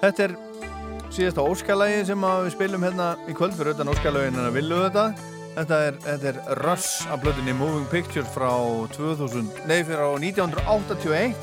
Þetta 0.00 0.24
er 0.24 0.36
síðasta 1.12 1.44
óskalagi 1.44 2.04
sem 2.08 2.22
við 2.24 2.52
spilum 2.54 2.86
hérna 2.86 3.10
í 3.28 3.34
kvöld 3.36 3.56
fyrir 3.58 3.74
utan 3.74 3.90
óskalagin 3.92 4.38
en 4.38 4.48
að 4.48 4.56
villu 4.60 4.78
þetta. 4.86 5.06
Þetta 5.50 5.80
er, 5.88 5.96
þetta 6.04 6.30
er 6.30 6.38
Russ 6.62 7.00
af 7.10 7.24
blöðinni 7.24 7.56
Moving 7.58 7.88
Pictures 7.90 8.30
frá 8.32 8.52
2000, 8.94 9.50
nei 9.66 9.80
fyrir 9.82 10.06
á 10.06 10.10
1981 10.14 11.34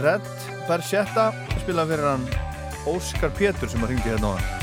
Red 0.00 0.30
Berchetta 0.68 1.26
spila 1.58 1.88
fyrir 1.90 2.06
hann 2.12 2.24
Óskar 2.88 3.34
Pétur 3.34 3.68
sem 3.68 3.82
að 3.82 3.96
ringi 3.96 4.12
hérna 4.12 4.30
á 4.30 4.38
hann 4.38 4.59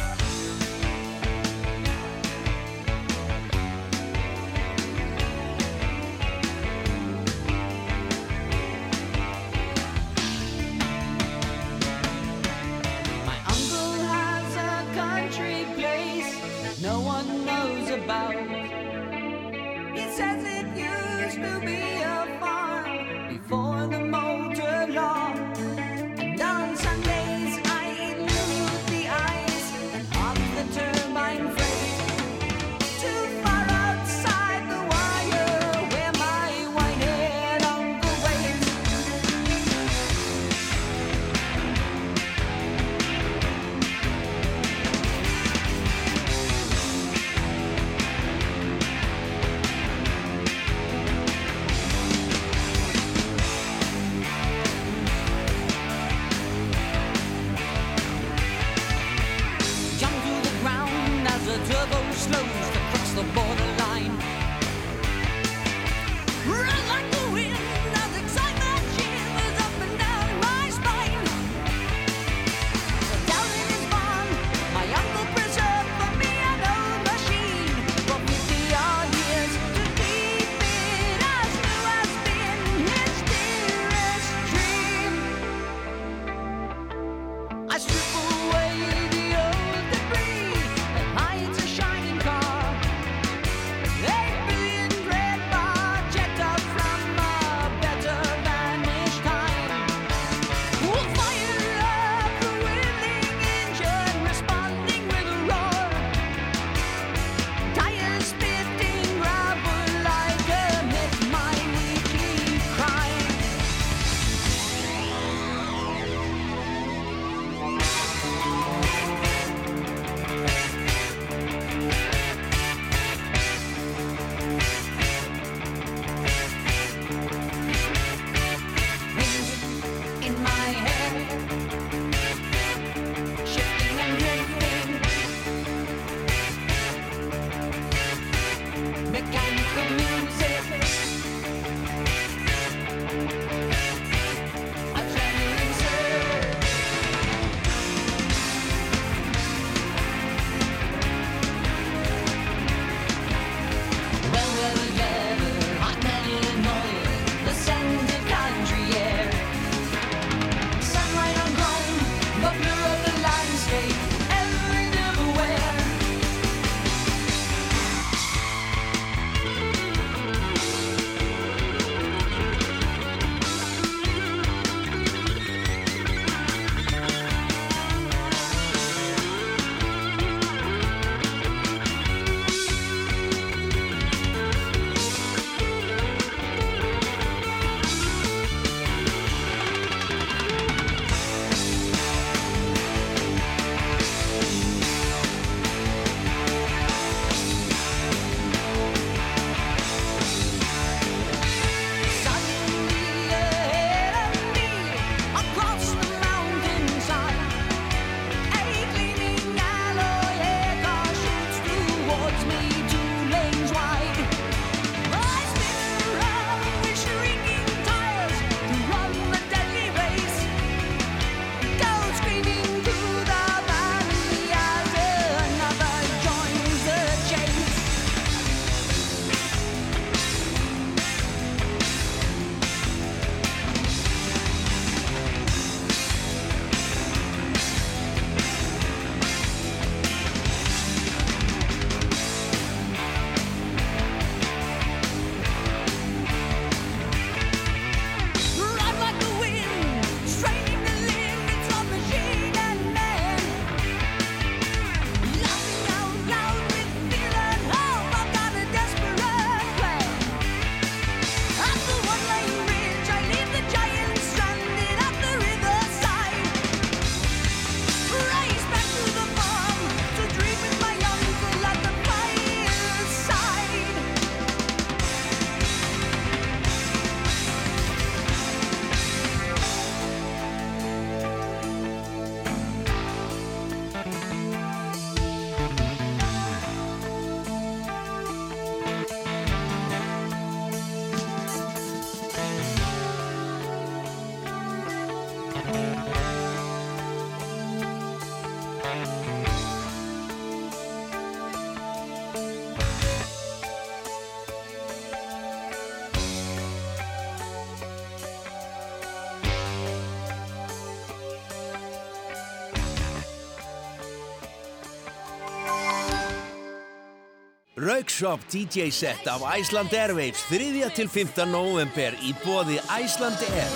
Workshop 317.97 318.39
DJ 318.51 318.89
set 318.89 319.27
af 319.27 319.59
Iceland 319.59 319.93
Airwaves 319.93 320.43
3. 320.49 320.89
til 320.95 321.09
5. 321.09 321.27
november 321.51 322.13
í 322.21 322.33
bóði 322.43 322.77
Iceland 323.03 323.39
Air. 323.47 323.71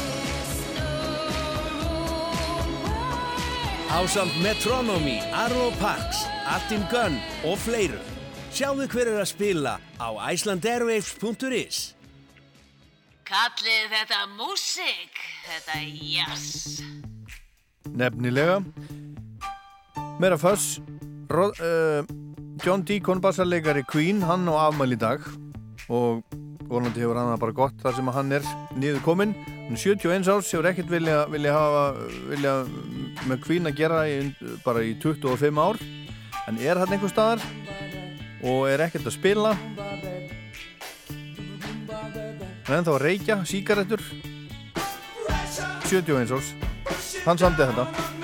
Ásamt 3.89 4.38
Metronomy, 4.43 5.18
Arlo 5.34 5.72
Parks, 5.80 6.22
Attin 6.45 6.85
Gunn 6.91 7.18
og 7.49 7.57
fleiru. 7.57 7.98
Sjáðu 8.53 8.85
hver 8.93 9.10
er 9.10 9.23
að 9.23 9.31
spila 9.34 9.76
á 9.98 10.10
icelandairwaves.is. 10.30 11.81
Kallið 13.26 13.84
þetta 13.98 14.23
músík, 14.38 15.22
þetta 15.49 15.81
jazz. 15.98 16.81
Nefnilega 17.89 18.61
Meira 20.22 20.38
föss 20.38 20.77
Rod, 21.31 21.57
uh, 21.57 22.20
John 22.62 22.84
Deacon 22.86 23.18
bassarleikari 23.22 23.82
Queen, 23.90 24.22
hann 24.22 24.46
á 24.46 24.70
afmæli 24.70 24.94
í 24.94 25.02
dag. 25.02 25.24
Og 25.90 26.22
vonandi 26.70 27.02
hefur 27.02 27.18
hann 27.18 27.32
það 27.34 27.42
bara 27.42 27.56
gott 27.58 27.82
þar 27.82 27.96
sem 27.98 28.12
hann 28.14 28.36
er 28.38 28.46
niður 28.78 29.02
kominn 29.04 29.34
hann 29.72 29.74
er 29.74 29.82
71 29.82 30.30
árs, 30.30 30.52
hefur 30.54 30.68
ekkert 30.70 30.92
vilja, 30.92 31.26
vilja 31.32 31.56
hafa 31.56 31.84
vilja 32.30 32.54
með 33.26 33.42
Queen 33.48 33.70
að 33.70 33.78
gera 33.82 34.04
í, 34.06 34.18
bara 34.66 34.86
í 34.86 34.94
25 35.02 35.58
ár. 35.58 35.82
En 36.50 36.62
er 36.62 36.78
hann 36.78 36.94
einhver 36.94 37.10
staðar 37.10 37.42
og 38.46 38.70
er 38.70 38.86
ekkert 38.86 39.10
að 39.10 39.18
spila. 39.18 39.56
Hann 41.90 42.70
er 42.70 42.78
ennþá 42.78 42.98
að 42.98 43.04
reykja 43.08 43.42
síkaretur 43.48 44.06
71 45.90 46.38
árs. 46.38 46.54
Hann 47.26 47.42
samdi 47.42 47.66
þetta 47.66 48.20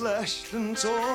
slashed 0.00 0.54
and 0.54 0.74
torn. 0.78 1.09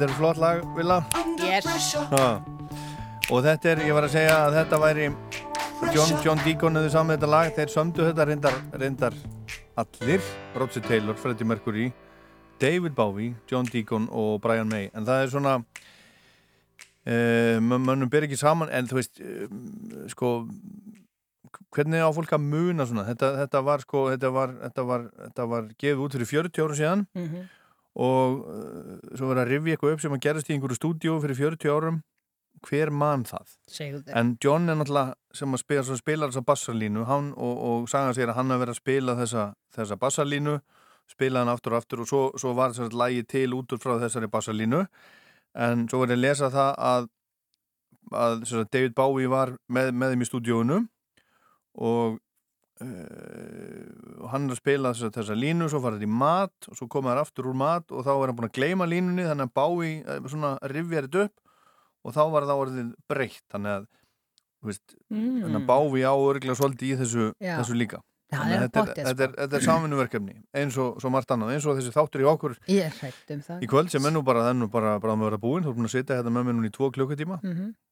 Þetta 0.00 0.14
er 0.14 0.16
flott 0.16 0.38
lag, 0.40 0.60
Villa. 0.72 0.94
Yes. 1.44 1.90
Og 3.28 3.42
þetta 3.44 3.68
er, 3.68 3.82
ég 3.84 3.92
var 3.92 4.06
að 4.06 4.14
segja 4.14 4.38
að 4.46 4.54
þetta 4.56 4.78
væri 4.80 5.08
John, 5.92 6.14
John 6.24 6.40
Deacon 6.40 6.80
hefði 6.80 6.92
saman 6.94 7.18
þetta 7.18 7.28
lag. 7.28 7.50
Þeir 7.58 7.72
sömdu 7.74 8.06
þetta 8.06 8.26
reyndar, 8.30 8.56
reyndar 8.80 9.18
allir, 9.82 10.24
Roger 10.56 10.86
Taylor, 10.88 11.20
Freddie 11.20 11.50
Mercury 11.52 11.90
David 12.64 12.96
Bowie, 12.96 13.36
John 13.52 13.68
Deacon 13.68 14.08
og 14.08 14.40
Brian 14.40 14.72
May. 14.72 14.88
En 14.96 15.04
það 15.04 15.26
er 15.26 15.36
svona 15.36 15.54
uh, 15.60 17.60
mönnum 17.60 18.08
ber 18.08 18.24
ekki 18.24 18.40
saman. 18.40 18.72
En 18.72 18.88
þú 18.88 19.02
veist 19.02 19.20
uh, 19.20 19.52
sko 20.16 20.38
hvernig 21.76 22.00
á 22.00 22.08
fólk 22.08 22.38
að 22.40 22.46
muna 22.48 22.88
svona? 22.88 23.04
Þetta, 23.12 23.34
þetta 23.44 23.66
var 23.68 23.84
sko 23.84 24.08
þetta 24.14 24.32
var, 24.32 24.60
þetta 24.64 24.90
var, 24.96 25.08
þetta 25.28 25.50
var 25.52 25.72
gefið 25.76 26.06
út 26.08 26.22
fyrir 26.22 26.36
40 26.38 26.70
ára 26.70 26.84
síðan. 26.86 27.10
Mhm. 27.12 27.48
Og 27.98 28.44
uh, 28.46 28.94
svo 29.16 29.30
var 29.30 29.42
að 29.42 29.54
rifja 29.54 29.76
eitthvað 29.76 29.96
upp 29.96 30.04
sem 30.04 30.14
að 30.14 30.22
gerast 30.26 30.50
í 30.50 30.54
einhverju 30.54 30.78
stúdíu 30.78 31.18
fyrir 31.24 31.38
40 31.38 31.74
árum. 31.74 32.00
Hver 32.66 32.90
mann 32.92 33.22
það? 33.24 33.54
Segðu 33.72 34.02
en 34.20 34.34
John 34.42 34.68
er 34.68 34.76
náttúrulega 34.76 35.14
sem 35.32 35.54
að 35.56 35.62
spila, 35.62 35.84
sem 35.86 35.96
spilar 35.96 36.32
þessa 36.32 36.44
bassarlínu 36.44 37.06
hann, 37.08 37.30
og, 37.40 37.62
og 37.70 37.86
sagan 37.88 38.12
sér 38.16 38.32
að 38.32 38.36
hann 38.36 38.52
hafi 38.52 38.64
verið 38.64 38.74
að 38.74 38.80
spila 38.82 39.14
þessa, 39.16 39.44
þessa 39.78 39.98
bassarlínu 40.02 40.56
spila 41.10 41.42
hann 41.42 41.52
aftur 41.52 41.74
og 41.74 41.80
aftur 41.80 42.02
og 42.04 42.10
svo, 42.10 42.20
svo 42.38 42.52
var 42.58 42.74
þess 42.74 42.90
að 42.90 42.98
lægi 43.00 43.24
til 43.30 43.54
út 43.56 43.72
úr 43.74 43.80
frá 43.82 43.94
þessari 44.02 44.30
bassarlínu 44.30 44.82
en 45.66 45.86
svo 45.90 46.02
ég 46.04 46.14
að 46.14 46.22
lesa 46.22 46.50
það 46.52 46.72
að, 46.90 47.08
að 48.22 48.44
David 48.70 48.96
Bowie 48.98 49.30
var 49.30 49.54
með, 49.72 49.92
með 49.94 50.14
þeim 50.14 50.26
í 50.26 50.28
stúdíónu 50.28 50.80
og 51.80 52.20
uh, 52.80 54.26
hann 54.32 54.48
er 54.48 54.54
að 54.54 54.60
spila 54.60 54.92
þessa, 54.94 55.10
þessa 55.18 55.36
línu 55.38 55.68
svo 55.72 55.80
farið 55.84 56.04
í 56.06 56.10
mat 56.10 56.68
og 56.70 56.78
svo 56.78 56.88
koma 56.92 57.12
þær 57.14 57.22
aftur 57.24 57.48
úr 57.50 57.56
mat 57.60 57.92
og 57.92 58.04
þá 58.06 58.12
er 58.16 58.26
hann 58.30 58.38
búin 58.38 58.48
að 58.50 58.56
gleyma 58.58 58.88
línunni 58.90 59.26
þannig 59.28 59.48
að 59.50 59.54
Bowie 59.60 59.96
eh, 60.04 60.20
svona 60.30 60.52
rifjar 60.72 61.08
þetta 61.08 61.24
upp 61.28 61.36
og 62.08 62.14
þá 62.16 62.22
var 62.32 62.46
það 62.48 62.60
orðið 62.64 62.92
breytt. 63.12 63.42
Þannig 63.52 63.74
að, 63.78 63.88
Mm. 65.10 65.56
að 65.56 65.66
Bowie 65.68 66.04
á 66.04 66.12
örglega 66.16 66.56
svolítið 66.56 66.90
í 66.92 66.96
þessu, 67.00 67.26
þessu 67.60 67.76
líka. 67.76 68.00
Það 68.30 68.50
er 68.54 68.60
þetta, 68.62 68.80
er, 68.80 69.06
þetta, 69.08 69.24
er, 69.24 69.30
þetta 69.40 69.56
er 69.58 69.64
samvinnuverkefni 69.64 70.34
eins 70.60 70.76
og 70.78 71.00
svo 71.02 71.10
margt 71.10 71.32
annað, 71.34 71.54
eins 71.56 71.64
og 71.66 71.78
þessi 71.80 71.90
þáttur 71.96 72.20
í 72.22 72.28
okkur 72.30 72.52
um 73.34 73.40
það. 73.42 73.62
í 73.64 73.66
kvöld 73.72 73.90
sem 73.90 74.04
er 74.06 74.12
nú 74.14 74.22
bara, 74.22 74.44
það 74.46 74.58
nú 74.60 74.68
bara, 74.70 74.92
bara 75.02 75.16
að 75.16 75.24
vera 75.24 75.38
búinn, 75.42 75.64
þú 75.64 75.72
erum 75.72 75.80
búin 75.80 75.88
að 75.88 75.94
sitja 75.96 76.18
hérna 76.20 76.30
með 76.36 76.44
mér 76.46 76.54
núna 76.60 76.68
í 76.70 76.74
tvo 76.76 76.90
klukkutíma. 76.94 77.40
Mhm. 77.42 77.72
Ertu 77.74 77.89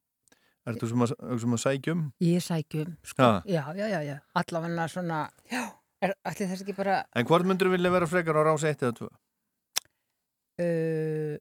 sem 0.90 1.04
að, 1.06 1.12
sem 1.40 1.54
að 1.56 1.62
sækjum? 1.64 2.00
Ég 2.20 2.42
sækjum, 2.44 2.96
sko, 3.02 3.22
Ha. 3.22 3.42
já, 3.46 3.62
já, 3.78 3.86
já, 3.94 4.00
já 4.08 4.16
allavega 4.34 4.88
svona, 4.92 5.20
já 5.50 5.62
er 6.02 6.12
allir 6.24 6.48
þess 6.52 6.62
ekki 6.62 6.76
bara 6.76 7.00
En 7.16 7.24
hvort 7.26 7.46
myndur 7.48 7.70
vilja 7.72 7.90
vera 7.90 8.06
frekar 8.06 8.36
á 8.38 8.42
rás 8.46 8.62
1 8.64 8.76
eða 8.84 8.92
2? 9.00 9.08
uh, 10.62 11.34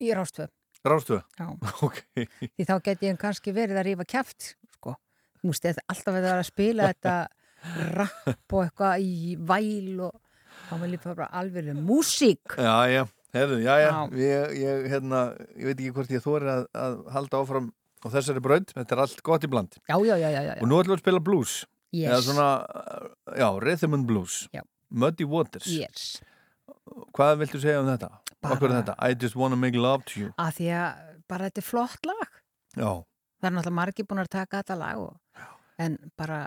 ég 0.00 0.12
er 0.14 0.22
ástöð 0.22 0.48
Rás 0.84 1.04
2? 1.04 1.18
Já. 1.36 1.46
Ok. 1.84 1.98
því 2.16 2.64
þá 2.64 2.74
get 2.86 3.02
ég 3.04 3.18
kannski 3.20 3.52
verið 3.52 3.80
að 3.82 3.86
rífa 3.90 4.06
kæft 4.08 4.54
sko, 4.78 4.94
þú 5.42 5.50
veist, 5.52 5.66
þetta- 5.66 5.84
alltaf 5.92 6.14
að 6.14 6.22
vera 6.24 6.38
að 6.40 6.48
spila 6.48 6.88
þetta 6.92 7.16
rapp 7.98 8.54
og 8.56 8.62
eitthvað 8.64 9.04
í 9.04 9.34
væl 9.36 10.06
og 10.08 10.14
þá 10.70 10.74
vil 10.80 10.94
ég 10.96 11.02
bara 11.04 11.26
alveg 11.42 11.68
músík 11.76 12.56
Já, 12.56 12.76
já, 12.88 13.02
herðu, 13.36 13.58
já, 13.60 13.74
já, 13.82 13.90
Já. 13.90 14.00
Ég, 14.16 14.56
ég, 14.62 14.88
hérna, 14.94 15.20
ég 15.56 15.68
veit 15.68 15.76
ekki 15.82 15.92
hvort 15.98 16.14
ég 16.16 16.24
þóri 16.24 16.48
að, 16.48 16.64
að 16.72 16.96
halda 17.12 17.42
áfram 17.44 17.68
á 18.00 18.06
þessari 18.14 18.40
braut, 18.44 18.72
þetta 18.76 18.96
er 18.96 19.02
allt 19.04 19.22
gott 19.26 19.44
í 19.44 19.50
bland 19.52 19.76
já, 19.88 19.96
já, 19.98 20.16
já, 20.16 20.28
já, 20.30 20.40
já. 20.48 20.54
Og 20.62 20.68
nú 20.70 20.78
ætlum 20.80 20.94
við 20.96 20.98
að 21.00 21.04
spila 21.06 21.20
blues 21.30 21.60
Yes. 21.90 22.06
Eða 22.12 22.20
svona, 22.22 22.48
já, 23.34 23.46
rhythm 23.58 23.94
and 23.96 24.06
blues 24.06 24.34
Já. 24.54 24.60
Muddy 24.94 25.24
Waters 25.26 25.66
Yes. 25.66 26.20
Hvað 27.16 27.40
viltu 27.42 27.58
segja 27.62 27.80
um 27.82 27.88
þetta? 27.90 28.10
Bara- 28.40 28.54
Okkur 28.54 28.70
þetta? 28.76 28.94
I 29.02 29.14
just 29.18 29.34
wanna 29.36 29.56
make 29.58 29.74
love 29.74 30.04
to 30.12 30.20
you 30.20 30.28
að 30.38 30.52
því 30.60 30.68
að 30.70 31.00
bara 31.28 31.48
þetta 31.50 31.58
er 31.64 31.66
flott 31.66 32.06
lag 32.06 32.28
Já, 32.78 32.92
það 33.42 33.48
er 33.50 33.56
náttúrulega 33.56 33.78
margir 33.80 34.06
búin 34.06 34.22
að 34.22 34.30
taka 34.36 34.62
þetta 34.62 34.78
lag 34.78 35.02
og, 35.02 35.16
en 35.82 35.98
bara 36.16 36.38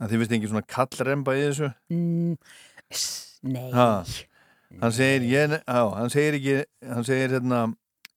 en 0.00 0.08
þið 0.08 0.22
finnst 0.22 0.32
ekki 0.38 0.48
svona 0.54 0.64
kallremba 0.66 1.36
í 1.36 1.44
þessu? 1.44 1.68
mm, 1.92 2.34
s, 2.90 3.04
nei 3.44 3.68
Ha, 3.76 3.88
hann 4.80 4.92
segir, 4.96 5.28
ég, 5.28 5.58
á, 5.68 5.80
hann 6.00 6.10
segir 6.12 6.40
ekki, 6.40 6.56
hann 6.88 7.04
segir 7.04 7.36
hérna, 7.36 7.60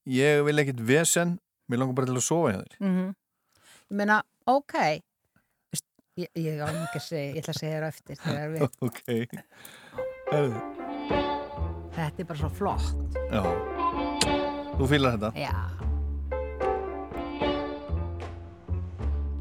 ég 0.08 0.42
vil 0.48 0.64
ekkit 0.64 0.80
vesen, 0.80 1.36
mér 1.70 1.80
langar 1.84 1.96
bara 2.00 2.10
til 2.10 2.18
að 2.20 2.26
sofa 2.26 2.52
hjá 2.54 2.60
þér. 2.64 2.76
Mhm. 2.82 3.08
ég 3.90 3.98
meina, 4.02 4.18
ok 4.50 4.74
ég, 6.20 6.30
ég 6.36 6.60
á 6.60 6.68
ekki 6.68 7.00
að 7.00 7.06
segja 7.08 7.28
ég 7.34 7.42
ætla 7.44 7.54
að 7.54 7.60
segja 7.62 7.76
þér 7.76 7.86
á 7.86 7.90
eftir 7.94 8.16
þegar 8.24 8.48
við 8.54 8.62
ok, 8.88 9.00
herðu, 10.32 10.62
þetta 11.96 12.20
er 12.24 12.28
bara 12.32 12.40
svo 12.40 12.50
flott 12.50 13.20
já, 13.30 13.44
þú 14.80 14.90
fýlar 14.94 15.16
þetta. 15.18 15.32
já 15.40 15.56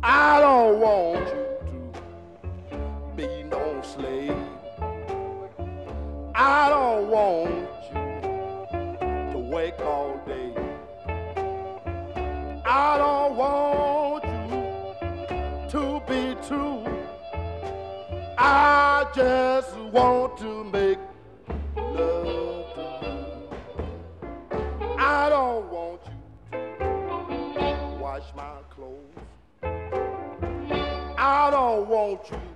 I 0.01 0.41
don't 0.41 0.79
want 0.81 1.29
you 1.29 1.93
to 2.71 3.17
be 3.17 3.43
no 3.43 3.83
slave. 3.83 4.37
I 6.35 6.69
don't 6.71 7.09
want 7.11 7.67
you 7.93 9.33
to 9.33 9.39
work 9.51 9.79
all 9.81 10.17
day. 10.25 10.28
I 12.71 12.99
don't 12.99 13.35
want 13.35 14.25
you 14.51 15.71
to 15.71 16.03
be 16.07 16.37
true. 16.47 16.85
I 18.37 19.07
just 19.15 19.75
want 19.91 20.37
to 20.37 20.65
make 20.65 20.99
love 21.77 22.75
to 22.75 22.83
you. 23.07 24.59
I 24.99 25.31
don't 25.31 25.73
want 25.73 26.03
you 26.53 26.59
to 27.59 27.97
wash 27.99 28.35
my 28.37 28.57
clothes. 28.69 29.17
I 31.17 31.51
don't 31.51 31.89
want 31.89 32.31
you 32.31 32.48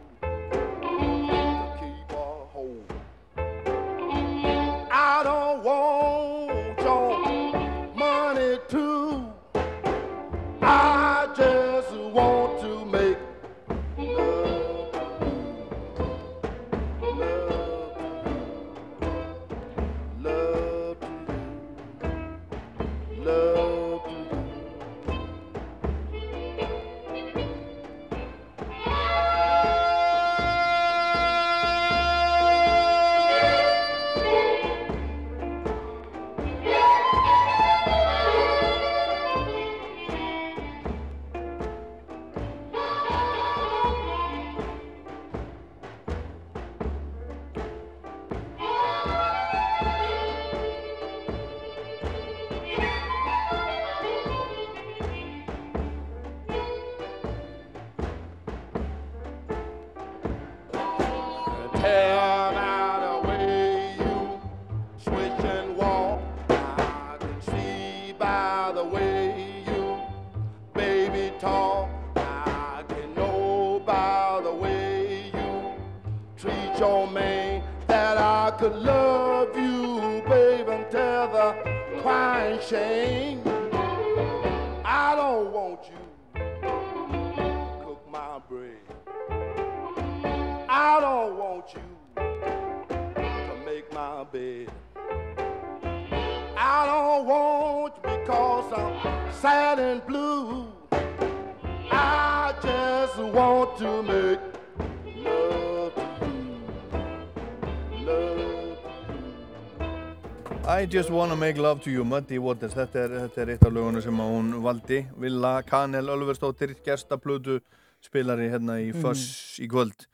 just 110.92 111.10
wanna 111.10 111.36
make 111.36 111.56
love 111.58 111.80
to 111.82 111.90
you, 111.90 112.04
Muddy 112.04 112.38
Waters 112.38 112.74
þetta 112.76 113.04
er, 113.06 113.12
þetta 113.26 113.42
er 113.44 113.52
eitt 113.54 113.64
af 113.66 113.72
lögunum 113.72 114.02
sem 114.04 114.18
hún 114.20 114.50
valdi 114.64 114.98
Villa 115.20 115.54
Kanel 115.66 116.10
Ölverstóttir 116.12 116.74
gestaplötu 116.84 117.60
spilari 118.04 118.48
hérna 118.52 118.76
í 118.82 118.90
Fuss 119.00 119.58
í 119.62 119.68
kvöld 119.70 120.06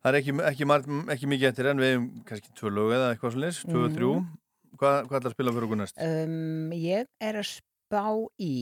það 0.00 0.12
er 0.12 0.18
ekki, 0.20 0.34
ekki, 0.52 0.68
marg, 0.70 0.86
ekki 1.14 1.30
mikið 1.30 1.48
eftir 1.50 1.70
en 1.72 1.82
við 1.82 1.92
hefum 1.94 2.06
kannski 2.28 2.54
tvö 2.60 2.72
lög 2.76 2.94
eða 2.96 3.08
eitthvað 3.14 3.34
svona 3.34 3.46
leys, 3.48 3.62
tvö 3.66 3.82
og 3.88 3.96
þrjú 3.96 4.12
Mhm. 4.20 4.28
hvað, 4.80 4.98
hvað 5.08 5.18
ætlar 5.18 5.30
að 5.32 5.36
spila 5.36 5.52
fyrir 5.56 5.66
okkur 5.68 5.80
næst? 5.82 5.98
um, 6.06 6.70
ég 6.76 7.06
er 7.20 7.40
að 7.40 7.48
spá 7.50 8.04
í 8.40 8.54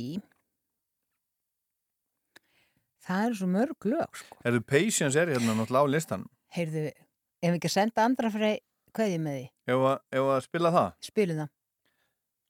það 3.09 3.27
eru 3.27 3.37
svo 3.41 3.49
mörg 3.53 3.87
lög 3.89 4.17
sko. 4.23 4.39
Erðu 4.45 4.65
Patience 4.69 5.17
er 5.21 5.31
hérna 5.35 5.55
náttúrulega 5.61 5.85
á 5.85 5.93
listan 5.93 6.25
heyrðu, 6.57 6.87
ef 6.89 7.53
við 7.53 7.59
ekki 7.61 7.69
að 7.71 7.77
senda 7.77 8.05
andra 8.09 8.31
fyrir 8.33 8.59
kveðið 8.99 9.23
með 9.25 9.39
því, 9.39 9.47
ef 9.71 9.87
að, 9.93 10.01
ef 10.19 10.33
að 10.35 10.43
spila 10.49 10.75
það? 10.75 10.91
Spilum 11.07 11.41
það. 11.45 11.55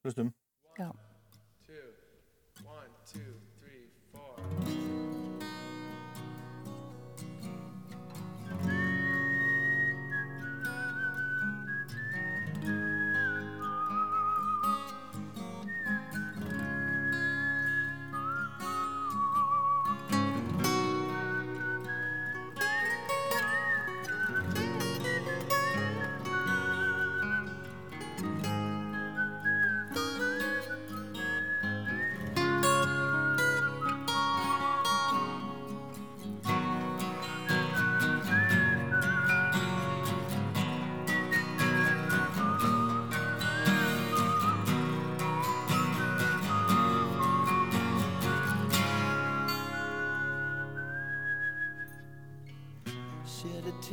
Hlustum. 0.07 0.33
Já. 0.79 0.89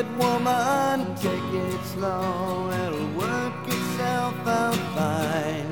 Said 0.00 0.18
woman, 0.18 1.14
take 1.16 1.52
it 1.52 1.84
slow, 1.92 2.70
it'll 2.72 3.06
work 3.18 3.68
itself 3.68 4.34
out 4.46 4.74
fine. 4.96 5.68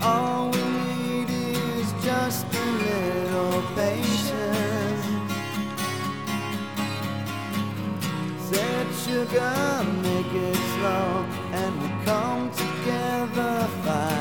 All 0.00 0.48
we 0.48 0.60
need 0.60 1.28
is 1.28 1.92
just 2.04 2.46
a 2.54 2.64
little 2.86 3.62
patience. 3.74 5.06
Said 8.48 8.86
sugar, 9.04 9.84
make 10.00 10.32
it 10.32 10.60
slow, 10.74 11.26
and 11.58 11.72
we'll 11.80 11.98
come 12.04 12.48
together 12.52 13.66
fine. 13.82 14.17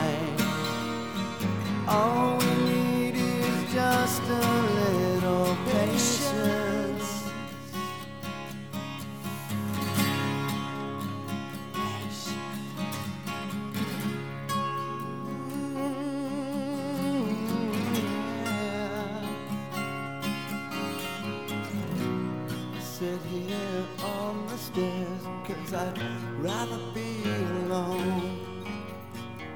Cause 25.68 25.74
I'd 25.74 26.02
rather 26.40 26.80
be 26.94 27.24
alone. 27.64 28.40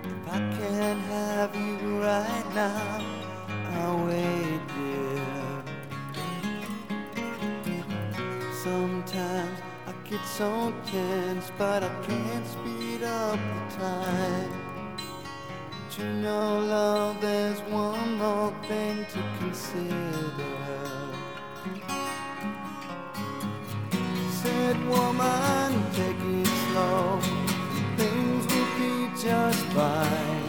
If 0.03 0.33
I 0.33 0.39
can't 0.57 0.99
have 1.01 1.55
you 1.55 2.01
right 2.01 2.55
now, 2.55 2.99
I'll 3.75 4.05
wait 4.05 4.61
there. 4.75 5.63
Sometimes 8.63 9.59
I 9.87 10.09
get 10.09 10.25
so 10.25 10.73
tense, 10.85 11.51
but 11.57 11.83
I 11.83 11.89
can't 12.05 12.47
speed 12.47 13.03
up 13.03 13.39
the 13.39 13.75
time. 13.77 14.51
But 15.71 15.97
you 15.97 16.05
know, 16.05 16.59
love, 16.59 17.21
there's 17.21 17.59
one 17.61 18.17
more 18.17 18.53
thing 18.67 19.05
to 19.05 19.23
consider. 19.39 20.80
Said 24.71 24.87
woman, 24.87 25.73
take 25.91 26.15
it 26.15 26.47
slow. 26.47 27.19
Things 27.97 28.43
will 28.47 28.71
be 28.79 28.93
just 29.21 29.63
fine. 29.75 30.43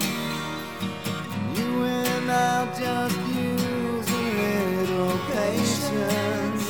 You 1.56 1.70
and 1.82 2.30
I'll 2.30 2.66
just 2.66 3.18
use 3.34 4.08
a 4.10 4.24
little 4.78 5.18
patience. 5.32 6.66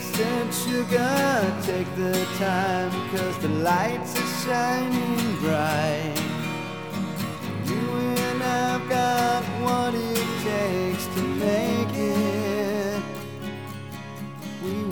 Said 0.00 0.48
sugar, 0.64 1.54
take 1.60 1.94
the 1.94 2.26
time, 2.38 2.90
cause 3.10 3.36
the 3.42 3.48
lights 3.48 4.18
are 4.18 4.32
shining 4.46 5.36
bright. 5.40 6.18
You 7.66 7.84
and 8.28 8.42
I've 8.42 8.88
got 8.88 9.42
what 9.60 9.94
it 9.94 10.26
takes 10.42 10.91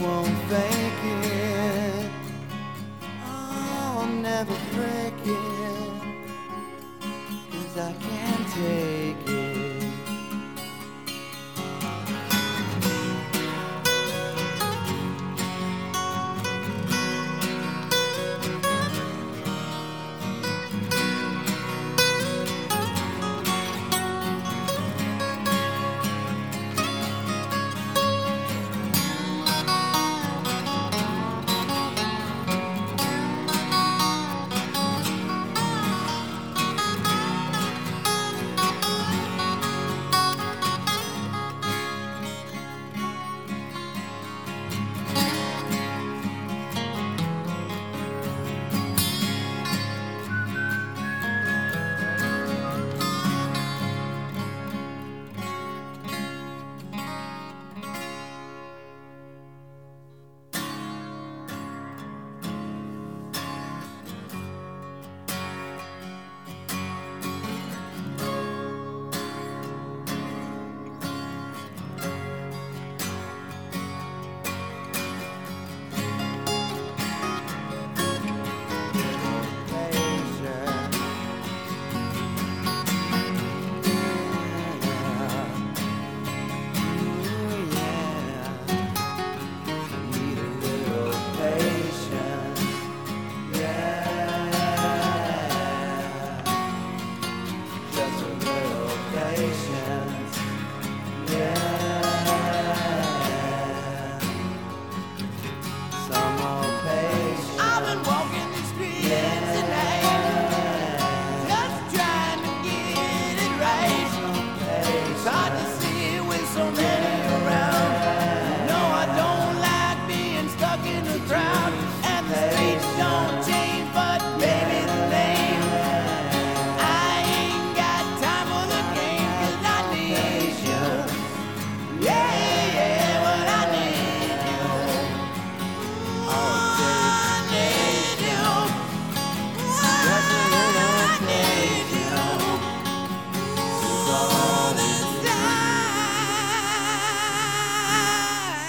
won't 0.00 0.38
fake 0.48 1.04
it. 1.04 2.10
Oh, 3.22 3.98
I'll 4.00 4.06
never 4.06 4.56
break 4.72 5.14
it. 5.26 5.90
Cause 7.52 7.78
I 7.78 7.92
can't 7.92 8.48
take 8.54 8.89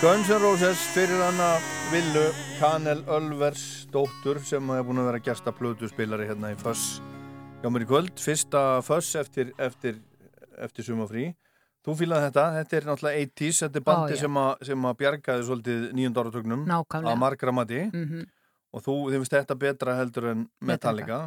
Guns 0.02 0.30
N' 0.34 0.40
Roses 0.42 0.80
fyrir 0.96 1.20
hana 1.22 1.50
Villu 1.92 2.24
Kanel 2.60 3.04
Ölvers 3.12 3.86
dóttur 3.94 4.40
sem 4.46 4.66
hefur 4.74 4.88
búin 4.90 5.02
að 5.04 5.10
vera 5.12 5.22
gesta 5.28 5.54
plötuspilari 5.54 6.26
hérna 6.30 6.50
í 6.54 6.58
Föss. 6.58 7.00
Hjá 7.62 7.70
mér 7.70 7.86
í 7.86 7.90
kvöld, 7.90 8.14
fyrsta 8.22 8.64
Föss 8.86 9.12
eftir, 9.22 9.52
eftir, 9.62 10.00
eftir 10.58 10.88
sumafrí 10.88 11.28
Þú 11.86 11.96
fílaði 11.98 12.28
þetta, 12.30 12.44
þetta 12.60 12.78
er 12.80 12.88
náttúrulega 12.90 13.22
80s, 13.28 13.60
þetta 13.66 13.80
er 13.82 13.86
bandi 13.88 14.14
Ó, 14.18 14.20
sem, 14.22 14.36
að, 14.42 14.52
sem 14.70 14.84
að 14.90 14.98
bjargaði 15.00 15.46
svolítið 15.48 15.86
nýjönda 15.98 16.24
áratögnum 16.26 16.66
að 16.70 17.18
margra 17.24 17.54
mati 17.58 17.80
Mhm. 17.90 18.26
og 18.72 18.84
þú, 18.86 18.94
þið 19.12 19.18
finnst 19.20 19.34
þetta 19.36 19.56
betra 19.60 19.96
heldur 19.98 20.28
en 20.32 20.44
Metallica. 20.64 21.18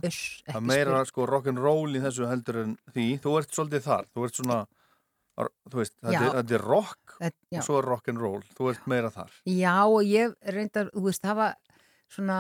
Það 0.49 0.63
meira 0.65 1.01
sko 1.05 1.27
rock'n'roll 1.29 1.93
í 1.99 2.01
þessu 2.01 2.27
heldur 2.31 2.57
en 2.63 2.77
því, 2.95 3.07
þú 3.21 3.35
ert 3.39 3.51
svolítið 3.53 3.83
þar. 3.85 4.07
Þú 4.15 4.25
ert 4.25 4.39
svona, 4.39 4.61
þú 5.69 5.77
veist 5.83 5.95
þetta 6.01 6.55
er 6.57 6.65
rock 6.65 7.04
Þetta- 7.21 7.59
og 7.61 7.65
svo 7.67 7.79
er 7.79 7.89
rock'n'roll, 7.93 8.43
þú 8.59 8.71
ert 8.73 8.87
meira 8.91 9.11
þar. 9.15 9.31
Já, 9.47 9.75
og 9.87 10.03
ég 10.09 10.35
reyndar, 10.55 10.91
þú 10.95 11.05
veist, 11.07 11.23
það 11.23 11.37
var 11.41 11.55
svona, 12.11 12.39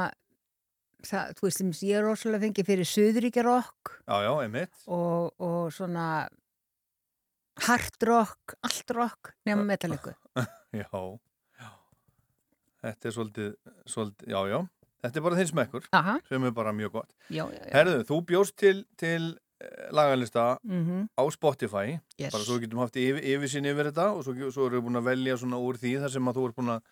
það, 1.07 1.35
þú 1.39 1.47
veist, 1.49 1.59
sem 1.62 1.70
ég 1.91 1.99
er 2.01 2.07
rosalega 2.09 2.47
fengið 2.47 2.67
fyrir 2.73 2.89
einmitt. 4.43 4.75
og, 4.86 5.33
og 5.39 5.73
svona 5.73 6.07
hard 7.69 8.03
rock, 8.09 8.57
allt 8.67 8.91
rock 8.97 9.35
nema 9.47 9.65
metalliku. 9.65 10.15
já, 10.75 10.89
já. 11.61 11.70
Þetta 12.83 13.09
er 13.09 13.15
svolítið, 13.15 13.53
svolítið 13.86 14.33
já, 14.35 14.41
já, 14.51 14.59
þetta 15.05 15.20
er 15.20 15.27
bara 15.28 15.39
þinn 15.39 15.51
smekkur 15.53 15.86
Aha. 15.94 16.17
sem 16.28 16.44
er 16.44 16.51
bara 16.57 16.73
mjög 16.77 16.97
gott. 16.99 17.15
Já, 17.31 17.44
já, 17.47 17.61
já. 17.62 17.70
Herðu, 17.77 18.01
þú 18.11 18.19
bjóst 18.33 18.57
til, 18.61 18.83
til 19.01 19.31
lagalista 19.93 20.59
Mhm. 20.65 21.09
á 21.18 21.23
Spotify 21.33 22.01
Yes. 22.18 22.33
bara 22.33 22.44
svo 22.44 22.59
getum 22.60 22.78
haft 22.78 22.97
yfir, 22.97 23.23
yfirsýn 23.23 23.67
yfir 23.67 23.91
þetta 23.93 24.10
og 24.17 24.25
svo, 24.25 24.34
svo 24.51 24.67
erum 24.68 24.81
við 24.81 24.86
búin 24.89 25.01
að 25.02 25.09
velja 25.10 25.36
svona 25.39 25.57
úr 25.60 25.75
því 25.78 26.01
þar 26.02 26.10
sem 26.10 26.25
að 26.28 26.34
þú 26.36 26.47
ert 26.49 26.57
búin 26.57 26.73
að 26.76 26.83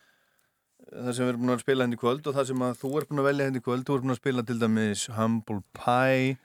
það 0.93 1.15
sem 1.15 1.25
við 1.25 1.29
erum 1.33 1.41
búin 1.43 1.55
að 1.57 1.61
spila 1.63 1.85
henni 1.85 1.97
í 1.97 2.03
kvöld 2.03 2.27
og 2.27 2.35
það 2.35 2.47
sem 2.47 2.59
að 2.67 2.79
þú 2.83 2.97
ert 2.99 3.09
búin 3.09 3.21
að 3.23 3.29
velja 3.31 3.45
henni 3.47 3.59
í 3.61 3.67
kvöld 3.67 3.85
þú 3.85 3.95
ert 3.97 4.03
búin 4.05 4.15
að 4.17 4.21
spila 4.23 4.43
til 4.43 4.59
dæmis 4.59 5.07
Humble 5.17 5.63
Pie 5.73 6.37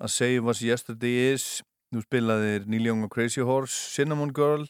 A 0.00 0.08
Save 0.08 0.48
Us 0.48 0.60
Yesterday 0.62 1.32
Is 1.32 1.62
þú 1.94 2.02
spilaðir 2.04 2.66
Neil 2.66 2.86
Young 2.86 3.04
og 3.04 3.10
Crazy 3.10 3.40
Horse 3.40 3.72
Cinnamon 3.94 4.32
Girl 4.32 4.66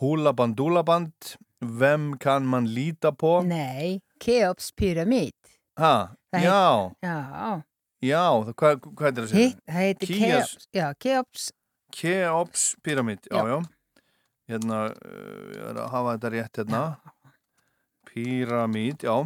Hula 0.00 0.32
Bandula 0.32 0.82
Band 0.84 1.36
Vem 1.60 2.14
kann 2.18 2.44
man 2.46 2.66
líta 2.66 3.12
på 3.16 3.42
Nei, 3.46 4.00
Keops 4.20 4.70
Pyramid. 4.72 5.32
ha, 5.78 6.10
já, 6.34 6.92
Já, 7.02 7.62
já 8.06 8.22
hvað, 8.54 8.80
hvað 8.96 9.06
er 9.10 9.26
það 9.26 9.36
hitt, 9.40 9.60
það 9.66 9.78
heitir 9.80 10.08
Keops- 10.12 10.68
Keops, 10.72 10.98
Keops, 11.06 11.46
Keops 11.96 12.64
Pyramid, 12.82 13.20
já, 13.30 13.42
Já. 13.46 13.62
Hérna, 14.48 14.80
uh, 14.94 15.46
ég 15.56 15.62
er 15.72 15.78
að 15.82 15.90
hafa 15.90 16.12
þetta 16.16 16.30
rétt 16.36 16.58
hérna. 16.60 16.82
Pyramid, 18.06 19.02
já. 19.02 19.16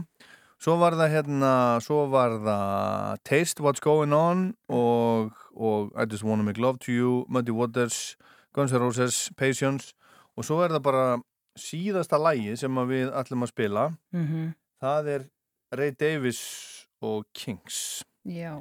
Svo 0.60 0.74
var 0.80 0.92
það 0.96 1.10
hérna, 1.14 1.50
svo 1.80 2.02
var 2.12 2.34
það 2.44 3.20
Taste 3.24 3.62
What's 3.64 3.80
Going 3.84 4.12
On 4.16 4.42
og, 4.68 5.32
og 5.56 5.92
I 5.96 6.04
Just 6.10 6.24
Wanna 6.24 6.42
Make 6.44 6.60
Love 6.60 6.78
to 6.84 6.92
You, 6.92 7.12
Muddy 7.28 7.52
Waters, 7.52 8.16
Guns 8.56 8.72
N' 8.72 8.80
Roses, 8.82 9.30
Patience 9.36 9.94
og 10.36 10.44
svo 10.44 10.60
er 10.64 10.72
það 10.74 10.82
bara 10.84 11.04
síðasta 11.58 12.20
lægi 12.20 12.56
sem 12.60 12.76
við 12.88 13.10
ætlum 13.12 13.44
að 13.44 13.52
spila. 13.52 13.86
Mhm. 14.16 14.54
Það 14.80 15.08
er 15.14 15.24
Ray 15.76 15.90
Davis 16.00 16.40
og 17.02 17.24
Kings. 17.34 18.02
Já. 18.26 18.60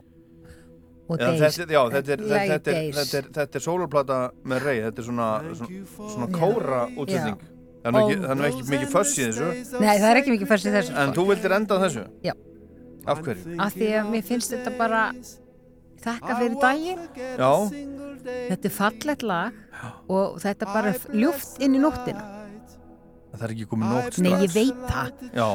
Og 1.09 1.17
Days. 1.17 1.39
þetta, 1.41 1.63
er- 1.63 1.71
já, 1.73 1.81
þetta 1.89 2.11
er, 2.13 2.17
Lagi 2.21 2.49
þetta 2.49 2.69
er, 2.69 2.73
Days. 2.73 2.95
þetta 2.99 3.17
er, 3.17 3.29
þetta 3.33 3.55
er 3.55 3.63
sólarplata 3.65 4.17
með 4.45 4.59
rey, 4.63 4.81
þetta 4.85 4.99
er 4.99 5.03
svona, 5.07 5.29
svona, 5.57 5.85
svona 6.13 6.27
kóra 6.35 6.81
er 6.85 7.91
nú 7.91 7.99
ekki, 8.03 8.17
Og- 8.19 8.23
það 8.27 8.43
er 8.43 8.49
ekki 8.49 8.63
mikið 8.69 8.89
föss 8.91 9.17
í 9.17 9.25
þessu. 9.29 9.79
Nei, 9.81 9.97
það 9.97 10.09
er 10.11 10.19
ekki 10.21 10.31
mikið 10.35 10.47
fyrst 10.51 10.65
í 10.69 10.73
þessu. 10.75 10.95
En 10.99 11.13
þú 11.13 11.25
vildir 11.31 11.51
enda 11.55 11.79
þessu? 11.79 12.05
Já. 12.23 12.33
Af 13.07 13.21
hverju? 13.23 13.55
Af 13.59 13.73
því 13.73 13.87
að 13.95 14.09
mér 14.11 14.23
finnst 14.27 14.51
þetta 14.53 14.77
bara 14.77 15.13
þakka 16.03 16.37
fyrir 16.39 16.59
daginn. 16.61 16.99
Já, 17.39 17.53
Þetta 18.19 18.65
er 18.65 18.69
fallegt 18.75 19.23
lag 19.23 19.53
og 20.09 20.39
þetta 20.43 20.67
er 20.67 20.73
bara 20.73 20.93
ljúft 21.15 21.57
inn 21.63 21.73
í 21.75 21.79
nóttina. 21.79 22.38
Það 23.39 23.45
er 23.47 23.53
ekki 23.55 23.65
komið 23.71 23.91
nótt. 23.95 24.17
Nei, 24.23 24.31
ég 24.43 24.51
veit 24.53 24.81
það. 24.89 25.09
Já. 25.39 25.47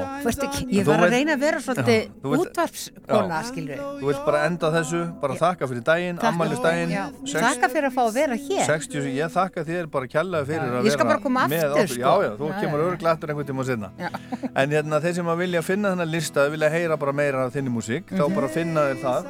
Ekki, 0.44 0.62
ég 0.78 0.86
var 0.88 1.02
að 1.04 1.12
reyna 1.14 1.34
að 1.36 1.42
vera 1.44 1.60
svolítið 1.64 2.00
Já, 2.00 2.28
útvarpskona, 2.38 3.40
Já. 3.44 3.84
Þú 4.00 4.08
vilt 4.08 4.22
bara 4.26 4.40
enda 4.48 4.70
þessu, 4.74 5.00
bara 5.20 5.36
þakka 5.40 5.68
fyrir 5.70 5.84
daginn. 5.84 6.18
Já, 6.24 7.04
Þakka 7.34 7.70
fyrir 7.74 7.88
að 7.90 7.94
fá 7.98 8.02
að 8.04 8.12
vera 8.18 8.38
hér. 8.40 8.64
60, 8.68 9.08
ég 9.18 9.34
þakka 9.34 9.64
þér 9.68 9.90
bara 9.94 10.06
kjærlega 10.14 10.48
fyrir 10.48 10.76
að 10.80 10.88
Ég 10.88 10.96
skal 10.96 11.06
vera 11.08 11.34
með 11.34 11.64
aftur, 11.74 11.88
sko. 11.94 12.00
Já, 12.00 12.12
já, 12.24 12.30
þú 12.40 12.48
Já, 12.50 12.60
kemur 12.60 12.78
já. 12.80 12.86
örglættur 12.90 13.28
einhvern 13.34 13.48
tíma 13.52 13.64
sinna. 13.68 13.90
Já. 14.00 14.10
En 14.64 14.70
hérna, 14.70 15.00
þeir 15.02 15.14
sem 15.18 15.26
að 15.26 15.40
vilja 15.44 15.62
finna 15.66 15.90
þennan 15.94 16.10
lista, 16.14 16.48
vilja 16.52 16.68
heyra 16.70 16.96
bara 17.00 17.12
meira 17.12 17.44
af 17.46 17.52
þinni 17.56 17.72
músík, 17.74 18.06
þá 18.12 18.24
Mhm. 18.28 18.34
bara 18.34 18.48
finna 18.48 18.80
þér 18.90 19.00
það. 19.02 19.26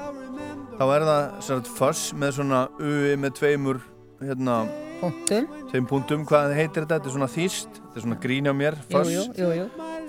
Þá 0.75 0.85
er 0.97 1.05
það 1.09 1.23
svona 1.47 1.67
fuss 1.79 2.13
með 2.13 2.33
svona 2.39 2.61
ui 2.81 3.17
með 3.17 3.31
tveimur, 3.39 3.81
hérna, 4.21 4.57
punktum. 5.01 5.49
Tveim 5.71 5.87
punktum, 5.91 6.25
hvað 6.29 6.55
heitir 6.57 6.85
þetta? 6.85 6.99
Þetta 6.99 7.11
er 7.11 7.15
svona 7.17 7.29
þýst, 7.31 7.79
þetta 7.81 8.01
er 8.01 8.05
svona 8.07 8.19
grín 8.23 8.51
á 8.51 8.55
mér. 8.57 8.77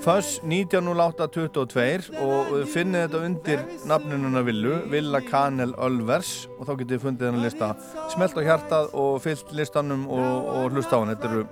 Fuss 0.06 0.36
190822 0.46 2.20
og 2.22 2.50
þið 2.52 2.66
finnið 2.74 3.06
þetta 3.06 3.22
undir 3.26 3.62
nafnununa 3.90 4.42
Villu, 4.46 4.76
Villa 4.92 5.22
Kanel 5.26 5.72
Ölvers 5.82 6.34
og 6.60 6.68
þá 6.68 6.74
getið 6.82 6.94
þið 6.96 7.04
fundið 7.06 7.30
hennar 7.30 7.46
lista 7.48 7.70
smelt 8.14 8.38
á 8.38 8.42
hjartað 8.46 8.90
og 9.02 9.16
fyllt 9.24 9.54
listanum 9.58 10.06
og, 10.12 10.50
og 10.56 10.76
hlusta 10.76 11.00
á 11.00 11.02
hann. 11.02 11.14
Þetta 11.16 11.32
eru, 11.32 11.46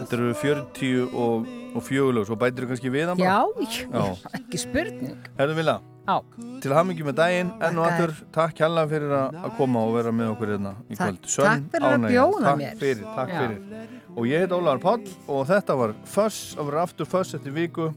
þetta 0.00 0.18
eru 0.18 0.34
40 0.44 1.16
og, 1.24 1.48
og 1.74 1.86
fjögulög, 1.88 2.28
svo 2.28 2.38
bætir 2.40 2.66
þú 2.66 2.72
kannski 2.74 2.94
við 2.94 3.14
hann 3.14 3.24
Já, 3.24 3.38
já, 3.64 4.04
ekki 4.38 4.62
spurning. 4.66 5.16
Herðu 5.40 5.58
Villa, 5.62 5.80
Já. 6.10 6.58
til 6.64 6.72
hamingi 6.74 7.04
með 7.06 7.14
daginn, 7.20 7.50
enn 7.62 7.78
og 7.78 7.86
aftur, 7.86 8.12
takk 8.34 8.58
hella 8.64 8.82
fyrir 8.90 9.12
að 9.14 9.38
að 9.44 9.56
koma 9.56 9.84
og 9.86 9.94
vera 9.94 10.10
með 10.12 10.32
okkur 10.34 10.52
hérna 10.56 10.74
í 10.90 10.96
Takk- 10.98 11.06
kvöld. 11.20 11.30
Sönn 11.30 11.46
takk 11.46 11.70
fyrir 11.76 11.86
að 11.86 11.96
ánægja. 11.96 12.12
bjóða 12.16 12.44
takk 12.48 12.58
mér. 12.62 12.76
Fyrir, 12.82 13.04
takk 13.14 13.30
Já. 13.30 13.40
fyrir. 13.40 13.88
Og 14.16 14.24
ég 14.26 14.40
heit 14.42 14.50
Ólaður 14.58 14.80
Páll 14.82 15.08
og 15.28 15.46
þetta 15.46 15.76
var 15.78 15.94
Fuss, 16.04 16.56
að 16.58 16.70
vera 16.70 16.82
aftur 16.82 17.06
Fuss 17.06 17.34
eftir 17.38 17.52
viku. 17.54 17.92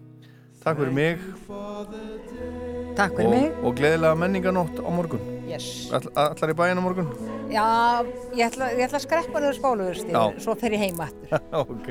Takk 0.64 0.77
fyrir 0.77 0.93
mig. 0.93 1.19
Takk 2.95 3.16
fyrir 3.17 3.27
og, 3.27 3.33
mig. 3.33 3.51
Og 3.66 3.75
gleðilega 3.75 4.16
menninganótt 4.22 4.77
á 4.80 4.90
morgun. 4.93 5.19
Yes. 5.50 5.90
All, 5.92 6.06
allar 6.16 6.53
í 6.53 6.56
bæinn 6.56 6.80
á 6.80 6.83
morgun? 6.85 7.09
Já, 7.51 7.66
ég 8.38 8.45
ætla, 8.48 8.69
ég 8.77 8.85
ætla 8.88 8.98
að 9.01 9.06
skreppa 9.08 9.42
niður 9.43 9.58
skóluðurstíð, 9.59 10.14
Já. 10.16 10.40
svo 10.45 10.56
fer 10.58 10.72
ég 10.77 10.85
heim 10.85 11.01
aftur. 11.03 11.42
ok. 11.64 11.90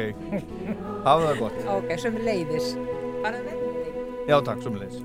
Hafa 1.04 1.26
það 1.26 1.42
gott. 1.42 1.58
ok, 1.76 1.92
sem 2.00 2.16
leiðis. 2.24 2.72
Já, 4.30 4.38
takk, 4.46 4.62
sömulegis. 4.64 5.02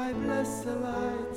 I 0.00 0.14
bless 0.14 0.62
the 0.62 0.76
light. 0.76 1.36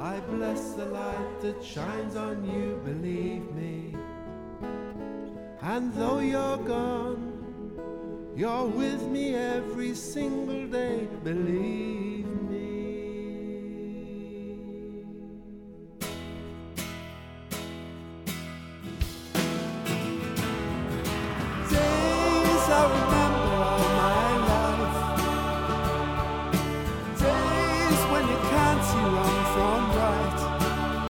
I 0.00 0.18
bless 0.34 0.72
the 0.72 0.86
light 0.86 1.40
that 1.42 1.62
shines 1.62 2.16
on 2.16 2.44
you, 2.44 2.80
believe 2.84 3.48
me. 3.52 3.94
And 5.62 5.94
though 5.94 6.18
you're 6.18 6.62
gone, 6.74 7.22
you're 8.34 8.66
with 8.66 9.02
me 9.02 9.36
every 9.36 9.94
single 9.94 10.66
day, 10.66 11.06
believe 11.22 12.26